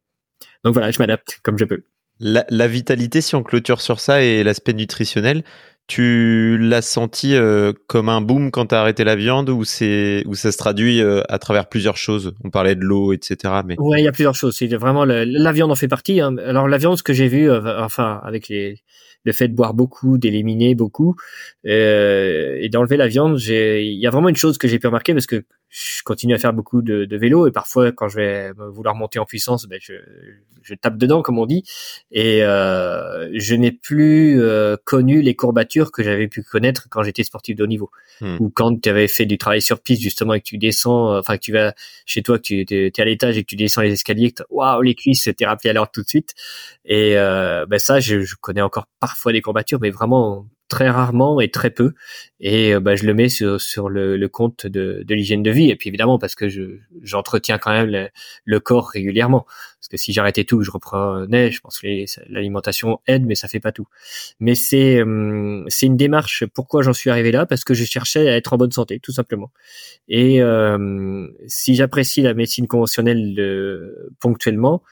Donc 0.64 0.74
voilà, 0.74 0.92
je 0.92 1.00
m'adapte 1.00 1.40
comme 1.44 1.58
je 1.58 1.66
peux. 1.66 1.84
La, 2.24 2.46
la, 2.50 2.68
vitalité, 2.68 3.20
si 3.20 3.36
on 3.36 3.42
clôture 3.42 3.82
sur 3.82 4.00
ça, 4.00 4.24
et 4.24 4.44
l'aspect 4.44 4.74
nutritionnel, 4.74 5.44
tu 5.92 6.58
l'as 6.58 6.82
senti 6.82 7.36
euh, 7.36 7.74
comme 7.88 8.08
un 8.08 8.22
boom 8.22 8.50
quand 8.50 8.68
tu 8.68 8.76
as 8.76 8.80
arrêté 8.80 9.04
la 9.04 9.18
viande 9.18 9.50
ou 9.50 9.66
c'est 9.66 10.24
où 10.26 10.36
ça 10.36 10.54
se 10.54 10.58
traduit 10.58 11.02
euh, 11.02 11.22
à 11.28 11.38
travers 11.38 11.68
plusieurs 11.68 11.98
choses? 11.98 12.34
On 12.46 12.50
parlait 12.50 12.76
de 12.76 12.82
l'eau, 12.82 13.12
etc. 13.12 13.56
Mais 13.66 13.76
ouais, 13.78 14.00
il 14.00 14.06
y 14.06 14.08
a 14.08 14.14
plusieurs 14.14 14.36
choses. 14.36 14.62
Vraiment 14.62 15.04
la 15.04 15.52
viande 15.52 15.70
en 15.70 15.76
fait 15.76 15.90
partie. 15.90 16.22
Hein. 16.22 16.38
Alors 16.46 16.70
la 16.70 16.78
viande, 16.78 16.98
ce 16.98 17.04
que 17.04 17.12
j'ai 17.12 17.28
vu, 17.28 17.52
euh, 17.52 17.84
enfin 17.84 18.22
avec 18.24 18.48
les 18.48 18.78
le 19.26 19.34
fait 19.34 19.50
de 19.50 19.54
boire 19.54 19.74
beaucoup, 19.74 20.18
d'éliminer 20.18 20.74
beaucoup 20.76 21.16
et 21.64 22.70
d'enlever 22.72 22.98
la 22.98 23.08
viande, 23.08 23.40
il 23.40 24.00
y 24.00 24.08
a 24.08 24.10
vraiment 24.10 24.30
une 24.30 24.36
chose 24.36 24.58
que 24.58 24.68
j'ai 24.68 24.80
pu 24.80 24.88
remarquer 24.88 25.14
parce 25.14 25.28
que 25.28 25.44
je 25.72 26.04
continue 26.04 26.34
à 26.34 26.38
faire 26.38 26.54
beaucoup 26.54 26.82
de, 26.82 27.06
de, 27.06 27.18
vélo 27.18 27.48
et 27.48 27.52
parfois 27.52 27.94
quand 27.94 28.10
je 28.10 28.18
vais 28.18 28.52
vouloir 28.72 28.94
monter 28.94 29.20
en 29.20 29.26
puissance, 29.26 29.66
ben 29.68 29.80
je, 29.82 29.94
je 30.62 30.76
tape 30.76 30.98
dedans 30.98 31.22
comme 31.22 31.40
on 31.40 31.46
dit. 31.46 31.64
Et 32.12 32.44
euh, 32.44 33.30
je 33.34 33.56
n'ai 33.56 33.72
plus 33.72 34.42
euh, 34.42 34.76
connu 34.84 35.22
les 35.22 35.34
courbatures 35.34 35.92
que 35.92 36.04
j'avais 36.04 36.28
pu 36.28 36.44
connaître 36.44 36.88
quand 36.90 37.04
j'étais 37.04 37.24
sportif 37.24 37.56
de 37.56 37.64
haut 37.64 37.68
niveau. 37.68 37.90
Hmm. 38.20 38.38
ou 38.40 38.50
quand 38.50 38.80
tu 38.80 38.90
avais 38.90 39.08
fait 39.08 39.26
du 39.26 39.38
travail 39.40 39.62
sur 39.62 39.80
piste 39.80 40.02
justement 40.02 40.34
et 40.34 40.42
que 40.42 40.46
tu 40.46 40.58
descends, 40.58 41.14
euh, 41.14 41.20
enfin 41.20 41.38
que 41.38 41.42
tu 41.42 41.54
vas 41.54 41.74
chez 42.06 42.22
toi, 42.22 42.38
que 42.38 42.44
tu 42.44 42.66
es, 42.70 43.02
à 43.02 43.06
l'étage 43.06 43.38
et 43.38 43.44
que 43.44 43.48
tu 43.48 43.56
descends 43.56 43.82
les 43.82 43.94
escaliers, 43.94 44.32
que 44.32 44.44
waouh 44.50 44.82
les 44.82 44.94
cuisses 44.94 45.30
t'es 45.36 45.46
rappelé 45.46 45.72
à 45.72 45.74
l'heure 45.74 45.90
tout 45.90 46.04
de 46.04 46.08
suite. 46.08 46.34
Et 46.86 47.18
euh, 47.18 47.66
ben 47.66 47.80
ça 47.80 48.00
je, 48.00 48.22
je 48.22 48.36
connais 48.40 48.62
encore 48.62 48.88
parfois 49.00 49.32
des 49.32 49.42
courbatures 49.42 49.80
mais 49.82 49.90
vraiment 49.90 50.46
très 50.72 50.90
rarement 50.90 51.42
et 51.42 51.52
très 51.52 51.70
peu. 51.70 51.94
Et 52.40 52.74
euh, 52.74 52.80
bah, 52.80 52.96
je 52.96 53.06
le 53.06 53.14
mets 53.14 53.28
sur, 53.28 53.60
sur 53.60 53.90
le, 53.90 54.16
le 54.16 54.30
compte 54.30 54.66
de, 54.66 55.04
de 55.06 55.16
l'hygiène 55.16 55.44
de 55.44 55.52
vie. 55.52 55.70
Et 55.70 55.76
puis 55.76 55.90
évidemment, 55.90 56.18
parce 56.18 56.34
que 56.34 56.48
je, 56.48 56.78
j'entretiens 57.04 57.58
quand 57.58 57.72
même 57.72 58.10
le, 58.46 58.60
corps 58.62 58.88
régulièrement. 58.88 59.46
Parce 59.80 59.90
que 59.90 59.98
si 59.98 60.14
j'arrêtais 60.14 60.46
tout, 60.46 60.64
je 60.64 60.72
reprenais, 60.72 61.52
je 61.52 61.60
pense 61.60 61.80
que 61.80 61.88
l'alimentation 62.32 63.02
aide, 63.06 63.26
mais 63.26 63.36
ça 63.36 63.50
fait 63.50 63.60
pas 63.60 63.74
tout. 63.74 63.88
Mais 64.40 64.56
c'est, 64.56 65.02
hum, 65.02 65.66
c'est 65.68 65.88
une 65.88 65.98
démarche. 65.98 66.46
Pourquoi 66.54 66.82
j'en 66.84 66.94
suis 66.94 67.10
arrivé 67.10 67.32
là? 67.32 67.46
Parce 67.46 67.66
que 67.66 67.74
je 67.74 67.84
cherchais 67.84 68.30
à 68.30 68.38
être 68.38 68.54
en 68.54 68.58
bonne 68.58 68.72
santé, 68.72 69.00
tout 69.00 69.12
simplement. 69.12 69.52
Et 70.08 70.42
euh, 70.42 71.28
si 71.48 71.76
j'apprécie 71.76 72.22
la 72.22 72.34
médecine 72.34 72.68
conventionnelle 72.68 73.36
de, 73.36 74.10
ponctuellement, 74.22 74.84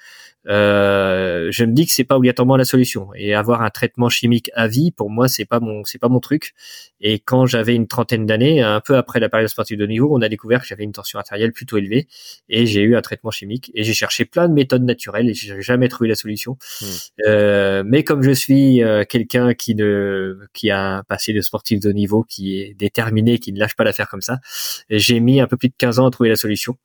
euh, 0.48 1.49
je 1.52 1.66
me 1.66 1.74
dis 1.74 1.86
que 1.86 1.91
c'est 1.91 2.03
pas 2.03 2.16
obligatoirement 2.16 2.56
la 2.56 2.66
solution. 2.66 3.10
Et 3.16 3.34
avoir 3.34 3.61
un 3.61 3.70
traitement 3.70 4.10
chimique 4.10 4.49
à 4.53 4.68
vie, 4.68 4.91
pour 4.91 5.10
moi, 5.10 5.28
c'est 5.28 5.45
pas 5.45 5.60
mon, 5.60 5.84
c'est 5.84 5.98
pas 5.98 6.10
mon 6.10 6.20
truc. 6.20 6.53
Et 7.02 7.20
quand 7.20 7.45
j'avais 7.45 7.76
une 7.76 7.88
trentaine 7.88 8.26
d'années, 8.26 8.61
un 8.61 8.82
peu 8.82 8.95
après 8.95 9.20
la 9.20 9.30
période 9.30 9.49
sportive 9.49 9.78
de 9.78 9.86
niveau, 9.86 10.10
on 10.11 10.22
a 10.22 10.30
découvert 10.30 10.61
que 10.61 10.68
j'avais 10.68 10.84
une 10.84 10.91
tension 10.91 11.20
artérielle 11.20 11.52
plutôt 11.52 11.78
élevée 11.78 12.07
et 12.48 12.66
j'ai 12.66 12.82
eu 12.82 12.95
un 12.95 13.02
traitement 13.02 13.32
chimique. 13.32 13.72
Et 13.74 13.84
j'ai 13.84 13.94
cherché 13.94 14.26
plein 14.26 14.48
de 14.48 14.53
méthodes 14.53 14.84
naturelles 14.84 15.30
et 15.30 15.34
j'ai 15.34 15.61
jamais 15.61 15.90
trouvé 15.90 16.10
la 16.10 16.16
solution. 16.16 16.57
Hmm. 16.82 16.86
Euh, 17.28 17.84
mais 17.86 18.03
comme 18.03 18.24
je 18.24 18.32
suis 18.32 18.84
euh, 18.84 19.03
quelqu'un 19.07 19.53
qui 19.53 19.76
ne, 19.76 20.40
qui 20.53 20.72
a 20.72 20.98
un 20.98 21.03
passé 21.03 21.34
de 21.34 21.41
sportif 21.41 21.80
de 21.80 21.91
niveau, 21.91 22.24
qui 22.24 22.60
est 22.60 22.74
déterminé, 22.74 23.40
qui 23.40 23.53
ne 23.53 23.60
lâche 23.60 23.76
pas 23.76 23.84
l'affaire 23.84 24.10
comme 24.10 24.22
ça, 24.22 24.40
j'ai 24.90 25.20
mis 25.20 25.41
un 25.41 25.48
peu 25.48 25.57
plus 25.57 25.70
de 25.70 25.76
15 25.78 25.99
ans 25.99 26.07
à 26.07 26.11
trouver 26.11 26.30
la 26.30 26.36
solution. 26.36 26.78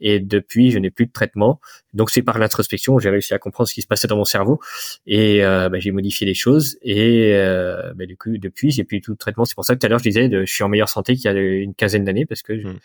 Et 0.00 0.20
depuis, 0.20 0.70
je 0.70 0.78
n'ai 0.78 0.90
plus 0.90 1.06
de 1.06 1.12
traitement. 1.12 1.60
Donc 1.94 2.10
c'est 2.10 2.22
par 2.22 2.38
l'introspection, 2.38 2.98
j'ai 2.98 3.10
réussi 3.10 3.34
à 3.34 3.38
comprendre 3.38 3.68
ce 3.68 3.74
qui 3.74 3.82
se 3.82 3.86
passait 3.86 4.08
dans 4.08 4.16
mon 4.16 4.24
cerveau 4.24 4.60
et 5.06 5.44
euh, 5.44 5.68
bah, 5.68 5.78
j'ai 5.78 5.90
modifié 5.90 6.26
les 6.26 6.34
choses 6.34 6.78
et 6.82 7.32
euh, 7.34 7.92
bah, 7.94 8.04
depuis 8.06 8.70
j'ai 8.70 8.84
plus 8.84 9.00
tout 9.00 9.12
de 9.12 9.18
traitement. 9.18 9.44
C'est 9.44 9.54
pour 9.54 9.64
ça 9.64 9.74
que 9.74 9.80
tout 9.80 9.86
à 9.86 9.88
l'heure 9.88 9.98
je 9.98 10.04
disais 10.04 10.30
je 10.30 10.52
suis 10.52 10.64
en 10.64 10.68
meilleure 10.68 10.88
santé 10.88 11.14
qu'il 11.14 11.24
y 11.24 11.28
a 11.28 11.38
une 11.38 11.74
quinzaine 11.74 12.04
d'années 12.04 12.26
parce 12.26 12.42
que 12.42 12.58
je, 12.58 12.68
hmm. 12.68 12.78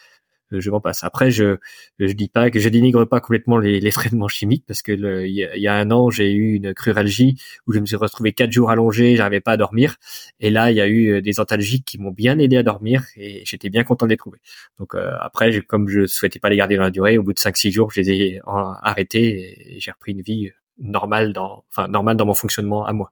Je 0.51 0.69
m'en 0.69 0.79
passe. 0.79 1.03
Après 1.03 1.31
je 1.31 1.57
je 1.99 2.13
dis 2.13 2.29
pas 2.29 2.49
que 2.49 2.59
je 2.59 2.69
dénigre 2.69 3.05
pas 3.05 3.19
complètement 3.19 3.57
les, 3.57 3.91
traitements 3.91 4.27
chimiques 4.27 4.65
parce 4.67 4.81
que 4.81 4.91
il 5.25 5.33
y, 5.33 5.67
a 5.67 5.75
un 5.75 5.91
an 5.91 6.09
j'ai 6.09 6.31
eu 6.31 6.55
une 6.55 6.73
cruralgie 6.73 7.35
où 7.65 7.73
je 7.73 7.79
me 7.79 7.85
suis 7.85 7.95
retrouvé 7.95 8.33
quatre 8.33 8.51
jours 8.51 8.69
allongé, 8.69 9.15
j'arrivais 9.15 9.41
pas 9.41 9.53
à 9.53 9.57
dormir 9.57 9.97
et 10.39 10.49
là 10.49 10.71
il 10.71 10.77
y 10.77 10.81
a 10.81 10.87
eu 10.87 11.13
euh, 11.13 11.21
des 11.21 11.39
antalgiques 11.39 11.85
qui 11.85 11.97
m'ont 11.99 12.11
bien 12.11 12.37
aidé 12.39 12.57
à 12.57 12.63
dormir 12.63 13.03
et 13.15 13.43
j'étais 13.45 13.69
bien 13.69 13.83
content 13.83 14.05
de 14.05 14.11
les 14.11 14.17
trouver. 14.17 14.39
Donc 14.79 14.95
euh, 14.95 15.11
après 15.19 15.61
comme 15.61 15.87
je 15.87 16.05
souhaitais 16.05 16.39
pas 16.39 16.49
les 16.49 16.57
garder 16.57 16.77
dans 16.77 16.83
la 16.83 16.91
durée, 16.91 17.17
au 17.17 17.23
bout 17.23 17.33
de 17.33 17.39
5-6 17.39 17.71
jours 17.71 17.91
je 17.91 18.01
les 18.01 18.11
ai 18.11 18.41
arrêtés 18.45 19.75
et 19.75 19.79
j'ai 19.79 19.91
repris 19.91 20.11
une 20.11 20.21
vie 20.21 20.51
normal 20.79 21.33
dans, 21.33 21.65
enfin 21.71 21.87
normal 21.87 22.17
dans 22.17 22.25
mon 22.25 22.35
fonctionnement 22.35 22.85
à 22.85 22.93
moi. 22.93 23.11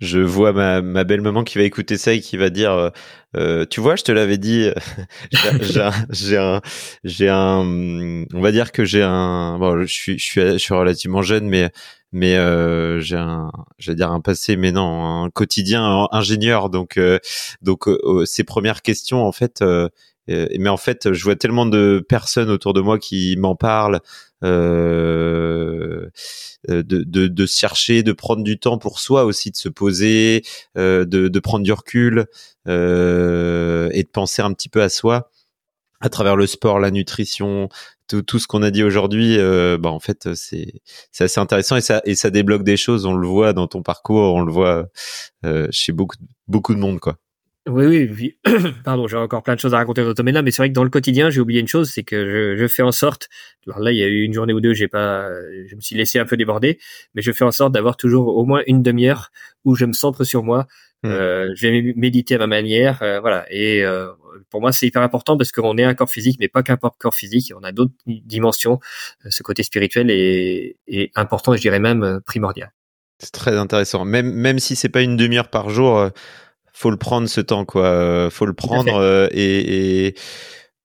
Je, 0.00 0.18
vois 0.20 0.52
ma, 0.52 0.82
ma 0.82 1.04
belle 1.04 1.20
maman 1.20 1.44
qui 1.44 1.58
va 1.58 1.64
écouter 1.64 1.96
ça 1.96 2.12
et 2.12 2.20
qui 2.20 2.36
va 2.36 2.50
dire, 2.50 2.72
euh, 2.72 2.90
euh 3.36 3.66
tu 3.68 3.80
vois, 3.80 3.96
je 3.96 4.02
te 4.04 4.12
l'avais 4.12 4.38
dit, 4.38 4.70
j'ai 6.12 6.38
un, 6.38 6.62
un, 7.28 8.24
on 8.34 8.40
va 8.40 8.52
dire 8.52 8.72
que 8.72 8.84
j'ai 8.84 9.02
un, 9.02 9.58
bon, 9.58 9.82
je 9.82 9.92
suis, 9.92 10.18
je 10.18 10.24
suis, 10.24 10.40
je 10.40 10.58
suis 10.58 10.74
relativement 10.74 11.22
jeune, 11.22 11.48
mais 11.48 11.70
mais 12.12 12.36
euh, 12.36 13.00
j'ai 13.00 13.16
un, 13.16 13.50
j'allais 13.78 13.96
dire 13.96 14.10
un 14.12 14.20
passé, 14.20 14.56
mais 14.56 14.70
non, 14.70 15.24
un 15.24 15.30
quotidien 15.30 16.08
ingénieur. 16.12 16.68
Donc, 16.68 16.98
euh, 16.98 17.18
donc 17.62 17.88
euh, 17.88 18.24
ces 18.26 18.44
premières 18.44 18.82
questions, 18.82 19.24
en 19.24 19.32
fait, 19.32 19.64
mais 20.28 20.68
en 20.68 20.76
fait, 20.76 21.12
je 21.12 21.24
vois 21.24 21.36
tellement 21.36 21.66
de 21.66 22.04
personnes 22.08 22.50
autour 22.50 22.74
de 22.74 22.80
moi 22.80 22.98
qui 22.98 23.36
m'en 23.36 23.56
parlent, 23.56 24.00
euh, 24.44 26.08
de, 26.68 26.82
de, 26.82 27.26
de, 27.26 27.46
se 27.46 27.58
chercher, 27.58 28.02
de 28.02 28.12
prendre 28.12 28.42
du 28.42 28.58
temps 28.58 28.78
pour 28.78 28.98
soi 28.98 29.24
aussi, 29.24 29.50
de 29.50 29.56
se 29.56 29.68
poser, 29.68 30.42
euh, 30.76 31.04
de, 31.04 31.28
de, 31.28 31.40
prendre 31.40 31.64
du 31.64 31.72
recul 31.72 32.26
euh, 32.68 33.88
et 33.92 34.02
de 34.02 34.08
penser 34.08 34.42
un 34.42 34.52
petit 34.52 34.68
peu 34.68 34.82
à 34.82 34.88
soi 34.88 35.30
à 36.02 36.08
travers 36.08 36.36
le 36.36 36.46
sport, 36.48 36.80
la 36.80 36.90
nutrition, 36.90 37.68
tout, 38.08 38.22
tout 38.22 38.38
ce 38.40 38.48
qu'on 38.48 38.62
a 38.62 38.70
dit 38.72 38.82
aujourd'hui, 38.82 39.38
euh, 39.38 39.78
bah 39.78 39.90
en 39.90 40.00
fait 40.00 40.34
c'est 40.34 40.82
c'est 41.12 41.24
assez 41.24 41.40
intéressant 41.40 41.76
et 41.76 41.80
ça 41.80 42.02
et 42.04 42.16
ça 42.16 42.30
débloque 42.30 42.64
des 42.64 42.76
choses. 42.76 43.06
On 43.06 43.14
le 43.14 43.26
voit 43.26 43.52
dans 43.52 43.68
ton 43.68 43.82
parcours, 43.82 44.34
on 44.34 44.42
le 44.42 44.52
voit 44.52 44.88
euh, 45.46 45.68
chez 45.70 45.92
beaucoup 45.92 46.16
beaucoup 46.48 46.74
de 46.74 46.80
monde 46.80 46.98
quoi. 47.00 47.21
Oui, 47.68 48.10
oui, 48.10 48.36
pardon, 48.84 49.06
j'ai 49.06 49.16
encore 49.16 49.44
plein 49.44 49.54
de 49.54 49.60
choses 49.60 49.72
à 49.72 49.76
raconter 49.76 50.02
dans 50.02 50.10
ce 50.10 50.14
domaine-là, 50.14 50.42
mais 50.42 50.50
c'est 50.50 50.62
vrai 50.62 50.68
que 50.70 50.74
dans 50.74 50.82
le 50.82 50.90
quotidien, 50.90 51.30
j'ai 51.30 51.40
oublié 51.40 51.60
une 51.60 51.68
chose, 51.68 51.92
c'est 51.92 52.02
que 52.02 52.56
je, 52.56 52.60
je, 52.60 52.66
fais 52.66 52.82
en 52.82 52.90
sorte, 52.90 53.28
alors 53.68 53.78
là, 53.78 53.92
il 53.92 53.98
y 53.98 54.02
a 54.02 54.08
eu 54.08 54.22
une 54.22 54.32
journée 54.32 54.52
ou 54.52 54.60
deux, 54.60 54.74
j'ai 54.74 54.88
pas, 54.88 55.28
je 55.68 55.76
me 55.76 55.80
suis 55.80 55.94
laissé 55.94 56.18
un 56.18 56.24
peu 56.24 56.36
déborder, 56.36 56.80
mais 57.14 57.22
je 57.22 57.30
fais 57.30 57.44
en 57.44 57.52
sorte 57.52 57.72
d'avoir 57.72 57.96
toujours 57.96 58.36
au 58.36 58.44
moins 58.44 58.62
une 58.66 58.82
demi-heure 58.82 59.30
où 59.64 59.76
je 59.76 59.84
me 59.84 59.92
centre 59.92 60.24
sur 60.24 60.42
moi, 60.42 60.66
mmh. 61.04 61.08
euh, 61.08 61.52
je 61.54 61.68
vais 61.68 61.92
méditer 61.94 62.34
à 62.34 62.38
ma 62.38 62.48
manière, 62.48 63.00
euh, 63.02 63.20
voilà, 63.20 63.46
et 63.48 63.84
euh, 63.84 64.08
pour 64.50 64.60
moi, 64.60 64.72
c'est 64.72 64.88
hyper 64.88 65.02
important 65.02 65.36
parce 65.36 65.52
qu'on 65.52 65.78
est 65.78 65.84
un 65.84 65.94
corps 65.94 66.10
physique, 66.10 66.38
mais 66.40 66.48
pas 66.48 66.64
qu'un 66.64 66.76
corps 66.76 67.14
physique, 67.14 67.52
on 67.56 67.62
a 67.62 67.70
d'autres 67.70 67.94
dimensions, 68.06 68.80
euh, 69.24 69.28
ce 69.30 69.44
côté 69.44 69.62
spirituel 69.62 70.10
est, 70.10 70.78
est 70.88 71.12
important, 71.14 71.54
je 71.54 71.60
dirais 71.60 71.78
même 71.78 72.20
primordial. 72.26 72.72
C'est 73.20 73.30
très 73.30 73.56
intéressant, 73.56 74.04
même 74.04 74.32
même 74.32 74.58
si 74.58 74.74
c'est 74.74 74.88
pas 74.88 75.02
une 75.02 75.16
demi-heure 75.16 75.48
par 75.48 75.70
jour 75.70 76.10
faut 76.82 76.90
le 76.90 76.96
prendre 76.96 77.28
ce 77.28 77.40
temps 77.40 77.64
quoi. 77.64 77.86
Euh, 77.86 78.28
faut 78.28 78.44
le 78.44 78.54
prendre 78.54 78.96
euh, 78.96 79.28
et, 79.30 80.06
et, 80.06 80.14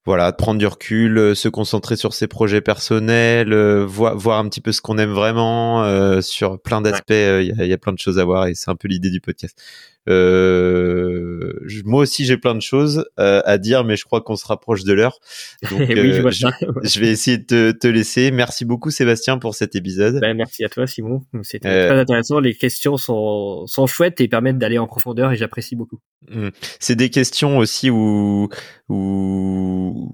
voilà 0.06 0.32
prendre 0.32 0.60
du 0.60 0.68
recul 0.68 1.18
euh, 1.18 1.36
se 1.36 1.49
concentrer 1.49 1.95
sur 1.95 2.14
ses 2.14 2.28
projets 2.28 2.61
personnels 2.61 3.53
voir, 3.84 4.15
voir 4.15 4.38
un 4.38 4.48
petit 4.48 4.61
peu 4.61 4.72
ce 4.72 4.80
qu'on 4.80 4.99
aime 4.99 5.11
vraiment 5.11 6.22
sur 6.22 6.61
plein 6.61 6.82
d'aspects 6.82 7.10
il 7.10 7.56
y, 7.57 7.74
a, 7.74 7.78
plein 7.80 7.94
de 7.94 7.99
choses 7.99 8.19
à 8.19 8.26
voir 8.26 8.45
et 8.45 8.53
c'est 8.53 8.69
un 8.69 8.76
peu 8.76 8.88
l'idée 8.88 9.10
du 9.10 9.22
podcast 9.22 9.60
euh, 10.07 11.53
moi 11.85 12.01
aussi, 12.01 12.25
j'ai 12.25 12.38
plein 12.38 12.55
de 12.55 12.61
choses 12.61 13.05
euh, 13.19 13.41
à 13.45 13.57
dire, 13.57 13.84
mais 13.84 13.95
je 13.95 14.05
crois 14.05 14.21
qu'on 14.21 14.35
se 14.35 14.45
rapproche 14.45 14.84
de 14.84 14.93
l'heure. 14.93 15.19
Donc, 15.71 15.81
euh, 15.89 16.31
je, 16.84 16.99
vais 16.99 17.09
essayer 17.09 17.38
de 17.38 17.43
te, 17.43 17.71
te, 17.71 17.88
laisser. 17.88 18.31
Merci 18.31 18.65
beaucoup, 18.65 18.89
Sébastien, 18.89 19.38
pour 19.38 19.55
cet 19.55 19.75
épisode. 19.75 20.19
Ben, 20.19 20.35
merci 20.35 20.63
à 20.63 20.69
toi, 20.69 20.88
Simon. 20.88 21.21
C'était 21.43 21.88
très 21.88 21.99
intéressant. 21.99 22.39
Les 22.39 22.53
questions 22.53 22.97
sont, 22.97 23.65
sont 23.67 23.88
chouettes 23.88 24.21
et 24.21 24.27
permettent 24.27 24.57
d'aller 24.57 24.77
en 24.77 24.88
profondeur 24.88 25.31
et 25.31 25.35
j'apprécie 25.35 25.75
beaucoup. 25.75 25.99
Mmh. 26.29 26.49
C'est 26.79 26.95
des 26.95 27.09
questions 27.09 27.57
aussi 27.57 27.89
où, 27.89 28.49
où 28.89 30.11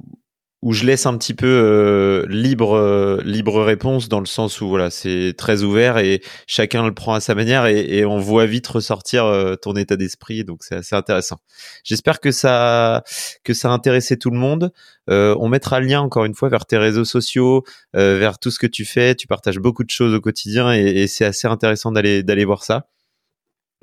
où 0.64 0.72
je 0.72 0.86
laisse 0.86 1.06
un 1.06 1.18
petit 1.18 1.34
peu 1.34 1.46
euh, 1.46 2.26
libre 2.30 2.78
euh, 2.78 3.22
libre 3.26 3.62
réponse 3.62 4.08
dans 4.08 4.22
le 4.22 4.26
sens 4.26 4.62
où 4.62 4.70
voilà 4.70 4.90
c'est 4.90 5.34
très 5.38 5.62
ouvert 5.62 5.98
et 5.98 6.22
chacun 6.48 6.86
le 6.86 6.94
prend 6.94 7.14
à 7.14 7.20
sa 7.20 7.36
manière 7.36 7.66
et, 7.66 8.06
on 8.06 8.18
voit 8.18 8.46
vite 8.46 8.66
ressortir 8.68 9.26
euh, 9.26 9.56
ton 9.56 9.76
état 9.76 9.98
d'esprit 9.98 10.46
donc 10.46 10.64
c'est 10.64 10.76
assez 10.76 10.96
intéressant. 10.96 11.38
J'espère 11.84 12.22
que 12.22 12.32
ça 12.32 13.04
que 13.44 13.54
ça 13.54 13.70
a 13.70 13.74
intéressé 13.74 14.18
tout 14.18 14.32
le 14.32 14.38
monde. 14.38 14.72
on 15.08 15.50
mettra 15.50 15.82
le 15.82 15.88
lien 15.88 16.00
encore 16.00 16.24
une 16.24 16.34
fois 16.34 16.48
vers 16.48 16.66
tes 16.66 16.78
réseaux 16.78 17.06
sociaux, 17.06 17.64
vers 17.94 18.40
tout 18.40 18.52
ce 18.52 18.60
que 18.60 18.68
tu 18.68 18.86
fais. 18.86 19.16
Tu 19.16 19.28
partages 19.28 19.60
beaucoup 19.60 19.84
de 19.84 19.90
choses 19.90 20.14
au 20.14 20.22
quotidien 20.22 20.74
et, 20.74 21.04
et 21.04 21.08
c'est 21.08 21.26
assez 21.26 21.48
intéressant 21.48 21.92
d'aller 21.92 22.24
d'aller 22.24 22.46
voir 22.46 22.64
ça. 22.64 22.88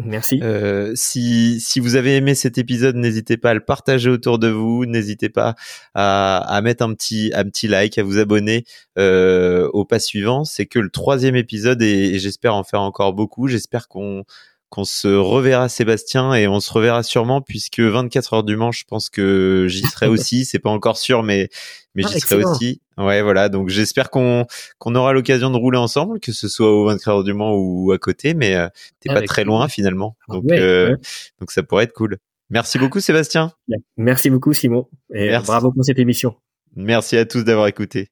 Merci. 0.05 0.41
Euh, 0.43 0.93
si, 0.95 1.61
si 1.61 1.81
vous 1.81 1.97
avez 1.97 2.17
aimé 2.17 2.35
cet 2.35 2.59
épisode, 2.59 2.97
n'hésitez 2.97 3.37
pas 3.37 3.51
à 3.51 3.55
le 3.55 3.61
partager 3.61 4.11
autour 4.11 4.39
de 4.39 4.49
vous. 4.49 4.87
N'hésitez 4.87 5.29
pas 5.29 5.55
à, 5.95 6.39
à 6.39 6.61
mettre 6.61 6.85
un 6.85 6.95
petit, 6.95 7.31
un 7.35 7.45
petit 7.45 7.69
like, 7.69 7.99
à 7.99 8.03
vous 8.03 8.19
abonner 8.19 8.65
euh, 8.99 9.69
au 9.73 9.85
pas 9.85 9.99
suivant. 9.99 10.45
C'est 10.45 10.67
que 10.67 10.79
le 10.79 10.91
troisième 10.91 11.37
épisode 11.37 11.83
et, 11.83 12.15
et 12.15 12.19
j'espère 12.19 12.55
en 12.55 12.65
faire 12.65 12.81
encore 12.83 13.13
beaucoup. 13.13 13.49
J'espère 13.49 13.89
qu'on 13.89 14.25
qu'on 14.71 14.85
se 14.85 15.09
reverra 15.09 15.69
Sébastien 15.69 16.33
et 16.33 16.47
on 16.47 16.61
se 16.61 16.73
reverra 16.73 17.03
sûrement 17.03 17.43
puisque 17.43 17.81
24 17.81 18.35
heures 18.35 18.45
du 18.45 18.57
Mans, 18.57 18.73
je 18.73 18.85
pense 18.85 19.11
que 19.11 19.67
j'y 19.69 19.83
serai 19.83 20.07
aussi. 20.09 20.45
C'est 20.45 20.61
pas 20.61 20.71
encore 20.71 20.97
sûr, 20.97 21.23
mais 21.23 21.49
mais 21.95 22.03
j'y 22.05 22.15
ah, 22.17 22.21
serai 22.21 22.45
aussi. 22.45 22.81
Ouais, 22.97 23.21
voilà. 23.21 23.49
Donc 23.49 23.69
j'espère 23.69 24.11
qu'on 24.11 24.47
qu'on 24.79 24.95
aura 24.95 25.13
l'occasion 25.13 25.51
de 25.51 25.57
rouler 25.57 25.79
ensemble, 25.79 26.21
que 26.21 26.33
ce 26.33 26.49
soit 26.49 26.73
au 26.73 26.87
24 26.87 27.09
heures 27.09 27.25
du 27.25 27.35
Mans 27.35 27.55
ou 27.55 27.91
à 27.93 27.99
côté, 27.99 28.33
mais 28.33 28.55
euh, 28.55 28.69
t'es 29.01 29.13
pas 29.13 29.23
très 29.23 29.45
loin 29.45 29.69
finalement. 29.69 30.17
Ah 30.29 30.35
donc 30.35 30.45
euh, 30.51 30.97
donc 31.41 31.51
ça 31.51 31.63
pourrait 31.63 31.85
être 31.85 31.93
cool. 31.93 32.19
Merci 32.49 32.79
beaucoup 32.79 33.01
Sébastien. 33.01 33.53
Merci 33.97 34.31
beaucoup 34.31 34.53
Simon 34.53 34.89
et 35.13 35.37
bravo 35.39 35.73
pour 35.73 35.85
cette 35.85 35.99
émission. 35.99 36.37
Merci 36.77 37.17
à 37.17 37.25
tous 37.25 37.43
d'avoir 37.43 37.67
écouté. 37.67 38.11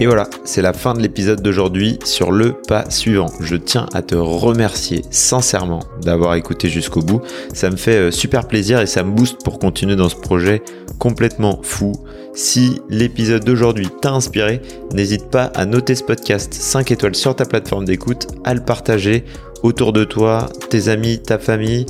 Et 0.00 0.06
voilà, 0.06 0.30
c'est 0.44 0.62
la 0.62 0.72
fin 0.72 0.94
de 0.94 1.02
l'épisode 1.02 1.42
d'aujourd'hui 1.42 1.98
sur 2.04 2.32
le 2.32 2.54
pas 2.54 2.88
suivant. 2.88 3.30
Je 3.40 3.54
tiens 3.54 3.84
à 3.92 4.00
te 4.00 4.14
remercier 4.14 5.04
sincèrement 5.10 5.80
d'avoir 6.00 6.36
écouté 6.36 6.70
jusqu'au 6.70 7.02
bout. 7.02 7.20
Ça 7.52 7.68
me 7.68 7.76
fait 7.76 7.96
euh, 7.96 8.10
super 8.10 8.48
plaisir 8.48 8.80
et 8.80 8.86
ça 8.86 9.02
me 9.02 9.12
booste 9.12 9.44
pour 9.44 9.58
continuer 9.58 9.96
dans 9.96 10.08
ce 10.08 10.16
projet 10.16 10.62
complètement 10.98 11.60
fou. 11.62 11.92
Si 12.32 12.80
l'épisode 12.88 13.44
d'aujourd'hui 13.44 13.88
t'a 14.00 14.12
inspiré, 14.12 14.62
n'hésite 14.94 15.28
pas 15.28 15.44
à 15.54 15.66
noter 15.66 15.94
ce 15.94 16.02
podcast 16.02 16.54
5 16.54 16.92
étoiles 16.92 17.14
sur 17.14 17.36
ta 17.36 17.44
plateforme 17.44 17.84
d'écoute, 17.84 18.26
à 18.44 18.54
le 18.54 18.60
partager 18.60 19.26
autour 19.62 19.92
de 19.92 20.04
toi, 20.04 20.48
tes 20.70 20.88
amis, 20.88 21.18
ta 21.18 21.38
famille, 21.38 21.84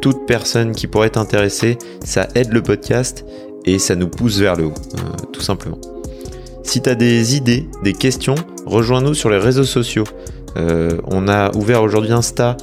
toute 0.00 0.26
personne 0.26 0.72
qui 0.72 0.86
pourrait 0.86 1.10
t'intéresser. 1.10 1.76
Ça 2.02 2.26
aide 2.34 2.54
le 2.54 2.62
podcast 2.62 3.26
et 3.66 3.78
ça 3.78 3.96
nous 3.96 4.08
pousse 4.08 4.38
vers 4.38 4.56
le 4.56 4.64
haut, 4.64 4.74
euh, 4.94 5.26
tout 5.30 5.42
simplement. 5.42 5.78
Si 6.62 6.82
tu 6.82 6.88
as 6.88 6.94
des 6.94 7.36
idées, 7.36 7.68
des 7.82 7.92
questions, 7.92 8.34
rejoins-nous 8.66 9.14
sur 9.14 9.30
les 9.30 9.38
réseaux 9.38 9.64
sociaux. 9.64 10.04
Euh, 10.56 10.98
on 11.06 11.28
a 11.28 11.54
ouvert 11.56 11.82
aujourd'hui 11.82 12.12
Insta, 12.12 12.56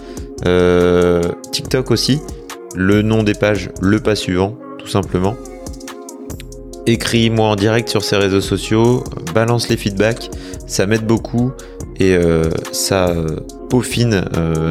euh, 0.45 1.21
TikTok 1.51 1.91
aussi. 1.91 2.19
Le 2.75 3.01
nom 3.01 3.23
des 3.23 3.33
pages, 3.33 3.69
le 3.81 3.99
pas 3.99 4.15
suivant, 4.15 4.57
tout 4.77 4.87
simplement. 4.87 5.35
Écris-moi 6.85 7.47
en 7.47 7.55
direct 7.55 7.89
sur 7.89 8.03
ces 8.03 8.15
réseaux 8.15 8.41
sociaux, 8.41 9.03
balance 9.33 9.67
les 9.67 9.75
feedbacks, 9.75 10.29
ça 10.67 10.85
m'aide 10.85 11.05
beaucoup 11.05 11.51
et 11.99 12.15
euh, 12.15 12.49
ça 12.71 13.13
peaufine 13.69 14.23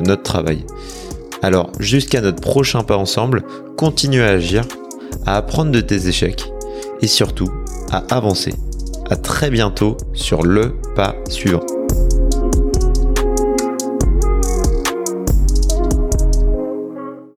notre 0.07 0.23
travail. 0.23 0.65
Alors, 1.43 1.71
jusqu'à 1.79 2.23
notre 2.23 2.41
prochain 2.41 2.83
pas 2.85 2.97
ensemble, 2.97 3.43
continue 3.77 4.23
à 4.23 4.29
agir, 4.29 4.65
à 5.27 5.37
apprendre 5.37 5.71
de 5.73 5.81
tes 5.81 6.09
échecs 6.09 6.51
et 7.03 7.07
surtout 7.07 7.51
à 7.91 8.03
avancer. 8.15 8.55
À 9.09 9.15
très 9.15 9.51
bientôt 9.51 9.97
sur 10.15 10.43
le 10.43 10.75
pas 10.97 11.15
suivant. 11.29 11.61